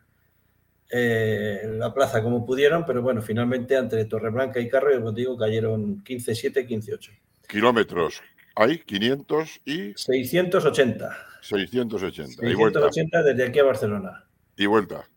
eh, 0.92 1.62
la 1.78 1.94
plaza 1.94 2.22
como 2.22 2.46
pudieron, 2.46 2.86
pero 2.86 3.02
bueno, 3.02 3.22
finalmente 3.22 3.76
entre 3.76 4.06
Torreblanca 4.06 4.60
y 4.60 4.70
Carro, 4.70 4.94
como 4.96 5.12
digo, 5.12 5.38
cayeron 5.38 6.04
15-7, 6.04 6.68
15-8. 6.68 7.10
Kilómetros, 7.48 8.22
hay 8.56 8.80
500 8.80 9.62
y... 9.66 9.94
680. 9.96 11.18
680. 11.42 12.32
680 12.40 13.24
desde 13.24 13.44
aquí 13.44 13.60
a 13.60 13.64
Barcelona. 13.64 14.26
Y 14.58 14.66
vuelta. 14.66 15.08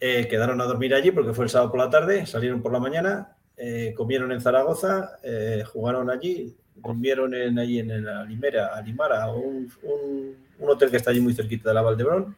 Eh, 0.00 0.28
quedaron 0.28 0.60
a 0.60 0.64
dormir 0.64 0.94
allí 0.94 1.10
porque 1.10 1.32
fue 1.32 1.44
el 1.44 1.50
sábado 1.50 1.70
por 1.70 1.80
la 1.80 1.90
tarde, 1.90 2.26
salieron 2.26 2.62
por 2.62 2.72
la 2.72 2.80
mañana, 2.80 3.36
eh, 3.56 3.94
comieron 3.96 4.30
en 4.30 4.40
Zaragoza, 4.40 5.18
eh, 5.22 5.64
jugaron 5.66 6.10
allí, 6.10 6.56
durmieron 6.76 7.34
en, 7.34 7.58
allí 7.58 7.80
en 7.80 8.04
la 8.04 8.24
Limera, 8.24 8.76
Alimara, 8.76 9.30
un, 9.32 9.72
un, 9.82 10.36
un, 10.58 10.70
hotel 10.70 10.90
que 10.90 10.98
está 10.98 11.10
allí 11.10 11.20
muy 11.20 11.34
cerquita 11.34 11.70
de 11.70 11.74
la 11.74 11.82
Valdebrón, 11.82 12.36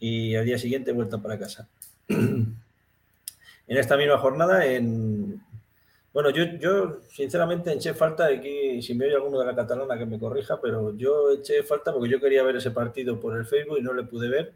y 0.00 0.34
al 0.34 0.44
día 0.44 0.58
siguiente 0.58 0.92
vuelta 0.92 1.18
para 1.18 1.38
casa. 1.38 1.68
en 2.08 2.56
esta 3.68 3.96
misma 3.96 4.18
jornada, 4.18 4.66
en, 4.66 5.40
bueno, 6.12 6.30
yo, 6.30 6.44
yo 6.58 7.00
sinceramente 7.08 7.72
eché 7.72 7.94
falta 7.94 8.26
de 8.26 8.40
que, 8.40 8.82
si 8.82 8.94
me 8.94 9.06
oye 9.06 9.14
alguno 9.14 9.38
de 9.38 9.46
la 9.46 9.54
catalana 9.54 9.96
que 9.96 10.06
me 10.06 10.18
corrija, 10.18 10.60
pero 10.60 10.96
yo 10.96 11.30
eché 11.30 11.62
falta 11.62 11.92
porque 11.92 12.08
yo 12.08 12.20
quería 12.20 12.42
ver 12.42 12.56
ese 12.56 12.72
partido 12.72 13.20
por 13.20 13.36
el 13.36 13.46
Facebook 13.46 13.78
y 13.78 13.82
no 13.82 13.92
le 13.92 14.02
pude 14.02 14.28
ver. 14.28 14.54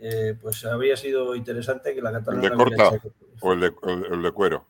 Eh, 0.00 0.34
pues 0.40 0.64
habría 0.64 0.96
sido 0.96 1.34
interesante 1.34 1.94
que 1.94 2.00
la 2.00 2.12
catalana. 2.12 2.46
¿El 2.46 2.50
de 2.50 2.56
corta 2.56 2.90
o 3.40 3.52
el 3.52 3.60
de, 3.60 3.72
el, 4.10 4.22
de, 4.22 4.32
cuero? 4.32 4.66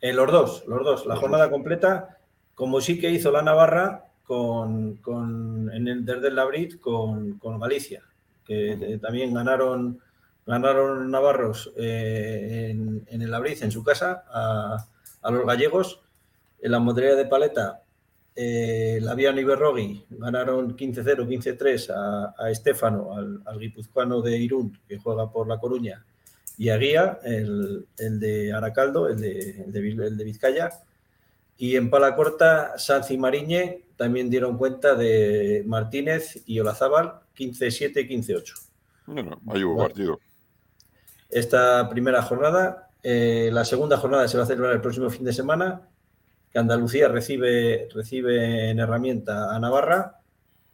Eh, 0.00 0.12
los 0.12 0.30
dos, 0.30 0.64
los 0.66 0.84
dos. 0.84 1.06
La 1.06 1.16
jornada 1.16 1.50
completa, 1.50 2.18
como 2.54 2.80
sí 2.80 2.98
que 2.98 3.10
hizo 3.10 3.30
la 3.30 3.42
Navarra 3.42 4.04
con, 4.24 4.96
con 4.96 5.70
en 5.72 5.88
el 5.88 6.04
desde 6.04 6.28
el 6.28 6.36
Labrit 6.36 6.78
con, 6.78 7.38
con 7.38 7.58
Galicia, 7.58 8.02
que 8.44 8.98
también 9.00 9.32
ganaron 9.32 10.00
ganaron 10.50 11.10
navarros 11.10 11.72
eh, 11.76 12.70
en, 12.70 13.04
en, 13.06 13.22
el 13.22 13.32
Abriz, 13.32 13.62
en 13.62 13.70
su 13.70 13.84
casa, 13.84 14.24
a, 14.28 14.84
a 15.22 15.30
los 15.30 15.46
gallegos. 15.46 16.00
En 16.60 16.72
la 16.72 16.80
modalidad 16.80 17.16
de 17.16 17.24
paleta, 17.24 17.82
eh, 18.34 18.98
Laviano 19.00 19.40
y 19.40 19.44
Berrogui 19.44 20.06
ganaron 20.10 20.76
15-0, 20.76 21.26
15-3 21.26 21.90
a, 21.90 22.34
a 22.36 22.50
Estefano, 22.50 23.14
al, 23.14 23.42
al, 23.46 23.58
guipuzcoano 23.58 24.20
de 24.20 24.36
Irún, 24.38 24.78
que 24.88 24.98
juega 24.98 25.30
por 25.30 25.48
La 25.48 25.58
Coruña, 25.58 26.04
y 26.58 26.68
a 26.68 26.76
Guía, 26.76 27.18
el, 27.22 27.86
el 27.96 28.20
de 28.20 28.52
Aracaldo, 28.52 29.08
el 29.08 29.20
de, 29.20 29.62
el 29.62 29.72
de, 29.72 30.06
el 30.06 30.16
de 30.16 30.24
Vizcaya. 30.24 30.70
Y 31.56 31.76
en 31.76 31.90
pala 31.90 32.16
corta, 32.16 32.76
Sanz 32.76 33.10
y 33.10 33.18
Mariñe 33.18 33.84
también 33.96 34.30
dieron 34.30 34.58
cuenta 34.58 34.94
de 34.94 35.62
Martínez 35.66 36.42
y 36.46 36.58
Olazábal, 36.58 37.20
15-7, 37.36 38.08
15-8. 38.08 38.54
Bueno, 39.06 39.40
ahí 39.48 39.64
hubo 39.64 39.74
bueno, 39.74 39.88
partido. 39.88 40.20
Esta 41.30 41.88
primera 41.88 42.22
jornada 42.22 42.90
eh, 43.02 43.50
la 43.52 43.64
segunda 43.64 43.96
jornada 43.96 44.28
se 44.28 44.36
va 44.36 44.44
a 44.44 44.46
celebrar 44.46 44.74
el 44.74 44.80
próximo 44.80 45.08
fin 45.10 45.24
de 45.24 45.32
semana, 45.32 45.88
que 46.50 46.58
Andalucía 46.58 47.08
recibe, 47.08 47.88
recibe 47.94 48.70
en 48.70 48.78
herramienta 48.78 49.54
a 49.54 49.58
Navarra 49.58 50.20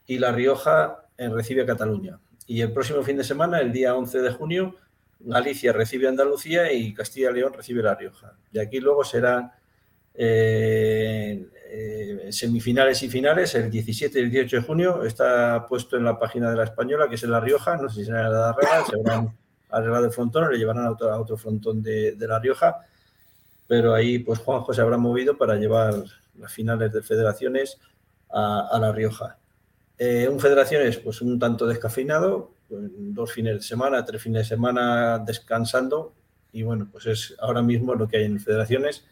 y 0.07 0.19
La 0.19 0.33
Rioja 0.33 1.05
eh, 1.17 1.29
recibe 1.29 1.63
a 1.63 1.67
Cataluña. 1.67 2.19
Y 2.47 2.61
el 2.61 2.73
próximo 2.73 3.03
fin 3.03 3.17
de 3.17 3.25
semana, 3.25 3.61
el 3.61 3.73
día 3.73 3.95
11 3.95 4.23
de 4.23 4.31
junio, 4.31 4.77
Galicia 5.21 5.73
recibe 5.73 6.07
a 6.07 6.11
Andalucía 6.11 6.73
y 6.73 6.95
Castilla 6.95 7.31
y 7.31 7.35
León 7.35 7.53
recibe 7.53 7.81
a 7.81 7.85
La 7.85 7.95
Rioja. 7.95 8.35
Y 8.53 8.59
aquí 8.59 8.81
luego 8.81 9.05
serán 9.05 9.53
eh, 10.15 11.49
semifinales 12.31 13.03
y 13.03 13.09
finales, 13.09 13.55
el 13.55 13.71
17 13.71 14.19
y 14.19 14.23
el 14.23 14.31
18 14.31 14.57
de 14.57 14.63
junio. 14.63 15.05
Está 15.05 15.67
puesto 15.67 15.97
en 15.97 16.05
la 16.05 16.19
página 16.19 16.51
de 16.51 16.57
la 16.57 16.65
Española, 16.65 17.09
que 17.09 17.17
es 17.17 17.23
La 17.25 17.41
Rioja, 17.41 17.77
no 17.77 17.89
sé 17.89 18.01
si 18.01 18.05
será 18.07 18.29
la 18.29 18.53
Rega, 18.53 18.85
se 18.85 18.97
habrán 18.97 19.37
arreglado 19.79 20.07
el 20.07 20.13
frontón 20.13 20.45
o 20.45 20.51
le 20.51 20.59
llevarán 20.59 20.87
a 20.87 20.91
otro, 20.91 21.13
a 21.13 21.21
otro 21.21 21.37
frontón 21.37 21.83
de, 21.83 22.13
de, 22.13 22.29
La 22.29 22.39
Rioja. 22.39 22.77
Pero 23.67 23.95
ahí, 23.95 24.19
pues 24.19 24.39
Juanjo 24.39 24.73
se 24.73 24.81
habrá 24.81 24.97
movido 24.97 25.37
para 25.37 25.57
llevar 25.57 25.95
las 26.39 26.53
finales 26.53 26.93
de 26.93 27.03
federaciones 27.03 27.79
a, 28.31 28.69
a 28.71 28.79
La 28.79 28.93
Rioja. 28.93 29.39
Eh, 29.99 30.29
un 30.29 30.39
federaciones, 30.39 30.99
pues 30.99 31.23
un 31.23 31.39
tanto 31.39 31.67
descafeinado, 31.67 32.51
pues, 32.69 32.83
dos 32.95 33.33
fines 33.33 33.55
de 33.55 33.63
semana, 33.63 34.05
tres 34.05 34.23
fines 34.23 34.43
de 34.43 34.57
semana 34.57 35.19
descansando. 35.19 36.13
Y 36.53 36.63
bueno, 36.63 36.89
pues 36.91 37.07
es 37.07 37.35
ahora 37.41 37.63
mismo 37.63 37.95
lo 37.95 38.07
que 38.09 38.19
hay 38.19 38.25
en 38.25 38.41
federaciones. 38.41 39.05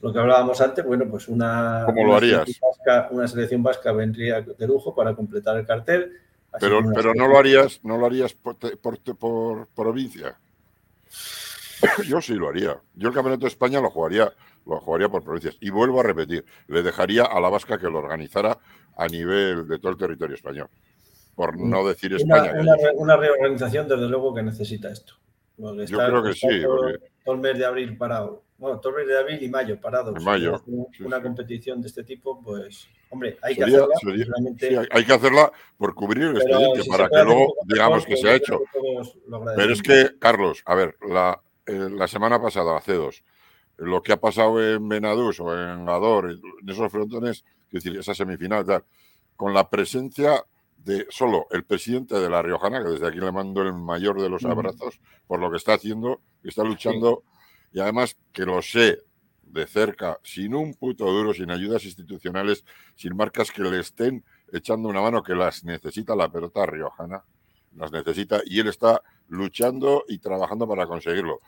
Lo 0.00 0.12
que 0.12 0.18
hablábamos 0.18 0.60
antes, 0.60 0.84
bueno, 0.84 1.06
pues 1.08 1.28
una, 1.28 1.84
¿Cómo 1.86 2.06
lo 2.06 2.16
harías? 2.16 2.42
Selección 2.42 2.70
vasca, 2.70 3.08
una 3.12 3.28
selección 3.28 3.62
vasca 3.62 3.92
vendría 3.92 4.40
de 4.40 4.66
lujo 4.66 4.94
para 4.94 5.14
completar 5.14 5.56
el 5.58 5.66
cartel. 5.66 6.12
Pero, 6.60 6.80
pero 6.94 7.14
no 7.14 7.28
lo 7.28 7.38
harías, 7.38 7.80
no 7.82 7.96
lo 7.96 8.06
harías 8.06 8.34
por, 8.34 8.56
por, 8.56 8.98
por 9.16 9.66
provincia. 9.68 10.38
Yo 12.06 12.20
sí 12.20 12.34
lo 12.34 12.48
haría. 12.48 12.80
Yo 12.94 13.08
el 13.08 13.14
Campeonato 13.14 13.42
de 13.42 13.48
España 13.48 13.80
lo 13.80 13.90
jugaría, 13.90 14.32
lo 14.66 14.80
jugaría 14.80 15.08
por 15.08 15.22
provincias. 15.22 15.56
Y 15.60 15.70
vuelvo 15.70 16.00
a 16.00 16.02
repetir, 16.02 16.44
le 16.68 16.82
dejaría 16.82 17.24
a 17.24 17.40
la 17.40 17.48
Vasca 17.48 17.78
que 17.78 17.88
lo 17.88 17.98
organizara 17.98 18.58
a 18.96 19.06
nivel 19.08 19.66
de 19.66 19.78
todo 19.78 19.92
el 19.92 19.98
territorio 19.98 20.34
español. 20.34 20.68
Por 21.34 21.58
no 21.58 21.86
decir 21.86 22.12
España. 22.12 22.52
Una, 22.94 23.16
reorganización, 23.16 23.88
desde 23.88 24.06
luego, 24.08 24.34
que 24.34 24.42
necesita 24.42 24.90
esto. 24.90 25.14
Yo 25.56 25.98
creo 25.98 26.22
que 26.22 26.34
sí. 26.34 26.62
Todo, 26.62 27.34
el 27.34 27.40
mes 27.40 27.58
de 27.58 27.64
abril 27.64 27.96
parado. 27.96 28.42
Bueno, 28.62 28.80
mes 28.96 29.08
de 29.08 29.18
abril 29.18 29.42
y 29.42 29.48
mayo 29.48 29.80
parado. 29.80 30.12
mayo. 30.12 30.62
Una 31.00 31.20
competición 31.20 31.82
de 31.82 31.88
este 31.88 32.04
tipo, 32.04 32.40
pues, 32.40 32.86
hombre, 33.10 33.36
hay 33.42 33.56
que 33.56 33.64
hacerla. 33.64 33.88
hay 34.92 35.04
que 35.04 35.12
hacerla 35.12 35.50
por 35.76 35.96
cubrir 35.96 36.26
el 36.26 36.36
expediente, 36.36 36.88
para 36.88 37.08
que 37.08 37.24
luego 37.24 37.54
digamos 37.64 38.06
que 38.06 38.16
se 38.16 38.30
ha 38.30 38.36
hecho. 38.36 38.60
Pero 39.56 39.72
es 39.72 39.82
que, 39.82 40.12
Carlos, 40.16 40.62
a 40.64 40.76
ver, 40.76 40.96
la, 41.08 41.40
eh, 41.66 41.88
la 41.90 42.06
semana 42.06 42.40
pasada, 42.40 42.76
hace 42.76 42.92
dos, 42.92 43.24
lo 43.78 44.00
que 44.00 44.12
ha 44.12 44.20
pasado 44.20 44.62
en 44.62 44.88
Benadús 44.88 45.40
o 45.40 45.52
en 45.58 45.84
Gador, 45.84 46.30
en 46.30 46.68
esos 46.68 46.92
frontones, 46.92 47.44
es 47.66 47.82
decir, 47.82 47.98
esa 47.98 48.14
semifinal, 48.14 48.64
tal, 48.64 48.84
con 49.34 49.54
la 49.54 49.68
presencia 49.70 50.44
de 50.76 51.08
solo 51.10 51.48
el 51.50 51.64
presidente 51.64 52.14
de 52.14 52.30
La 52.30 52.42
Riojana, 52.42 52.80
que 52.80 52.90
desde 52.90 53.08
aquí 53.08 53.18
le 53.18 53.32
mando 53.32 53.60
el 53.62 53.72
mayor 53.72 54.22
de 54.22 54.28
los 54.28 54.44
abrazos 54.44 55.00
por 55.26 55.40
lo 55.40 55.50
que 55.50 55.56
está 55.56 55.74
haciendo, 55.74 56.20
que 56.44 56.50
está 56.50 56.62
luchando, 56.62 57.24
y 57.72 57.80
además 57.80 58.16
que 58.32 58.44
lo 58.44 58.62
sé 58.62 58.98
de 59.42 59.66
cerca, 59.66 60.18
sin 60.22 60.54
un 60.54 60.74
puto 60.74 61.04
duro, 61.04 61.34
sin 61.34 61.50
ayudas 61.50 61.84
institucionales, 61.84 62.64
sin 62.94 63.16
marcas 63.16 63.50
que 63.50 63.62
le 63.62 63.80
estén 63.80 64.24
echando 64.50 64.88
una 64.88 65.02
mano 65.02 65.22
que 65.22 65.34
las 65.34 65.64
necesita 65.64 66.16
la 66.16 66.30
pelota 66.30 66.64
riojana, 66.64 67.22
las 67.76 67.92
necesita, 67.92 68.40
y 68.46 68.60
él 68.60 68.68
está 68.68 69.02
luchando 69.28 70.04
y 70.08 70.18
trabajando 70.18 70.66
para 70.66 70.86
conseguirlo. 70.86 71.40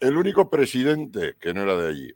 El 0.00 0.16
único 0.16 0.48
presidente 0.50 1.36
que 1.38 1.52
no 1.54 1.62
era 1.62 1.76
de 1.76 1.88
allí, 1.88 2.14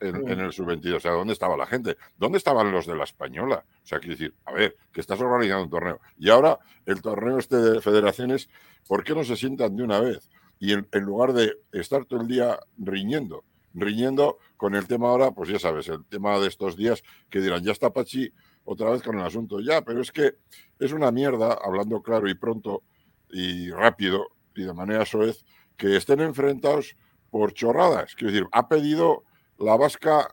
en, 0.00 0.28
en, 0.28 0.40
el 0.40 0.52
sub-22. 0.52 0.96
O 0.96 1.00
sea, 1.00 1.12
¿dónde 1.12 1.32
estaba 1.32 1.56
la 1.56 1.66
gente? 1.66 1.96
¿Dónde 2.18 2.38
estaban 2.38 2.70
los 2.70 2.86
de 2.86 2.94
la 2.94 3.04
española? 3.04 3.64
O 3.82 3.86
sea, 3.86 3.98
quiero 3.98 4.14
decir, 4.14 4.34
a 4.44 4.52
ver, 4.52 4.76
que 4.92 5.00
estás 5.00 5.20
organizando 5.20 5.64
un 5.64 5.70
torneo. 5.70 6.00
Y 6.18 6.28
ahora 6.28 6.58
el 6.84 7.00
torneo 7.00 7.38
este 7.38 7.56
de 7.56 7.80
federaciones, 7.80 8.48
¿por 8.86 9.04
qué 9.04 9.14
no 9.14 9.24
se 9.24 9.36
sientan 9.36 9.76
de 9.76 9.82
una 9.82 10.00
vez? 10.00 10.28
Y 10.62 10.74
en, 10.74 10.86
lugar 10.92 11.32
de 11.32 11.58
estar 11.72 12.04
todo 12.04 12.20
el 12.20 12.28
día 12.28 12.56
riñendo, 12.78 13.42
riñendo 13.74 14.38
con 14.56 14.76
el 14.76 14.86
tema 14.86 15.08
ahora, 15.08 15.32
pues 15.32 15.48
ya 15.48 15.58
sabes, 15.58 15.88
el 15.88 16.04
tema 16.04 16.38
de 16.38 16.46
estos 16.46 16.76
días 16.76 17.02
que 17.28 17.40
dirán, 17.40 17.64
ya 17.64 17.72
está 17.72 17.92
Pachi 17.92 18.32
otra 18.62 18.90
vez 18.90 19.02
con 19.02 19.18
el 19.18 19.26
asunto. 19.26 19.58
Ya, 19.58 19.82
pero 19.82 20.00
es 20.00 20.12
que 20.12 20.36
es 20.78 20.92
una 20.92 21.10
mierda, 21.10 21.58
hablando 21.64 22.00
claro 22.00 22.28
y 22.28 22.34
pronto 22.34 22.84
y 23.32 23.72
rápido 23.72 24.28
y 24.54 24.62
de 24.62 24.72
manera 24.72 25.04
soez, 25.04 25.44
que 25.76 25.96
estén 25.96 26.20
enfrentados 26.20 26.96
por 27.28 27.52
chorradas. 27.54 28.14
Quiero 28.14 28.32
decir, 28.32 28.48
ha 28.52 28.68
pedido 28.68 29.24
la 29.58 29.76
vasca, 29.76 30.28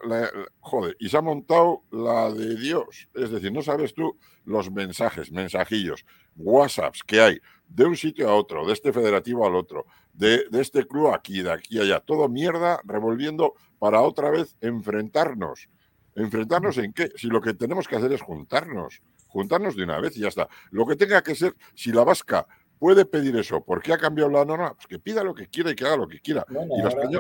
joder, 0.60 0.96
y 1.00 1.10
se 1.10 1.18
ha 1.18 1.22
montado 1.22 1.82
la 1.90 2.32
de 2.32 2.56
Dios. 2.56 3.10
Es 3.16 3.32
decir, 3.32 3.52
no 3.52 3.64
sabes 3.64 3.96
tú 3.96 4.16
los 4.46 4.70
mensajes, 4.70 5.32
mensajillos, 5.32 6.06
WhatsApps 6.36 7.02
que 7.04 7.20
hay 7.20 7.40
de 7.68 7.86
un 7.86 7.96
sitio 7.96 8.30
a 8.30 8.36
otro, 8.36 8.66
de 8.66 8.74
este 8.74 8.92
federativo 8.92 9.46
al 9.46 9.56
otro, 9.56 9.86
de, 10.20 10.43
de 10.51 10.61
este 10.61 10.86
club 10.86 11.13
aquí, 11.13 11.41
de 11.41 11.51
aquí 11.51 11.80
allá. 11.80 12.01
Todo 12.01 12.28
mierda 12.28 12.82
revolviendo 12.84 13.53
para 13.80 14.01
otra 14.01 14.30
vez 14.30 14.55
enfrentarnos. 14.61 15.70
¿Enfrentarnos 16.15 16.78
en 16.78 16.91
qué? 16.91 17.09
Si 17.15 17.28
lo 17.28 17.41
que 17.41 17.53
tenemos 17.53 17.88
que 17.88 17.95
hacer 17.95 18.11
es 18.11 18.22
juntarnos, 18.22 19.01
juntarnos 19.30 19.78
de 19.78 19.84
una 19.84 19.99
vez 19.99 20.17
y 20.17 20.22
ya 20.22 20.28
está. 20.28 20.49
Lo 20.72 20.86
que 20.86 20.97
tenga 20.97 21.24
que 21.24 21.36
ser, 21.36 21.55
si 21.74 21.93
la 21.93 22.03
vasca 22.03 22.45
puede 22.78 23.05
pedir 23.05 23.38
eso. 23.38 23.63
¿Por 23.63 23.82
qué 23.82 23.93
ha 23.93 23.97
cambiado 23.97 24.30
la 24.30 24.43
norma? 24.43 24.74
Pues 24.74 24.88
que 24.88 24.99
pida 24.99 25.24
lo 25.24 25.34
que 25.34 25.47
quiera 25.47 25.72
y 25.72 25.76
que 25.76 25.86
haga 25.86 25.95
lo 25.95 26.07
que 26.07 26.20
quiera. 26.20 26.45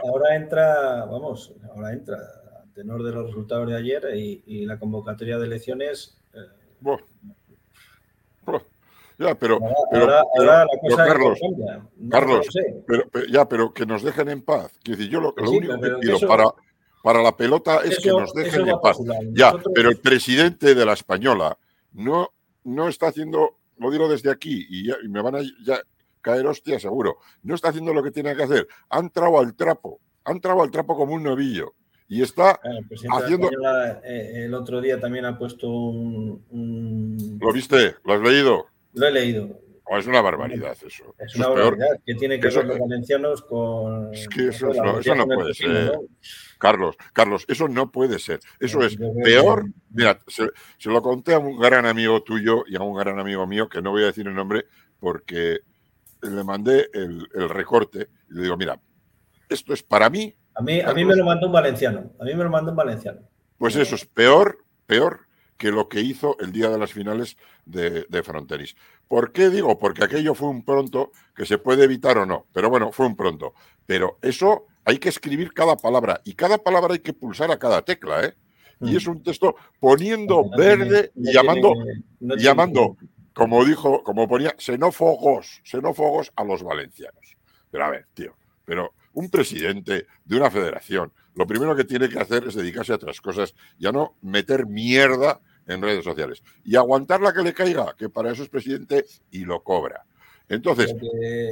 ahora, 0.03 0.35
entra, 0.35 1.05
vamos, 1.05 1.53
ahora 1.73 1.93
entra, 1.93 2.17
a 2.17 2.73
tenor 2.73 3.03
de 3.03 3.13
los 3.13 3.27
resultados 3.27 3.69
de 3.69 3.77
ayer 3.77 4.03
y, 4.15 4.65
la 4.65 4.77
convocatoria 4.77 5.37
de 5.37 5.45
elecciones. 5.45 6.21
Eh, 6.33 6.39
ya, 9.19 9.35
pero, 9.35 9.59
ahora, 9.91 10.65
cosa 10.81 11.05
Carlos, 11.05 11.39
Carlos 12.09 12.47
pero, 12.87 13.03
ya, 13.29 13.47
pero 13.47 13.73
que 13.73 13.85
nos 13.85 14.01
dejen 14.01 14.29
en 14.29 14.41
paz. 14.41 14.71
Quiero 14.81 14.97
decir, 14.97 15.11
yo 15.11 15.21
lo, 15.21 15.33
único 15.33 15.79
que 15.79 15.89
pido 16.01 16.19
para, 16.27 16.45
para 17.03 17.21
la 17.21 17.35
pelota 17.35 17.81
es 17.83 17.99
que 17.99 18.09
nos 18.09 18.33
dejen 18.33 18.67
en 18.67 18.79
paz. 18.79 18.97
Ya, 19.33 19.53
pero 19.75 19.89
el 19.89 19.97
presidente 19.97 20.73
de 20.73 20.85
la 20.85 20.93
española 20.93 21.57
no, 21.91 22.29
no 22.63 22.87
está 22.87 23.07
haciendo 23.07 23.59
lo 23.79 23.91
digo 23.91 24.07
desde 24.07 24.29
aquí 24.29 24.67
y, 24.69 25.07
me 25.07 25.21
van 25.21 25.35
a 25.35 25.39
ya 25.63 25.81
caer 26.21 26.45
hostia 26.45 26.79
seguro. 26.79 27.17
No 27.43 27.55
está 27.55 27.69
haciendo 27.69 27.93
lo 27.93 28.03
que 28.03 28.11
tiene 28.11 28.35
que 28.35 28.43
hacer. 28.43 28.67
Han 28.89 29.05
entrado 29.05 29.39
al 29.39 29.55
trapo, 29.55 29.99
han 30.25 30.35
entrado 30.35 30.61
al 30.61 30.69
trapo 30.69 30.95
como 30.95 31.13
un 31.13 31.23
novillo. 31.23 31.73
Y 32.07 32.21
está 32.23 32.59
haciendo. 33.11 33.49
Eh, 34.03 34.45
el 34.45 34.53
otro 34.53 34.81
día 34.81 34.99
también 34.99 35.25
ha 35.25 35.37
puesto 35.37 35.69
un, 35.69 37.37
¿Lo 37.39 37.53
viste? 37.53 37.95
¿Lo 38.03 38.13
has 38.13 38.21
leído? 38.21 38.65
Lo 38.93 39.07
he 39.07 39.11
leído. 39.11 39.59
Oh, 39.91 39.97
es 39.97 40.05
una 40.05 40.21
barbaridad 40.21 40.77
eso. 40.85 41.15
Es 41.17 41.35
una 41.35 41.47
barbaridad 41.47 41.99
que 42.05 42.13
tiene 42.13 42.39
que 42.39 42.47
ver 42.49 42.65
los 42.65 42.77
valencianos 42.77 43.41
con. 43.41 44.13
Es 44.13 44.27
que 44.27 44.49
eso, 44.49 44.67
no, 44.67 45.25
puede 45.25 45.53
ser. 45.55 45.99
Carlos, 46.59 46.95
Carlos, 47.11 47.43
eso 47.47 47.67
no 47.67 47.91
puede 47.91 48.19
ser. 48.19 48.39
Eso 48.59 48.83
es 48.83 48.95
peor. 49.23 49.65
Mira, 49.89 50.19
se, 50.27 50.51
lo 50.89 51.01
conté 51.01 51.33
a 51.33 51.39
un 51.39 51.57
gran 51.57 51.87
amigo 51.87 52.21
tuyo 52.21 52.65
y 52.67 52.75
a 52.75 52.81
un 52.81 52.95
gran 52.95 53.17
amigo 53.17 53.47
mío, 53.47 53.67
que 53.67 53.81
no 53.81 53.89
voy 53.89 54.03
a 54.03 54.07
decir 54.07 54.27
el 54.27 54.35
nombre, 54.35 54.65
porque 54.99 55.61
le 56.21 56.43
mandé 56.43 56.87
el, 56.93 57.27
recorte 57.49 58.09
y 58.29 58.33
le 58.35 58.43
digo, 58.43 58.57
mira, 58.57 58.79
esto 59.49 59.73
es 59.73 59.81
para 59.81 60.07
mí. 60.11 60.31
A 60.53 60.61
mí, 60.61 60.81
a 60.81 60.93
mí 60.93 61.03
me 61.03 61.15
lo 61.15 61.25
mandó 61.25 61.47
un 61.47 61.53
valenciano. 61.53 62.13
A 62.19 62.25
mí 62.25 62.35
me 62.35 62.43
lo 62.43 62.51
mandó 62.51 62.69
un 62.69 62.77
valenciano. 62.77 63.21
Pues 63.57 63.75
eso 63.75 63.95
es 63.95 64.05
peor, 64.05 64.59
peor 64.85 65.28
que 65.59 65.71
lo 65.71 65.89
que 65.89 65.99
hizo 65.99 66.37
el 66.39 66.53
día 66.53 66.69
de 66.69 66.79
las 66.79 66.93
finales 66.93 67.37
de, 67.65 68.05
de 68.07 68.23
Frontenis. 68.23 68.77
¿Por 69.09 69.33
qué 69.33 69.49
digo? 69.49 69.77
Porque 69.77 70.05
aquello 70.05 70.33
fue 70.33 70.47
un 70.47 70.63
pronto 70.63 71.11
que 71.35 71.45
se 71.45 71.57
puede 71.57 71.83
evitar 71.83 72.17
o 72.17 72.25
no, 72.25 72.47
pero 72.53 72.69
bueno, 72.69 72.93
fue 72.93 73.05
un 73.05 73.17
pronto. 73.17 73.53
Pero 73.85 74.17
eso 74.21 74.67
hay 74.85 74.99
que 74.99 75.09
escribir 75.09 75.53
cada 75.53 75.75
palabra 75.75 76.21
y 76.23 76.33
cada 76.33 76.57
palabra 76.57 76.93
hay 76.93 76.99
que 76.99 77.13
pulsar 77.13 77.51
a 77.51 77.59
cada 77.59 77.81
tecla, 77.83 78.23
¿eh? 78.23 78.33
Y 78.79 78.95
es 78.95 79.05
mm. 79.05 79.11
un 79.11 79.23
texto 79.23 79.55
poniendo 79.81 80.49
verde 80.57 81.11
y 81.13 81.33
llamando, 81.33 81.73
llamando, 82.21 82.95
como 83.33 83.65
dijo, 83.65 84.01
como 84.03 84.29
ponía, 84.29 84.55
xenófogos, 84.57 85.59
xenófogos 85.65 86.31
a 86.37 86.45
los 86.45 86.63
valencianos. 86.63 87.35
Pero 87.69 87.83
a 87.83 87.89
ver, 87.89 88.07
tío, 88.13 88.37
pero 88.63 88.93
un 89.11 89.29
presidente 89.29 90.07
de 90.23 90.37
una 90.37 90.49
federación, 90.49 91.11
lo 91.35 91.45
primero 91.45 91.75
que 91.75 91.83
tiene 91.83 92.07
que 92.07 92.19
hacer 92.19 92.45
es 92.47 92.55
dedicarse 92.55 92.93
a 92.93 92.95
otras 92.95 93.19
cosas, 93.19 93.53
ya 93.77 93.91
no 93.91 94.15
meter 94.21 94.65
mierda 94.65 95.41
en 95.69 95.81
redes 95.81 96.03
sociales. 96.03 96.43
Y 96.65 96.75
aguantar 96.75 97.21
la 97.21 97.31
que 97.31 97.43
le 97.43 97.53
caiga, 97.53 97.95
que 97.97 98.09
para 98.09 98.31
eso 98.31 98.43
es 98.43 98.49
presidente 98.49 99.05
y 99.31 99.45
lo 99.45 99.63
cobra. 99.63 100.05
Entonces. 100.49 100.93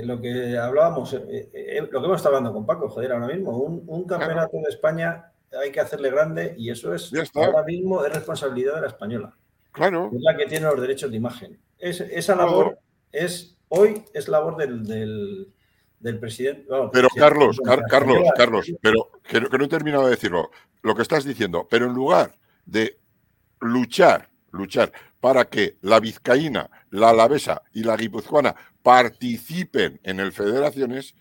Lo 0.03 0.20
que, 0.20 0.57
hablábamos, 0.57 1.13
eh, 1.13 1.49
eh, 1.53 1.88
lo 1.89 1.99
que 2.01 2.05
hemos 2.05 2.18
estado 2.18 2.36
hablando 2.36 2.53
con 2.53 2.65
Paco, 2.65 2.89
joder, 2.89 3.11
ahora 3.11 3.28
mismo, 3.28 3.51
un, 3.51 4.05
campeonato 4.05 4.57
de 4.57 4.70
España 4.70 5.32
hay 5.61 5.72
que 5.72 5.80
hacerle 5.80 6.09
grande 6.09 6.55
y 6.57 6.72
eso 6.72 6.93
es 6.93 7.11
ahora 7.34 7.63
mismo 7.63 8.03
es 8.03 8.13
responsabilidad 8.13 8.76
de 8.76 8.82
la 8.82 8.88
española. 8.88 9.36
Claro. 9.72 10.09
Es 10.13 10.22
la 10.22 10.36
que 10.36 10.47
tiene 10.47 10.65
los 10.65 10.82
derechos 10.82 11.11
de 11.11 11.18
imagen. 11.18 11.59
esa 11.78 12.36
labor 12.36 12.80
es, 13.11 13.55
hoy 13.70 14.03
es 14.13 14.28
labor 14.28 14.57
del, 14.57 15.53
presidente. 16.20 16.65
pero 16.91 17.07
Carlos, 17.15 17.59
Carlos, 17.88 18.24
Carlos, 18.36 18.74
pero 18.82 19.11
que 19.24 19.39
no 19.39 19.65
he 19.65 19.70
terminado 19.70 20.05
de 20.05 20.11
decirlo. 20.11 20.49
Lo 20.82 20.95
que 20.95 21.01
estás 21.01 21.24
diciendo, 21.24 21.68
pero 21.70 21.86
en 21.86 21.93
lugar 21.93 22.36
de 22.65 22.97
luchar, 23.60 24.30
luchar 24.51 24.91
para 25.20 25.45
que 25.45 25.78
la 25.82 25.99
vizcaína, 25.99 26.70
la 26.89 27.10
alavesa 27.10 27.64
y 27.74 27.84
la 27.84 27.97
guipuzcoana 27.97 28.55
participen 28.84 29.99
en 30.03 30.20
el 30.20 30.32
Federaciones, 30.32 31.16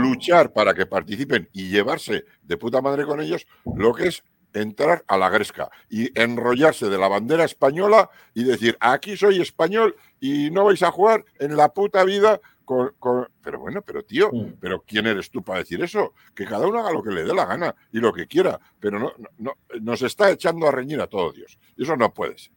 luchar 0.00 0.52
para 0.52 0.74
que 0.74 0.86
participen 0.86 1.48
y 1.52 1.68
llevarse 1.68 2.24
de 2.42 2.56
puta 2.56 2.80
madre 2.80 3.04
con 3.04 3.20
ellos, 3.20 3.46
lo 3.76 3.94
que 3.94 4.08
es 4.08 4.24
entrar 4.52 5.04
a 5.06 5.16
la 5.16 5.28
gresca 5.28 5.70
y 5.88 6.18
enrollarse 6.18 6.88
de 6.88 6.98
la 6.98 7.08
bandera 7.08 7.44
española 7.44 8.10
y 8.34 8.44
decir, 8.44 8.76
aquí 8.80 9.16
soy 9.16 9.40
español 9.40 9.96
y 10.18 10.50
no 10.50 10.64
vais 10.64 10.82
a 10.82 10.90
jugar 10.90 11.24
en 11.38 11.56
la 11.56 11.68
puta 11.72 12.04
vida 12.04 12.40
con... 12.66 13.28
Pero 13.42 13.60
bueno, 13.60 13.80
pero 13.80 14.02
tío, 14.04 14.30
pero 14.60 14.82
¿quién 14.86 15.06
eres 15.06 15.30
tú 15.30 15.42
para 15.42 15.60
decir 15.60 15.82
eso? 15.82 16.12
Que 16.34 16.44
cada 16.44 16.66
uno 16.66 16.80
haga 16.80 16.92
lo 16.92 17.02
que 17.02 17.10
le 17.10 17.24
dé 17.24 17.32
la 17.32 17.46
gana 17.46 17.74
y 17.92 17.98
lo 17.98 18.12
que 18.12 18.26
quiera, 18.26 18.60
pero 18.78 18.98
no, 18.98 19.12
no, 19.38 19.54
nos 19.80 20.02
está 20.02 20.30
echando 20.30 20.66
a 20.66 20.72
reñir 20.72 21.00
a 21.00 21.06
todo 21.06 21.32
Dios. 21.32 21.58
Eso 21.78 21.96
no 21.96 22.12
puede 22.12 22.36
ser. 22.36 22.52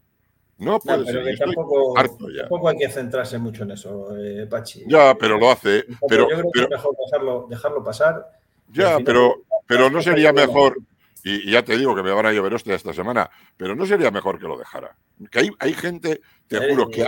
No 0.58 0.80
puede 0.80 1.06
ser. 1.06 1.38
tampoco, 1.38 2.68
hay 2.68 2.78
que 2.78 2.90
centrarse 2.90 3.38
mucho 3.38 3.64
en 3.64 3.72
eso, 3.72 4.18
eh, 4.18 4.46
Pachi. 4.46 4.84
Ya, 4.88 5.16
pero 5.16 5.38
lo 5.38 5.50
hace. 5.50 5.86
Pero, 6.10 6.30
yo 6.30 6.36
creo 6.36 6.52
que 6.52 6.62
es 6.64 6.70
mejor 6.70 6.96
dejarlo, 7.06 7.48
dejarlo 7.50 7.84
pasar. 7.84 8.26
Ya, 8.68 8.98
pero, 9.00 9.44
pero 9.66 9.90
no 9.90 10.02
sería 10.02 10.34
mejor 10.34 10.76
y, 11.24 11.52
ya 11.52 11.64
te 11.64 11.78
digo 11.78 11.96
que 11.96 12.04
me 12.04 12.12
van 12.12 12.26
a 12.26 12.32
llover 12.32 12.54
hostia 12.54 12.76
esta 12.76 12.94
semana, 12.94 13.30
pero 13.58 13.76
no 13.76 13.86
sería 13.86 14.12
mejor 14.12 14.40
que 14.40 14.48
lo 14.48 14.58
dejara. 14.58 14.96
Que 15.32 15.40
hay, 15.40 15.50
hay 15.60 15.74
gente, 15.74 16.22
te 16.48 16.70
juro, 16.70 16.90
que 16.90 17.08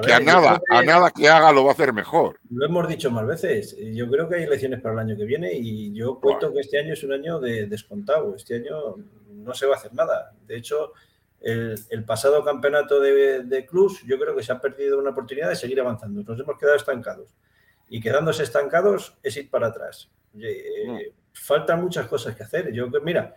que 0.00 0.12
a 0.12 0.20
nada, 0.20 0.60
a 0.70 0.82
nada 0.82 1.10
que 1.10 1.28
haga 1.28 1.52
lo 1.52 1.64
va 1.64 1.70
a 1.70 1.74
hacer 1.74 1.92
mejor. 1.92 2.38
Lo 2.50 2.64
hemos 2.64 2.88
dicho 2.88 3.10
más 3.10 3.26
veces. 3.26 3.76
Yo 3.78 4.08
creo 4.08 4.28
que 4.28 4.36
hay 4.36 4.44
elecciones 4.44 4.80
para 4.80 4.94
el 4.94 5.00
año 5.00 5.16
que 5.16 5.24
viene 5.24 5.52
y 5.52 5.92
yo 5.92 6.18
cuento 6.20 6.52
que 6.52 6.60
este 6.60 6.78
año 6.78 6.94
es 6.94 7.02
un 7.04 7.12
año 7.12 7.40
de 7.40 7.66
descontado. 7.66 8.34
Este 8.34 8.56
año 8.56 8.96
no 9.28 9.54
se 9.54 9.66
va 9.66 9.74
a 9.74 9.78
hacer 9.78 9.92
nada. 9.94 10.32
De 10.46 10.56
hecho, 10.56 10.92
el, 11.40 12.04
pasado 12.06 12.44
campeonato 12.44 13.00
de, 13.00 13.42
de 13.42 13.66
clubs, 13.66 14.02
yo 14.06 14.18
creo 14.18 14.34
que 14.34 14.42
se 14.42 14.52
ha 14.52 14.60
perdido 14.60 14.98
una 14.98 15.10
oportunidad 15.10 15.48
de 15.48 15.56
seguir 15.56 15.80
avanzando. 15.80 16.22
Nos 16.22 16.40
hemos 16.40 16.58
quedado 16.58 16.76
estancados. 16.76 17.34
Y 17.88 18.00
quedándose 18.00 18.42
estancados 18.44 19.18
es 19.22 19.36
ir 19.36 19.50
para 19.50 19.66
atrás. 19.68 20.10
Eh, 20.40 21.12
faltan 21.32 21.82
muchas 21.82 22.06
cosas 22.06 22.34
que 22.34 22.42
hacer. 22.42 22.72
Yo, 22.72 22.88
mira, 23.02 23.34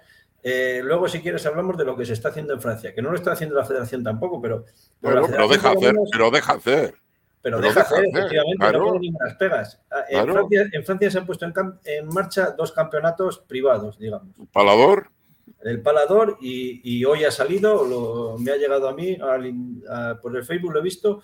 eh, 0.47 0.79
luego, 0.83 1.09
si 1.09 1.21
quieres, 1.21 1.43
hablamos 1.47 1.75
de 1.75 1.85
lo 1.85 1.97
que 1.97 2.05
se 2.05 2.13
está 2.13 2.29
haciendo 2.29 2.53
en 2.53 2.61
Francia, 2.61 2.93
que 2.93 3.01
no 3.01 3.09
lo 3.09 3.15
está 3.15 3.31
haciendo 3.31 3.55
la 3.55 3.65
federación 3.65 4.03
tampoco, 4.03 4.39
pero. 4.39 4.63
pero, 5.01 5.47
deja 5.47 5.71
hacer, 5.71 5.95
pero 6.11 6.29
deja 6.29 6.53
hacer. 6.53 6.93
Pero, 7.41 7.59
deja, 7.59 7.81
hacer, 7.81 8.05
efectivamente, 8.05 8.71
no 8.73 8.99
ni 8.99 9.09
las 9.09 9.33
pegas. 9.37 9.81
Ah, 9.89 10.03
en, 10.07 10.85
Francia, 10.85 11.09
se 11.09 11.17
han 11.17 11.25
puesto 11.25 11.47
en, 11.47 12.07
marcha 12.09 12.51
dos 12.51 12.71
campeonatos 12.71 13.39
privados, 13.39 13.97
digamos. 13.97 14.35
¿Palador? 14.51 15.09
El 15.63 15.81
Palador, 15.81 16.37
y, 16.39 17.03
hoy 17.05 17.23
ha 17.23 17.31
salido, 17.31 18.37
me 18.37 18.51
ha 18.51 18.57
llegado 18.57 18.87
a 18.87 18.93
mí, 18.93 19.17
por 20.21 20.37
el 20.37 20.45
Facebook 20.45 20.73
lo 20.73 20.79
he 20.79 20.83
visto, 20.83 21.23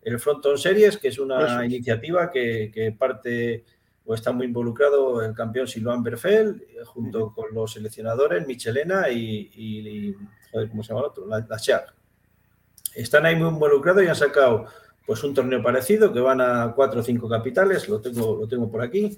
el 0.00 0.20
Fronton 0.20 0.56
Series, 0.56 0.96
que 0.96 1.08
es 1.08 1.18
una 1.18 1.66
iniciativa 1.66 2.30
que 2.30 2.94
parte 2.96 3.64
pues 4.10 4.22
está 4.22 4.32
muy 4.32 4.46
involucrado 4.46 5.22
el 5.22 5.32
campeón 5.34 5.68
Silvan 5.68 6.02
Berfel, 6.02 6.66
eh, 6.68 6.84
junto 6.84 7.32
con 7.32 7.54
los 7.54 7.74
seleccionadores 7.74 8.44
Michelena 8.44 9.08
y, 9.08 10.16
¿cómo 10.68 10.82
se 10.82 10.88
llama 10.88 11.02
el 11.02 11.06
otro? 11.06 11.26
La, 11.28 11.46
la 11.48 11.84
Están 12.96 13.24
ahí 13.24 13.36
muy 13.36 13.50
involucrados 13.50 14.02
y 14.02 14.08
han 14.08 14.16
sacado 14.16 14.66
pues 15.06 15.22
un 15.22 15.32
torneo 15.32 15.62
parecido 15.62 16.12
que 16.12 16.18
van 16.18 16.40
a 16.40 16.72
cuatro 16.74 16.98
o 16.98 17.02
cinco 17.04 17.28
capitales, 17.28 17.88
lo 17.88 18.00
tengo, 18.00 18.34
lo 18.34 18.48
tengo 18.48 18.68
por 18.68 18.82
aquí. 18.82 19.16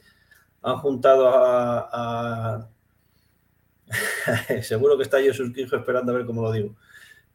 Han 0.60 0.76
juntado 0.76 1.26
a, 1.26 2.68
seguro 4.60 4.98
que 4.98 5.04
está 5.04 5.22
yo 5.22 5.32
Surquijo 5.32 5.74
esperando 5.74 6.12
a 6.12 6.16
ver 6.16 6.26
cómo 6.26 6.42
lo 6.42 6.52
digo. 6.52 6.76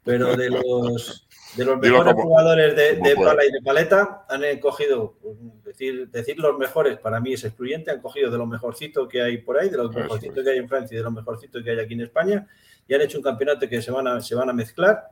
Pero 0.04 0.36
de 0.36 0.52
los 0.52 1.27
de 1.56 1.66
los 1.66 1.80
mejores 1.80 2.14
jugadores 2.14 2.76
de, 2.76 3.16
pala 3.16 3.46
y 3.46 3.52
de 3.52 3.62
paleta 3.62 4.26
han 4.30 4.60
cogido, 4.60 5.16
pues, 5.22 5.36
decir, 5.64 6.10
decir 6.10 6.38
los 6.38 6.58
mejores 6.58 6.98
para 6.98 7.20
mí 7.20 7.34
es 7.34 7.44
excluyente, 7.44 7.92
han 7.92 8.02
cogido 8.02 8.30
de 8.30 8.38
lo 8.38 8.46
mejorcito 8.46 9.08
que 9.08 9.22
hay 9.22 9.38
por 9.38 9.58
ahí, 9.58 9.70
de 9.70 9.78
los 9.78 9.94
mejorcitos 9.94 10.44
que 10.44 10.50
hay 10.50 10.58
en 10.58 10.68
Francia 10.68 10.96
y 10.96 10.98
de 10.98 11.04
los 11.04 11.14
mejorcitos 11.14 11.64
que 11.64 11.72
hay 11.72 11.80
aquí 11.80 11.94
en 11.94 12.02
España, 12.02 12.48
y 12.88 12.94
han 12.94 13.02
hecho 13.02 13.18
un 13.18 13.24
campeonato 13.24 13.68
que 13.68 13.82
se 13.82 13.92
van 13.92 14.08
a, 14.08 14.22
se 14.22 14.36
van 14.36 14.50
a 14.50 14.54
mezclar, 14.54 15.12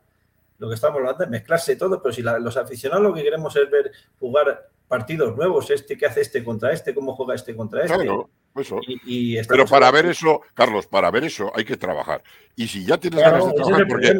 lo 0.57 0.69
que 0.69 0.75
estamos 0.75 0.97
hablando 0.97 1.23
es 1.23 1.29
mezclarse 1.29 1.75
todo, 1.75 2.01
pero 2.01 2.13
si 2.13 2.21
los 2.21 2.57
aficionados 2.57 3.03
lo 3.03 3.13
que 3.13 3.23
queremos 3.23 3.55
es 3.55 3.69
ver 3.69 3.91
jugar 4.19 4.69
partidos 4.87 5.35
nuevos, 5.35 5.69
este 5.69 5.97
que 5.97 6.05
hace 6.05 6.21
este 6.21 6.43
contra 6.43 6.71
este, 6.71 6.93
cómo 6.93 7.15
juega 7.15 7.35
este 7.35 7.55
contra 7.55 7.83
este. 7.83 7.95
Claro, 7.95 8.29
eso. 8.55 8.79
pero 9.49 9.65
para 9.65 9.91
ver 9.91 10.05
eso, 10.05 10.41
Carlos, 10.53 10.87
para 10.87 11.11
ver 11.11 11.25
eso 11.25 11.51
hay 11.55 11.65
que 11.65 11.75
trabajar. 11.75 12.23
Y 12.55 12.67
si 12.67 12.85
ya 12.85 12.97
tienes 12.97 13.19
ganas 13.19 13.45
de 13.47 13.53
trabajar, 13.53 13.87
porque... 13.87 14.15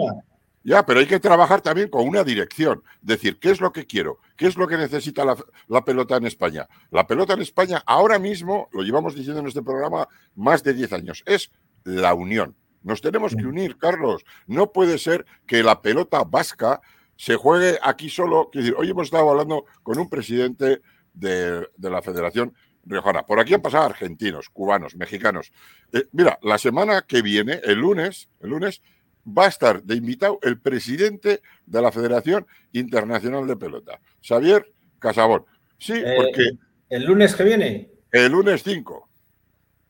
Ya, 0.66 0.84
pero 0.84 0.99
hay 0.99 1.05
que 1.05 1.20
trabajar 1.20 1.61
también 1.61 1.89
con 1.89 2.07
una 2.07 2.24
dirección. 2.24 2.82
Decir, 2.99 3.38
¿qué 3.38 3.51
es 3.51 3.61
lo 3.61 3.72
que 3.72 3.86
quiero? 3.86 4.18
¿Qué 4.36 4.47
es 4.47 4.57
lo 4.57 4.68
que 4.68 4.78
necesita 4.78 5.24
la, 5.24 5.86
pelota 5.86 6.18
en 6.18 6.26
España? 6.26 6.68
La 6.89 7.05
pelota 7.05 7.34
en 7.34 7.41
España 7.41 7.84
ahora 7.86 8.18
mismo, 8.18 8.68
lo 8.72 8.82
llevamos 8.82 9.13
diciendo 9.13 9.41
en 9.41 9.47
este 9.47 9.61
programa 9.61 10.07
más 10.34 10.63
de 10.63 10.74
10 10.74 10.93
años, 10.93 11.24
es 11.28 11.51
la 11.84 12.16
unión. 12.16 12.55
Nos 12.82 12.99
tenemos 12.99 13.36
que 13.36 13.45
unir, 13.45 13.78
Carlos. 13.78 14.26
No 14.47 14.72
puede 14.72 14.97
ser 14.97 15.28
que 15.45 15.61
la 15.61 15.84
pelota 15.84 16.24
vasca 16.24 16.82
se 17.16 17.36
juegue 17.36 17.78
aquí 17.84 18.09
solo. 18.09 18.49
Quiero 18.51 18.66
decir, 18.66 18.80
hoy 18.80 18.89
hemos 18.89 19.05
estado 19.05 19.30
hablando 19.30 19.66
con 19.84 19.99
un 19.99 20.09
presidente 20.09 20.82
de, 21.13 21.70
la 21.78 22.01
Federación 22.01 22.55
Riojana. 22.86 23.24
Por 23.24 23.39
aquí 23.39 23.53
han 23.53 23.61
pasado 23.61 23.86
argentinos, 23.86 24.49
cubanos, 24.49 24.95
mexicanos. 24.95 25.51
Eh, 25.93 26.05
mira, 26.11 26.39
la 26.41 26.57
semana 26.57 27.03
que 27.03 27.22
viene, 27.22 27.61
el 27.63 27.78
lunes, 27.78 28.30
el 28.41 28.49
lunes, 28.49 28.82
va 29.26 29.45
a 29.45 29.49
estar 29.49 29.84
de 29.84 29.95
invitado 29.95 30.39
el 30.43 30.59
presidente 30.59 31.41
de 31.65 31.82
la 31.82 31.91
Federación 31.91 32.45
Internacional 32.73 33.47
de 33.47 33.55
Pelota, 33.55 33.99
Xavier 34.21 34.71
Casabón. 34.99 35.45
Sí, 35.78 35.93
eh, 35.93 36.13
porque... 36.15 36.51
¿El 36.89 37.05
lunes 37.05 37.36
que 37.36 37.43
viene? 37.43 37.91
El 38.11 38.32
lunes 38.32 38.63
5. 38.63 39.09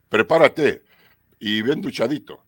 Prepárate 0.09 0.83
y 1.39 1.61
ven 1.61 1.81
duchadito. 1.81 2.43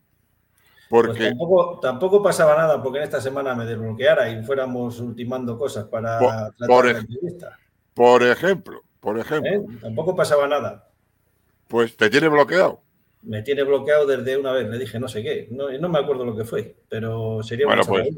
Pues 0.90 1.08
porque... 1.08 1.34
tampoco, 1.82 2.24
pasaba 2.24 2.56
nada 2.56 2.82
porque 2.82 3.00
en 3.00 3.04
esta 3.04 3.20
semana 3.20 3.54
me 3.54 3.66
desbloqueara 3.66 4.30
y 4.30 4.42
fuéramos 4.44 5.00
ultimando 5.02 5.58
cosas 5.58 5.86
para 5.86 6.52
por, 6.66 6.86
la 6.86 7.00
entrevista. 7.00 7.60
Por 7.94 8.24
ejemplo, 8.24 8.84
por 9.02 9.20
ejemplo. 9.20 9.52
¿Eh? 9.52 9.80
Tampoco 9.82 10.16
pasaba 10.16 10.48
nada. 10.48 10.90
Pues 11.68 11.98
te 11.98 12.10
tiene 12.10 12.30
bloqueado 12.30 12.87
me 13.28 13.42
tiene 13.44 13.64
bloqueado 13.64 14.06
desde 14.06 14.38
una 14.38 14.52
vez, 14.54 14.68
le 14.70 14.80
dije 14.80 15.00
no 15.00 15.08
sé 15.08 15.22
qué, 15.22 15.48
no, 15.52 15.70
no 15.70 15.90
me 15.90 16.00
acuerdo 16.00 16.26
lo 16.26 16.36
que 16.36 16.46
fue, 16.46 16.76
pero 16.90 17.44
sería 17.44 17.66
bueno, 17.66 17.84
pues, 17.86 18.10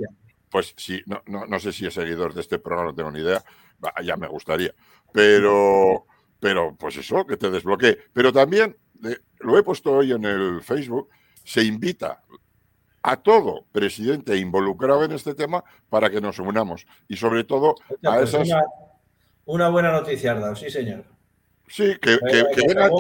pues 0.49 0.74
sí, 0.78 1.01
no, 1.05 1.22
no, 1.26 1.60
sé 1.60 1.72
si 1.72 1.86
es 1.86 1.93
seguidor 1.93 2.34
de 2.34 2.41
este 2.41 2.60
programa, 2.60 2.91
no 2.91 2.95
tengo 2.95 3.12
ni 3.12 3.20
idea, 3.20 3.43
ya 4.03 4.18
me 4.18 4.28
gustaría, 4.28 4.74
pero, 5.12 6.05
pero 6.39 6.76
pues 6.78 6.97
eso, 6.97 7.26
que 7.26 7.38
te 7.38 7.49
desbloquee. 7.49 7.97
Pero 8.14 8.32
también, 8.32 8.78
lo 9.39 9.57
he 9.57 9.64
puesto 9.64 9.93
hoy 9.93 10.12
en 10.12 10.26
el 10.26 10.62
Facebook, 10.62 11.10
se 11.43 11.64
invita 11.64 12.22
a 13.01 13.18
todo 13.18 13.66
presidente 13.72 14.38
involucrado 14.38 15.03
en 15.03 15.14
este 15.14 15.34
tema 15.34 15.64
para 15.89 16.10
que 16.10 16.22
nos 16.22 16.39
unamos 16.39 16.86
y 17.07 17.16
sobre 17.16 17.43
todo 17.43 17.76
a 18.03 18.16
pues 18.16 18.34
esas... 18.34 18.49
Una, 19.45 19.70
buena 19.70 19.91
noticia, 19.91 20.32
Arda, 20.32 20.55
sí 20.55 20.70
señor. 20.70 21.05
Sí, 21.68 21.95
que, 22.01 22.18
vengan 22.68 22.91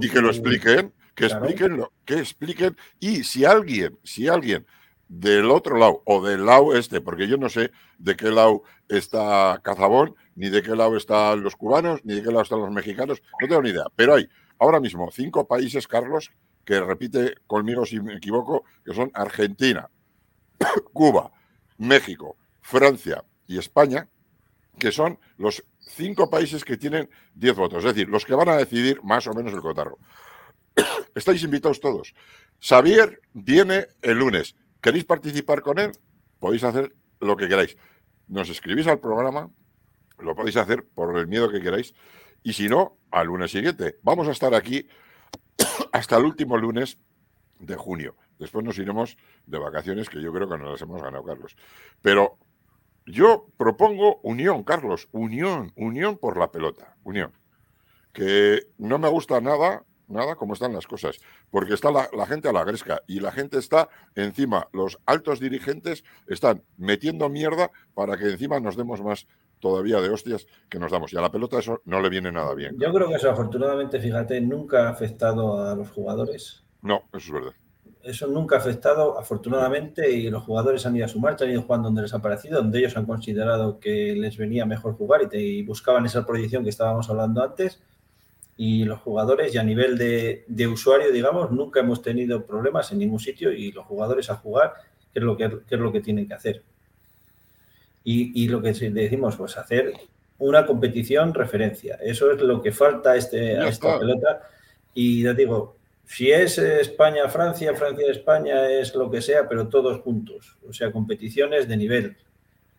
y, 0.00 0.08
que 0.08 0.20
lo 0.20 0.30
expliquen, 0.30 0.92
que 1.16 1.26
expliquen, 1.26 1.78
lo, 1.78 1.92
que 2.04 2.18
expliquen, 2.18 2.76
y 3.00 3.24
si 3.24 3.44
alguien, 3.44 3.98
si 4.04 4.28
alguien 4.28 4.66
del 5.08 5.50
otro 5.50 5.78
lado 5.78 6.02
o 6.04 6.24
del 6.24 6.44
lado 6.44 6.76
este, 6.76 7.00
porque 7.00 7.26
yo 7.26 7.38
no 7.38 7.48
sé 7.48 7.72
de 7.98 8.16
qué 8.16 8.30
lado 8.30 8.62
está 8.88 9.60
Cazabón, 9.62 10.14
ni 10.34 10.50
de 10.50 10.62
qué 10.62 10.76
lado 10.76 10.96
están 10.96 11.42
los 11.42 11.56
cubanos, 11.56 12.04
ni 12.04 12.14
de 12.14 12.22
qué 12.22 12.28
lado 12.28 12.42
están 12.42 12.60
los 12.60 12.70
mexicanos, 12.70 13.22
no 13.40 13.48
tengo 13.48 13.62
ni 13.62 13.70
idea, 13.70 13.86
pero 13.96 14.14
hay 14.14 14.28
ahora 14.58 14.78
mismo 14.78 15.10
cinco 15.10 15.48
países, 15.48 15.88
Carlos, 15.88 16.30
que 16.64 16.80
repite 16.80 17.36
conmigo 17.46 17.86
si 17.86 18.00
me 18.00 18.14
equivoco, 18.14 18.64
que 18.84 18.92
son 18.92 19.10
Argentina, 19.14 19.88
Cuba, 20.92 21.32
México, 21.78 22.36
Francia 22.60 23.24
y 23.46 23.58
España, 23.58 24.08
que 24.78 24.92
son 24.92 25.18
los 25.38 25.64
cinco 25.78 26.28
países 26.28 26.64
que 26.64 26.76
tienen 26.76 27.08
diez 27.34 27.56
votos, 27.56 27.78
es 27.78 27.94
decir, 27.94 28.08
los 28.08 28.26
que 28.26 28.34
van 28.34 28.48
a 28.48 28.56
decidir 28.56 29.00
más 29.02 29.26
o 29.28 29.32
menos 29.32 29.54
el 29.54 29.60
cotarro. 29.60 29.98
Estáis 31.14 31.42
invitados 31.42 31.80
todos. 31.80 32.14
Xavier 32.60 33.20
viene 33.32 33.86
el 34.02 34.18
lunes. 34.18 34.56
¿Queréis 34.80 35.04
participar 35.04 35.62
con 35.62 35.78
él? 35.78 35.92
Podéis 36.38 36.64
hacer 36.64 36.94
lo 37.20 37.36
que 37.36 37.48
queráis. 37.48 37.76
Nos 38.28 38.48
escribís 38.48 38.86
al 38.86 39.00
programa, 39.00 39.50
lo 40.18 40.34
podéis 40.34 40.56
hacer 40.56 40.84
por 40.94 41.16
el 41.16 41.26
miedo 41.26 41.50
que 41.50 41.60
queráis. 41.60 41.94
Y 42.42 42.52
si 42.52 42.68
no, 42.68 42.98
al 43.10 43.28
lunes 43.28 43.50
siguiente. 43.50 43.96
Vamos 44.02 44.28
a 44.28 44.32
estar 44.32 44.54
aquí 44.54 44.86
hasta 45.92 46.16
el 46.16 46.24
último 46.24 46.56
lunes 46.56 46.98
de 47.58 47.76
junio. 47.76 48.16
Después 48.38 48.64
nos 48.64 48.78
iremos 48.78 49.16
de 49.46 49.58
vacaciones, 49.58 50.08
que 50.08 50.20
yo 50.20 50.32
creo 50.32 50.48
que 50.48 50.58
no 50.58 50.70
las 50.70 50.82
hemos 50.82 51.02
ganado, 51.02 51.24
Carlos. 51.24 51.56
Pero 52.02 52.38
yo 53.06 53.46
propongo 53.56 54.20
unión, 54.22 54.62
Carlos, 54.64 55.08
unión, 55.12 55.72
unión 55.76 56.18
por 56.18 56.36
la 56.36 56.50
pelota, 56.50 56.96
unión. 57.02 57.32
Que 58.12 58.66
no 58.78 58.98
me 58.98 59.08
gusta 59.08 59.40
nada, 59.40 59.84
nada 60.08 60.36
como 60.36 60.54
están 60.54 60.72
las 60.72 60.86
cosas, 60.86 61.20
porque 61.50 61.74
está 61.74 61.90
la, 61.90 62.26
gente 62.26 62.48
a 62.48 62.52
la 62.52 62.64
gresca 62.64 63.02
y 63.06 63.20
la 63.20 63.32
gente 63.32 63.58
está 63.58 63.88
encima, 64.14 64.68
los 64.72 64.98
altos 65.06 65.40
dirigentes 65.40 66.04
están 66.28 66.62
metiendo 66.76 67.28
mierda 67.28 67.70
para 67.94 68.16
que 68.16 68.30
encima 68.30 68.60
nos 68.60 68.76
demos 68.76 69.02
más 69.02 69.26
todavía 69.60 70.00
de 70.00 70.10
hostias 70.10 70.46
que 70.68 70.78
nos 70.78 70.92
damos. 70.92 71.12
Y 71.12 71.16
a 71.16 71.20
la 71.20 71.30
pelota 71.30 71.58
eso 71.58 71.80
no 71.84 72.00
le 72.00 72.08
viene 72.08 72.30
nada 72.30 72.54
bien. 72.54 72.76
Yo 72.78 72.92
creo 72.92 73.08
que 73.08 73.14
eso, 73.14 73.30
afortunadamente, 73.30 73.98
fíjate, 73.98 74.40
nunca 74.40 74.86
ha 74.86 74.90
afectado 74.90 75.64
a 75.64 75.74
los 75.74 75.90
jugadores. 75.90 76.64
No, 76.82 77.02
eso 77.12 77.26
es 77.28 77.32
verdad 77.32 77.52
eso 78.06 78.28
nunca 78.28 78.56
ha 78.56 78.58
afectado, 78.60 79.18
afortunadamente, 79.18 80.10
y 80.10 80.30
los 80.30 80.44
jugadores 80.44 80.86
han 80.86 80.94
ido 80.94 81.06
a 81.06 81.08
su 81.08 81.18
marcha, 81.18 81.44
han 81.44 81.50
ido 81.50 81.62
jugando 81.62 81.88
donde 81.88 82.02
les 82.02 82.14
ha 82.14 82.22
parecido, 82.22 82.62
donde 82.62 82.78
ellos 82.78 82.96
han 82.96 83.04
considerado 83.04 83.80
que 83.80 84.14
les 84.14 84.36
venía 84.36 84.64
mejor 84.64 84.94
jugar 84.94 85.28
y, 85.32 85.62
buscaban 85.64 86.06
esa 86.06 86.24
proyección 86.24 86.62
que 86.62 86.70
estábamos 86.70 87.10
hablando 87.10 87.42
antes. 87.42 87.82
Y 88.56 88.84
los 88.84 89.00
jugadores, 89.00 89.54
y 89.54 89.58
a 89.58 89.62
nivel 89.62 89.98
de, 89.98 90.66
usuario, 90.66 91.12
digamos, 91.12 91.50
nunca 91.50 91.80
hemos 91.80 92.00
tenido 92.00 92.46
problemas 92.46 92.90
en 92.92 92.98
ningún 92.98 93.20
sitio 93.20 93.52
y 93.52 93.72
los 93.72 93.84
jugadores 93.84 94.30
a 94.30 94.36
jugar, 94.36 94.74
¿qué 95.12 95.18
es 95.18 95.24
lo 95.24 95.36
que, 95.36 95.44
es 95.44 95.78
lo 95.78 95.92
que 95.92 96.00
tienen 96.00 96.26
que 96.26 96.34
hacer? 96.34 96.62
Y, 98.02 98.48
lo 98.48 98.62
que 98.62 98.72
decimos, 98.72 99.36
pues 99.36 99.58
hacer 99.58 99.92
una 100.38 100.64
competición 100.64 101.34
referencia. 101.34 101.96
Eso 101.96 102.30
es 102.30 102.40
lo 102.40 102.62
que 102.62 102.70
falta 102.70 103.16
este, 103.16 103.58
a 103.58 103.68
esta 103.68 103.98
pelota. 103.98 104.48
Y 104.94 105.24
ya 105.24 105.34
digo, 105.34 105.76
si 106.06 106.30
es 106.30 106.56
España-Francia, 106.58 107.74
Francia-España 107.74 108.70
es 108.70 108.94
lo 108.94 109.10
que 109.10 109.20
sea, 109.20 109.48
pero 109.48 109.68
todos 109.68 110.00
juntos. 110.02 110.56
O 110.68 110.72
sea, 110.72 110.92
competiciones 110.92 111.68
de 111.68 111.76
nivel. 111.76 112.16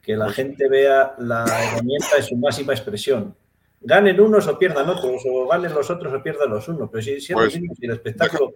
que 0.01 0.15
la 0.15 0.31
gente 0.31 0.69
vea 0.69 1.15
la 1.19 1.43
herramienta 1.43 2.15
en 2.15 2.23
su 2.23 2.37
máxima 2.37 2.71
expresión. 2.71 3.35
Ganen 3.81 4.19
unos 4.19 4.47
o 4.47 4.57
pierdan 4.57 4.89
otros, 4.89 5.21
o 5.29 5.47
ganen 5.47 5.73
los 5.73 5.89
otros 5.89 6.13
o 6.13 6.23
pierdan 6.23 6.49
los 6.49 6.67
unos, 6.67 6.89
pero 6.89 7.01
si, 7.01 7.21
si, 7.21 7.33
Pues, 7.33 7.55
el 7.55 7.91
espectáculo, 7.91 8.55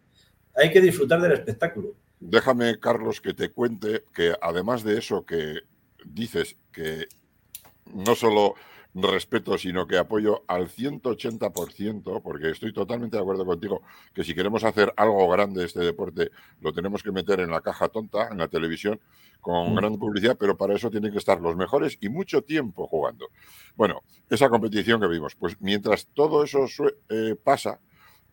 hay 0.55 0.71
que 0.71 0.81
disfrutar 0.81 1.21
del 1.21 1.33
espectáculo. 1.33 1.95
Déjame, 2.19 2.79
Carlos, 2.79 3.21
que 3.21 3.33
te 3.33 3.49
cuente 3.49 4.03
que 4.13 4.33
además 4.41 4.83
de 4.83 4.97
eso 4.97 5.25
que 5.25 5.61
dices 6.05 6.55
que 6.71 7.07
no 7.93 8.15
solo 8.15 8.55
respeto, 8.93 9.57
sino 9.57 9.87
que 9.87 9.97
apoyo 9.97 10.43
al 10.47 10.67
180%, 10.67 12.21
porque 12.21 12.49
estoy 12.49 12.73
totalmente 12.73 13.15
de 13.17 13.21
acuerdo 13.21 13.45
contigo, 13.45 13.81
que 14.13 14.23
si 14.23 14.35
queremos 14.35 14.63
hacer 14.63 14.93
algo 14.97 15.29
grande 15.29 15.61
de 15.61 15.67
este 15.67 15.79
deporte, 15.79 16.31
lo 16.59 16.73
tenemos 16.73 17.01
que 17.03 17.11
meter 17.11 17.39
en 17.39 17.51
la 17.51 17.61
caja 17.61 17.87
tonta, 17.89 18.27
en 18.29 18.37
la 18.37 18.47
televisión, 18.47 18.99
con 19.39 19.73
Mm. 19.73 19.75
gran 19.75 19.97
publicidad, 19.97 20.37
pero 20.37 20.57
para 20.57 20.75
eso 20.75 20.91
tienen 20.91 21.11
que 21.11 21.17
estar 21.17 21.39
los 21.39 21.55
mejores 21.55 21.97
y 22.01 22.09
mucho 22.09 22.41
tiempo 22.41 22.87
jugando. 22.87 23.29
Bueno, 23.75 24.01
esa 24.29 24.49
competición 24.49 24.99
que 25.01 25.07
vimos, 25.07 25.35
pues 25.35 25.59
mientras 25.61 26.07
todo 26.13 26.43
eso 26.43 26.65
eh, 27.09 27.35
pasa, 27.41 27.79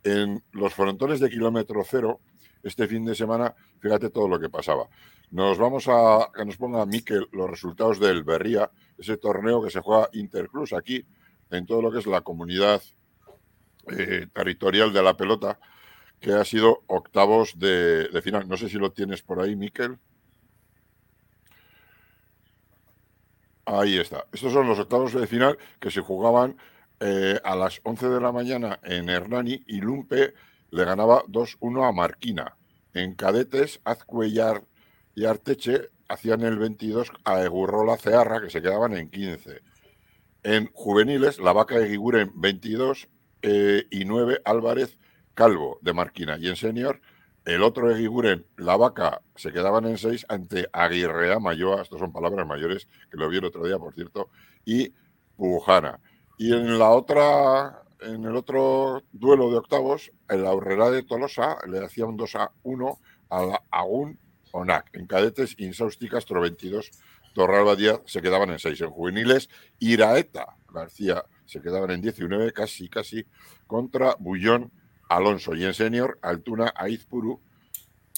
en 0.05 0.43
los 0.53 0.75
frontones 0.75 1.21
de 1.21 1.29
kilómetro 1.31 1.83
cero, 1.85 2.21
este 2.63 2.87
fin 2.87 3.05
de 3.05 3.15
semana, 3.15 3.55
fíjate 3.79 4.11
todo 4.11 4.29
lo 4.29 4.39
que 4.39 4.49
pasaba. 4.49 4.89
Nos 5.31 5.59
vamos 5.59 5.87
a 5.89 6.31
que 6.35 6.45
nos 6.45 6.57
ponga 6.57 6.87
Miquel 6.87 7.29
los 7.33 7.51
resultados 7.51 8.01
del 8.01 8.25
Berría, 8.25 8.71
ese 8.97 9.17
torneo 9.19 9.63
que 9.63 9.71
se 9.71 9.81
juega 9.81 10.09
Interclus 10.13 10.73
aquí, 10.73 11.05
en 11.51 11.67
todo 11.67 11.83
lo 11.83 11.93
que 11.93 11.99
es 11.99 12.07
la 12.07 12.23
comunidad 12.23 12.83
eh, 13.91 14.27
territorial 14.33 14.93
de 14.93 15.03
la 15.03 15.17
pelota, 15.17 15.59
que 16.21 16.33
ha 16.33 16.45
sido 16.45 16.83
octavos 16.87 17.59
de, 17.59 18.09
final. 18.23 18.49
No 18.49 18.57
sé 18.57 18.69
si 18.69 18.79
lo 18.79 18.93
tienes 18.93 19.23
por 19.23 19.41
ahí, 19.41 19.55
Miquel. 19.55 19.99
Ahí 23.67 23.99
está. 23.99 24.25
Estos 24.33 24.53
son 24.53 24.67
los 24.67 24.79
octavos 24.79 25.13
de 25.13 25.27
final 25.27 25.59
que 25.79 25.91
se 25.91 26.01
jugaban 26.01 26.57
eh, 27.01 27.39
a 27.45 27.55
las 27.55 27.81
11 27.85 28.09
de 28.09 28.21
la 28.21 28.33
mañana 28.33 28.81
en 28.83 29.11
Hernani 29.11 29.63
y 29.67 29.81
Lumpe 29.81 30.33
le 30.71 30.85
ganaba 30.85 31.23
2-1 31.25 31.89
a 31.89 31.93
Marquina. 31.93 32.57
En 32.95 33.15
cadetes, 33.15 33.81
Azcuellar 33.85 34.65
y 35.15 35.25
Arteche 35.25 35.91
hacían 36.09 36.43
el 36.43 36.59
22 36.59 37.13
a 37.25 37.43
Egurrola 37.43 37.97
Cearra, 37.97 38.41
que 38.41 38.51
se 38.51 38.63
quedaban 38.63 38.97
en 38.97 39.11
15. 39.11 39.61
En 40.43 40.71
juveniles, 40.73 41.39
la 41.39 41.53
vaca 41.53 41.79
de 41.79 41.89
Guiguren 41.89 42.33
22 42.35 43.09
eh, 43.43 43.85
y 43.91 44.05
9 44.05 44.41
Álvarez 44.45 44.99
Calvo 45.35 45.79
de 45.83 45.93
Marquina. 45.93 46.39
Y 46.39 46.49
en 46.49 46.57
senior, 46.57 47.01
el 47.45 47.63
otro 47.63 47.89
de 47.89 47.99
Guiguren, 47.99 48.47
la 48.57 48.77
vaca, 48.77 49.23
se 49.35 49.53
quedaban 49.53 49.87
en 49.87 49.99
6 49.99 50.27
ante 50.29 50.69
Aguirrea 50.73 51.39
Mayoa, 51.39 51.83
estos 51.83 51.99
son 51.99 52.13
palabras 52.13 52.47
mayores, 52.47 52.89
que 53.11 53.17
lo 53.17 53.29
vi 53.29 53.39
el 53.39 53.45
otro 53.45 53.65
día, 53.67 53.79
por 53.79 53.95
cierto, 53.95 54.29
y 54.65 54.93
Pujana. 55.37 56.01
Y 56.37 56.53
en 56.53 56.79
la 56.79 56.91
otra, 56.91 57.83
en 58.01 58.25
el 58.25 58.37
otro 58.37 59.03
duelo 59.13 59.51
de 59.51 59.59
octavos, 59.59 60.13
en 60.29 60.43
la 60.43 60.55
Urrera 60.55 60.91
de 60.91 61.03
Tolosa 61.03 61.59
le 61.67 61.85
hacía 61.85 62.07
un 62.07 62.17
2 62.17 62.35
a 62.37 62.53
1 62.63 62.99
a 63.31 63.43
la 63.43 63.63
Agún 63.71 64.19
Onac. 64.53 64.91
En 64.95 65.07
cadetes, 65.07 65.55
Insausti 65.59 66.09
Castro 66.09 66.41
22, 66.41 66.91
Torralba 67.35 67.77
Díaz 67.77 68.01
se 68.07 68.23
quedaban 68.23 68.51
en 68.51 68.59
6. 68.59 68.81
En 68.81 68.91
juveniles, 68.91 69.49
Iraeta 69.79 70.57
García 70.73 71.25
se 71.45 71.61
quedaban 71.61 71.91
en 71.91 72.03
19, 72.03 72.53
casi, 72.53 72.89
casi, 72.89 73.27
contra 73.67 74.17
Bullón 74.19 74.73
Alonso. 75.09 75.55
Y 75.55 75.65
en 75.65 75.75
senior, 75.75 76.19
Altuna 76.23 76.73
Aizpuru 76.75 77.41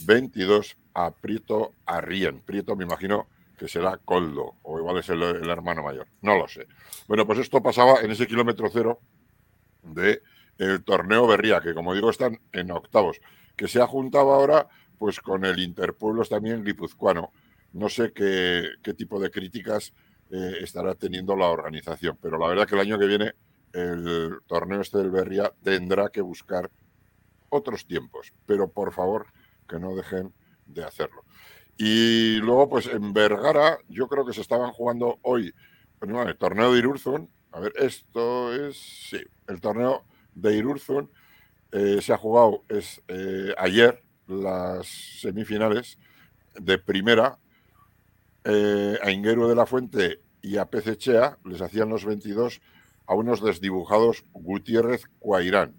22 0.05 0.77
a 0.94 1.12
Prieto 1.12 1.74
Arrien. 1.86 2.40
Prieto, 2.40 2.77
me 2.77 2.85
imagino 2.85 3.28
que 3.57 3.69
será 3.69 3.98
Coldo, 3.98 4.55
o 4.62 4.78
igual 4.78 4.98
es 4.98 5.09
el 5.11 5.23
hermano 5.23 5.82
mayor. 5.82 6.09
No 6.23 6.36
lo 6.36 6.48
sé. 6.48 6.66
Bueno, 7.07 7.27
pues 7.27 7.40
esto 7.40 7.62
pasaba 7.62 8.01
en 8.01 8.11
ese 8.11 8.27
kilómetro 8.27 8.69
cero 8.73 9.01
de 9.82 10.23
el 10.59 10.85
torneo 10.85 11.27
Berría, 11.27 11.61
que 11.61 11.74
como 11.74 11.94
digo 11.94 12.11
están 12.11 12.40
en 12.52 12.70
octavos, 12.70 13.20
que 13.57 13.69
se 13.69 13.81
ha 13.81 13.86
juntado 13.86 14.32
ahora 14.32 14.69
pues 14.98 15.20
con 15.20 15.44
el 15.44 15.59
Interpueblos 15.59 16.28
también 16.28 16.65
guipuzcoano. 16.65 17.32
No 17.73 17.89
sé 17.89 18.12
qué, 18.12 18.69
qué 18.82 18.93
tipo 18.93 19.19
de 19.19 19.31
críticas 19.31 19.94
eh, 20.31 20.59
estará 20.61 20.94
teniendo 20.94 21.35
la 21.36 21.47
organización, 21.47 22.19
pero 22.20 22.39
la 22.39 22.48
verdad 22.48 22.66
que 22.66 22.74
el 22.74 22.82
año 22.82 22.98
que 22.98 23.07
viene 23.07 23.32
el 23.73 24.40
torneo 24.47 24.81
este 24.81 24.98
del 24.98 25.11
Berría 25.11 25.52
tendrá 25.62 26.11
que 26.11 26.20
buscar 26.20 26.70
otros 27.48 27.86
tiempos, 27.86 28.32
pero 28.47 28.69
por 28.69 28.93
favor 28.93 29.27
que 29.69 29.78
no 29.78 29.94
dejen 29.94 30.35
de 30.66 30.85
hacerlo. 30.85 31.24
Y 31.78 32.36
luego, 32.36 32.69
pues 32.69 32.86
en 32.86 33.12
Vergara, 33.15 33.78
yo 33.89 34.07
creo 34.09 34.27
que 34.27 34.35
se 34.35 34.43
estaban 34.43 34.70
jugando 34.73 35.19
hoy 35.23 35.55
bueno, 36.01 36.23
el 36.23 36.36
torneo 36.36 36.73
de 36.73 36.78
Irurzun. 36.78 37.31
A 37.53 37.61
ver, 37.61 37.73
esto 37.77 38.53
es, 38.55 38.77
sí, 38.77 39.21
el 39.49 39.61
torneo 39.61 40.05
de 40.35 40.57
Irurzun 40.57 41.11
eh, 41.73 42.01
se 42.01 42.13
ha 42.13 42.17
jugado 42.17 42.65
es, 42.69 43.03
eh, 43.09 43.55
ayer 43.59 44.03
las 44.27 44.87
semifinales 45.21 45.99
de 46.55 46.79
primera. 46.79 47.39
Eh, 48.45 48.99
a 49.03 49.11
Inguero 49.11 49.49
de 49.49 49.55
la 49.55 49.67
Fuente 49.67 50.23
y 50.41 50.57
a 50.57 50.65
Pecechea 50.65 51.39
les 51.45 51.61
hacían 51.61 51.91
los 51.91 52.07
22 52.07 52.63
a 53.07 53.15
unos 53.15 53.43
desdibujados 53.43 54.25
Gutiérrez 54.33 55.05
Cuairán, 55.19 55.75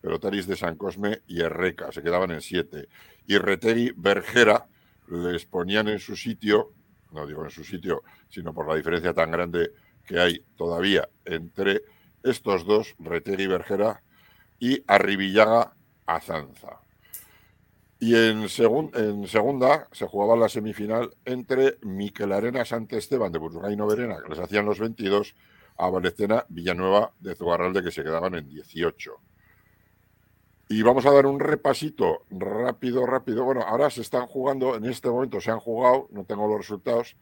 Pelotaris 0.00 0.48
de 0.48 0.56
San 0.56 0.76
Cosme 0.76 1.22
y 1.28 1.40
Herreca, 1.40 1.92
se 1.92 2.02
quedaban 2.02 2.32
en 2.32 2.40
7. 2.40 2.88
Y 3.26 3.38
Retegui 3.38 3.92
Bergera 3.96 4.66
les 5.08 5.44
ponían 5.44 5.88
en 5.88 6.00
su 6.00 6.16
sitio, 6.16 6.72
no 7.12 7.26
digo 7.26 7.44
en 7.44 7.50
su 7.50 7.62
sitio, 7.62 8.02
sino 8.28 8.52
por 8.52 8.66
la 8.66 8.74
diferencia 8.74 9.14
tan 9.14 9.30
grande 9.30 9.70
que 10.08 10.18
hay 10.18 10.42
todavía 10.56 11.08
entre 11.26 11.82
estos 12.24 12.64
dos, 12.64 12.96
Retegui 12.98 13.46
Bergera 13.46 14.02
y 14.58 14.82
Arribillaga 14.88 15.76
Azanza. 16.06 16.80
Y 18.00 18.14
en, 18.14 18.48
segun, 18.48 18.90
en, 18.94 19.26
segunda 19.26 19.88
se 19.92 20.06
jugaba 20.06 20.36
la 20.36 20.48
semifinal 20.48 21.10
entre 21.24 21.78
Miquel 21.82 22.32
Arenas 22.32 22.72
ante 22.72 22.96
Esteban 22.96 23.32
de 23.32 23.38
Burgaino 23.38 23.86
Verena, 23.86 24.18
que 24.22 24.30
les 24.30 24.38
hacían 24.38 24.64
los 24.66 24.78
22, 24.78 25.34
a 25.76 25.90
Valecena 25.90 26.44
Villanueva 26.48 27.12
de 27.20 27.34
Zugarralde, 27.34 27.82
que 27.82 27.90
se 27.90 28.02
quedaban 28.02 28.34
en 28.34 28.48
18. 28.48 29.12
Y 30.70 30.82
vamos 30.82 31.06
a 31.06 31.12
dar 31.12 31.26
un 31.26 31.40
repasito 31.40 32.24
rápido, 32.30 33.06
rápido. 33.06 33.44
Bueno, 33.44 33.62
ahora 33.62 33.90
se 33.90 34.02
están 34.02 34.26
jugando, 34.26 34.76
en 34.76 34.84
este 34.84 35.08
momento 35.08 35.40
se 35.40 35.50
han 35.50 35.60
jugado, 35.60 36.08
no 36.10 36.24
tengo 36.24 36.46
los 36.46 36.58
resultados, 36.58 37.16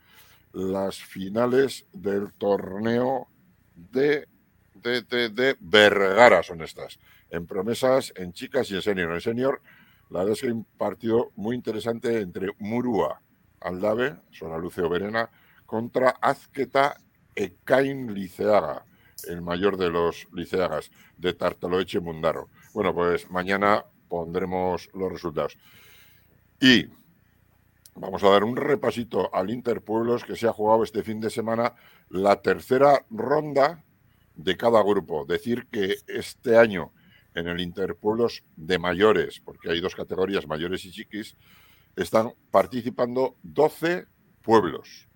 las 0.56 0.96
finales 0.96 1.86
del 1.92 2.32
torneo 2.32 3.28
de, 3.74 4.26
de, 4.72 5.02
de, 5.02 5.28
de 5.28 5.54
Vergara 5.60 6.42
son 6.42 6.62
estas. 6.62 6.98
En 7.28 7.46
promesas, 7.46 8.10
en 8.16 8.32
chicas 8.32 8.70
y 8.70 8.76
en 8.76 8.80
senior. 8.80 9.12
En 9.12 9.20
senior, 9.20 9.60
la 10.08 10.20
verdad 10.20 10.32
es 10.32 10.40
que 10.40 10.46
hay 10.46 10.54
un 10.54 10.64
partido 10.64 11.30
muy 11.36 11.56
interesante 11.56 12.20
entre 12.22 12.54
Murúa 12.58 13.20
Aldave, 13.60 14.16
Sora 14.30 14.56
Luceo 14.56 14.88
Verena, 14.88 15.28
contra 15.66 16.16
Azqueta 16.22 16.96
Ekain 17.34 18.14
Liceaga, 18.14 18.86
el 19.28 19.42
mayor 19.42 19.76
de 19.76 19.90
los 19.90 20.26
liceagas, 20.32 20.90
de 21.18 21.34
Tartaloeche 21.34 22.00
Mundaro. 22.00 22.48
Bueno, 22.72 22.94
pues 22.94 23.30
mañana 23.30 23.84
pondremos 24.08 24.88
los 24.94 25.12
resultados. 25.12 25.58
Y 26.60 26.86
vamos 27.96 28.22
a 28.22 28.28
dar 28.28 28.44
un 28.44 28.56
repasito 28.56 29.34
al 29.34 29.50
Interpueblos 29.50 30.24
que 30.24 30.36
se 30.36 30.46
ha 30.46 30.52
jugado 30.52 30.84
este 30.84 31.02
fin 31.02 31.20
de 31.20 31.30
semana 31.30 31.74
la 32.08 32.40
tercera 32.42 33.04
ronda 33.10 33.82
de 34.34 34.56
cada 34.56 34.82
grupo. 34.82 35.24
Decir 35.24 35.66
que 35.70 35.96
este 36.06 36.58
año 36.58 36.92
en 37.34 37.48
el 37.48 37.60
Interpueblos 37.60 38.44
de 38.56 38.78
mayores, 38.78 39.40
porque 39.40 39.70
hay 39.70 39.80
dos 39.80 39.94
categorías, 39.94 40.46
mayores 40.46 40.84
y 40.84 40.90
chiquis, 40.90 41.36
están 41.96 42.32
participando 42.50 43.36
12 43.42 44.06
pueblos. 44.42 45.08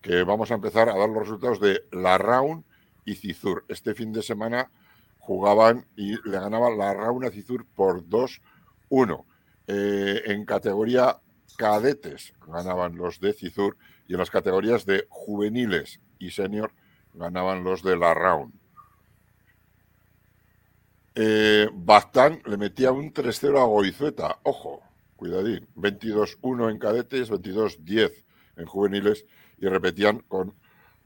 Que 0.00 0.22
vamos 0.22 0.50
a 0.50 0.54
empezar 0.54 0.88
a 0.88 0.96
dar 0.96 1.08
los 1.08 1.20
resultados 1.20 1.60
de 1.60 1.82
La 1.90 2.18
Raun 2.18 2.64
y 3.04 3.16
Cizur. 3.16 3.64
Este 3.68 3.94
fin 3.94 4.12
de 4.12 4.22
semana 4.22 4.70
jugaban 5.18 5.86
y 5.96 6.14
le 6.28 6.38
ganaban 6.38 6.78
La 6.78 6.94
Raun 6.94 7.24
a 7.24 7.30
Cizur 7.30 7.66
por 7.74 8.04
2-1. 8.04 9.24
Eh, 9.68 10.22
en 10.26 10.44
categoría 10.44 11.20
cadetes 11.56 12.34
ganaban 12.46 12.96
los 12.96 13.20
de 13.20 13.32
Cizur 13.32 13.76
y 14.08 14.12
en 14.12 14.18
las 14.18 14.30
categorías 14.30 14.86
de 14.86 15.06
juveniles 15.08 16.00
y 16.18 16.30
senior 16.30 16.72
ganaban 17.14 17.64
los 17.64 17.82
de 17.82 17.96
La 17.96 18.14
Raun. 18.14 18.52
Eh, 21.14 21.68
Bastán 21.72 22.42
le 22.44 22.58
metía 22.58 22.92
un 22.92 23.12
3-0 23.12 23.58
a 23.58 23.64
Goizueta. 23.64 24.38
Ojo, 24.42 24.82
cuidadín. 25.16 25.66
22-1 25.74 26.70
en 26.70 26.78
cadetes, 26.78 27.30
22-10 27.30 28.12
en 28.56 28.66
juveniles 28.66 29.24
y 29.58 29.66
repetían 29.66 30.20
con 30.20 30.54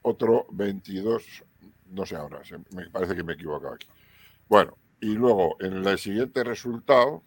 otro 0.02 0.46
22, 0.50 1.44
no 1.90 2.06
sé 2.06 2.16
ahora, 2.16 2.40
me 2.74 2.88
parece 2.90 3.14
que 3.14 3.22
me 3.22 3.32
he 3.32 3.34
equivocado 3.34 3.74
aquí. 3.74 3.86
Bueno, 4.48 4.76
y 5.00 5.14
luego 5.14 5.56
en 5.60 5.86
el 5.86 5.98
siguiente 5.98 6.42
resultado, 6.42 7.22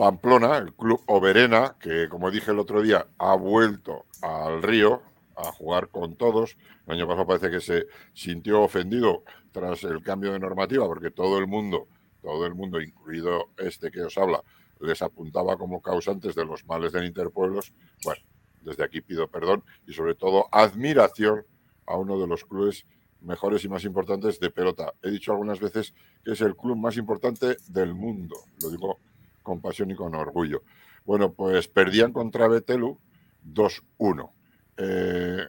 Pamplona, 0.00 0.56
el 0.56 0.72
club 0.72 1.02
Oberena, 1.08 1.76
que 1.78 2.08
como 2.08 2.30
dije 2.30 2.52
el 2.52 2.58
otro 2.58 2.80
día, 2.80 3.06
ha 3.18 3.34
vuelto 3.34 4.06
al 4.22 4.62
río 4.62 5.02
a 5.36 5.52
jugar 5.52 5.88
con 5.88 6.16
todos. 6.16 6.56
El 6.86 6.94
año 6.94 7.06
pasado 7.06 7.26
parece 7.26 7.50
que 7.50 7.60
se 7.60 7.86
sintió 8.14 8.62
ofendido 8.62 9.24
tras 9.52 9.84
el 9.84 10.02
cambio 10.02 10.32
de 10.32 10.38
normativa, 10.38 10.86
porque 10.86 11.10
todo 11.10 11.36
el 11.36 11.46
mundo, 11.46 11.86
todo 12.22 12.46
el 12.46 12.54
mundo, 12.54 12.80
incluido 12.80 13.50
este 13.58 13.90
que 13.90 14.00
os 14.00 14.16
habla, 14.16 14.42
les 14.80 15.02
apuntaba 15.02 15.58
como 15.58 15.82
causantes 15.82 16.34
de 16.34 16.46
los 16.46 16.64
males 16.64 16.92
de 16.92 17.04
Interpueblos. 17.04 17.74
Bueno, 18.02 18.22
desde 18.62 18.84
aquí 18.84 19.02
pido 19.02 19.28
perdón 19.28 19.64
y 19.86 19.92
sobre 19.92 20.14
todo 20.14 20.48
admiración 20.50 21.44
a 21.84 21.98
uno 21.98 22.18
de 22.18 22.26
los 22.26 22.46
clubes 22.46 22.86
mejores 23.20 23.66
y 23.66 23.68
más 23.68 23.84
importantes 23.84 24.40
de 24.40 24.50
pelota. 24.50 24.94
He 25.02 25.10
dicho 25.10 25.32
algunas 25.32 25.60
veces 25.60 25.92
que 26.24 26.32
es 26.32 26.40
el 26.40 26.56
club 26.56 26.78
más 26.78 26.96
importante 26.96 27.58
del 27.68 27.92
mundo. 27.92 28.36
Lo 28.62 28.70
digo 28.70 28.98
con 29.42 29.60
pasión 29.60 29.90
y 29.90 29.94
con 29.94 30.14
orgullo. 30.14 30.62
Bueno, 31.04 31.32
pues 31.32 31.68
perdían 31.68 32.12
contra 32.12 32.48
Betelu 32.48 32.98
2-1. 33.44 34.30
Eh, 34.76 35.46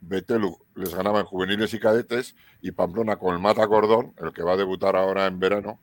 Betelu 0.00 0.58
les 0.74 0.94
ganaba 0.94 1.20
en 1.20 1.26
juveniles 1.26 1.74
y 1.74 1.80
cadetes 1.80 2.34
y 2.60 2.72
Pamplona 2.72 3.16
con 3.16 3.34
el 3.34 3.40
Mata 3.40 3.66
Cordón, 3.66 4.14
el 4.18 4.32
que 4.32 4.42
va 4.42 4.52
a 4.52 4.56
debutar 4.56 4.96
ahora 4.96 5.26
en 5.26 5.38
verano, 5.38 5.80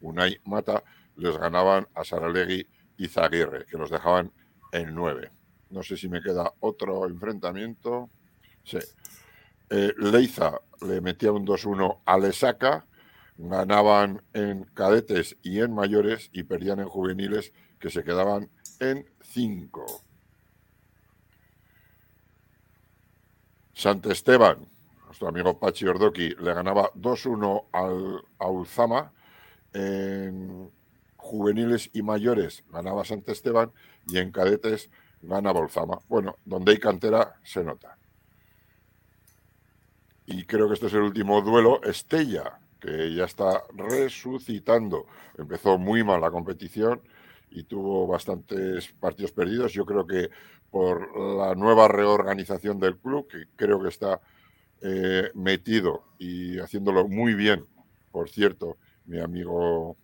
Unai 0.00 0.38
Mata, 0.44 0.82
les 1.16 1.36
ganaban 1.36 1.88
a 1.94 2.04
Saralegui 2.04 2.66
y 2.96 3.08
Zaguirre, 3.08 3.64
que 3.66 3.78
los 3.78 3.90
dejaban 3.90 4.32
en 4.72 4.94
9. 4.94 5.30
No 5.70 5.82
sé 5.82 5.96
si 5.96 6.08
me 6.08 6.22
queda 6.22 6.52
otro 6.60 7.06
enfrentamiento. 7.06 8.10
Sí. 8.64 8.78
Eh, 9.70 9.92
Leiza 9.96 10.60
le 10.86 11.00
metía 11.00 11.32
un 11.32 11.46
2-1 11.46 12.00
a 12.04 12.18
Lesaca, 12.18 12.86
ganaban 13.36 14.22
en 14.32 14.64
cadetes 14.64 15.36
y 15.42 15.60
en 15.60 15.74
mayores 15.74 16.30
y 16.32 16.44
perdían 16.44 16.80
en 16.80 16.88
juveniles 16.88 17.52
que 17.78 17.90
se 17.90 18.04
quedaban 18.04 18.50
en 18.80 19.06
5. 19.20 19.86
Sant 23.74 24.06
Esteban, 24.06 24.68
nuestro 25.06 25.28
amigo 25.28 25.58
Pachi 25.58 25.86
Ordoqui, 25.86 26.34
le 26.36 26.54
ganaba 26.54 26.92
2-1 26.92 27.64
al, 27.72 28.24
a 28.38 28.46
Ulzama. 28.48 29.12
En 29.72 30.70
juveniles 31.16 31.90
y 31.92 32.02
mayores 32.02 32.62
ganaba 32.70 33.04
Sant 33.04 33.28
Esteban 33.28 33.72
y 34.06 34.18
en 34.18 34.30
cadetes 34.30 34.90
gana 35.22 35.52
Bolzama. 35.52 35.98
Bueno, 36.08 36.36
donde 36.44 36.72
hay 36.72 36.78
cantera 36.78 37.34
se 37.42 37.64
nota 37.64 37.96
y 40.26 40.44
creo 40.44 40.68
que 40.68 40.74
este 40.74 40.86
es 40.86 40.94
el 40.94 41.02
último 41.02 41.40
duelo, 41.42 41.82
Estella, 41.82 42.58
que 42.82 43.14
ya 43.14 43.24
está 43.24 43.62
resucitando. 43.74 45.06
Empezó 45.38 45.78
muy 45.78 46.02
mal 46.02 46.20
la 46.20 46.32
competición 46.32 47.00
y 47.50 47.62
tuvo 47.62 48.08
bastantes 48.08 48.88
partidos 49.00 49.30
perdidos. 49.30 49.72
Yo 49.72 49.86
creo 49.86 50.04
que 50.04 50.30
por 50.70 51.16
la 51.16 51.54
nueva 51.54 51.86
reorganización 51.86 52.80
del 52.80 52.98
club, 52.98 53.28
que 53.28 53.44
creo 53.56 53.80
que 53.80 53.88
está 53.88 54.20
eh, 54.80 55.30
metido 55.34 56.02
y 56.18 56.58
haciéndolo 56.58 57.06
muy 57.06 57.34
bien, 57.34 57.64
por 58.10 58.28
cierto, 58.28 58.78
mi 59.04 59.20
amigo 59.20 59.96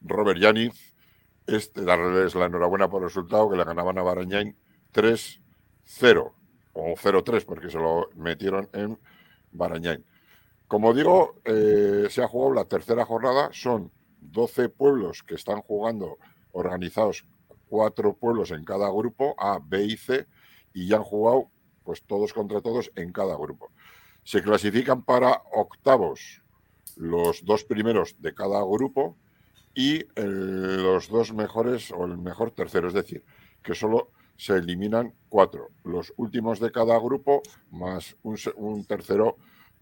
Robert 0.00 0.40
Yaniz, 0.40 0.94
este, 1.46 1.82
darles 1.82 2.34
la 2.34 2.46
enhorabuena 2.46 2.88
por 2.88 3.02
el 3.02 3.08
resultado, 3.08 3.50
que 3.50 3.56
le 3.56 3.64
ganaban 3.64 3.98
a 3.98 4.02
Barañain 4.02 4.56
3-0 4.94 6.32
o 6.72 6.94
0-3 6.94 7.44
porque 7.44 7.70
se 7.70 7.78
lo 7.78 8.08
metieron 8.14 8.68
en 8.72 8.98
Barañain. 9.52 10.04
Como 10.68 10.94
digo, 10.94 11.40
eh, 11.44 12.06
se 12.10 12.22
ha 12.22 12.28
jugado 12.28 12.54
la 12.54 12.64
tercera 12.66 13.04
jornada, 13.04 13.50
son 13.52 13.90
12 14.20 14.68
pueblos 14.68 15.22
que 15.22 15.34
están 15.34 15.60
jugando 15.62 16.18
organizados, 16.52 17.24
cuatro 17.68 18.14
pueblos 18.14 18.50
en 18.50 18.64
cada 18.64 18.90
grupo, 18.90 19.34
A, 19.38 19.60
B 19.62 19.84
y 19.84 19.96
C, 19.96 20.26
y 20.72 20.86
ya 20.88 20.96
han 20.96 21.04
jugado 21.04 21.50
pues 21.84 22.02
todos 22.02 22.32
contra 22.34 22.60
todos 22.60 22.92
en 22.96 23.12
cada 23.12 23.36
grupo. 23.36 23.70
Se 24.22 24.42
clasifican 24.42 25.02
para 25.02 25.42
octavos 25.52 26.42
los 26.96 27.44
dos 27.44 27.64
primeros 27.64 28.20
de 28.20 28.34
cada 28.34 28.62
grupo 28.62 29.16
y 29.74 30.04
los 30.16 31.08
dos 31.08 31.32
mejores 31.32 31.92
o 31.92 32.04
el 32.04 32.18
mejor 32.18 32.50
tercero, 32.50 32.88
es 32.88 32.94
decir, 32.94 33.24
que 33.62 33.74
solo 33.74 34.10
se 34.36 34.56
eliminan 34.56 35.14
cuatro, 35.28 35.70
los 35.84 36.12
últimos 36.16 36.60
de 36.60 36.70
cada 36.70 36.98
grupo 36.98 37.42
más 37.70 38.16
un, 38.22 38.84
tercero 38.84 39.36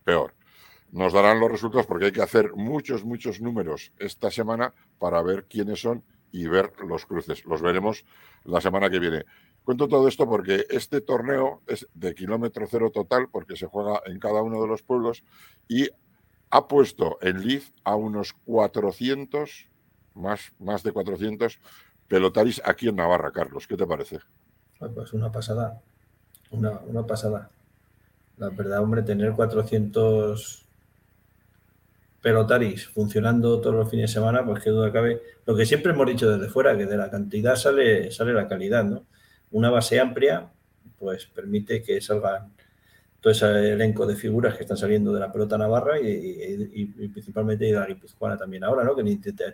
peor. 0.04 0.34
Nos 0.92 1.12
darán 1.12 1.40
los 1.40 1.50
resultados 1.50 1.86
porque 1.86 2.06
hay 2.06 2.12
que 2.12 2.22
hacer 2.22 2.52
muchos, 2.54 3.04
muchos 3.04 3.40
números 3.40 3.92
esta 3.98 4.30
semana 4.30 4.72
para 4.98 5.22
ver 5.22 5.44
quiénes 5.44 5.80
son 5.80 6.04
y 6.32 6.46
ver 6.46 6.72
los 6.86 7.06
cruces. 7.06 7.44
Los 7.44 7.62
veremos 7.62 8.04
la 8.44 8.60
semana 8.60 8.90
que 8.90 8.98
viene. 8.98 9.24
Cuento 9.64 9.88
todo 9.88 10.06
esto 10.06 10.28
porque 10.28 10.66
este 10.70 11.00
torneo 11.00 11.62
es 11.66 11.88
de 11.94 12.14
kilómetro 12.14 12.66
cero 12.70 12.90
total 12.92 13.28
porque 13.30 13.56
se 13.56 13.66
juega 13.66 14.00
en 14.06 14.20
cada 14.20 14.42
uno 14.42 14.62
de 14.62 14.68
los 14.68 14.82
pueblos 14.82 15.24
y 15.66 15.88
ha 16.50 16.68
puesto 16.68 17.18
en 17.20 17.46
Liz 17.46 17.72
a 17.82 17.96
unos 17.96 18.32
400, 18.44 19.68
más, 20.14 20.52
más 20.58 20.82
de 20.82 20.92
400 20.92 21.58
pelotaris 22.06 22.62
aquí 22.64 22.88
en 22.88 22.96
Navarra, 22.96 23.32
Carlos. 23.32 23.66
¿Qué 23.66 23.76
te 23.76 23.86
parece? 23.86 24.20
Pues 24.78 25.12
una 25.12 25.32
pasada, 25.32 25.80
una, 26.50 26.78
una 26.86 27.04
pasada. 27.04 27.50
La 28.36 28.50
verdad, 28.50 28.82
hombre, 28.82 29.02
tener 29.02 29.32
400 29.32 30.65
pelotaris 32.26 32.88
funcionando 32.88 33.60
todos 33.60 33.76
los 33.76 33.88
fines 33.88 34.10
de 34.10 34.14
semana, 34.14 34.44
pues 34.44 34.60
qué 34.60 34.70
duda 34.70 34.90
cabe. 34.90 35.22
Lo 35.46 35.54
que 35.54 35.64
siempre 35.64 35.92
hemos 35.92 36.08
dicho 36.08 36.28
desde 36.28 36.50
fuera, 36.50 36.76
que 36.76 36.84
de 36.84 36.96
la 36.96 37.08
cantidad 37.08 37.54
sale, 37.54 38.10
sale 38.10 38.32
la 38.32 38.48
calidad, 38.48 38.82
¿no? 38.82 39.06
Una 39.52 39.70
base 39.70 40.00
amplia, 40.00 40.50
pues 40.98 41.26
permite 41.26 41.84
que 41.84 42.00
salgan 42.00 42.52
todo 43.20 43.30
ese 43.30 43.46
elenco 43.74 44.04
de 44.06 44.16
figuras 44.16 44.56
que 44.56 44.64
están 44.64 44.76
saliendo 44.76 45.12
de 45.12 45.20
la 45.20 45.30
pelota 45.30 45.56
navarra 45.56 46.00
y, 46.00 46.86
principalmente 47.12 47.66
de 47.66 47.74
la 47.74 47.86
guipuzcoana 47.86 48.36
también 48.36 48.64
ahora, 48.64 48.82
¿no? 48.82 48.96
Que 48.96 49.04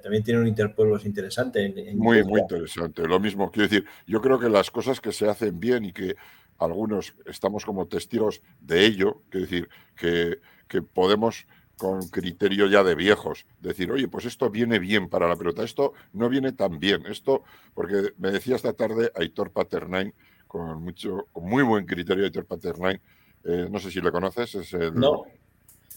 también 0.03 0.25
tiene 0.25 0.41
un 0.41 0.49
interpueblos 0.49 1.05
interesante. 1.05 1.93
muy, 1.93 2.25
muy 2.25 2.41
interesante. 2.41 3.07
Lo 3.07 3.21
mismo, 3.21 3.51
quiero 3.51 3.69
decir, 3.69 3.85
yo 4.07 4.23
creo 4.23 4.39
que 4.39 4.49
las 4.49 4.71
cosas 4.71 4.99
que 4.99 5.13
se 5.13 5.29
hacen 5.29 5.61
bien 5.61 5.85
y 5.85 5.93
que 5.93 6.17
algunos 6.57 7.13
estamos 7.27 7.67
como 7.67 7.87
testigos 7.87 8.41
de 8.63 8.87
ello, 8.87 9.21
quiero 9.29 9.47
decir, 9.47 9.69
que, 9.95 10.39
que 10.69 10.81
podemos 10.81 11.45
con 11.83 12.09
criterio 12.11 12.69
ya 12.69 12.85
de 12.85 12.95
viejos, 12.95 13.45
decir, 13.59 13.91
oye, 13.91 14.07
pues 14.07 14.25
esto 14.25 14.49
viene 14.49 14.79
bien 14.79 15.09
para 15.09 15.27
la 15.27 15.35
pelota, 15.35 15.65
esto 15.65 15.95
no 16.13 16.29
viene 16.29 16.53
tan 16.53 16.79
bien, 16.79 17.05
esto, 17.07 17.43
porque 17.75 18.13
me 18.19 18.31
decía 18.31 18.55
esta 18.55 18.73
tarde 18.73 19.11
Aitor 19.17 19.51
Paternain, 19.51 20.15
con 20.47 20.81
mucho, 20.81 21.27
con 21.33 21.43
muy 21.49 21.65
buen 21.65 21.85
criterio 21.85 22.25
Aitor 22.25 22.47
Paternain, 22.47 23.01
eh, 23.43 23.67
no 23.69 23.81
sé 23.81 23.91
si 23.91 24.01
le 24.01 24.13
conoces, 24.13 24.55
es 24.55 24.73
el, 24.75 24.93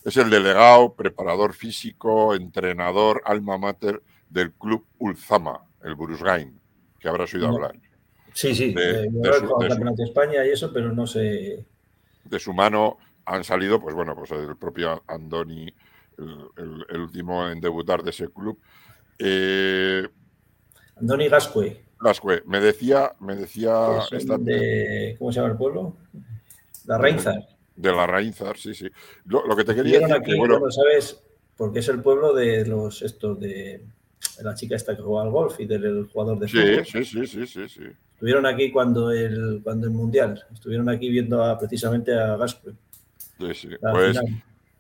es 0.04 0.18
el 0.18 0.32
delegado, 0.32 0.96
preparador 0.96 1.54
físico, 1.54 2.34
entrenador, 2.34 3.22
alma 3.24 3.60
mater 3.60 4.02
del 4.28 4.54
club 4.54 4.84
Ulzama, 4.98 5.66
el 5.84 5.94
Burusgain, 5.94 6.60
que 7.00 7.08
habrás 7.08 7.32
oído 7.36 7.50
hablar. 7.50 7.76
Sí, 8.34 8.56
sí, 8.56 8.74
de, 8.74 9.04
eh, 9.04 9.10
de, 9.12 10.04
España 10.04 10.44
y 10.44 10.50
eso, 10.50 10.74
pero 10.74 10.92
no 10.92 11.06
sé. 11.06 11.64
De 12.24 12.40
su 12.40 12.56
mano 12.56 12.98
han 13.26 13.44
salido, 13.44 13.80
pues 13.80 13.96
bueno, 13.96 14.16
pues 14.16 14.32
el 14.32 14.56
propio 14.58 15.04
Andoni, 15.08 15.74
el, 16.18 17.02
último 17.02 17.48
en 17.50 17.60
debutar 17.60 18.04
de 18.04 18.12
ese 18.12 18.30
club. 18.30 18.60
Eh, 19.20 20.08
Andoni 20.98 21.28
Gascue. 21.28 21.84
Gascue, 22.00 22.44
me 22.46 22.60
decía, 22.60 23.14
me 23.20 23.36
decía. 23.36 23.74
¿Cómo 25.18 25.32
se 25.32 25.40
llama 25.40 25.52
el 25.52 25.58
pueblo? 25.58 25.98
La 26.86 26.98
Reinzar. 26.98 27.48
De 27.76 27.92
la 27.92 28.08
Reinzar, 28.08 28.58
sí, 28.58 28.74
sí. 28.74 28.88
Lo, 29.26 29.56
que 29.56 29.64
te 29.64 29.76
quería 29.76 30.00
decir 30.00 30.16
aquí, 30.16 30.38
bueno, 30.38 30.60
¿sabes? 30.72 31.22
Porque 31.58 31.80
es 31.80 31.90
el 31.90 32.02
pueblo 32.02 32.34
de 32.34 32.66
los 32.66 33.02
estos 33.02 33.40
de, 33.40 33.86
la 34.44 34.54
chica 34.56 34.76
esta 34.76 34.96
que 34.96 35.02
juega 35.02 35.24
al 35.24 35.32
golf 35.32 35.60
y 35.60 35.66
del 35.66 36.08
jugador 36.08 36.40
de 36.40 36.48
fútbol. 36.48 36.86
Sí, 36.86 37.06
sí, 37.06 37.26
sí, 37.26 37.48
sí, 37.48 37.70
sí. 37.70 37.84
Estuvieron 38.14 38.46
aquí 38.46 38.72
cuando 38.72 39.12
el, 39.12 39.62
cuando 39.64 39.88
el 39.88 39.94
Mundial. 39.94 40.46
Estuvieron 40.54 40.88
aquí 40.90 41.10
viendo 41.10 41.58
precisamente 41.60 42.14
a 42.14 42.38
Gasco. 42.38 42.72
Sí, 43.40 43.54
sí. 43.54 43.70
Pues 43.82 44.20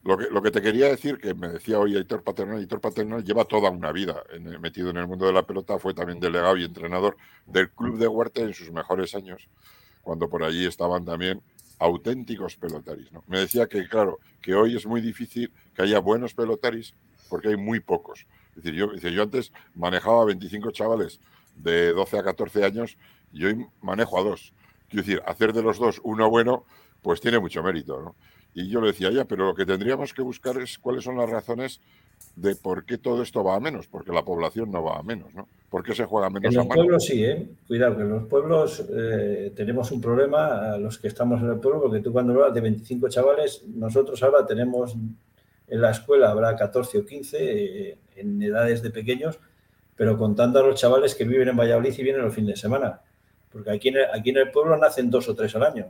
lo 0.03 0.17
que, 0.17 0.25
lo 0.29 0.41
que 0.41 0.51
te 0.51 0.61
quería 0.61 0.87
decir, 0.87 1.17
que 1.17 1.33
me 1.33 1.47
decía 1.49 1.79
hoy 1.79 1.95
Aitor 1.95 2.23
Paternal, 2.23 2.59
Aitor 2.59 2.79
Paternal 2.79 3.23
lleva 3.23 3.43
toda 3.45 3.71
una 3.71 3.91
vida 3.91 4.23
metido 4.59 4.91
en 4.91 4.97
el 4.97 5.07
mundo 5.07 5.25
de 5.25 5.33
la 5.33 5.47
pelota, 5.47 5.79
fue 5.79 5.95
también 5.95 6.19
delegado 6.19 6.55
y 6.57 6.63
entrenador 6.63 7.17
del 7.47 7.71
Club 7.71 7.97
de 7.97 8.07
Huerte 8.07 8.41
en 8.41 8.53
sus 8.53 8.71
mejores 8.71 9.15
años, 9.15 9.49
cuando 10.03 10.29
por 10.29 10.43
allí 10.43 10.67
estaban 10.67 11.05
también 11.05 11.41
auténticos 11.79 12.55
pelotaris. 12.55 13.11
¿no? 13.11 13.23
Me 13.27 13.39
decía 13.39 13.67
que, 13.67 13.87
claro, 13.87 14.19
que 14.41 14.53
hoy 14.53 14.75
es 14.75 14.85
muy 14.85 15.01
difícil 15.01 15.51
que 15.73 15.81
haya 15.81 15.99
buenos 15.99 16.35
pelotaris 16.35 16.93
porque 17.27 17.49
hay 17.49 17.57
muy 17.57 17.79
pocos. 17.79 18.27
Es 18.55 18.63
decir, 18.63 18.75
yo, 18.75 18.93
yo 18.93 19.23
antes 19.23 19.51
manejaba 19.73 20.23
25 20.25 20.69
chavales 20.69 21.19
de 21.55 21.93
12 21.93 22.19
a 22.19 22.23
14 22.23 22.63
años 22.63 22.97
y 23.33 23.45
hoy 23.45 23.65
manejo 23.81 24.19
a 24.19 24.23
dos. 24.23 24.53
Quiero 24.87 25.03
decir, 25.03 25.21
hacer 25.25 25.51
de 25.51 25.63
los 25.63 25.79
dos 25.79 25.99
uno 26.03 26.29
bueno, 26.29 26.63
pues 27.01 27.19
tiene 27.19 27.39
mucho 27.39 27.63
mérito. 27.63 27.99
¿no? 28.01 28.15
Y 28.57 28.69
yo 28.69 28.79
le 28.79 28.87
decía, 28.87 29.11
ya, 29.11 29.25
pero 29.25 29.45
lo 29.45 29.53
que 29.53 29.65
tendríamos 29.65 30.13
que 30.13 30.21
buscar 30.21 30.57
es 30.61 30.79
cuáles 30.79 31.03
son 31.03 31.17
las 31.17 31.29
razones 31.29 31.81
de 32.37 32.55
por 32.55 32.85
qué 32.85 32.97
todo 32.97 33.21
esto 33.21 33.43
va 33.43 33.55
a 33.55 33.59
menos, 33.59 33.87
porque 33.87 34.13
la 34.13 34.23
población 34.23 34.71
no 34.71 34.81
va 34.81 34.97
a 34.97 35.03
menos, 35.03 35.33
¿no? 35.33 35.49
¿Por 35.69 35.83
qué 35.83 35.93
se 35.93 36.05
juega 36.05 36.29
menos 36.29 36.53
en 36.53 36.59
los 36.59 36.67
pueblos 36.67 37.03
sí, 37.03 37.25
¿eh? 37.25 37.49
Cuidado, 37.67 37.97
que 37.97 38.03
en 38.03 38.09
los 38.09 38.23
pueblos 38.27 38.85
eh, 38.89 39.51
tenemos 39.53 39.91
un 39.91 39.99
problema 39.99 40.71
a 40.71 40.77
los 40.77 40.97
que 40.97 41.09
estamos 41.09 41.41
en 41.41 41.49
el 41.49 41.59
pueblo, 41.59 41.81
porque 41.81 41.99
tú 41.99 42.13
cuando 42.13 42.31
hablas 42.31 42.53
de 42.53 42.61
25 42.61 43.09
chavales, 43.09 43.65
nosotros 43.67 44.23
ahora 44.23 44.45
tenemos 44.45 44.95
en 45.67 45.81
la 45.81 45.91
escuela, 45.91 46.31
habrá 46.31 46.55
14 46.55 46.99
o 46.99 47.05
15 47.05 47.37
eh, 47.39 47.97
en 48.15 48.41
edades 48.41 48.81
de 48.81 48.89
pequeños, 48.89 49.37
pero 49.97 50.17
contando 50.17 50.59
a 50.59 50.63
los 50.63 50.79
chavales 50.79 51.13
que 51.13 51.25
viven 51.25 51.49
en 51.49 51.57
Valladolid 51.57 51.93
y 51.97 52.03
vienen 52.03 52.21
los 52.21 52.33
fines 52.33 52.55
de 52.55 52.61
semana. 52.61 53.01
Porque 53.51 53.71
aquí 53.71 53.89
en 53.89 53.97
el, 53.97 54.05
aquí 54.13 54.29
en 54.29 54.37
el 54.37 54.51
pueblo 54.51 54.77
nacen 54.77 55.09
dos 55.09 55.27
o 55.27 55.35
tres 55.35 55.53
al 55.57 55.63
año. 55.63 55.87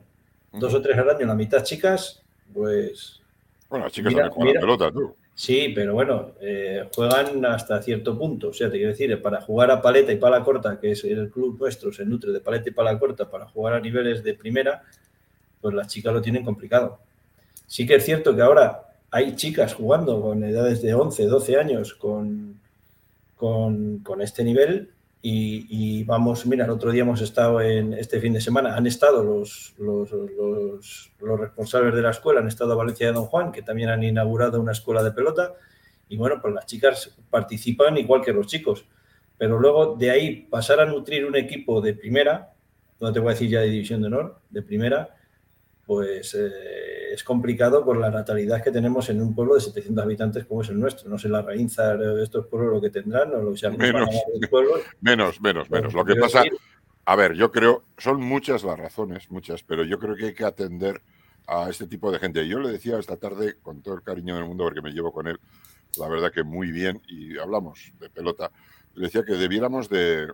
Dos 0.51 0.73
o 0.73 0.81
tres 0.81 0.97
al 0.97 1.09
año, 1.09 1.27
la 1.27 1.35
mitad 1.35 1.63
chicas, 1.63 2.24
pues... 2.53 3.21
Bueno, 3.69 3.85
las 3.85 3.93
chicas 3.93 4.13
mira, 4.13 4.29
también 4.29 4.45
juegan 4.45 4.61
pelota, 4.61 4.91
tú. 4.91 5.15
Sí, 5.33 5.73
pero 5.75 5.93
bueno, 5.93 6.31
eh, 6.39 6.87
juegan 6.95 7.45
hasta 7.45 7.81
cierto 7.81 8.17
punto. 8.17 8.49
O 8.49 8.53
sea, 8.53 8.69
te 8.69 8.77
quiero 8.77 8.91
decir, 8.91 9.21
para 9.21 9.41
jugar 9.41 9.69
a 9.69 9.81
paleta 9.81 10.13
y 10.13 10.15
pala 10.15 10.43
corta, 10.43 10.79
que 10.79 10.91
es 10.91 11.03
el 11.03 11.29
club 11.29 11.59
nuestro, 11.59 11.91
se 11.91 12.05
nutre 12.05 12.31
de 12.31 12.39
paleta 12.39 12.69
y 12.69 12.71
pala 12.71 12.97
corta 12.97 13.29
para 13.29 13.45
jugar 13.47 13.73
a 13.73 13.81
niveles 13.81 14.23
de 14.23 14.33
primera, 14.33 14.83
pues 15.59 15.75
las 15.75 15.87
chicas 15.87 16.13
lo 16.13 16.21
tienen 16.21 16.45
complicado. 16.45 16.99
Sí 17.67 17.85
que 17.85 17.95
es 17.95 18.05
cierto 18.05 18.33
que 18.33 18.41
ahora 18.41 18.85
hay 19.11 19.35
chicas 19.35 19.73
jugando 19.73 20.21
con 20.21 20.41
edades 20.43 20.81
de 20.81 20.93
11, 20.93 21.25
12 21.25 21.57
años 21.57 21.93
con, 21.95 22.61
con, 23.35 23.99
con 23.99 24.21
este 24.21 24.43
nivel 24.45 24.94
y, 25.27 26.03
vamos, 26.03 26.45
mira, 26.45 26.65
el 26.65 26.71
otro 26.71 26.91
día 26.91 27.01
hemos 27.01 27.19
estado 27.19 27.59
en 27.59 27.93
este 27.93 28.19
fin 28.19 28.33
de 28.33 28.41
semana, 28.41 28.75
han 28.75 28.85
estado 28.85 29.23
los, 29.23 29.73
los, 29.79 30.11
los, 30.11 31.39
responsables 31.39 31.95
de 31.95 32.01
la 32.03 32.11
escuela, 32.11 32.41
han 32.41 32.47
estado 32.47 32.73
a 32.73 32.75
Valencia 32.75 33.07
de 33.07 33.13
Don 33.13 33.25
Juan, 33.25 33.51
que 33.51 33.63
también 33.63 33.89
han 33.89 34.03
inaugurado 34.03 34.61
una 34.61 34.73
escuela 34.73 35.01
de 35.01 35.11
pelota, 35.11 35.53
y 36.09 36.17
bueno, 36.17 36.39
pues 36.39 36.53
las 36.53 36.67
chicas 36.67 37.17
participan 37.31 37.97
igual 37.97 38.21
que 38.21 38.33
los 38.33 38.45
chicos, 38.45 38.85
pero 39.35 39.59
luego 39.59 39.95
de 39.95 40.11
ahí 40.11 40.41
pasar 40.41 40.79
a 40.79 40.85
nutrir 40.85 41.25
un 41.25 41.35
equipo 41.35 41.81
de 41.81 41.95
primera, 41.95 42.53
no 42.99 43.11
te 43.11 43.19
voy 43.19 43.29
a 43.29 43.31
decir 43.31 43.49
ya 43.49 43.61
de 43.61 43.69
división 43.71 44.01
de 44.01 44.07
honor, 44.07 44.41
de 44.51 44.61
primera, 44.61 45.14
pues 45.85 46.33
eh, 46.33 47.13
es 47.13 47.23
complicado 47.23 47.85
por 47.85 47.97
la 47.97 48.09
natalidad 48.09 48.63
que 48.63 48.71
tenemos 48.71 49.09
en 49.09 49.21
un 49.21 49.35
pueblo 49.35 49.55
de 49.55 49.61
700 49.61 50.03
habitantes 50.03 50.45
como 50.45 50.61
es 50.61 50.69
el 50.69 50.79
nuestro. 50.79 51.09
No 51.09 51.17
sé 51.17 51.29
la 51.29 51.41
raíza 51.41 51.95
de 51.95 52.23
estos 52.23 52.47
pueblos 52.47 52.73
lo 52.73 52.81
que 52.81 52.89
tendrán 52.89 53.33
o 53.33 53.41
lo 53.41 53.51
que 53.51 53.57
sean 53.57 53.77
menos, 53.77 54.09
menos, 55.01 55.41
menos, 55.41 55.69
menos. 55.69 55.93
Lo 55.93 56.03
que 56.03 56.15
pasa, 56.15 56.43
a 57.05 57.15
ver, 57.15 57.33
yo 57.33 57.51
creo, 57.51 57.83
son 57.97 58.19
muchas 58.21 58.63
las 58.63 58.79
razones, 58.79 59.29
muchas, 59.29 59.63
pero 59.63 59.83
yo 59.83 59.99
creo 59.99 60.15
que 60.15 60.25
hay 60.25 60.33
que 60.33 60.45
atender 60.45 61.01
a 61.47 61.69
este 61.69 61.85
tipo 61.87 62.11
de 62.11 62.19
gente. 62.19 62.47
Yo 62.47 62.59
le 62.59 62.71
decía 62.71 62.97
esta 62.97 63.17
tarde, 63.17 63.57
con 63.61 63.81
todo 63.81 63.95
el 63.95 64.01
cariño 64.01 64.35
del 64.35 64.45
mundo, 64.45 64.63
porque 64.63 64.81
me 64.81 64.91
llevo 64.91 65.11
con 65.11 65.27
él, 65.27 65.39
la 65.97 66.07
verdad 66.07 66.31
que 66.31 66.43
muy 66.43 66.71
bien, 66.71 67.01
y 67.07 67.37
hablamos 67.37 67.93
de 67.99 68.09
pelota, 68.09 68.51
le 68.95 69.05
decía 69.05 69.23
que 69.23 69.33
debiéramos 69.33 69.87
de, 69.89 70.27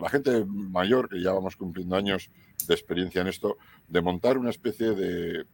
la 0.00 0.08
gente 0.08 0.44
mayor, 0.44 1.08
que 1.08 1.22
ya 1.22 1.32
vamos 1.32 1.56
cumpliendo 1.56 1.96
años 1.96 2.30
de 2.66 2.74
experiencia 2.74 3.20
en 3.20 3.28
esto, 3.28 3.58
de 3.88 4.00
montar 4.00 4.38
una 4.38 4.50
especie 4.50 4.90
de, 4.92 5.46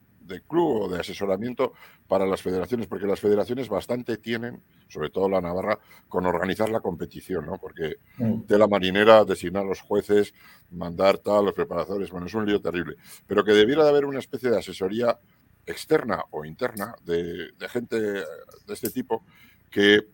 club 0.47 0.83
o 0.83 0.89
de 0.89 1.01
asesoramiento 1.01 1.73
para 2.07 2.25
las 2.25 2.41
federaciones, 2.41 2.87
porque 2.87 3.07
las 3.07 3.19
federaciones 3.19 3.69
bastante 3.69 4.17
tienen, 4.17 4.62
sobre 4.89 5.11
todo 5.11 5.29
la 5.29 5.41
Navarra, 5.41 5.81
con 6.09 6.25
organizar 6.25 6.69
la 6.71 6.79
competición, 6.79 7.47
¿no? 7.47 7.59
Porque 7.59 7.97
mm. 8.17 8.47
de 8.47 8.59
la 8.59 8.69
marinera, 8.69 9.25
designar 9.25 9.65
los 9.65 9.81
jueces, 9.81 10.33
mandar 10.71 11.19
tal, 11.19 11.47
los 11.47 11.55
preparadores, 11.55 12.11
bueno, 12.11 12.27
es 12.27 12.35
un 12.35 12.47
lío 12.47 12.61
terrible. 12.61 12.95
Pero 13.27 13.43
que 13.43 13.53
debiera 13.53 13.83
de 13.83 13.91
haber 13.91 14.05
una 14.05 14.21
especie 14.21 14.51
de 14.51 14.59
asesoría 14.59 15.19
externa 15.67 16.25
o 16.31 16.45
interna 16.45 16.95
de, 17.05 17.51
de 17.59 17.69
gente 17.69 18.01
de 18.01 18.25
este 18.69 18.91
tipo 18.91 19.25
que 19.69 20.07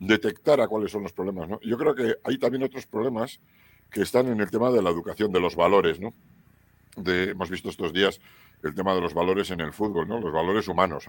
detectara 0.00 0.66
cuáles 0.66 0.90
son 0.90 1.02
los 1.02 1.12
problemas, 1.12 1.48
¿no? 1.48 1.60
Yo 1.60 1.76
creo 1.76 1.94
que 1.94 2.16
hay 2.24 2.38
también 2.38 2.64
otros 2.64 2.86
problemas 2.86 3.38
que 3.90 4.02
están 4.02 4.28
en 4.28 4.40
el 4.40 4.50
tema 4.50 4.70
de 4.70 4.82
la 4.82 4.90
educación, 4.90 5.32
de 5.32 5.40
los 5.40 5.56
valores, 5.56 6.00
¿no? 6.00 6.12
De, 6.96 7.30
hemos 7.30 7.50
visto 7.50 7.68
estos 7.68 7.92
días 7.92 8.20
el 8.62 8.74
tema 8.74 8.94
de 8.94 9.00
los 9.00 9.14
valores 9.14 9.50
en 9.50 9.60
el 9.60 9.72
fútbol, 9.72 10.06
¿no? 10.06 10.20
Los 10.20 10.32
valores 10.32 10.68
humanos. 10.68 11.04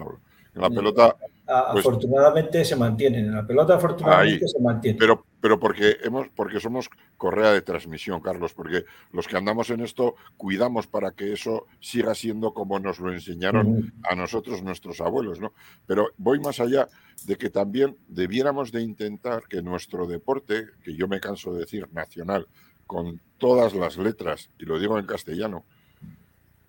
En 0.53 0.61
la 0.61 0.69
mm. 0.69 0.75
pelota. 0.75 1.15
Pues 1.17 1.85
afortunadamente 1.85 2.63
se 2.63 2.75
mantienen. 2.75 3.25
En 3.25 3.35
la 3.35 3.45
pelota, 3.45 3.75
afortunadamente 3.75 4.47
se 4.47 4.59
mantienen. 4.59 4.97
Pero, 4.97 5.25
pero 5.41 5.59
porque, 5.59 5.97
hemos, 6.03 6.29
porque 6.29 6.59
somos 6.59 6.89
correa 7.17 7.51
de 7.51 7.61
transmisión, 7.61 8.21
Carlos, 8.21 8.53
porque 8.53 8.85
los 9.11 9.27
que 9.27 9.37
andamos 9.37 9.69
en 9.69 9.81
esto 9.81 10.15
cuidamos 10.37 10.87
para 10.87 11.11
que 11.11 11.33
eso 11.33 11.65
siga 11.79 12.15
siendo 12.15 12.53
como 12.53 12.79
nos 12.79 12.99
lo 12.99 13.11
enseñaron 13.11 13.93
a 14.09 14.15
nosotros 14.15 14.63
nuestros 14.63 15.01
abuelos, 15.01 15.39
¿no? 15.39 15.53
Pero 15.85 16.11
voy 16.17 16.39
más 16.39 16.59
allá 16.59 16.87
de 17.25 17.35
que 17.35 17.49
también 17.49 17.97
debiéramos 18.07 18.71
de 18.71 18.81
intentar 18.81 19.43
que 19.47 19.61
nuestro 19.61 20.07
deporte, 20.07 20.67
que 20.83 20.95
yo 20.95 21.07
me 21.07 21.19
canso 21.19 21.53
de 21.53 21.61
decir 21.61 21.87
nacional, 21.91 22.47
con 22.91 23.21
todas 23.37 23.73
las 23.73 23.95
letras, 23.95 24.49
y 24.59 24.65
lo 24.65 24.77
digo 24.77 24.99
en 24.99 25.05
castellano, 25.05 25.63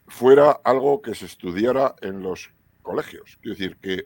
fuera 0.06 0.52
algo 0.62 1.02
que 1.02 1.16
se 1.16 1.26
estudiara 1.26 1.96
en 2.00 2.22
los 2.22 2.52
colegios. 2.80 3.38
Quiero 3.40 3.58
decir, 3.58 3.76
que, 3.78 4.04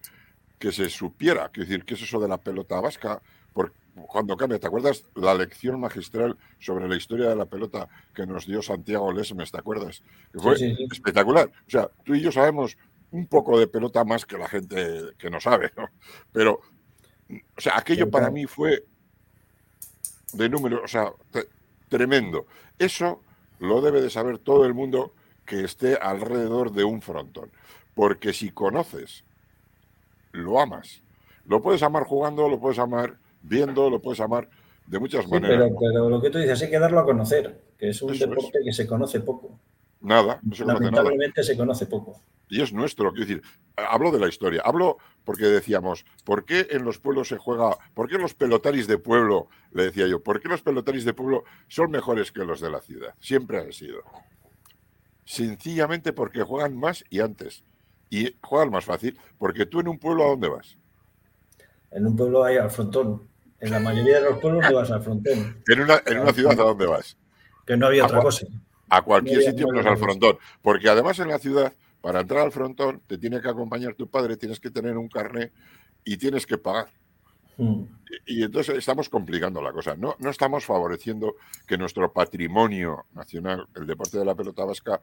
que 0.58 0.72
se 0.72 0.88
supiera, 0.88 1.50
quiero 1.50 1.68
decir, 1.68 1.84
qué 1.84 1.92
es 1.92 2.00
eso 2.00 2.18
de 2.18 2.28
la 2.28 2.38
pelota 2.38 2.80
vasca, 2.80 3.20
cuando 3.52 4.34
cambia, 4.34 4.58
¿te 4.58 4.66
acuerdas 4.66 5.04
la 5.14 5.34
lección 5.34 5.78
magistral 5.78 6.38
sobre 6.58 6.88
la 6.88 6.96
historia 6.96 7.28
de 7.28 7.36
la 7.36 7.44
pelota 7.44 7.86
que 8.14 8.26
nos 8.26 8.46
dio 8.46 8.62
Santiago 8.62 9.12
Lesmes, 9.12 9.52
¿te 9.52 9.58
acuerdas? 9.58 10.02
Que 10.32 10.38
fue 10.38 10.54
espectacular. 10.90 11.50
O 11.66 11.70
sea, 11.70 11.90
tú 12.02 12.14
y 12.14 12.22
yo 12.22 12.32
sabemos 12.32 12.78
un 13.10 13.26
poco 13.26 13.58
de 13.58 13.66
pelota 13.66 14.04
más 14.04 14.24
que 14.24 14.38
la 14.38 14.48
gente 14.48 15.12
que 15.18 15.28
no 15.28 15.38
sabe, 15.38 15.70
¿no? 15.76 15.90
Pero, 16.32 16.60
o 17.30 17.60
sea, 17.60 17.76
aquello 17.76 18.10
para 18.10 18.30
mí 18.30 18.46
fue 18.46 18.84
de 20.32 20.48
número, 20.48 20.82
o 20.82 20.88
sea, 20.88 21.12
tremendo. 21.88 22.46
Eso 22.78 23.20
lo 23.58 23.80
debe 23.80 24.00
de 24.00 24.10
saber 24.10 24.38
todo 24.38 24.64
el 24.66 24.74
mundo 24.74 25.12
que 25.44 25.64
esté 25.64 25.96
alrededor 25.96 26.72
de 26.72 26.84
un 26.84 27.00
frontón. 27.00 27.50
Porque 27.94 28.32
si 28.32 28.50
conoces, 28.50 29.24
lo 30.32 30.60
amas. 30.60 31.02
Lo 31.46 31.62
puedes 31.62 31.82
amar 31.82 32.04
jugando, 32.04 32.48
lo 32.48 32.58
puedes 32.58 32.78
amar 32.78 33.16
viendo, 33.42 33.88
lo 33.88 34.00
puedes 34.00 34.20
amar 34.20 34.48
de 34.86 34.98
muchas 34.98 35.28
maneras. 35.28 35.70
Pero, 35.78 36.10
lo 36.10 36.20
que 36.20 36.30
tú 36.30 36.38
dices, 36.38 36.60
hay 36.62 36.70
que 36.70 36.78
darlo 36.78 37.00
a 37.00 37.04
conocer, 37.04 37.60
que 37.78 37.90
es 37.90 38.02
un 38.02 38.18
deporte 38.18 38.58
que 38.64 38.72
se 38.72 38.86
conoce 38.86 39.20
poco. 39.20 39.58
Nada, 40.06 40.38
no 40.42 40.54
se 40.54 40.64
conoce 40.64 40.90
nada. 40.90 41.10
se 41.42 41.56
conoce 41.56 41.86
poco 41.86 42.22
y 42.48 42.62
es 42.62 42.72
nuestro. 42.72 43.12
Quiero 43.12 43.26
decir, 43.26 43.42
hablo 43.76 44.10
de 44.10 44.18
la 44.18 44.28
historia, 44.28 44.62
hablo 44.64 44.98
porque 45.24 45.46
decíamos, 45.46 46.04
¿por 46.24 46.44
qué 46.44 46.68
en 46.70 46.84
los 46.84 46.98
pueblos 46.98 47.28
se 47.28 47.38
juega, 47.38 47.76
por 47.94 48.08
qué 48.08 48.18
los 48.18 48.34
pelotaris 48.34 48.86
de 48.86 48.98
pueblo, 48.98 49.48
le 49.72 49.84
decía 49.84 50.06
yo, 50.06 50.22
por 50.22 50.40
qué 50.40 50.48
los 50.48 50.62
pelotaris 50.62 51.04
de 51.04 51.14
pueblo 51.14 51.44
son 51.68 51.90
mejores 51.90 52.32
que 52.32 52.44
los 52.44 52.60
de 52.60 52.70
la 52.70 52.80
ciudad? 52.80 53.14
Siempre 53.20 53.58
han 53.58 53.72
sido. 53.72 54.02
Sencillamente 55.24 56.12
porque 56.12 56.42
juegan 56.42 56.76
más 56.76 57.04
y 57.10 57.20
antes. 57.20 57.64
Y 58.08 58.36
juegan 58.40 58.70
más 58.70 58.84
fácil, 58.84 59.18
porque 59.36 59.66
tú 59.66 59.80
en 59.80 59.88
un 59.88 59.98
pueblo, 59.98 60.24
¿a 60.24 60.28
dónde 60.28 60.48
vas? 60.48 60.78
En 61.90 62.06
un 62.06 62.16
pueblo 62.16 62.44
hay 62.44 62.56
al 62.56 62.70
frontón. 62.70 63.28
En 63.58 63.72
la 63.72 63.80
mayoría 63.80 64.20
de 64.20 64.30
los 64.30 64.38
pueblos 64.38 64.64
no 64.70 64.76
vas 64.76 64.90
al 64.92 65.02
frontón. 65.02 65.62
En 65.66 65.80
una, 65.80 66.00
en 66.06 66.18
una 66.20 66.32
ciudad, 66.32 66.52
¿a 66.52 66.64
dónde 66.64 66.86
vas? 66.86 67.16
Que 67.66 67.76
no 67.76 67.86
había 67.86 68.04
otra 68.04 68.20
cosa. 68.20 68.46
A 68.88 69.02
cualquier 69.02 69.42
sitio 69.42 69.68
menos 69.68 69.86
al 69.86 69.98
frontón. 69.98 70.38
Porque 70.62 70.88
además 70.88 71.18
en 71.18 71.28
la 71.28 71.38
ciudad 71.38 71.72
para 72.00 72.20
entrar 72.20 72.42
al 72.42 72.52
frontón 72.52 73.02
te 73.06 73.18
tiene 73.18 73.40
que 73.40 73.48
acompañar 73.48 73.94
tu 73.94 74.08
padre, 74.08 74.36
tienes 74.36 74.60
que 74.60 74.70
tener 74.70 74.96
un 74.96 75.08
carnet 75.08 75.52
y 76.04 76.16
tienes 76.16 76.46
que 76.46 76.56
pagar. 76.56 76.88
Hmm. 77.56 77.82
Y, 78.26 78.42
entonces 78.44 78.76
estamos 78.76 79.08
complicando 79.08 79.60
la 79.60 79.72
cosa. 79.72 79.96
No, 79.96 80.14
no 80.18 80.30
estamos 80.30 80.64
favoreciendo 80.64 81.34
que 81.66 81.76
nuestro 81.76 82.12
patrimonio 82.12 83.06
nacional, 83.12 83.66
el 83.74 83.86
deporte 83.86 84.18
de 84.18 84.24
la 84.24 84.34
pelota 84.34 84.64
vasca, 84.64 85.00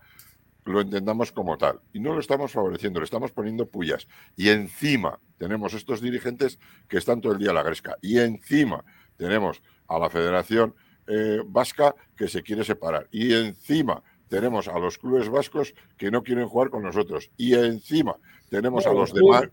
lo 0.65 0.81
entendamos 0.81 1.31
como 1.31 1.57
tal. 1.57 1.81
Y 1.91 1.99
no 1.99 2.13
lo 2.13 2.19
estamos 2.19 2.51
favoreciendo, 2.51 2.99
le 2.99 3.05
estamos 3.05 3.31
poniendo 3.31 3.67
pullas. 3.67 4.07
Y 4.35 4.49
encima 4.49 5.19
tenemos 5.37 5.73
estos 5.73 5.99
dirigentes 5.99 6.59
que 6.87 6.97
están 6.97 7.21
todo 7.21 7.33
el 7.33 7.39
día 7.39 7.51
a 7.51 7.53
la 7.53 7.63
gresca. 7.63 7.97
Y 8.01 8.19
encima 8.19 8.83
tenemos 9.17 9.61
a 9.87 9.99
la 9.99 10.09
Federación 10.09 10.73
eh, 11.07 11.41
Vasca 11.45 11.95
que 12.15 12.27
se 12.27 12.41
quiere 12.43 12.63
separar. 12.63 13.07
Y 13.11 13.33
encima 13.33 14.01
tenemos 14.29 14.67
a 14.67 14.79
los 14.79 14.97
clubes 14.97 15.29
vascos 15.29 15.75
que 15.97 16.09
no 16.09 16.23
quieren 16.23 16.47
jugar 16.47 16.69
con 16.69 16.83
nosotros. 16.83 17.29
Y 17.37 17.53
encima 17.53 18.15
tenemos 18.49 18.85
a 18.87 18.93
los, 18.93 19.13
demás. 19.13 19.43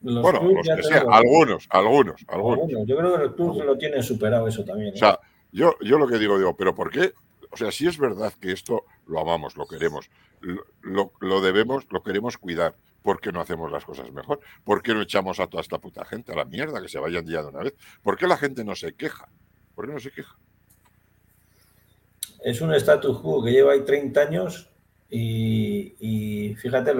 bueno, 0.00 0.42
los 0.42 0.68
que 0.76 0.82
sean, 0.82 1.06
algunos, 1.10 1.66
algunos, 1.70 2.24
algunos, 2.28 2.86
Yo 2.86 2.96
creo 2.96 3.16
que 3.16 3.24
el 3.24 3.34
club 3.34 3.64
lo 3.64 3.76
tiene 3.76 4.02
superado 4.02 4.46
eso 4.46 4.64
también. 4.64 4.94
O 4.94 4.96
sea, 4.96 5.18
¿eh? 5.22 5.26
yo, 5.52 5.74
yo 5.80 5.98
lo 5.98 6.06
que 6.06 6.18
digo, 6.18 6.38
digo, 6.38 6.56
pero 6.56 6.74
¿por 6.74 6.90
qué? 6.90 7.12
O 7.50 7.56
sea, 7.56 7.72
si 7.72 7.86
es 7.86 7.98
verdad 7.98 8.32
que 8.40 8.52
esto 8.52 8.84
lo 9.06 9.20
amamos, 9.20 9.56
lo 9.56 9.66
queremos, 9.66 10.08
lo, 10.80 11.12
lo 11.20 11.40
debemos, 11.40 11.86
lo 11.90 12.02
queremos 12.02 12.38
cuidar. 12.38 12.76
¿Por 13.02 13.20
qué 13.20 13.32
no 13.32 13.40
hacemos 13.40 13.70
las 13.72 13.84
cosas 13.84 14.10
mejor? 14.12 14.40
¿Por 14.64 14.82
qué 14.82 14.94
no 14.94 15.02
echamos 15.02 15.40
a 15.40 15.48
toda 15.48 15.60
esta 15.60 15.78
puta 15.78 16.04
gente 16.04 16.32
a 16.32 16.36
la 16.36 16.44
mierda 16.44 16.80
que 16.80 16.88
se 16.88 17.00
vayan 17.00 17.26
día 17.26 17.42
de 17.42 17.48
una 17.48 17.64
vez? 17.64 17.74
¿Por 18.02 18.16
qué 18.16 18.28
la 18.28 18.36
gente 18.36 18.64
no 18.64 18.76
se 18.76 18.94
queja? 18.94 19.28
¿Por 19.74 19.86
qué 19.86 19.92
no 19.92 19.98
se 19.98 20.12
queja? 20.12 20.36
Es 22.44 22.60
un 22.60 22.74
status 22.74 23.20
quo 23.20 23.42
que 23.44 23.52
lleva 23.52 23.72
ahí 23.72 23.80
30 23.84 24.20
años 24.20 24.68
y, 25.10 26.54
fíjate, 26.58 26.92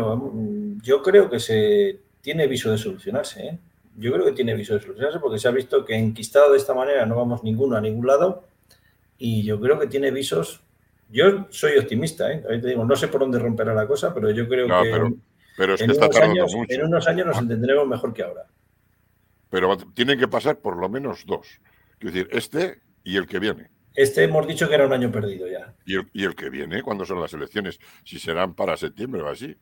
yo 0.82 1.02
creo 1.02 1.31
que 1.31 1.40
se 1.40 2.01
tiene 2.20 2.47
viso 2.47 2.70
de 2.70 2.78
solucionarse. 2.78 3.47
¿eh? 3.47 3.59
yo 3.97 4.12
creo 4.12 4.24
que 4.24 4.32
tiene 4.32 4.55
visos 4.55 4.77
de 4.77 4.82
solucionarse 4.86 5.19
porque 5.19 5.39
se 5.39 5.48
ha 5.48 5.51
visto 5.51 5.85
que 5.85 5.94
enquistado 5.94 6.52
de 6.52 6.59
esta 6.59 6.74
manera 6.74 7.05
no 7.05 7.16
vamos 7.16 7.43
ninguno 7.44 7.77
a 7.77 7.81
ningún 7.81 8.06
lado 8.06 8.44
y 9.19 9.43
yo 9.44 9.60
creo 9.60 9.78
que 9.78 9.86
tiene 9.86 10.10
visos. 10.10 10.62
Yo 11.10 11.47
soy 11.51 11.77
optimista, 11.78 12.32
¿eh? 12.32 12.43
Ahorita 12.44 12.69
digo, 12.69 12.85
no 12.85 12.97
sé 12.97 13.09
por 13.09 13.20
dónde 13.20 13.39
romperá 13.39 13.74
la 13.74 13.86
cosa, 13.86 14.14
pero 14.14 14.31
yo 14.31 14.48
creo 14.48 14.66
que, 14.66 14.90
pero, 14.90 15.12
pero 15.59 15.74
es 15.74 15.81
en, 15.82 15.89
que 15.89 15.93
está 15.93 16.06
unos 16.06 16.16
años, 16.16 16.55
mucho. 16.55 16.74
en 16.74 16.85
unos 16.86 17.06
años 17.06 17.27
nos 17.27 17.36
Ah. 17.36 17.40
entenderemos 17.40 17.86
mejor 17.86 18.14
que 18.14 18.23
ahora. 18.23 18.47
Pero 19.51 19.77
tienen 19.94 20.19
que 20.19 20.27
pasar 20.27 20.59
por 20.59 20.78
lo 20.78 20.89
menos 20.89 21.27
dos. 21.27 21.60
Es 22.01 22.12
decir, 22.12 22.28
este 22.32 22.81
y 23.05 23.16
el 23.19 23.27
que 23.27 23.39
viene. 23.39 23.69
Este 23.94 24.24
hemos 24.24 24.47
dicho 24.47 24.69
que 24.69 24.74
era 24.74 24.86
un 24.86 24.93
año 24.93 25.10
perdido 25.10 25.47
ya. 25.48 25.74
Y 25.85 25.97
el, 25.97 26.09
y 26.12 26.24
el 26.24 26.35
que 26.35 26.51
viene, 26.51 26.82
cuando 26.82 27.05
son 27.05 27.20
las 27.20 27.32
elecciones, 27.35 27.78
si 28.05 28.19
serán 28.19 28.55
para 28.55 28.77
septiembre 28.77 29.23
o 29.23 29.28
así. 29.28 29.56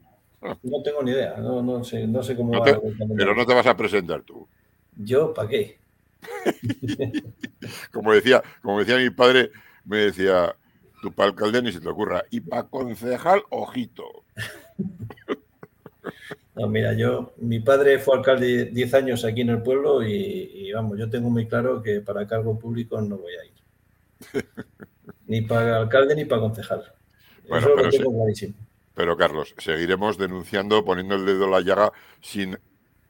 No 0.63 0.83
tengo 0.83 1.03
ni 1.03 1.11
idea, 1.13 1.37
no, 1.39 1.63
no 1.63 1.85
sé, 1.85 2.07
no 2.07 2.23
sé 2.23 2.35
cómo 2.37 2.53
No 2.55 2.61
va 2.61 2.67
te- 2.73 2.81
pero 3.17 3.35
no 3.35 3.47
te 3.47 3.55
vas 3.55 3.67
a 3.67 3.77
presentar 3.77 4.23
tú. 4.23 4.49
Yo, 4.97 5.33
¿para 5.35 5.49
qué? 5.49 5.81
Como 7.93 8.13
decía, 8.13 8.43
como 8.63 8.79
decía 8.81 8.97
mi 8.99 9.11
padre, 9.11 9.51
me 9.85 9.99
decía, 9.99 10.55
tú 11.03 11.13
para 11.13 11.31
alcalde 11.31 11.63
ni 11.63 11.73
se 11.73 11.81
te 11.81 11.89
ocurra. 11.89 12.25
Y 12.31 12.41
para 12.41 12.69
concejal, 12.69 13.43
ojito. 13.51 14.05
No, 16.55 16.69
mira, 16.69 16.93
yo, 16.95 17.33
mi 17.39 17.61
padre 17.61 17.99
fue 17.99 18.17
alcalde 18.17 18.67
10 18.67 18.93
años 18.95 19.25
aquí 19.25 19.41
en 19.41 19.51
el 19.51 19.63
pueblo 19.63 20.03
y, 20.07 20.13
y, 20.13 20.73
vamos, 20.73 20.99
yo 20.99 21.09
tengo 21.11 21.31
muy 21.31 21.47
claro 21.49 21.83
que 21.83 22.01
para 22.01 22.27
cargo 22.27 22.59
público 22.59 23.01
no 23.01 23.19
voy 23.19 23.33
a 23.35 23.45
ir. 23.47 23.60
Ni 25.27 25.43
para 25.43 25.79
alcalde 25.79 26.15
ni 26.15 26.25
para 26.25 26.43
concejal. 26.43 26.93
Bueno, 27.49 27.67
Eso 27.67 27.77
pero 27.77 27.87
lo 27.87 27.91
tengo 27.91 28.13
clarísimo. 28.13 28.55
Pero 28.95 29.17
Carlos, 29.17 29.55
seguiremos 29.59 30.19
denunciando, 30.19 30.85
poniendo 30.85 31.15
el 31.15 31.25
dedo 31.25 31.45
en 31.45 31.51
la 31.53 31.61
llaga 31.61 31.93
sin 32.21 32.59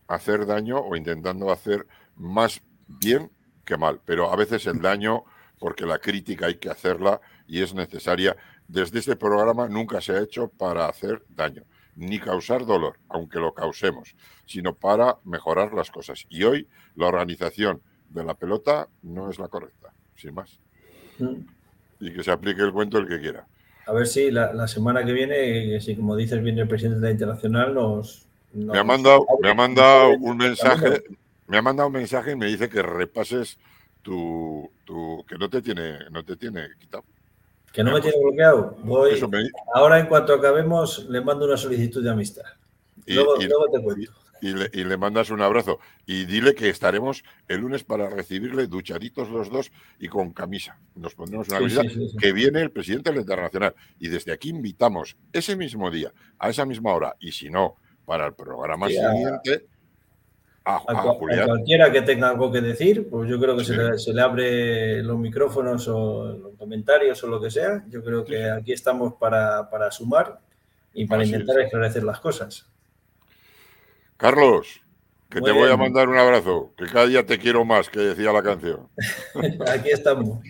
hacer 0.07 0.47
daño 0.47 0.79
o 0.79 0.97
intentando 0.97 1.51
hacer 1.51 1.87
más 2.17 2.63
bien 2.87 3.31
que 3.65 3.77
mal. 3.77 4.01
Pero 4.05 4.31
a 4.33 4.37
veces 4.37 4.67
el 4.67 4.81
daño, 4.81 5.25
porque 5.59 5.87
la 5.87 5.99
crítica 5.99 6.47
hay 6.47 6.57
que 6.57 6.71
hacerla 6.71 7.21
y 7.47 7.63
es 7.63 7.75
necesaria. 7.75 8.37
Desde 8.69 8.99
este 8.99 9.17
programa 9.17 9.69
nunca 9.69 10.01
se 10.01 10.13
ha 10.13 10.21
hecho 10.21 10.49
para 10.49 10.87
hacer 10.87 11.25
daño, 11.29 11.65
ni 11.97 12.19
causar 12.21 12.67
dolor, 12.67 12.99
aunque 13.09 13.39
lo 13.39 13.55
causemos, 13.55 14.15
sino 14.47 14.75
para 14.75 15.19
mejorar 15.25 15.73
las 15.73 15.91
cosas. 15.91 16.25
Y 16.29 16.45
hoy 16.45 16.69
la 16.95 17.07
organización 17.07 17.83
de 18.09 18.25
la 18.25 18.35
pelota 18.35 18.89
no 19.03 19.31
es 19.31 19.39
la 19.39 19.49
correcta, 19.49 19.93
sin 20.15 20.35
más. 20.35 20.61
Y 22.01 22.13
que 22.13 22.23
se 22.25 22.31
aplique 22.31 22.63
el 22.63 22.73
cuento 22.73 22.99
el 22.99 23.07
que 23.09 23.21
quiera. 23.21 23.47
A 23.87 23.93
ver 23.93 24.07
si 24.07 24.31
la, 24.31 24.53
la 24.53 24.69
semana 24.69 25.05
que 25.05 25.13
viene, 25.13 25.81
si 25.81 25.97
como 25.97 26.17
dices, 26.17 26.43
viene 26.43 26.63
el 26.63 26.69
presidente 26.69 27.01
de 27.01 27.07
la 27.07 27.11
Internacional, 27.11 27.75
nos. 27.75 28.27
nos- 28.53 28.73
Me 28.75 28.79
ha 28.79 28.85
mandado, 28.85 29.27
me 29.43 29.51
ha 29.51 29.55
mandado 29.55 30.11
un 30.19 30.37
mensaje, 30.37 31.03
me 31.47 31.59
ha 31.59 31.63
mandado 31.63 31.89
un 31.89 31.95
mensaje 31.95 32.33
y 32.33 32.37
me 32.37 32.47
dice 32.47 32.69
que 32.69 32.83
repases 32.83 33.59
tu, 34.03 34.71
tu 34.85 35.25
que 35.29 35.37
no 35.37 35.51
te 35.51 35.61
tiene, 35.61 35.99
no 36.11 36.25
te 36.25 36.37
tiene 36.37 36.69
quitado. 36.79 37.05
Que 37.73 37.85
no 37.85 37.93
me 37.93 38.01
tiene 38.01 38.17
bloqueado. 38.21 38.77
Voy. 38.83 39.21
Me- 39.29 39.51
Ahora, 39.75 39.99
en 40.01 40.07
cuanto 40.07 40.33
acabemos, 40.35 41.07
le 41.09 41.21
mando 41.21 41.45
una 41.47 41.57
solicitud 41.57 42.03
de 42.03 42.11
amistad. 42.11 42.43
y, 43.07 43.15
luego, 43.15 43.41
y- 43.41 43.47
luego 43.47 43.67
te 43.73 43.83
cuento. 43.83 44.13
Y 44.41 44.53
le, 44.53 44.71
y 44.73 44.85
le 44.85 44.97
mandas 44.97 45.31
un 45.31 45.41
abrazo. 45.43 45.79
Y 46.07 46.25
dile 46.27 46.55
que 46.55 46.69
estaremos 46.69 47.23
el 47.49 47.61
lunes 47.61 47.85
para 47.85 48.09
recibirle 48.11 48.67
duchaditos 48.67 49.29
los 49.31 49.51
dos 49.51 49.71
y 49.99 50.09
con 50.09 50.33
camisa. 50.33 50.79
Nos 50.95 51.15
pondremos 51.15 51.49
una 51.49 51.59
Sí, 51.59 51.63
camisa 51.77 51.83
sí, 51.83 51.89
sí, 51.91 52.09
sí. 52.11 52.17
que 52.17 52.33
viene 52.33 52.61
el 52.61 52.71
presidente 52.71 53.11
de 53.11 53.17
la 53.17 53.23
Internacional. 53.23 53.75
Y 53.99 54.09
desde 54.09 54.33
aquí 54.33 54.49
invitamos 54.51 55.17
ese 55.33 55.57
mismo 55.57 55.91
día, 55.91 56.13
a 56.39 56.51
esa 56.51 56.65
misma 56.65 56.93
hora, 56.95 57.17
y 57.21 57.33
si 57.33 57.51
no, 57.51 57.77
para 58.05 58.27
el 58.27 58.35
programa 58.35 58.89
siguiente, 58.89 59.67
a, 60.65 60.75
A, 60.75 60.77
a 60.77 60.81
cua- 60.83 61.11
a 61.11 61.15
Julián. 61.15 61.47
cualquiera 61.47 61.91
que 61.91 62.03
tenga 62.03 62.29
algo 62.29 62.53
que 62.53 62.61
decir, 62.61 63.09
pues 63.09 63.31
yo 63.31 63.41
creo 63.41 63.57
que 63.57 63.65
se, 63.65 63.75
le, 63.77 63.99
se 63.99 64.13
le 64.13 64.21
abre 64.21 65.03
los 65.03 65.19
micrófonos 65.19 65.89
o 65.89 66.33
los 66.37 66.55
comentarios 66.59 67.23
o 67.25 67.29
lo 67.29 67.41
que 67.41 67.51
sea. 67.51 67.83
Yo 67.89 68.05
creo 68.05 68.25
que 68.25 68.45
aquí 68.51 68.73
estamos 68.73 69.15
para, 69.15 69.71
para 69.71 69.91
sumar 69.91 70.39
y 70.93 71.07
para 71.07 71.23
Así 71.23 71.31
intentar 71.33 71.59
es. 71.61 71.67
esclarecer 71.67 72.05
las 72.05 72.21
cosas. 72.21 72.67
Carlos, 74.21 74.83
que 75.31 75.41
Muy 75.41 75.51
te 75.51 75.59
voy 75.59 75.71
a 75.71 75.77
mandar 75.79 76.07
un 76.09 76.19
abrazo, 76.19 76.73
que 76.77 76.85
cada 76.85 77.07
día 77.07 77.25
te 77.25 77.39
quiero 77.39 77.65
más, 77.65 77.89
que 77.89 78.01
decía 78.01 78.33
la 78.33 78.43
canción. 78.43 78.87
aquí 79.67 79.89
estamos. 79.91 80.41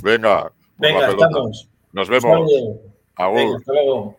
Venga, 0.00 0.44
la 0.44 0.52
Venga, 0.78 1.08
estamos. 1.08 1.68
Nos 1.92 2.08
Un 2.08 2.14
vemos. 2.14 2.50
Venga, 3.18 3.56
hasta 3.56 3.72
luego. 3.72 4.16